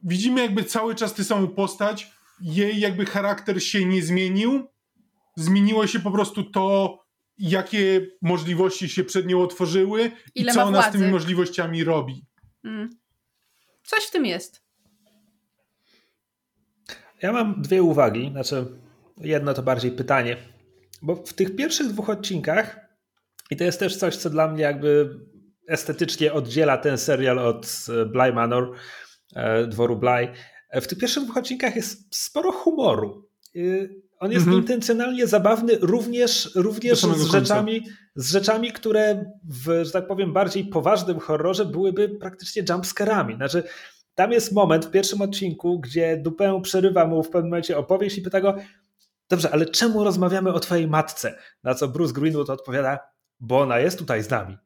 Widzimy 0.03 0.41
jakby 0.41 0.63
cały 0.63 0.95
czas 0.95 1.13
tę 1.13 1.23
samą 1.23 1.47
postać, 1.47 2.11
jej 2.41 2.79
jakby 2.79 3.05
charakter 3.05 3.63
się 3.63 3.86
nie 3.86 4.01
zmienił. 4.01 4.67
Zmieniło 5.36 5.88
się 5.88 5.99
po 5.99 6.11
prostu 6.11 6.43
to, 6.43 6.99
jakie 7.38 8.07
możliwości 8.21 8.89
się 8.89 9.03
przed 9.03 9.25
nią 9.25 9.41
otworzyły 9.41 10.11
Ile 10.36 10.51
i 10.51 10.55
co 10.55 10.63
ona 10.63 10.81
z 10.81 10.91
tymi 10.91 11.11
możliwościami 11.11 11.84
robi. 11.84 12.25
Mm. 12.63 12.89
Coś 13.84 14.03
w 14.03 14.11
tym 14.11 14.25
jest. 14.25 14.63
Ja 17.21 17.31
mam 17.31 17.61
dwie 17.61 17.84
uwagi, 17.84 18.29
znaczy 18.31 18.65
jedno 19.17 19.53
to 19.53 19.63
bardziej 19.63 19.91
pytanie, 19.91 20.38
bo 21.01 21.15
w 21.15 21.34
tych 21.34 21.55
pierwszych 21.55 21.88
dwóch 21.88 22.09
odcinkach 22.09 22.79
i 23.51 23.55
to 23.55 23.63
jest 23.63 23.79
też 23.79 23.97
coś, 23.97 24.15
co 24.15 24.29
dla 24.29 24.47
mnie 24.47 24.63
jakby 24.63 25.19
estetycznie 25.67 26.34
oddziela 26.34 26.77
ten 26.77 26.97
serial 26.97 27.39
od 27.39 27.65
e, 27.89 28.05
Bly 28.05 28.34
Manor, 28.34 28.75
e, 29.36 29.67
dworu 29.67 29.95
Bly. 29.95 30.34
E, 30.69 30.81
W 30.81 30.88
tych 30.88 30.97
pierwszych 30.97 31.23
dwóch 31.23 31.38
odcinkach 31.38 31.75
jest 31.75 32.15
sporo 32.15 32.51
humoru. 32.51 33.29
On 34.24 34.32
jest 34.32 34.45
Mhm. 34.45 34.61
intencjonalnie 34.61 35.28
zabawny 35.28 35.78
również, 35.82 36.51
również 36.55 36.99
z 37.01 37.32
rzeczami, 37.32 37.86
z 38.15 38.32
rzeczami, 38.32 38.71
które 38.71 39.26
w, 39.49 39.86
że 39.86 39.91
tak 39.91 40.07
powiem, 40.07 40.34
bardziej 40.34 40.65
poważnym 40.65 41.19
horrorze 41.19 41.65
byłyby 41.65 42.09
praktycznie 42.09 42.63
jumpscarami. 42.69 43.36
Znaczy, 43.36 43.63
tam 44.15 44.32
jest 44.32 44.51
moment 44.51 44.86
w 44.86 44.91
pierwszym 44.91 45.21
odcinku, 45.21 45.80
gdzie 45.80 46.17
Dupę 46.17 46.61
przerywa 46.61 47.07
mu 47.07 47.24
w 47.24 47.30
pewnym 47.30 47.49
momencie 47.49 47.78
opowieść 47.78 48.17
i 48.17 48.21
pyta 48.21 48.41
go, 48.41 48.55
dobrze, 49.30 49.49
ale 49.51 49.65
czemu 49.65 50.03
rozmawiamy 50.03 50.53
o 50.53 50.59
twojej 50.59 50.88
matce? 50.88 51.36
Na 51.63 51.76
co 51.76 51.88
Bruce 51.88 52.13
Greenwood 52.13 52.49
odpowiada, 52.49 52.99
bo 53.39 53.59
ona 53.59 53.80
jest 53.80 53.99
tutaj 53.99 54.24
z 54.24 54.30
nami. 54.30 54.57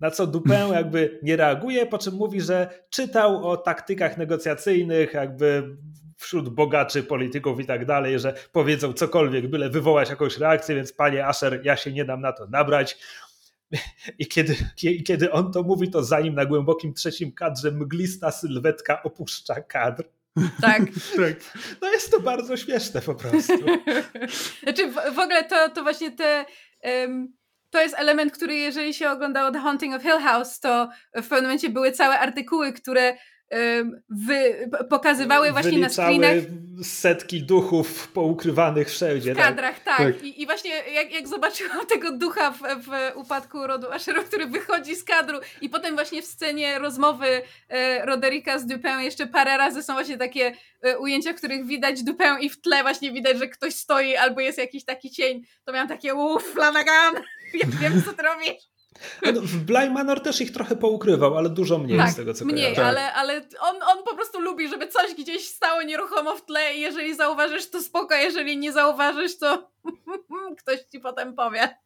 Na 0.00 0.10
co 0.10 0.26
Dupę 0.26 0.68
jakby 0.74 1.20
nie 1.22 1.36
reaguje, 1.36 1.86
po 1.86 1.98
czym 1.98 2.14
mówi, 2.14 2.40
że 2.40 2.84
czytał 2.90 3.48
o 3.48 3.56
taktykach 3.56 4.18
negocjacyjnych, 4.18 5.14
jakby 5.14 5.76
wśród 6.22 6.48
bogaczy, 6.48 7.02
polityków 7.02 7.60
i 7.60 7.66
tak 7.66 7.86
dalej, 7.86 8.18
że 8.18 8.34
powiedzą 8.52 8.92
cokolwiek, 8.92 9.46
byle 9.46 9.70
wywołać 9.70 10.10
jakąś 10.10 10.38
reakcję, 10.38 10.74
więc 10.74 10.92
panie 10.92 11.26
Asher, 11.26 11.60
ja 11.64 11.76
się 11.76 11.92
nie 11.92 12.04
dam 12.04 12.20
na 12.20 12.32
to 12.32 12.46
nabrać. 12.46 12.98
I 14.18 14.26
kiedy, 14.26 14.56
kiedy 15.06 15.32
on 15.32 15.52
to 15.52 15.62
mówi, 15.62 15.90
to 15.90 16.04
zanim 16.04 16.34
na 16.34 16.46
głębokim 16.46 16.94
trzecim 16.94 17.32
kadrze 17.32 17.70
mglista 17.70 18.30
sylwetka 18.30 19.02
opuszcza 19.02 19.60
kadr. 19.60 20.04
Tak. 20.60 20.82
Tak. 21.16 21.58
No 21.80 21.90
jest 21.92 22.10
to 22.10 22.20
bardzo 22.20 22.56
śmieszne 22.56 23.00
po 23.00 23.14
prostu. 23.14 23.58
znaczy 24.62 24.90
w, 24.90 25.14
w 25.14 25.18
ogóle 25.18 25.44
to, 25.44 25.68
to 25.68 25.82
właśnie 25.82 26.10
te 26.10 26.44
em, 26.80 27.32
to 27.70 27.80
jest 27.80 27.94
element, 27.98 28.32
który 28.32 28.54
jeżeli 28.54 28.94
się 28.94 29.10
oglądało 29.10 29.50
The 29.50 29.58
Haunting 29.58 29.94
of 29.94 30.02
Hill 30.02 30.18
House, 30.18 30.60
to 30.60 30.88
w 31.14 31.28
pewnym 31.28 31.42
momencie 31.42 31.68
były 31.68 31.92
całe 31.92 32.18
artykuły, 32.20 32.72
które 32.72 33.16
wy, 34.10 34.70
pokazywały 34.90 35.52
właśnie 35.52 35.78
na 35.78 35.88
screenach 35.88 36.36
setki 36.82 37.42
duchów 37.42 38.08
poukrywanych 38.08 38.90
wszędzie. 38.90 39.34
W 39.34 39.36
tak? 39.36 39.46
kadrach, 39.46 39.80
tak. 39.80 39.96
tak. 39.96 40.22
I, 40.22 40.42
I, 40.42 40.46
właśnie 40.46 40.70
jak, 40.70 41.12
jak 41.12 41.28
zobaczyłam 41.28 41.86
tego 41.86 42.12
ducha 42.12 42.50
w, 42.50 42.58
w 42.58 43.16
upadku 43.16 43.66
rodu 43.66 43.92
Asherów, 43.92 44.24
który 44.24 44.46
wychodzi 44.46 44.96
z 44.96 45.04
kadru 45.04 45.38
i 45.60 45.68
potem 45.68 45.94
właśnie 45.94 46.22
w 46.22 46.24
scenie 46.24 46.78
rozmowy 46.78 47.42
e, 47.68 48.06
Roderika 48.06 48.58
z 48.58 48.66
Dupin 48.66 49.00
jeszcze 49.00 49.26
parę 49.26 49.56
razy 49.56 49.82
są 49.82 49.92
właśnie 49.92 50.18
takie 50.18 50.52
e, 50.82 50.98
ujęcia, 50.98 51.32
w 51.32 51.36
których 51.36 51.66
widać 51.66 52.02
Dupin 52.02 52.38
i 52.40 52.50
w 52.50 52.60
tle 52.60 52.82
właśnie 52.82 53.12
widać, 53.12 53.38
że 53.38 53.48
ktoś 53.48 53.74
stoi 53.74 54.16
albo 54.16 54.40
jest 54.40 54.58
jakiś 54.58 54.84
taki 54.84 55.10
cień, 55.10 55.42
to 55.64 55.72
miałam 55.72 55.88
takie 55.88 56.14
uff, 56.14 56.44
Flanagan, 56.52 57.14
ja 57.60 57.66
wiem 57.80 58.02
co 58.04 58.12
ty 58.12 58.22
robisz. 58.22 58.71
No, 59.22 59.40
w 59.40 59.56
Bly 59.56 59.90
Manor 59.90 60.20
też 60.20 60.40
ich 60.40 60.52
trochę 60.52 60.76
poukrywał, 60.76 61.38
ale 61.38 61.50
dużo 61.50 61.78
mniej 61.78 61.98
tak, 61.98 62.10
z 62.10 62.16
tego 62.16 62.34
co 62.34 62.44
mniej, 62.44 62.74
kojarzę. 62.74 62.84
ale, 62.84 63.12
ale 63.12 63.40
on, 63.60 63.76
on 63.82 64.04
po 64.04 64.14
prostu 64.14 64.40
lubi, 64.40 64.68
żeby 64.68 64.88
coś 64.88 65.14
gdzieś 65.14 65.48
stało 65.48 65.82
nieruchomo 65.82 66.36
w 66.36 66.44
tle 66.44 66.74
i 66.74 66.80
jeżeli 66.80 67.14
zauważysz, 67.14 67.70
to 67.70 67.82
spoko, 67.82 68.14
jeżeli 68.14 68.56
nie 68.56 68.72
zauważysz, 68.72 69.38
to 69.38 69.70
ktoś 70.60 70.80
ci 70.92 71.00
potem 71.00 71.34
powie. 71.34 71.78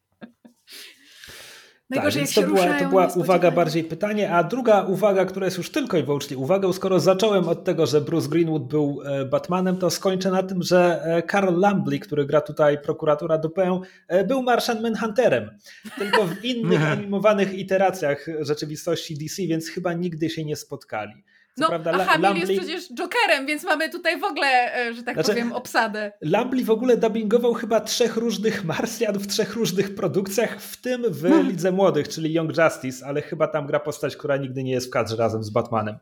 Najgorzej, 1.91 2.27
tak, 2.27 2.35
to 2.35 2.43
była, 2.43 2.79
to 2.79 2.89
była 2.89 3.07
uwaga 3.07 3.51
bardziej 3.51 3.85
pytanie, 3.85 4.33
a 4.33 4.45
druga 4.45 4.83
uwaga, 4.83 5.25
która 5.25 5.45
jest 5.45 5.59
już 5.59 5.71
tylko 5.71 5.99
i 5.99 6.03
wyłącznie 6.03 6.37
uwagą, 6.37 6.73
skoro 6.73 7.01
zacząłem 7.01 7.49
od 7.49 7.65
tego, 7.65 7.87
że 7.87 8.01
Bruce 8.01 8.29
Greenwood 8.29 8.69
był 8.69 9.03
e, 9.05 9.25
Batmanem, 9.25 9.77
to 9.77 9.91
skończę 9.91 10.31
na 10.31 10.43
tym, 10.43 10.63
że 10.63 11.03
Carl 11.31 11.55
e, 11.55 11.59
Lambly, 11.59 11.99
który 11.99 12.27
gra 12.27 12.41
tutaj 12.41 12.79
prokuratora 12.83 13.39
Dupę, 13.39 13.81
e, 14.09 14.25
był 14.25 14.43
Martian 14.43 14.83
Manhunterem, 14.83 15.51
tylko 15.99 16.27
w 16.27 16.45
innych 16.45 16.87
animowanych 16.93 17.55
iteracjach 17.55 18.27
rzeczywistości 18.41 19.19
DC, 19.19 19.43
więc 19.43 19.69
chyba 19.69 19.93
nigdy 19.93 20.31
się 20.31 20.45
nie 20.45 20.57
spotkali. 20.57 21.25
Co 21.59 21.63
no, 21.63 21.69
prawda, 21.69 21.93
a 21.93 22.05
Hamill 22.05 22.37
jest 22.37 22.53
przecież 22.53 22.89
Jokerem, 22.89 23.47
więc 23.47 23.65
mamy 23.65 23.91
tutaj 23.91 24.21
w 24.21 24.25
ogóle, 24.25 24.77
e, 24.77 24.95
że 24.95 25.03
tak 25.03 25.15
znaczy, 25.15 25.29
powiem, 25.29 25.53
obsadę. 25.53 26.13
Lambly 26.21 26.65
w 26.65 26.71
ogóle 26.71 26.97
dubbingował 26.97 27.55
chyba 27.55 27.81
trzech 27.81 28.17
różnych 28.17 28.65
Marsjan 28.65 29.19
w 29.19 29.27
trzech 29.27 29.55
różnych 29.55 29.95
produkcjach, 29.95 30.61
w 30.61 30.77
tym 30.77 31.03
w 31.09 31.23
hmm. 31.23 31.49
Lidze 31.49 31.73
Młodych, 31.73 32.09
czyli 32.09 32.35
Young 32.35 32.51
Justice, 32.59 33.07
ale 33.07 33.23
chyba 33.23 33.49
tam 33.49 33.67
gra 33.67 33.81
postać, 33.81 34.17
która 34.17 34.37
nigdy 34.37 34.65
nie 34.65 34.73
jest 34.73 34.87
w 34.87 34.91
kadrze 34.91 35.17
razem 35.17 35.45
z 35.45 35.51
Batmanem. 35.51 35.99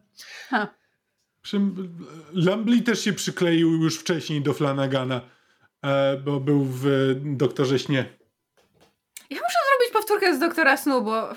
Ha. 0.48 0.74
Lambly 2.32 2.82
też 2.82 3.00
się 3.00 3.12
przykleił 3.12 3.70
już 3.82 3.98
wcześniej 3.98 4.42
do 4.42 4.52
Flanagana, 4.52 5.20
e, 5.82 6.16
bo 6.16 6.40
był 6.40 6.64
w 6.64 6.86
Doktorze 7.24 7.78
Śnie. 7.78 8.04
Ja 9.30 9.36
muszę 9.36 9.58
zrobić 9.68 9.92
powtórkę 9.92 10.36
z 10.36 10.38
Doktora 10.38 10.76
Snu, 10.76 11.02
bo 11.02 11.34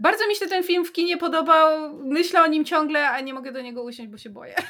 bardzo 0.00 0.28
mi 0.28 0.36
się 0.36 0.46
ten 0.46 0.64
film 0.64 0.84
w 0.84 0.92
kinie 0.92 1.16
podobał. 1.16 1.98
Myślę 2.04 2.42
o 2.42 2.46
nim 2.46 2.64
ciągle, 2.64 3.10
a 3.10 3.20
nie 3.20 3.34
mogę 3.34 3.52
do 3.52 3.60
niego 3.60 3.82
usiąść, 3.82 4.10
bo 4.10 4.18
się 4.18 4.30
boję. 4.30 4.54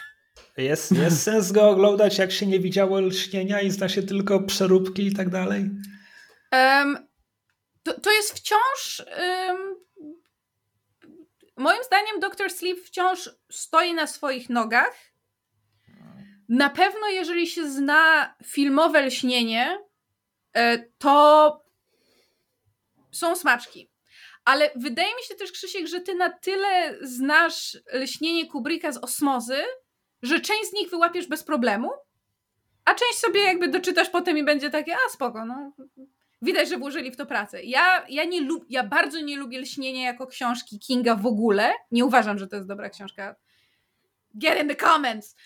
Jest, 0.57 0.93
jest 0.93 1.23
sens 1.23 1.53
go 1.53 1.71
oglądać, 1.71 2.19
jak 2.19 2.33
się 2.33 2.47
nie 2.47 2.61
widziało 2.61 3.01
lśnienia 3.01 3.61
i 3.61 3.71
zna 3.71 3.89
się 3.89 4.03
tylko 4.03 4.41
przeróbki 4.41 5.07
i 5.07 5.15
tak 5.15 5.29
dalej? 5.29 5.71
Um, 6.53 7.09
to, 7.83 8.01
to 8.01 8.13
jest 8.13 8.33
wciąż. 8.33 9.03
Um, 9.49 9.77
moim 11.57 11.85
zdaniem 11.85 12.21
Dr. 12.21 12.51
Sleep 12.51 12.79
wciąż 12.79 13.31
stoi 13.51 13.95
na 13.95 14.07
swoich 14.07 14.51
nogach. 14.51 14.95
Na 16.49 16.71
pewno, 16.71 17.09
jeżeli 17.09 17.47
się 17.47 17.71
zna 17.71 18.35
filmowe 18.45 19.07
lśnienie, 19.07 19.79
e, 20.53 20.79
to 20.99 21.65
są 23.11 23.37
smaczki. 23.37 23.90
Ale 24.45 24.71
wydaje 24.77 25.09
mi 25.09 25.23
się 25.29 25.35
też, 25.35 25.53
Krzysiek, 25.53 25.87
że 25.87 26.01
ty 26.01 26.15
na 26.15 26.31
tyle 26.31 26.97
znasz 27.03 27.79
lśnienie 27.93 28.47
Kubricka 28.47 28.93
z 28.93 28.97
osmozy, 28.97 29.63
że 30.23 30.41
część 30.41 30.71
z 30.71 30.73
nich 30.73 30.91
wyłapiesz 30.91 31.27
bez 31.27 31.45
problemu, 31.45 31.91
a 32.85 32.95
część 32.95 33.19
sobie 33.19 33.41
jakby 33.41 33.69
doczytasz 33.69 34.11
potem 34.11 34.39
i 34.39 34.45
będzie 34.45 34.71
takie, 34.71 34.95
a 34.95 35.13
spoko, 35.13 35.45
no. 35.45 35.73
Widać, 36.43 36.69
że 36.69 36.79
włożyli 36.79 37.11
w 37.11 37.17
to 37.17 37.27
pracę. 37.27 37.63
Ja, 37.63 38.07
ja, 38.09 38.25
nie 38.25 38.41
lub, 38.41 38.65
ja 38.69 38.85
bardzo 38.85 39.21
nie 39.21 39.37
lubię 39.37 39.59
lśnienia 39.59 40.03
jako 40.03 40.27
książki 40.27 40.79
Kinga 40.79 41.15
w 41.15 41.27
ogóle. 41.27 41.73
Nie 41.91 42.05
uważam, 42.05 42.39
że 42.39 42.47
to 42.47 42.57
jest 42.57 42.69
dobra 42.69 42.91
książka. 42.91 43.37
Get 44.35 44.63
in 44.63 44.69
the 44.69 44.77
comments! 44.77 45.37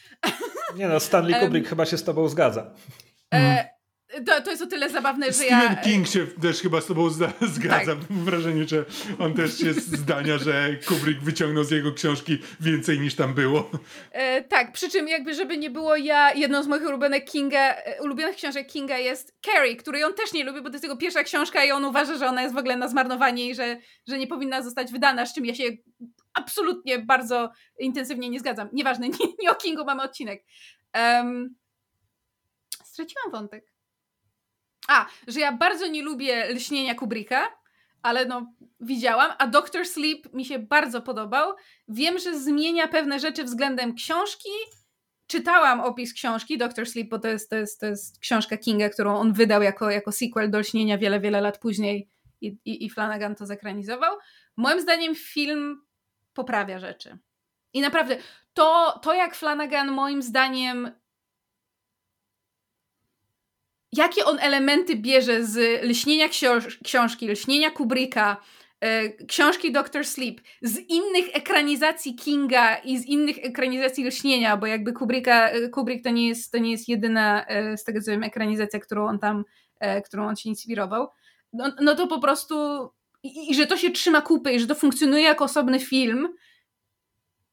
Nie 0.76 0.88
no, 0.88 1.00
Stanley 1.00 1.34
Kubrick 1.40 1.64
um, 1.64 1.70
chyba 1.70 1.86
się 1.86 1.98
z 1.98 2.04
tobą 2.04 2.28
zgadza. 2.28 2.70
E, 3.34 3.73
to, 4.26 4.42
to 4.42 4.50
jest 4.50 4.62
o 4.62 4.66
tyle 4.66 4.90
zabawne, 4.90 5.26
że 5.26 5.32
Stephen 5.32 5.72
ja... 5.72 5.76
King 5.76 6.08
się 6.08 6.26
też 6.26 6.60
chyba 6.60 6.80
z 6.80 6.86
tobą 6.86 7.10
zgadza. 7.54 7.96
Tak. 7.96 8.10
Mam 8.10 8.24
wrażenie, 8.24 8.68
że 8.68 8.84
on 9.18 9.34
też 9.34 9.60
jest 9.60 9.96
zdania, 9.96 10.38
że 10.38 10.76
Kubrick 10.88 11.22
wyciągnął 11.22 11.64
z 11.64 11.70
jego 11.70 11.92
książki 11.92 12.38
więcej 12.60 13.00
niż 13.00 13.14
tam 13.14 13.34
było. 13.34 13.70
E, 14.10 14.42
tak, 14.42 14.72
przy 14.72 14.90
czym 14.90 15.08
jakby 15.08 15.34
żeby 15.34 15.56
nie 15.58 15.70
było 15.70 15.96
ja, 15.96 16.32
jedną 16.32 16.62
z 16.62 16.66
moich 16.66 16.88
ulubionych 16.88 17.24
Kinga, 17.24 17.74
e, 17.74 18.02
ulubionych 18.02 18.36
książek 18.36 18.66
Kinga 18.66 18.98
jest 18.98 19.34
Carrie, 19.44 19.76
której 19.76 20.04
on 20.04 20.14
też 20.14 20.32
nie 20.32 20.44
lubi, 20.44 20.60
bo 20.60 20.68
to 20.68 20.74
jest 20.74 20.84
jego 20.84 20.96
pierwsza 20.96 21.22
książka 21.22 21.64
i 21.64 21.70
on 21.70 21.84
uważa, 21.84 22.16
że 22.16 22.26
ona 22.26 22.42
jest 22.42 22.54
w 22.54 22.58
ogóle 22.58 22.76
na 22.76 22.88
zmarnowanie 22.88 23.50
i 23.50 23.54
że, 23.54 23.76
że 24.08 24.18
nie 24.18 24.26
powinna 24.26 24.62
zostać 24.62 24.92
wydana, 24.92 25.26
z 25.26 25.34
czym 25.34 25.46
ja 25.46 25.54
się 25.54 25.64
absolutnie 26.34 26.98
bardzo 26.98 27.50
intensywnie 27.78 28.30
nie 28.30 28.40
zgadzam. 28.40 28.68
Nieważne, 28.72 29.08
nie, 29.20 29.26
nie 29.42 29.50
o 29.50 29.54
Kingu 29.54 29.84
mamy 29.84 30.02
odcinek. 30.02 30.44
Um, 30.94 31.54
straciłam 32.84 33.30
wątek. 33.32 33.73
A, 34.88 35.06
że 35.28 35.40
ja 35.40 35.52
bardzo 35.52 35.86
nie 35.86 36.02
lubię 36.02 36.46
lśnienia 36.54 36.94
Kubricka, 36.94 37.48
ale 38.02 38.26
no 38.26 38.52
widziałam, 38.80 39.32
a 39.38 39.46
Doctor 39.46 39.86
Sleep 39.86 40.32
mi 40.32 40.44
się 40.44 40.58
bardzo 40.58 41.02
podobał. 41.02 41.54
Wiem, 41.88 42.18
że 42.18 42.38
zmienia 42.38 42.88
pewne 42.88 43.20
rzeczy 43.20 43.44
względem 43.44 43.94
książki. 43.94 44.48
Czytałam 45.26 45.80
opis 45.80 46.14
książki 46.14 46.58
Doctor 46.58 46.86
Sleep, 46.86 47.08
bo 47.08 47.18
to 47.18 47.28
jest, 47.28 47.50
to 47.50 47.56
jest, 47.56 47.80
to 47.80 47.86
jest 47.86 48.18
książka 48.18 48.56
Kinga, 48.56 48.88
którą 48.88 49.16
on 49.16 49.32
wydał 49.32 49.62
jako, 49.62 49.90
jako 49.90 50.12
sequel 50.12 50.50
do 50.50 50.58
lśnienia 50.58 50.98
wiele, 50.98 51.20
wiele 51.20 51.40
lat 51.40 51.58
później 51.58 52.10
i, 52.40 52.46
i, 52.64 52.84
i 52.84 52.90
Flanagan 52.90 53.34
to 53.34 53.46
zekranizował. 53.46 54.16
Moim 54.56 54.80
zdaniem 54.80 55.14
film 55.14 55.82
poprawia 56.34 56.78
rzeczy. 56.78 57.18
I 57.72 57.80
naprawdę, 57.80 58.16
to, 58.54 59.00
to 59.02 59.14
jak 59.14 59.34
Flanagan 59.34 59.90
moim 59.90 60.22
zdaniem 60.22 60.90
jakie 63.96 64.24
on 64.24 64.38
elementy 64.40 64.96
bierze 64.96 65.44
z 65.44 65.82
lśnienia 65.82 66.28
książki, 66.84 67.28
lśnienia 67.28 67.70
Kubricka, 67.70 68.36
e, 68.80 69.08
książki 69.26 69.72
Doctor 69.72 70.04
Sleep, 70.04 70.40
z 70.62 70.78
innych 70.78 71.36
ekranizacji 71.36 72.14
Kinga 72.14 72.76
i 72.76 72.98
z 72.98 73.06
innych 73.06 73.36
ekranizacji 73.44 74.04
lśnienia, 74.04 74.56
bo 74.56 74.66
jakby 74.66 74.92
Kubricka, 74.92 75.48
e, 75.48 75.68
Kubrick 75.68 76.04
to 76.04 76.10
nie 76.10 76.28
jest, 76.28 76.52
to 76.52 76.58
nie 76.58 76.70
jest 76.70 76.88
jedyna 76.88 77.46
e, 77.46 77.76
z 77.76 77.84
tego 77.84 78.00
co 78.00 78.10
wiem 78.10 78.22
ekranizacja, 78.22 78.80
którą 78.80 79.06
on 79.06 79.18
tam, 79.18 79.44
którą 80.04 80.26
on 80.26 80.36
się 80.36 80.48
inspirował, 80.48 81.08
no, 81.52 81.72
no 81.80 81.94
to 81.94 82.06
po 82.06 82.20
prostu 82.20 82.54
i, 83.22 83.50
i 83.50 83.54
że 83.54 83.66
to 83.66 83.76
się 83.76 83.90
trzyma 83.90 84.20
kupy 84.20 84.52
i 84.52 84.60
że 84.60 84.66
to 84.66 84.74
funkcjonuje 84.74 85.24
jako 85.24 85.44
osobny 85.44 85.80
film, 85.80 86.28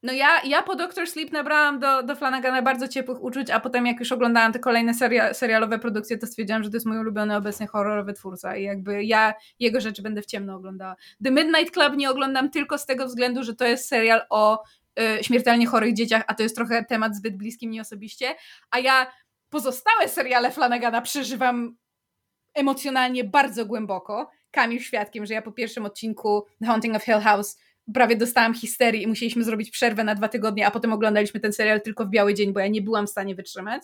no 0.03 0.13
ja, 0.13 0.41
ja 0.43 0.61
po 0.61 0.75
Doctor 0.75 1.07
Sleep 1.07 1.31
nabrałam 1.31 1.79
do, 1.79 2.03
do 2.03 2.15
Flanagana 2.15 2.61
bardzo 2.61 2.87
ciepłych 2.87 3.23
uczuć, 3.23 3.49
a 3.49 3.59
potem 3.59 3.85
jak 3.85 3.99
już 3.99 4.11
oglądałam 4.11 4.53
te 4.53 4.59
kolejne 4.59 4.93
seria, 4.93 5.33
serialowe 5.33 5.79
produkcje, 5.79 6.17
to 6.17 6.27
stwierdziłam, 6.27 6.63
że 6.63 6.69
to 6.69 6.75
jest 6.75 6.85
mój 6.85 6.97
ulubiony 6.97 7.35
obecnie 7.35 7.67
horrorowy 7.67 8.13
twórca 8.13 8.55
i 8.55 8.63
jakby 8.63 9.03
ja 9.03 9.33
jego 9.59 9.81
rzeczy 9.81 10.01
będę 10.01 10.21
w 10.21 10.25
ciemno 10.25 10.55
oglądała. 10.55 10.95
The 11.23 11.31
Midnight 11.31 11.71
Club 11.73 11.97
nie 11.97 12.09
oglądam 12.09 12.49
tylko 12.49 12.77
z 12.77 12.85
tego 12.85 13.05
względu, 13.05 13.43
że 13.43 13.55
to 13.55 13.65
jest 13.65 13.87
serial 13.87 14.21
o 14.29 14.63
y, 14.99 15.23
śmiertelnie 15.23 15.67
chorych 15.67 15.93
dzieciach, 15.93 16.23
a 16.27 16.33
to 16.33 16.43
jest 16.43 16.55
trochę 16.55 16.85
temat 16.85 17.15
zbyt 17.15 17.37
bliski 17.37 17.67
mi 17.67 17.79
osobiście, 17.81 18.35
a 18.71 18.79
ja 18.79 19.11
pozostałe 19.49 20.07
seriale 20.07 20.51
Flanagana 20.51 21.01
przeżywam 21.01 21.75
emocjonalnie 22.53 23.23
bardzo 23.23 23.65
głęboko. 23.65 24.29
Kamil 24.51 24.79
świadkiem, 24.79 25.25
że 25.25 25.33
ja 25.33 25.41
po 25.41 25.51
pierwszym 25.51 25.85
odcinku 25.85 26.45
The 26.61 26.67
Haunting 26.67 26.95
of 26.95 27.03
Hill 27.03 27.19
House 27.19 27.57
prawie 27.93 28.15
dostałam 28.15 28.53
histerii 28.53 29.03
i 29.03 29.07
musieliśmy 29.07 29.43
zrobić 29.43 29.71
przerwę 29.71 30.03
na 30.03 30.15
dwa 30.15 30.27
tygodnie, 30.27 30.67
a 30.67 30.71
potem 30.71 30.93
oglądaliśmy 30.93 31.39
ten 31.39 31.53
serial 31.53 31.81
tylko 31.81 32.05
w 32.05 32.09
biały 32.09 32.33
dzień, 32.33 32.53
bo 32.53 32.59
ja 32.59 32.67
nie 32.67 32.81
byłam 32.81 33.07
w 33.07 33.09
stanie 33.09 33.35
wytrzymać. 33.35 33.83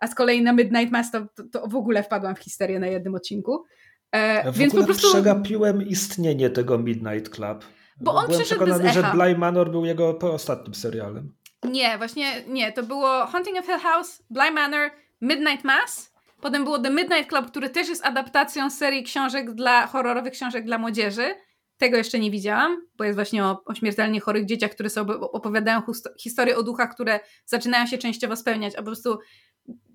A 0.00 0.06
z 0.06 0.14
kolei 0.14 0.42
na 0.42 0.52
Midnight 0.52 0.92
Mass 0.92 1.10
to, 1.10 1.26
to, 1.34 1.44
to 1.52 1.66
w 1.66 1.74
ogóle 1.74 2.02
wpadłam 2.02 2.36
w 2.36 2.38
histerię 2.38 2.80
na 2.80 2.86
jednym 2.86 3.14
odcinku. 3.14 3.64
E, 4.12 4.34
ja 4.34 4.52
więc 4.52 4.74
po 4.74 4.84
prostu 4.84 5.08
przegapiłem 5.08 5.86
istnienie 5.86 6.50
tego 6.50 6.78
Midnight 6.78 7.28
Club. 7.34 7.64
Bo 8.00 8.14
on 8.14 8.26
Byłem 8.26 8.40
przyszedł 8.40 8.64
przekonany, 8.64 8.92
że 8.92 9.02
Bly 9.02 9.38
Manor 9.38 9.70
był 9.70 9.84
jego 9.84 10.18
ostatnim 10.18 10.74
serialem. 10.74 11.34
Nie, 11.64 11.98
właśnie 11.98 12.44
nie. 12.46 12.72
To 12.72 12.82
było 12.82 13.26
Haunting 13.26 13.58
of 13.58 13.66
Hill 13.66 13.78
House, 13.78 14.22
Bly 14.30 14.50
Manor, 14.50 14.90
Midnight 15.20 15.64
Mass. 15.64 16.12
Potem 16.40 16.64
było 16.64 16.78
The 16.78 16.90
Midnight 16.90 17.28
Club, 17.28 17.46
który 17.46 17.70
też 17.70 17.88
jest 17.88 18.06
adaptacją 18.06 18.70
serii 18.70 19.02
książek 19.02 19.54
dla 19.54 19.86
horrorowych 19.86 20.32
książek 20.32 20.64
dla 20.64 20.78
młodzieży. 20.78 21.34
Tego 21.78 21.96
jeszcze 21.96 22.18
nie 22.18 22.30
widziałam, 22.30 22.86
bo 22.96 23.04
jest 23.04 23.16
właśnie 23.16 23.44
o, 23.44 23.62
o 23.64 23.74
śmiertelnie 23.74 24.20
chorych 24.20 24.44
dzieciach, 24.44 24.70
które 24.70 24.90
sobie 24.90 25.14
opowiadają 25.14 25.82
historie 26.20 26.56
o 26.56 26.62
duchach, 26.62 26.94
które 26.94 27.20
zaczynają 27.44 27.86
się 27.86 27.98
częściowo 27.98 28.36
spełniać, 28.36 28.74
a 28.74 28.78
po 28.78 28.84
prostu 28.84 29.18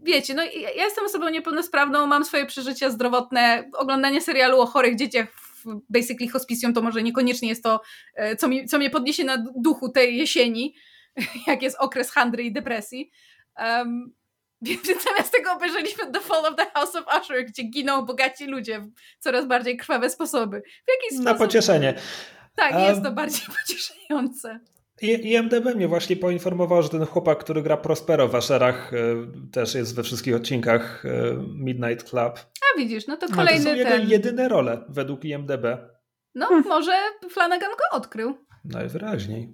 wiecie, 0.03 0.33
no 0.33 0.43
ja 0.43 0.69
jestem 0.69 1.05
osobą 1.05 1.29
niepełnosprawną, 1.29 2.07
mam 2.07 2.25
swoje 2.25 2.45
przeżycia 2.45 2.89
zdrowotne, 2.89 3.69
oglądanie 3.73 4.21
serialu 4.21 4.61
o 4.61 4.65
chorych 4.65 4.95
dzieciach 4.95 5.27
w 5.33 5.65
basically 5.89 6.31
hospicjum 6.31 6.73
to 6.73 6.81
może 6.81 7.03
niekoniecznie 7.03 7.49
jest 7.49 7.63
to, 7.63 7.81
e, 8.15 8.35
co, 8.35 8.47
mi, 8.47 8.67
co 8.67 8.77
mnie 8.77 8.89
podniesie 8.89 9.23
na 9.23 9.45
duchu 9.55 9.89
tej 9.89 10.17
jesieni, 10.17 10.75
jak 11.47 11.61
jest 11.61 11.77
okres 11.79 12.11
handry 12.11 12.43
i 12.43 12.53
depresji. 12.53 13.11
Um, 13.59 14.13
więc 14.63 15.03
zamiast 15.09 15.31
tego 15.31 15.53
obejrzeliśmy 15.53 16.11
The 16.11 16.19
Fall 16.19 16.45
of 16.45 16.55
the 16.55 16.65
House 16.73 16.95
of 16.95 17.05
Usher, 17.21 17.45
gdzie 17.45 17.63
giną 17.63 18.05
bogaci 18.05 18.45
ludzie 18.45 18.79
w 18.79 18.89
coraz 19.19 19.45
bardziej 19.47 19.77
krwawe 19.77 20.09
sposoby. 20.09 20.61
W 20.61 20.91
jakiś 20.91 21.17
Na 21.17 21.31
sposób... 21.31 21.37
pocieszenie. 21.37 21.93
Tak, 22.55 22.73
jest 22.75 23.03
to 23.03 23.11
bardziej 23.11 23.45
pocieszające. 23.61 24.59
I 25.01 25.31
IMDB 25.31 25.75
mnie 25.75 25.87
właśnie 25.87 26.15
poinformował, 26.15 26.83
że 26.83 26.89
ten 26.89 27.05
chłopak, 27.05 27.39
który 27.39 27.61
gra 27.61 27.77
Prospero 27.77 28.27
w 28.27 28.35
Asherach, 28.35 28.93
e, 28.93 28.97
też 29.51 29.75
jest 29.75 29.95
we 29.95 30.03
wszystkich 30.03 30.35
odcinkach 30.35 31.05
e, 31.05 31.09
Midnight 31.55 32.09
Club. 32.09 32.39
A 32.39 32.77
widzisz, 32.77 33.07
no 33.07 33.17
to 33.17 33.27
kolejny 33.27 33.63
To 33.63 33.69
są 33.71 33.75
jego 33.75 33.89
ten. 33.89 34.09
jedyne 34.09 34.47
role 34.49 34.85
według 34.89 35.25
IMDB. 35.25 35.65
No, 36.35 36.49
może 36.65 36.91
Flanagan 37.29 37.71
go 37.71 37.97
odkrył. 37.97 38.37
Najwyraźniej. 38.65 39.49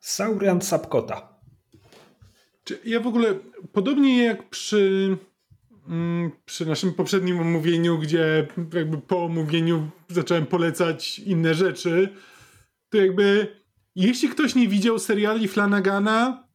Saurian 0.00 0.60
Sapkota. 0.62 1.35
Ja 2.84 3.00
w 3.00 3.06
ogóle, 3.06 3.34
podobnie 3.72 4.24
jak 4.24 4.50
przy, 4.50 5.16
mm, 5.88 6.30
przy 6.44 6.66
naszym 6.66 6.94
poprzednim 6.94 7.40
omówieniu, 7.40 7.98
gdzie 7.98 8.48
jakby 8.74 8.98
po 8.98 9.24
omówieniu 9.24 9.90
zacząłem 10.08 10.46
polecać 10.46 11.18
inne 11.18 11.54
rzeczy, 11.54 12.08
to 12.88 12.98
jakby 12.98 13.56
jeśli 13.94 14.28
ktoś 14.28 14.54
nie 14.54 14.68
widział 14.68 14.98
seriali 14.98 15.48
Flanagana, 15.48 16.48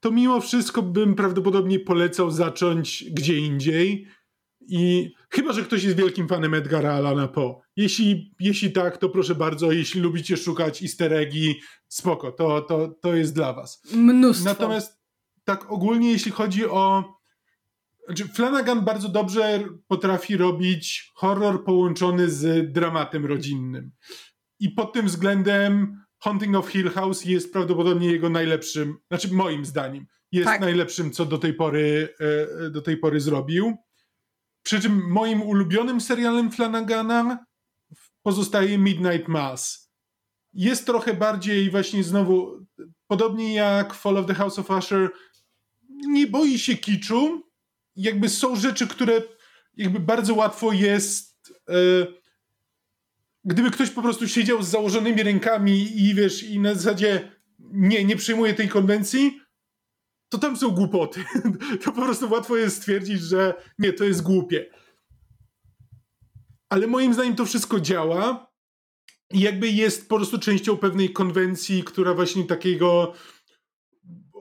to 0.00 0.10
mimo 0.10 0.40
wszystko 0.40 0.82
bym 0.82 1.14
prawdopodobnie 1.14 1.80
polecał 1.80 2.30
zacząć 2.30 3.04
gdzie 3.10 3.38
indziej. 3.38 4.06
I 4.68 5.12
chyba, 5.30 5.52
że 5.52 5.62
ktoś 5.62 5.84
jest 5.84 5.96
wielkim 5.96 6.28
fanem 6.28 6.54
Edgara 6.54 6.92
Allana 6.92 7.28
Poe. 7.28 7.60
Jeśli, 7.76 8.34
jeśli 8.40 8.72
tak, 8.72 8.98
to 8.98 9.08
proszę 9.08 9.34
bardzo, 9.34 9.72
jeśli 9.72 10.00
lubicie 10.00 10.36
szukać 10.36 10.82
easter 10.82 11.12
eggi, 11.12 11.60
spoko, 11.88 12.32
to, 12.32 12.60
to, 12.60 12.88
to 12.88 13.14
jest 13.14 13.34
dla 13.34 13.52
was. 13.52 13.82
Mnóstwo. 13.94 14.44
Natomiast 14.44 14.99
tak 15.50 15.72
ogólnie, 15.72 16.12
jeśli 16.12 16.32
chodzi 16.32 16.66
o. 16.66 17.14
Znaczy, 18.06 18.28
Flanagan 18.28 18.84
bardzo 18.84 19.08
dobrze 19.08 19.64
potrafi 19.88 20.36
robić 20.36 21.12
horror 21.14 21.64
połączony 21.64 22.30
z 22.30 22.72
dramatem 22.72 23.26
rodzinnym. 23.26 23.90
I 24.60 24.70
pod 24.70 24.92
tym 24.92 25.06
względem 25.06 26.00
Haunting 26.22 26.56
of 26.56 26.68
Hill 26.68 26.90
House 26.90 27.24
jest 27.24 27.52
prawdopodobnie 27.52 28.12
jego 28.12 28.28
najlepszym, 28.30 28.96
znaczy 29.08 29.34
moim 29.34 29.64
zdaniem, 29.64 30.06
jest 30.32 30.46
Tak. 30.46 30.60
najlepszym, 30.60 31.10
co 31.12 31.26
do 31.26 31.38
tej 31.38 31.54
pory, 31.54 32.14
e, 32.20 32.70
do 32.70 32.82
tej 32.82 32.96
pory 32.96 33.20
zrobił. 33.20 33.76
Przy 34.62 34.80
czym 34.80 35.10
moim 35.10 35.42
ulubionym 35.42 36.00
serialem 36.00 36.50
Flanagana 36.50 37.44
pozostaje 38.22 38.78
Midnight 38.78 39.28
Mass. 39.28 39.90
Jest 40.52 40.86
trochę 40.86 41.14
bardziej 41.14 41.70
właśnie 41.70 42.04
znowu, 42.04 42.66
podobnie 43.06 43.54
jak 43.54 43.94
Fall 43.94 44.16
of 44.16 44.26
the 44.26 44.34
House 44.34 44.58
of 44.58 44.70
Usher, 44.70 45.10
nie 46.06 46.26
boi 46.26 46.58
się 46.58 46.76
kiczu. 46.76 47.42
Jakby 47.96 48.28
są 48.28 48.56
rzeczy, 48.56 48.86
które 48.86 49.22
jakby 49.76 50.00
bardzo 50.00 50.34
łatwo 50.34 50.72
jest. 50.72 51.52
E, 51.68 51.74
gdyby 53.44 53.70
ktoś 53.70 53.90
po 53.90 54.02
prostu 54.02 54.28
siedział 54.28 54.62
z 54.62 54.68
założonymi 54.68 55.22
rękami 55.22 56.02
i 56.02 56.14
wiesz, 56.14 56.42
i 56.42 56.58
na 56.58 56.74
zasadzie 56.74 57.32
nie, 57.58 58.04
nie 58.04 58.16
przyjmuje 58.16 58.54
tej 58.54 58.68
konwencji, 58.68 59.40
to 60.28 60.38
tam 60.38 60.56
są 60.56 60.70
głupoty. 60.70 61.24
To 61.84 61.92
po 61.92 62.02
prostu 62.02 62.30
łatwo 62.30 62.56
jest 62.56 62.76
stwierdzić, 62.76 63.20
że 63.20 63.54
nie, 63.78 63.92
to 63.92 64.04
jest 64.04 64.22
głupie. 64.22 64.70
Ale 66.68 66.86
moim 66.86 67.14
zdaniem 67.14 67.36
to 67.36 67.44
wszystko 67.44 67.80
działa 67.80 68.50
i 69.30 69.40
jakby 69.40 69.68
jest 69.68 70.08
po 70.08 70.16
prostu 70.16 70.38
częścią 70.38 70.76
pewnej 70.76 71.12
konwencji, 71.12 71.84
która 71.84 72.14
właśnie 72.14 72.44
takiego 72.44 73.14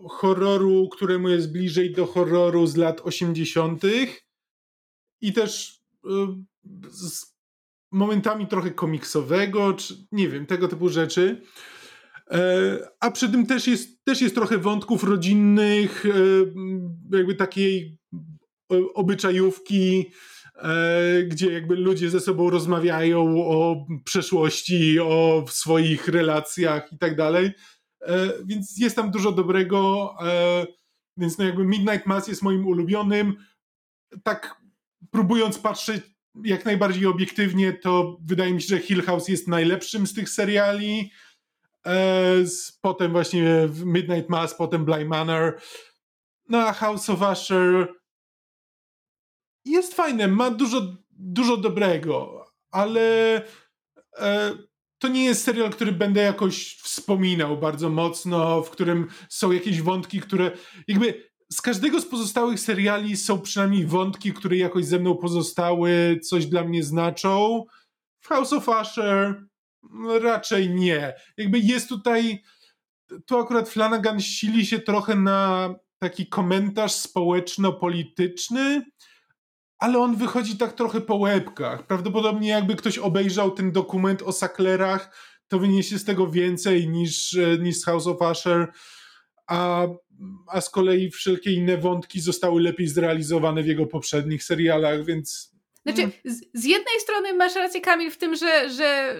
horroru, 0.07 0.89
któremu 0.89 1.29
jest 1.29 1.51
bliżej 1.51 1.91
do 1.91 2.05
horroru 2.05 2.67
z 2.67 2.75
lat 2.75 3.01
80. 3.01 3.81
i 5.21 5.33
też 5.33 5.81
y, 6.05 6.09
z 6.89 7.39
momentami 7.91 8.47
trochę 8.47 8.71
komiksowego, 8.71 9.73
czy 9.73 9.93
nie 10.11 10.29
wiem, 10.29 10.45
tego 10.45 10.67
typu 10.67 10.89
rzeczy. 10.89 11.41
E, 12.31 12.77
A 12.99 13.11
przy 13.11 13.29
tym 13.29 13.45
też 13.45 13.67
jest, 13.67 14.03
też 14.03 14.21
jest 14.21 14.35
trochę 14.35 14.57
wątków 14.57 15.03
rodzinnych, 15.03 16.05
e, 16.05 17.17
jakby 17.17 17.35
takiej 17.35 17.97
e, 18.73 18.77
obyczajówki, 18.93 20.11
gdzie 21.27 21.51
jakby 21.51 21.75
ludzie 21.75 22.09
ze 22.09 22.19
sobą 22.19 22.49
rozmawiają 22.49 23.45
o 23.45 23.85
przeszłości, 24.05 24.99
o 24.99 25.45
swoich 25.49 26.07
relacjach 26.07 26.93
i 26.93 26.97
tak 26.97 27.15
dalej. 27.15 27.51
E, 28.01 28.33
Więc 28.45 28.77
jest 28.77 28.95
tam 28.95 29.11
dużo 29.11 29.31
dobrego. 29.31 30.13
e, 30.23 30.65
Więc 31.17 31.37
no 31.37 31.45
jakby 31.45 31.65
Midnight 31.65 32.05
Mass 32.05 32.27
jest 32.27 32.41
moim 32.41 32.67
ulubionym. 32.67 33.35
Tak 34.23 34.61
próbując 35.11 35.59
patrzeć 35.59 36.03
jak 36.43 36.65
najbardziej 36.65 37.05
obiektywnie, 37.05 37.73
to 37.73 38.17
wydaje 38.25 38.53
mi 38.53 38.61
się, 38.61 38.67
że 38.67 38.79
Hill 38.81 39.01
House 39.03 39.27
jest 39.27 39.47
najlepszym 39.47 40.07
z 40.07 40.13
tych 40.13 40.29
seriali. 40.29 41.11
E, 41.87 42.35
potem 42.81 43.11
właśnie 43.11 43.69
Midnight 43.85 44.29
Mass, 44.29 44.55
potem 44.55 44.85
Bly 44.85 45.05
Manor. 45.05 45.61
No 46.49 46.57
a 46.67 46.73
House 46.73 47.09
of 47.09 47.21
Usher 47.31 47.93
jest 49.65 49.93
fajne, 49.93 50.27
ma 50.27 50.51
dużo, 50.51 50.81
dużo 51.11 51.57
dobrego, 51.57 52.45
ale 52.71 53.41
to 54.99 55.07
nie 55.07 55.25
jest 55.25 55.43
serial, 55.43 55.69
który 55.69 55.91
będę 55.91 56.21
jakoś 56.21 56.75
wspominał 56.75 57.57
bardzo 57.57 57.89
mocno, 57.89 58.63
w 58.63 58.69
którym 58.69 59.07
są 59.29 59.51
jakieś 59.51 59.81
wątki, 59.81 60.19
które 60.19 60.51
jakby 60.87 61.29
z 61.51 61.61
każdego 61.61 62.01
z 62.01 62.05
pozostałych 62.05 62.59
seriali 62.59 63.17
są 63.17 63.41
przynajmniej 63.41 63.85
wątki, 63.85 64.33
które 64.33 64.57
jakoś 64.57 64.85
ze 64.85 64.99
mną 64.99 65.17
pozostały, 65.17 66.19
coś 66.23 66.45
dla 66.45 66.63
mnie 66.63 66.83
znaczą. 66.83 67.63
W 68.21 68.27
House 68.27 68.53
of 68.53 68.67
Usher 68.67 69.43
no, 69.83 70.19
raczej 70.19 70.69
nie. 70.69 71.13
Jakby 71.37 71.59
jest 71.59 71.89
tutaj, 71.89 72.43
tu 73.25 73.37
akurat 73.37 73.69
Flanagan 73.69 74.19
sili 74.21 74.65
się 74.65 74.79
trochę 74.79 75.15
na 75.15 75.69
taki 75.99 76.27
komentarz 76.27 76.91
społeczno-polityczny, 76.91 78.85
ale 79.79 79.99
on 79.99 80.15
wychodzi 80.15 80.57
tak 80.57 80.73
trochę 80.73 81.01
po 81.01 81.15
łebkach. 81.15 81.87
Prawdopodobnie 81.87 82.49
jakby 82.49 82.75
ktoś 82.75 82.97
obejrzał 82.97 83.51
ten 83.51 83.71
dokument 83.71 84.21
o 84.21 84.31
Sacklerach, 84.31 85.15
to 85.47 85.59
wyniesie 85.59 85.99
z 85.99 86.05
tego 86.05 86.27
więcej 86.27 86.87
niż, 86.89 87.33
e, 87.37 87.57
niż 87.57 87.85
House 87.85 88.07
of 88.07 88.17
Usher, 88.31 88.67
a, 89.47 89.87
a 90.47 90.61
z 90.61 90.69
kolei 90.69 91.11
wszelkie 91.11 91.51
inne 91.53 91.77
wątki 91.77 92.21
zostały 92.21 92.61
lepiej 92.61 92.87
zrealizowane 92.87 93.63
w 93.63 93.67
jego 93.67 93.85
poprzednich 93.85 94.43
serialach, 94.43 95.05
więc 95.05 95.51
Znaczy, 95.85 96.09
z, 96.25 96.41
z 96.53 96.63
jednej 96.65 96.99
strony 96.99 97.33
masz 97.33 97.55
rację, 97.55 97.81
Kamil, 97.81 98.11
w 98.11 98.17
tym, 98.17 98.35
że, 98.35 98.69
że 98.69 99.15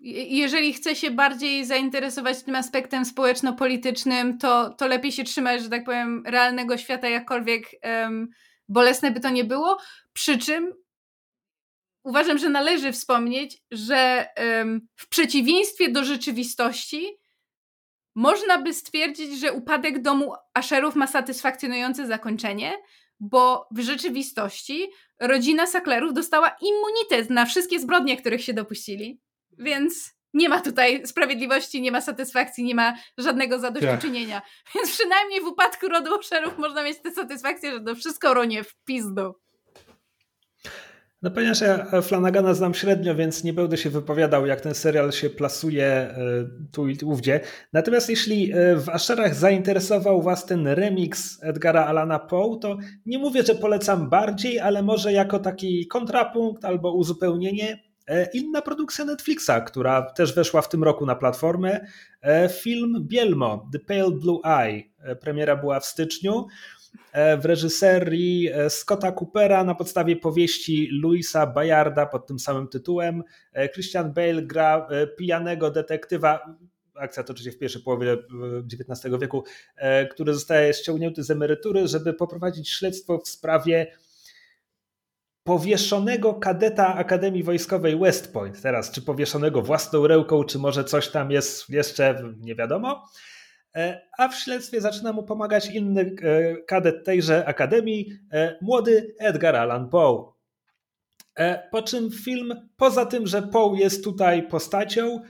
je- 0.00 0.24
jeżeli 0.24 0.72
chce 0.72 0.96
się 0.96 1.10
bardziej 1.10 1.64
zainteresować 1.66 2.42
tym 2.42 2.54
aspektem 2.54 3.04
społeczno-politycznym, 3.04 4.38
to, 4.38 4.70
to 4.70 4.86
lepiej 4.86 5.12
się 5.12 5.24
trzymać, 5.24 5.62
że 5.62 5.68
tak 5.68 5.84
powiem, 5.84 6.22
realnego 6.26 6.76
świata, 6.76 7.08
jakkolwiek 7.08 7.64
em, 7.82 8.28
bolesne 8.68 9.10
by 9.10 9.20
to 9.20 9.30
nie 9.30 9.44
było. 9.44 9.78
Przy 10.12 10.38
czym 10.38 10.74
uważam, 12.02 12.38
że 12.38 12.48
należy 12.48 12.92
wspomnieć, 12.92 13.62
że 13.70 14.28
w 14.96 15.08
przeciwieństwie 15.08 15.90
do 15.90 16.04
rzeczywistości 16.04 17.16
można 18.14 18.62
by 18.62 18.74
stwierdzić, 18.74 19.40
że 19.40 19.52
upadek 19.52 20.02
domu 20.02 20.34
Asherów 20.54 20.96
ma 20.96 21.06
satysfakcjonujące 21.06 22.06
zakończenie, 22.06 22.72
bo 23.20 23.68
w 23.70 23.80
rzeczywistości 23.80 24.90
rodzina 25.20 25.66
Sacklerów 25.66 26.14
dostała 26.14 26.56
immunitet 26.60 27.30
na 27.30 27.46
wszystkie 27.46 27.80
zbrodnie, 27.80 28.16
których 28.16 28.44
się 28.44 28.54
dopuścili. 28.54 29.20
Więc 29.58 30.15
nie 30.34 30.48
ma 30.48 30.60
tutaj 30.60 31.06
sprawiedliwości, 31.06 31.82
nie 31.82 31.92
ma 31.92 32.00
satysfakcji, 32.00 32.64
nie 32.64 32.74
ma 32.74 32.94
żadnego 33.18 33.58
zadośćuczynienia. 33.58 34.42
Więc 34.74 34.90
przynajmniej 34.90 35.40
w 35.40 35.46
upadku 35.46 35.88
rodu 35.88 36.14
Asherów 36.14 36.58
można 36.58 36.82
mieć 36.82 37.02
tę 37.02 37.10
satysfakcję, 37.10 37.72
że 37.72 37.80
to 37.80 37.94
wszystko 37.94 38.34
ronie 38.34 38.64
w 38.64 38.76
pizdu. 38.84 39.34
No 41.22 41.30
ponieważ 41.30 41.60
ja 41.60 42.02
Flanagana 42.02 42.54
znam 42.54 42.74
średnio, 42.74 43.14
więc 43.14 43.44
nie 43.44 43.52
będę 43.52 43.76
się 43.76 43.90
wypowiadał, 43.90 44.46
jak 44.46 44.60
ten 44.60 44.74
serial 44.74 45.12
się 45.12 45.30
plasuje 45.30 45.86
e, 45.86 46.14
tu 46.72 46.88
i 46.88 46.98
ówdzie. 47.04 47.40
Natomiast 47.72 48.10
jeśli 48.10 48.52
e, 48.52 48.76
w 48.76 48.88
Asherach 48.88 49.34
zainteresował 49.34 50.22
Was 50.22 50.46
ten 50.46 50.66
remix 50.68 51.38
Edgara 51.42 51.86
Alana 51.86 52.18
Poe, 52.18 52.58
to 52.60 52.76
nie 53.06 53.18
mówię, 53.18 53.42
że 53.42 53.54
polecam 53.54 54.10
bardziej, 54.10 54.60
ale 54.60 54.82
może 54.82 55.12
jako 55.12 55.38
taki 55.38 55.86
kontrapunkt 55.86 56.64
albo 56.64 56.94
uzupełnienie 56.94 57.72
e, 57.72 57.78
inna 58.32 58.62
produkcja 58.62 59.04
Netflixa, 59.04 59.50
która 59.66 60.02
też 60.02 60.34
weszła 60.34 60.62
w 60.62 60.68
tym 60.68 60.84
roku 60.84 61.06
na 61.06 61.14
platformę. 61.14 61.86
e, 62.22 62.48
Film 62.48 62.96
Bielmo, 63.00 63.68
The 63.72 63.78
Pale 63.78 64.10
Blue 64.10 64.40
Eye. 64.44 64.82
E, 64.98 65.16
Premiera 65.16 65.56
była 65.56 65.80
w 65.80 65.86
styczniu. 65.86 66.46
w 67.40 67.44
reżyserii 67.44 68.50
Scotta 68.68 69.12
Coopera 69.12 69.64
na 69.64 69.74
podstawie 69.74 70.16
powieści 70.16 70.88
Louisa 71.02 71.46
Bayarda 71.46 72.06
pod 72.06 72.26
tym 72.26 72.38
samym 72.38 72.68
tytułem. 72.68 73.22
Christian 73.72 74.12
Bale 74.12 74.42
gra 74.42 74.88
pijanego 75.18 75.70
detektywa, 75.70 76.56
akcja 76.94 77.22
toczy 77.22 77.44
się 77.44 77.50
w 77.50 77.58
pierwszej 77.58 77.82
połowie 77.82 78.16
XIX 78.72 79.14
wieku, 79.20 79.44
który 80.10 80.34
zostaje 80.34 80.74
ściągnięty 80.74 81.22
z 81.22 81.30
emerytury, 81.30 81.88
żeby 81.88 82.14
poprowadzić 82.14 82.70
śledztwo 82.70 83.18
w 83.18 83.28
sprawie 83.28 83.92
powieszonego 85.46 86.34
kadeta 86.34 86.94
Akademii 86.94 87.42
Wojskowej 87.42 87.98
West 87.98 88.32
Point. 88.32 88.62
Teraz, 88.62 88.90
czy 88.90 89.02
powieszonego 89.02 89.62
własną 89.62 90.06
ręką, 90.06 90.44
czy 90.44 90.58
może 90.58 90.84
coś 90.84 91.08
tam 91.08 91.30
jest 91.30 91.70
jeszcze, 91.70 92.22
nie 92.40 92.54
wiadomo. 92.54 93.06
E, 93.76 94.00
a 94.18 94.28
w 94.28 94.34
śledztwie 94.34 94.80
zaczyna 94.80 95.12
mu 95.12 95.22
pomagać 95.22 95.70
inny 95.70 96.00
e, 96.22 96.56
kadet 96.56 97.04
tejże 97.04 97.46
Akademii, 97.46 98.12
e, 98.32 98.58
młody 98.62 99.14
Edgar 99.18 99.56
Allan 99.56 99.88
Poe. 99.88 100.36
Po 101.70 101.82
czym 101.82 102.10
film, 102.10 102.68
poza 102.76 103.06
tym, 103.06 103.26
że 103.26 103.42
Poe 103.42 103.76
jest 103.78 104.04
tutaj 104.04 104.48
postacią, 104.48 105.20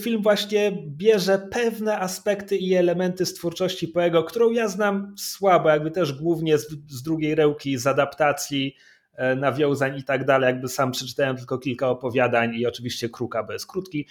film 0.00 0.22
właśnie 0.22 0.72
bierze 0.86 1.48
pewne 1.50 1.98
aspekty 1.98 2.56
i 2.56 2.74
elementy 2.74 3.26
z 3.26 3.34
twórczości 3.34 3.88
Poego, 3.88 4.24
którą 4.24 4.50
ja 4.50 4.68
znam 4.68 5.14
słabo, 5.18 5.68
jakby 5.68 5.90
też 5.90 6.12
głównie 6.12 6.58
z, 6.58 6.68
z 6.88 7.02
drugiej 7.02 7.34
ręki, 7.34 7.78
z 7.78 7.86
adaptacji, 7.86 8.76
nawiązań 9.36 9.98
i 9.98 10.04
tak 10.04 10.24
dalej. 10.24 10.46
Jakby 10.46 10.68
sam 10.68 10.92
przeczytałem 10.92 11.36
tylko 11.36 11.58
kilka 11.58 11.88
opowiadań 11.88 12.54
i 12.54 12.66
oczywiście 12.66 13.08
Kruka, 13.08 13.42
bo 13.42 13.52
jest 13.52 13.66
krótki. 13.66 14.06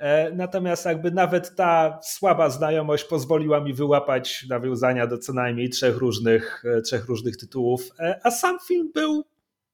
E, 0.00 0.32
natomiast 0.32 0.84
jakby 0.84 1.10
nawet 1.10 1.56
ta 1.56 1.98
słaba 2.02 2.50
znajomość 2.50 3.04
pozwoliła 3.04 3.60
mi 3.60 3.74
wyłapać 3.74 4.46
nawiązania 4.48 5.06
do 5.06 5.18
co 5.18 5.32
najmniej 5.32 5.70
trzech 5.70 5.96
różnych, 5.96 6.64
e, 6.78 6.82
trzech 6.82 7.06
różnych 7.06 7.36
tytułów, 7.36 7.88
a 8.22 8.30
sam 8.30 8.58
film 8.68 8.90
był 8.94 9.24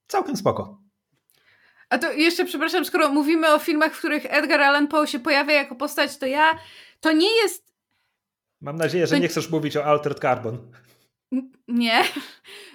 całkiem 0.08 0.36
spoko. 0.36 0.78
A 1.88 1.98
to 1.98 2.12
jeszcze, 2.12 2.44
przepraszam, 2.44 2.84
skoro 2.84 3.08
mówimy 3.08 3.54
o 3.54 3.58
filmach, 3.58 3.94
w 3.94 3.98
których 3.98 4.26
Edgar 4.28 4.60
Allan 4.60 4.88
Poe 4.88 5.06
się 5.06 5.18
pojawia 5.18 5.54
jako 5.54 5.74
postać, 5.74 6.18
to 6.18 6.26
ja, 6.26 6.58
to 7.00 7.12
nie 7.12 7.36
jest... 7.42 7.72
Mam 8.60 8.76
nadzieję, 8.76 9.06
że 9.06 9.16
to... 9.16 9.22
nie 9.22 9.28
chcesz 9.28 9.50
mówić 9.50 9.76
o 9.76 9.84
Altered 9.84 10.20
Carbon. 10.20 10.58
Nie. 11.68 12.02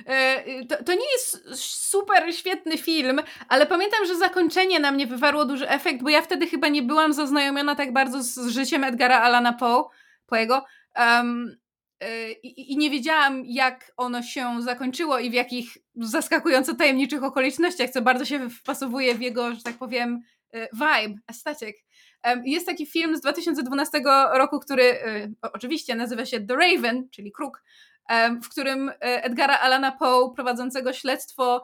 E, 0.06 0.66
to, 0.66 0.84
to, 0.84 0.94
nie 0.94 1.12
jest 1.14 1.56
super 1.56 2.36
świetny 2.36 2.78
film, 2.78 3.22
ale 3.48 3.66
pamiętam, 3.66 4.06
że 4.06 4.16
zakończenie 4.16 4.80
na 4.80 4.92
mnie 4.92 5.08
wywarło 5.08 5.46
duży 5.46 5.70
efekt, 5.70 6.04
bo 6.04 6.10
ja 6.10 6.22
wtedy 6.22 6.48
chyba 6.48 6.68
nie 6.68 6.84
byłam 6.84 7.14
zaznajomiona 7.14 7.76
tak 7.76 7.94
bardzo 7.94 8.24
z 8.24 8.48
życiem 8.48 8.84
Edgara 8.84 9.22
Alana 9.22 9.54
Poe, 9.54 9.90
Poego 10.26 10.66
um, 10.98 11.56
i, 12.44 12.74
i, 12.74 12.78
nie 12.78 12.90
wiedziałam, 12.90 13.44
jak 13.46 13.92
ono 13.98 14.24
się 14.24 14.62
zakończyło 14.62 15.20
i 15.20 15.30
w 15.30 15.34
jakich 15.34 15.78
zaskakująco 15.96 16.76
tajemniczych 16.76 17.24
okolicznościach, 17.24 17.90
co 17.90 18.02
bardzo 18.02 18.26
się 18.26 18.50
wpasowuje 18.50 19.16
w 19.16 19.22
jego, 19.22 19.56
że 19.56 19.64
tak 19.64 19.78
powiem, 19.78 20.22
e, 20.54 20.68
vibe, 20.74 21.20
aesthetic. 21.28 21.78
Jest 22.44 22.66
taki 22.66 22.86
film 22.86 23.18
z 23.18 23.22
2012 23.22 24.02
roku, 24.34 24.60
który 24.60 24.98
oczywiście 25.54 25.96
nazywa 25.96 26.26
się 26.26 26.42
The 26.42 26.56
Raven, 26.56 27.10
czyli 27.10 27.32
Kruk, 27.32 27.64
w 28.44 28.50
którym 28.50 28.90
e, 28.90 29.24
Edgara 29.24 29.60
Alana 29.60 29.92
Poe 29.92 30.34
prowadzącego 30.36 30.94
śledztwo 30.94 31.64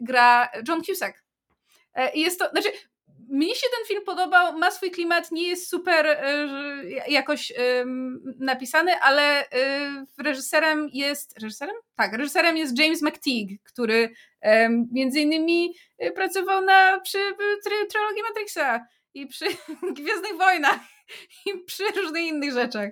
gra 0.00 0.48
John 0.68 0.82
Cusack. 0.82 1.24
E, 1.94 2.12
I 2.12 2.20
jest 2.20 2.38
to, 2.38 2.50
znaczy, 2.50 2.68
mnie 3.28 3.54
się 3.54 3.66
ten 3.76 3.86
film 3.86 4.04
podobał, 4.04 4.58
ma 4.58 4.70
swój 4.70 4.90
klimat, 4.90 5.32
nie 5.32 5.48
jest 5.48 5.68
super 5.68 6.06
e, 6.06 6.48
jakoś 7.08 7.52
napisany, 8.38 9.00
ale 9.00 9.44
reżyserem 10.18 10.88
jest. 10.92 11.38
Reżyserem? 11.40 11.74
Tak, 11.96 12.12
reżyserem 12.12 12.56
jest 12.56 12.78
James 12.78 13.02
McTeague, 13.02 13.54
który 13.64 14.14
między 14.92 15.20
innymi 15.20 15.74
pracował 16.14 16.64
na, 16.64 17.00
przy 17.00 17.18
trilogii 17.92 18.22
Matrixa 18.28 18.86
i 19.14 19.26
przy 19.26 19.44
Gwiezdnych 19.98 20.36
Wojnach 20.38 20.78
i 21.46 21.58
przy 21.58 21.84
różnych 21.96 22.22
innych 22.22 22.52
rzeczach. 22.52 22.90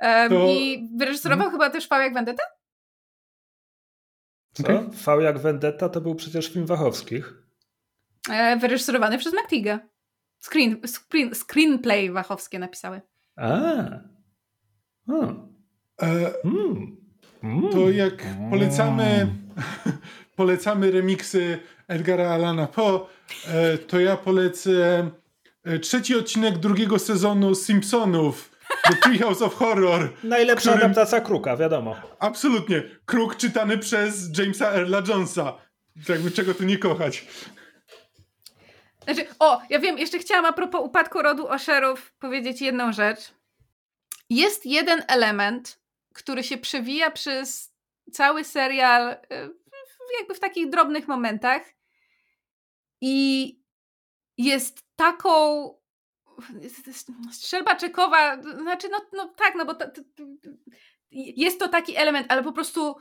Um, 0.00 0.28
to... 0.28 0.48
I 0.48 0.88
wyreżyserował 0.96 1.44
hmm. 1.46 1.60
chyba 1.60 1.70
też 1.70 1.88
V 1.88 2.02
jak 2.02 2.14
Vendetta? 2.14 2.42
Co? 4.52 4.62
Okay. 4.62 4.90
V 4.90 5.22
jak 5.22 5.38
Vendetta 5.38 5.88
to 5.88 6.00
był 6.00 6.14
przecież 6.14 6.52
film 6.52 6.66
Wachowskich. 6.66 7.34
E, 8.30 8.56
wyreżyserowany 8.56 9.18
przez 9.18 9.34
McTiga. 9.34 9.80
Screen, 10.40 10.80
screen, 10.86 11.34
screenplay 11.34 12.10
Wachowskie 12.10 12.58
napisały. 12.58 13.00
A. 13.36 13.46
Hmm. 15.06 15.56
E, 16.02 16.32
mm. 16.44 16.96
To 17.72 17.90
jak 17.90 18.26
polecamy, 18.50 19.26
polecamy 20.36 20.90
remiksy 20.90 21.58
Edgara 21.88 22.30
Alana 22.30 22.66
Poe, 22.66 23.06
e, 23.48 23.78
to 23.78 24.00
ja 24.00 24.16
polecę 24.16 25.10
e, 25.64 25.78
trzeci 25.78 26.14
odcinek 26.14 26.58
drugiego 26.58 26.98
sezonu 26.98 27.54
Simpsonów 27.54 28.55
The 28.88 28.96
Treehouse 28.96 29.42
of 29.42 29.54
Horror. 29.54 30.12
Najlepsza 30.24 30.70
którym... 30.70 30.84
adaptacja 30.84 31.20
Kruka, 31.20 31.56
wiadomo. 31.56 31.96
Absolutnie. 32.18 32.82
Kruk 33.06 33.36
czytany 33.36 33.78
przez 33.78 34.38
Jamesa 34.38 34.72
Earla 34.72 35.02
Jonesa. 35.08 35.58
Jakby 36.08 36.30
czego 36.30 36.54
tu 36.54 36.64
nie 36.64 36.78
kochać. 36.78 37.26
Znaczy, 39.04 39.26
o, 39.38 39.62
ja 39.70 39.78
wiem, 39.78 39.98
jeszcze 39.98 40.18
chciałam 40.18 40.44
a 40.44 40.52
propos 40.52 40.84
upadku 40.84 41.22
rodu 41.22 41.48
Osherów 41.48 42.12
powiedzieć 42.18 42.60
jedną 42.60 42.92
rzecz. 42.92 43.20
Jest 44.30 44.66
jeden 44.66 45.02
element, 45.08 45.80
który 46.14 46.44
się 46.44 46.58
przewija 46.58 47.10
przez 47.10 47.74
cały 48.12 48.44
serial 48.44 49.12
y, 49.12 49.16
jakby 50.18 50.34
w 50.34 50.40
takich 50.40 50.70
drobnych 50.70 51.08
momentach 51.08 51.62
i 53.00 53.58
jest 54.38 54.82
taką 54.96 55.30
strzelba 57.32 57.76
czekowa, 57.76 58.42
znaczy 58.42 58.88
no, 58.88 58.98
no 59.12 59.28
tak, 59.28 59.54
no 59.54 59.64
bo 59.64 59.74
to, 59.74 59.90
to, 59.90 60.02
jest 61.10 61.58
to 61.58 61.68
taki 61.68 61.96
element, 61.96 62.26
ale 62.30 62.42
po 62.42 62.52
prostu 62.52 62.96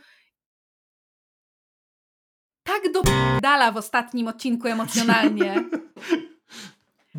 tak 2.64 2.82
dala 3.41 3.72
w 3.72 3.78
ostatnim 3.78 4.28
odcinku 4.28 4.68
emocjonalnie. 4.68 5.56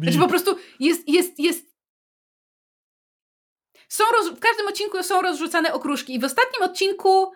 Znaczy 0.03 0.19
po 0.19 0.29
prostu 0.29 0.57
jest, 0.81 1.09
jest, 1.09 1.39
jest 1.39 1.77
są 3.89 4.05
roz... 4.13 4.29
w 4.29 4.41
każdym 4.41 4.69
odcinku 4.69 5.03
są 5.03 5.23
rozrzucane 5.23 5.73
okruszki 5.73 6.15
i 6.15 6.19
w 6.19 6.25
ostatnim 6.25 6.63
odcinku 6.63 7.33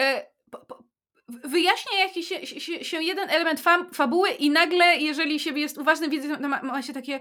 e, 0.00 0.26
po, 0.50 0.58
po, 0.58 0.84
wyjaśnia 1.28 1.98
jakiś 1.98 2.28
się, 2.28 2.46
się, 2.46 2.84
się, 2.84 3.02
jeden 3.02 3.30
element 3.30 3.60
fam, 3.60 3.94
fabuły 3.94 4.30
i 4.30 4.50
nagle, 4.50 4.96
jeżeli 4.96 5.40
się 5.40 5.58
jest 5.58 5.78
uważnym 5.78 6.10
widzem, 6.10 6.48
ma, 6.48 6.62
ma 6.62 6.82
się 6.82 6.92
takie 6.92 7.20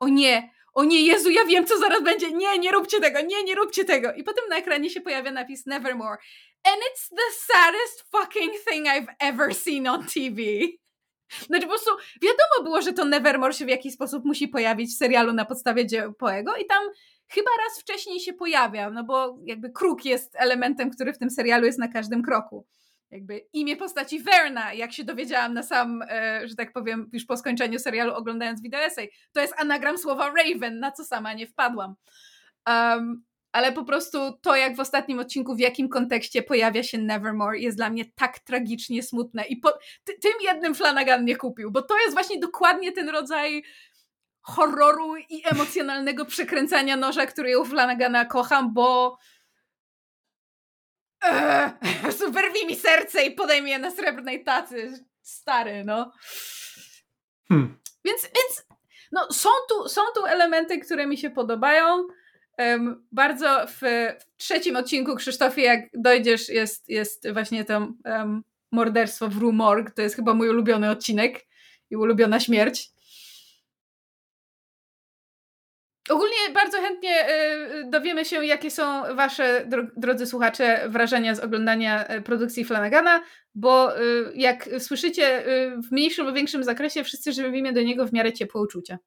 o 0.00 0.08
nie, 0.08 0.50
o 0.74 0.84
nie, 0.84 1.06
Jezu, 1.06 1.30
ja 1.30 1.44
wiem, 1.44 1.66
co 1.66 1.78
zaraz 1.78 2.02
będzie, 2.02 2.32
nie, 2.32 2.58
nie 2.58 2.72
róbcie 2.72 3.00
tego, 3.00 3.20
nie, 3.20 3.44
nie 3.44 3.54
róbcie 3.54 3.84
tego. 3.84 4.12
I 4.12 4.24
potem 4.24 4.44
na 4.48 4.56
ekranie 4.56 4.90
się 4.90 5.00
pojawia 5.00 5.30
napis 5.30 5.66
Nevermore. 5.66 6.18
And 6.64 6.76
it's 6.76 7.08
the 7.10 7.54
saddest 7.54 8.04
fucking 8.10 8.52
thing 8.68 8.86
I've 8.86 9.14
ever 9.20 9.54
seen 9.54 9.86
on 9.86 10.06
TV. 10.06 10.42
Znaczy 11.46 11.62
po 11.62 11.68
prostu 11.68 11.90
wiadomo 12.22 12.64
było, 12.64 12.82
że 12.82 12.92
to 12.92 13.04
Nevermore 13.04 13.52
się 13.52 13.64
w 13.64 13.68
jakiś 13.68 13.94
sposób 13.94 14.24
musi 14.24 14.48
pojawić 14.48 14.94
w 14.94 14.98
serialu 14.98 15.32
na 15.32 15.44
podstawie 15.44 15.86
dzieł 15.86 16.14
Poego 16.14 16.56
i 16.56 16.66
tam 16.66 16.84
chyba 17.28 17.50
raz 17.64 17.80
wcześniej 17.80 18.20
się 18.20 18.32
pojawia, 18.32 18.90
no 18.90 19.04
bo 19.04 19.38
jakby 19.44 19.70
kruk 19.70 20.04
jest 20.04 20.36
elementem, 20.36 20.90
który 20.90 21.12
w 21.12 21.18
tym 21.18 21.30
serialu 21.30 21.66
jest 21.66 21.78
na 21.78 21.88
każdym 21.88 22.22
kroku 22.22 22.66
jakby 23.10 23.38
imię 23.52 23.76
postaci 23.76 24.22
Verna, 24.22 24.72
jak 24.72 24.92
się 24.92 25.04
dowiedziałam 25.04 25.54
na 25.54 25.62
sam, 25.62 26.02
e, 26.02 26.48
że 26.48 26.54
tak 26.54 26.72
powiem, 26.72 27.10
już 27.12 27.24
po 27.24 27.36
skończeniu 27.36 27.78
serialu 27.78 28.14
oglądając 28.14 28.62
wideoesej, 28.62 29.10
to 29.32 29.40
jest 29.40 29.54
anagram 29.56 29.98
słowa 29.98 30.32
Raven, 30.32 30.80
na 30.80 30.92
co 30.92 31.04
sama 31.04 31.32
nie 31.32 31.46
wpadłam. 31.46 31.94
Um, 32.68 33.24
ale 33.52 33.72
po 33.72 33.84
prostu 33.84 34.18
to, 34.42 34.56
jak 34.56 34.76
w 34.76 34.80
ostatnim 34.80 35.18
odcinku, 35.18 35.54
w 35.54 35.60
jakim 35.60 35.88
kontekście 35.88 36.42
pojawia 36.42 36.82
się 36.82 36.98
Nevermore, 36.98 37.58
jest 37.58 37.76
dla 37.76 37.90
mnie 37.90 38.04
tak 38.14 38.38
tragicznie 38.38 39.02
smutne. 39.02 39.44
I 39.44 39.56
po, 39.56 39.72
ty, 40.04 40.18
tym 40.22 40.32
jednym 40.42 40.74
Flanagan 40.74 41.24
nie 41.24 41.36
kupił, 41.36 41.70
bo 41.70 41.82
to 41.82 41.98
jest 41.98 42.12
właśnie 42.12 42.40
dokładnie 42.40 42.92
ten 42.92 43.08
rodzaj 43.08 43.62
horroru 44.40 45.16
i 45.16 45.42
emocjonalnego 45.52 46.24
przekręcania 46.24 46.96
noża, 46.96 47.26
który 47.26 47.58
u 47.58 47.64
Flanagana 47.64 48.24
kocham, 48.24 48.74
bo 48.74 49.18
eee, 51.24 51.70
wyrwij 52.34 52.66
mi 52.66 52.76
serce 52.76 53.26
i 53.26 53.34
podaj 53.34 53.62
mi 53.62 53.70
je 53.70 53.78
na 53.78 53.90
srebrnej 53.90 54.44
tacy. 54.44 55.04
Stary, 55.22 55.84
no. 55.84 56.12
Hmm. 57.48 57.80
Więc, 58.04 58.22
więc 58.22 58.66
no, 59.12 59.32
są, 59.32 59.48
tu, 59.68 59.88
są 59.88 60.00
tu 60.14 60.26
elementy, 60.26 60.78
które 60.78 61.06
mi 61.06 61.18
się 61.18 61.30
podobają. 61.30 62.06
Um, 62.58 63.06
bardzo 63.12 63.66
w, 63.66 63.80
w, 64.20 64.36
trzecim 64.36 64.76
odcinku 64.76 65.16
Krzysztofie, 65.16 65.62
jak 65.62 65.80
dojdziesz, 65.94 66.48
jest, 66.48 66.88
jest 66.88 67.32
właśnie 67.32 67.64
to 67.64 67.88
um, 68.04 68.42
morderstwo 68.72 69.28
w 69.28 69.36
Rumorg. 69.36 69.90
To 69.90 70.02
jest 70.02 70.16
chyba 70.16 70.34
mój 70.34 70.48
ulubiony 70.48 70.90
odcinek 70.90 71.46
i 71.90 71.96
ulubiona 71.96 72.40
śmierć. 72.40 72.90
Ogólnie 76.10 76.36
bardzo 76.54 76.80
chętnie 76.80 77.28
y, 77.30 77.90
dowiemy 77.90 78.24
się, 78.24 78.44
jakie 78.46 78.70
są 78.70 79.14
wasze, 79.16 79.66
dro- 79.68 79.90
drodzy 79.96 80.26
słuchacze, 80.26 80.88
wrażenia 80.88 81.34
z 81.34 81.40
oglądania 81.40 82.10
y, 82.14 82.22
produkcji 82.22 82.64
Flanagana, 82.64 83.22
bo 83.54 84.00
y, 84.00 84.32
jak 84.34 84.68
słyszycie, 84.78 85.44
w 85.88 85.92
mniejszym 85.92 86.26
lub 86.26 86.34
większym 86.34 86.64
zakresie 86.64 87.04
wszyscy 87.04 87.32
żywimy 87.32 87.72
do 87.72 87.82
niego 87.82 88.06
w 88.06 88.12
miarę 88.12 88.32
ciepłe 88.32 88.60
uczucia. 88.60 88.98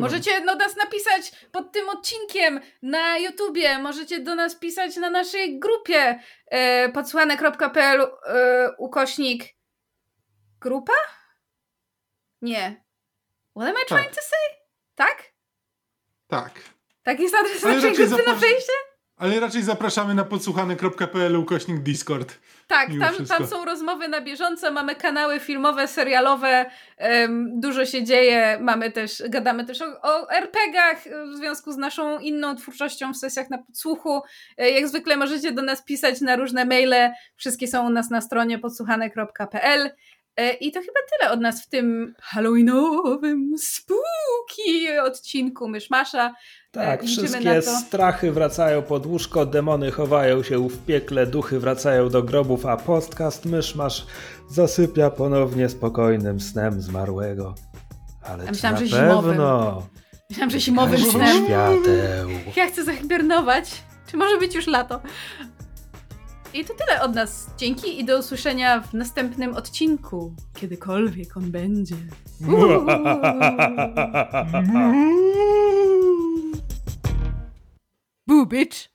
Możecie 0.00 0.40
do 0.40 0.54
nas 0.54 0.76
napisać 0.76 1.32
pod 1.52 1.72
tym 1.72 1.88
odcinkiem 1.88 2.60
na 2.82 3.18
YouTubie, 3.18 3.78
możecie 3.78 4.20
do 4.20 4.34
nas 4.34 4.56
pisać 4.56 4.96
na 4.96 5.10
naszej 5.10 5.58
grupie 5.58 6.20
e, 6.46 6.88
podsłuchane.pl 6.92 8.00
e, 8.00 8.70
ukośnik 8.78 9.44
grupa? 10.60 10.92
Nie. 12.42 12.84
What 13.56 13.68
am 13.68 13.74
I 13.82 13.86
trying 13.88 14.06
Tak. 14.06 14.14
to 14.14 14.20
say? 14.22 14.56
Tak? 14.94 15.22
Tak. 16.28 16.52
Tak 17.02 17.20
jest 17.20 17.34
adres 17.34 17.64
Ale 17.64 17.74
naszej 17.74 17.92
grupy 17.92 18.22
na 18.26 18.34
fejsie? 18.34 18.72
Ale 19.16 19.40
raczej 19.40 19.62
zapraszamy 19.62 20.14
na 20.14 20.24
podsłuchane.pl 20.24 21.36
ukośnik 21.36 21.78
Discord. 21.78 22.38
Tak, 22.66 22.88
tam, 23.00 23.26
tam 23.26 23.46
są 23.46 23.64
rozmowy 23.64 24.08
na 24.08 24.20
bieżąco, 24.20 24.72
mamy 24.72 24.94
kanały 24.96 25.40
filmowe, 25.40 25.88
serialowe, 25.88 26.70
em, 26.96 27.60
dużo 27.60 27.86
się 27.86 28.04
dzieje, 28.04 28.58
mamy 28.60 28.92
też, 28.92 29.22
gadamy 29.28 29.64
też 29.64 29.82
o, 29.82 29.86
o 30.02 30.30
RPG-ach 30.30 30.98
w 31.32 31.36
związku 31.36 31.72
z 31.72 31.76
naszą 31.76 32.18
inną 32.18 32.56
twórczością 32.56 33.12
w 33.12 33.16
sesjach 33.16 33.50
na 33.50 33.58
podsłuchu. 33.58 34.20
E, 34.58 34.70
Jak 34.70 34.88
zwykle 34.88 35.16
możecie 35.16 35.52
do 35.52 35.62
nas 35.62 35.84
pisać 35.84 36.20
na 36.20 36.36
różne 36.36 36.64
maile, 36.64 37.10
wszystkie 37.36 37.68
są 37.68 37.86
u 37.86 37.90
nas 37.90 38.10
na 38.10 38.20
stronie 38.20 38.58
podsłuchane.pl 38.58 39.90
i 40.60 40.72
to 40.72 40.80
chyba 40.80 41.00
tyle 41.18 41.30
od 41.32 41.40
nas 41.40 41.62
w 41.62 41.68
tym 41.68 42.14
halloweenowym 42.22 43.52
spooky 43.58 44.98
odcinku 45.04 45.68
Myszmasza. 45.68 46.34
Tak, 46.72 47.02
E, 47.02 47.06
liczymy 47.06 47.28
wszystkie 47.28 47.62
to. 47.62 47.70
strachy 47.86 48.32
wracają 48.32 48.82
pod 48.82 49.06
łóżko, 49.06 49.46
demony 49.46 49.90
chowają 49.90 50.42
się 50.42 50.68
w 50.68 50.84
piekle, 50.86 51.26
duchy 51.26 51.60
wracają 51.60 52.08
do 52.08 52.22
grobów, 52.22 52.66
a 52.66 52.76
podcast 52.76 53.44
Myszmasz 53.46 54.06
zasypia 54.50 55.10
ponownie 55.10 55.68
spokojnym 55.68 56.40
snem 56.40 56.80
zmarłego. 56.80 57.54
Ale 58.24 58.44
Ja 58.44 58.50
myślałam, 58.50 58.80
na 58.80 58.86
że 58.86 58.96
zimowym. 58.96 59.30
pewno? 59.30 59.82
Myślałam, 60.30 60.50
że 60.50 60.60
zimowym 60.60 60.98
snem. 61.00 61.44
świateł. 61.44 62.28
Ja 62.56 62.66
chcę 62.66 62.84
zahibernować. 62.84 63.82
Czy 64.10 64.16
może 64.16 64.38
być 64.38 64.54
już 64.54 64.66
lato? 64.66 65.00
I 66.54 66.64
to 66.64 66.74
tyle 66.74 67.02
od 67.02 67.14
nas. 67.14 67.50
Dzięki 67.58 68.00
i 68.00 68.04
do 68.04 68.18
usłyszenia 68.18 68.80
w 68.80 68.94
następnym 68.94 69.54
odcinku. 69.54 70.34
Kiedykolwiek 70.54 71.36
on 71.36 71.50
będzie. 71.50 71.96
Boo 78.28 78.46
bitch! 78.46 78.89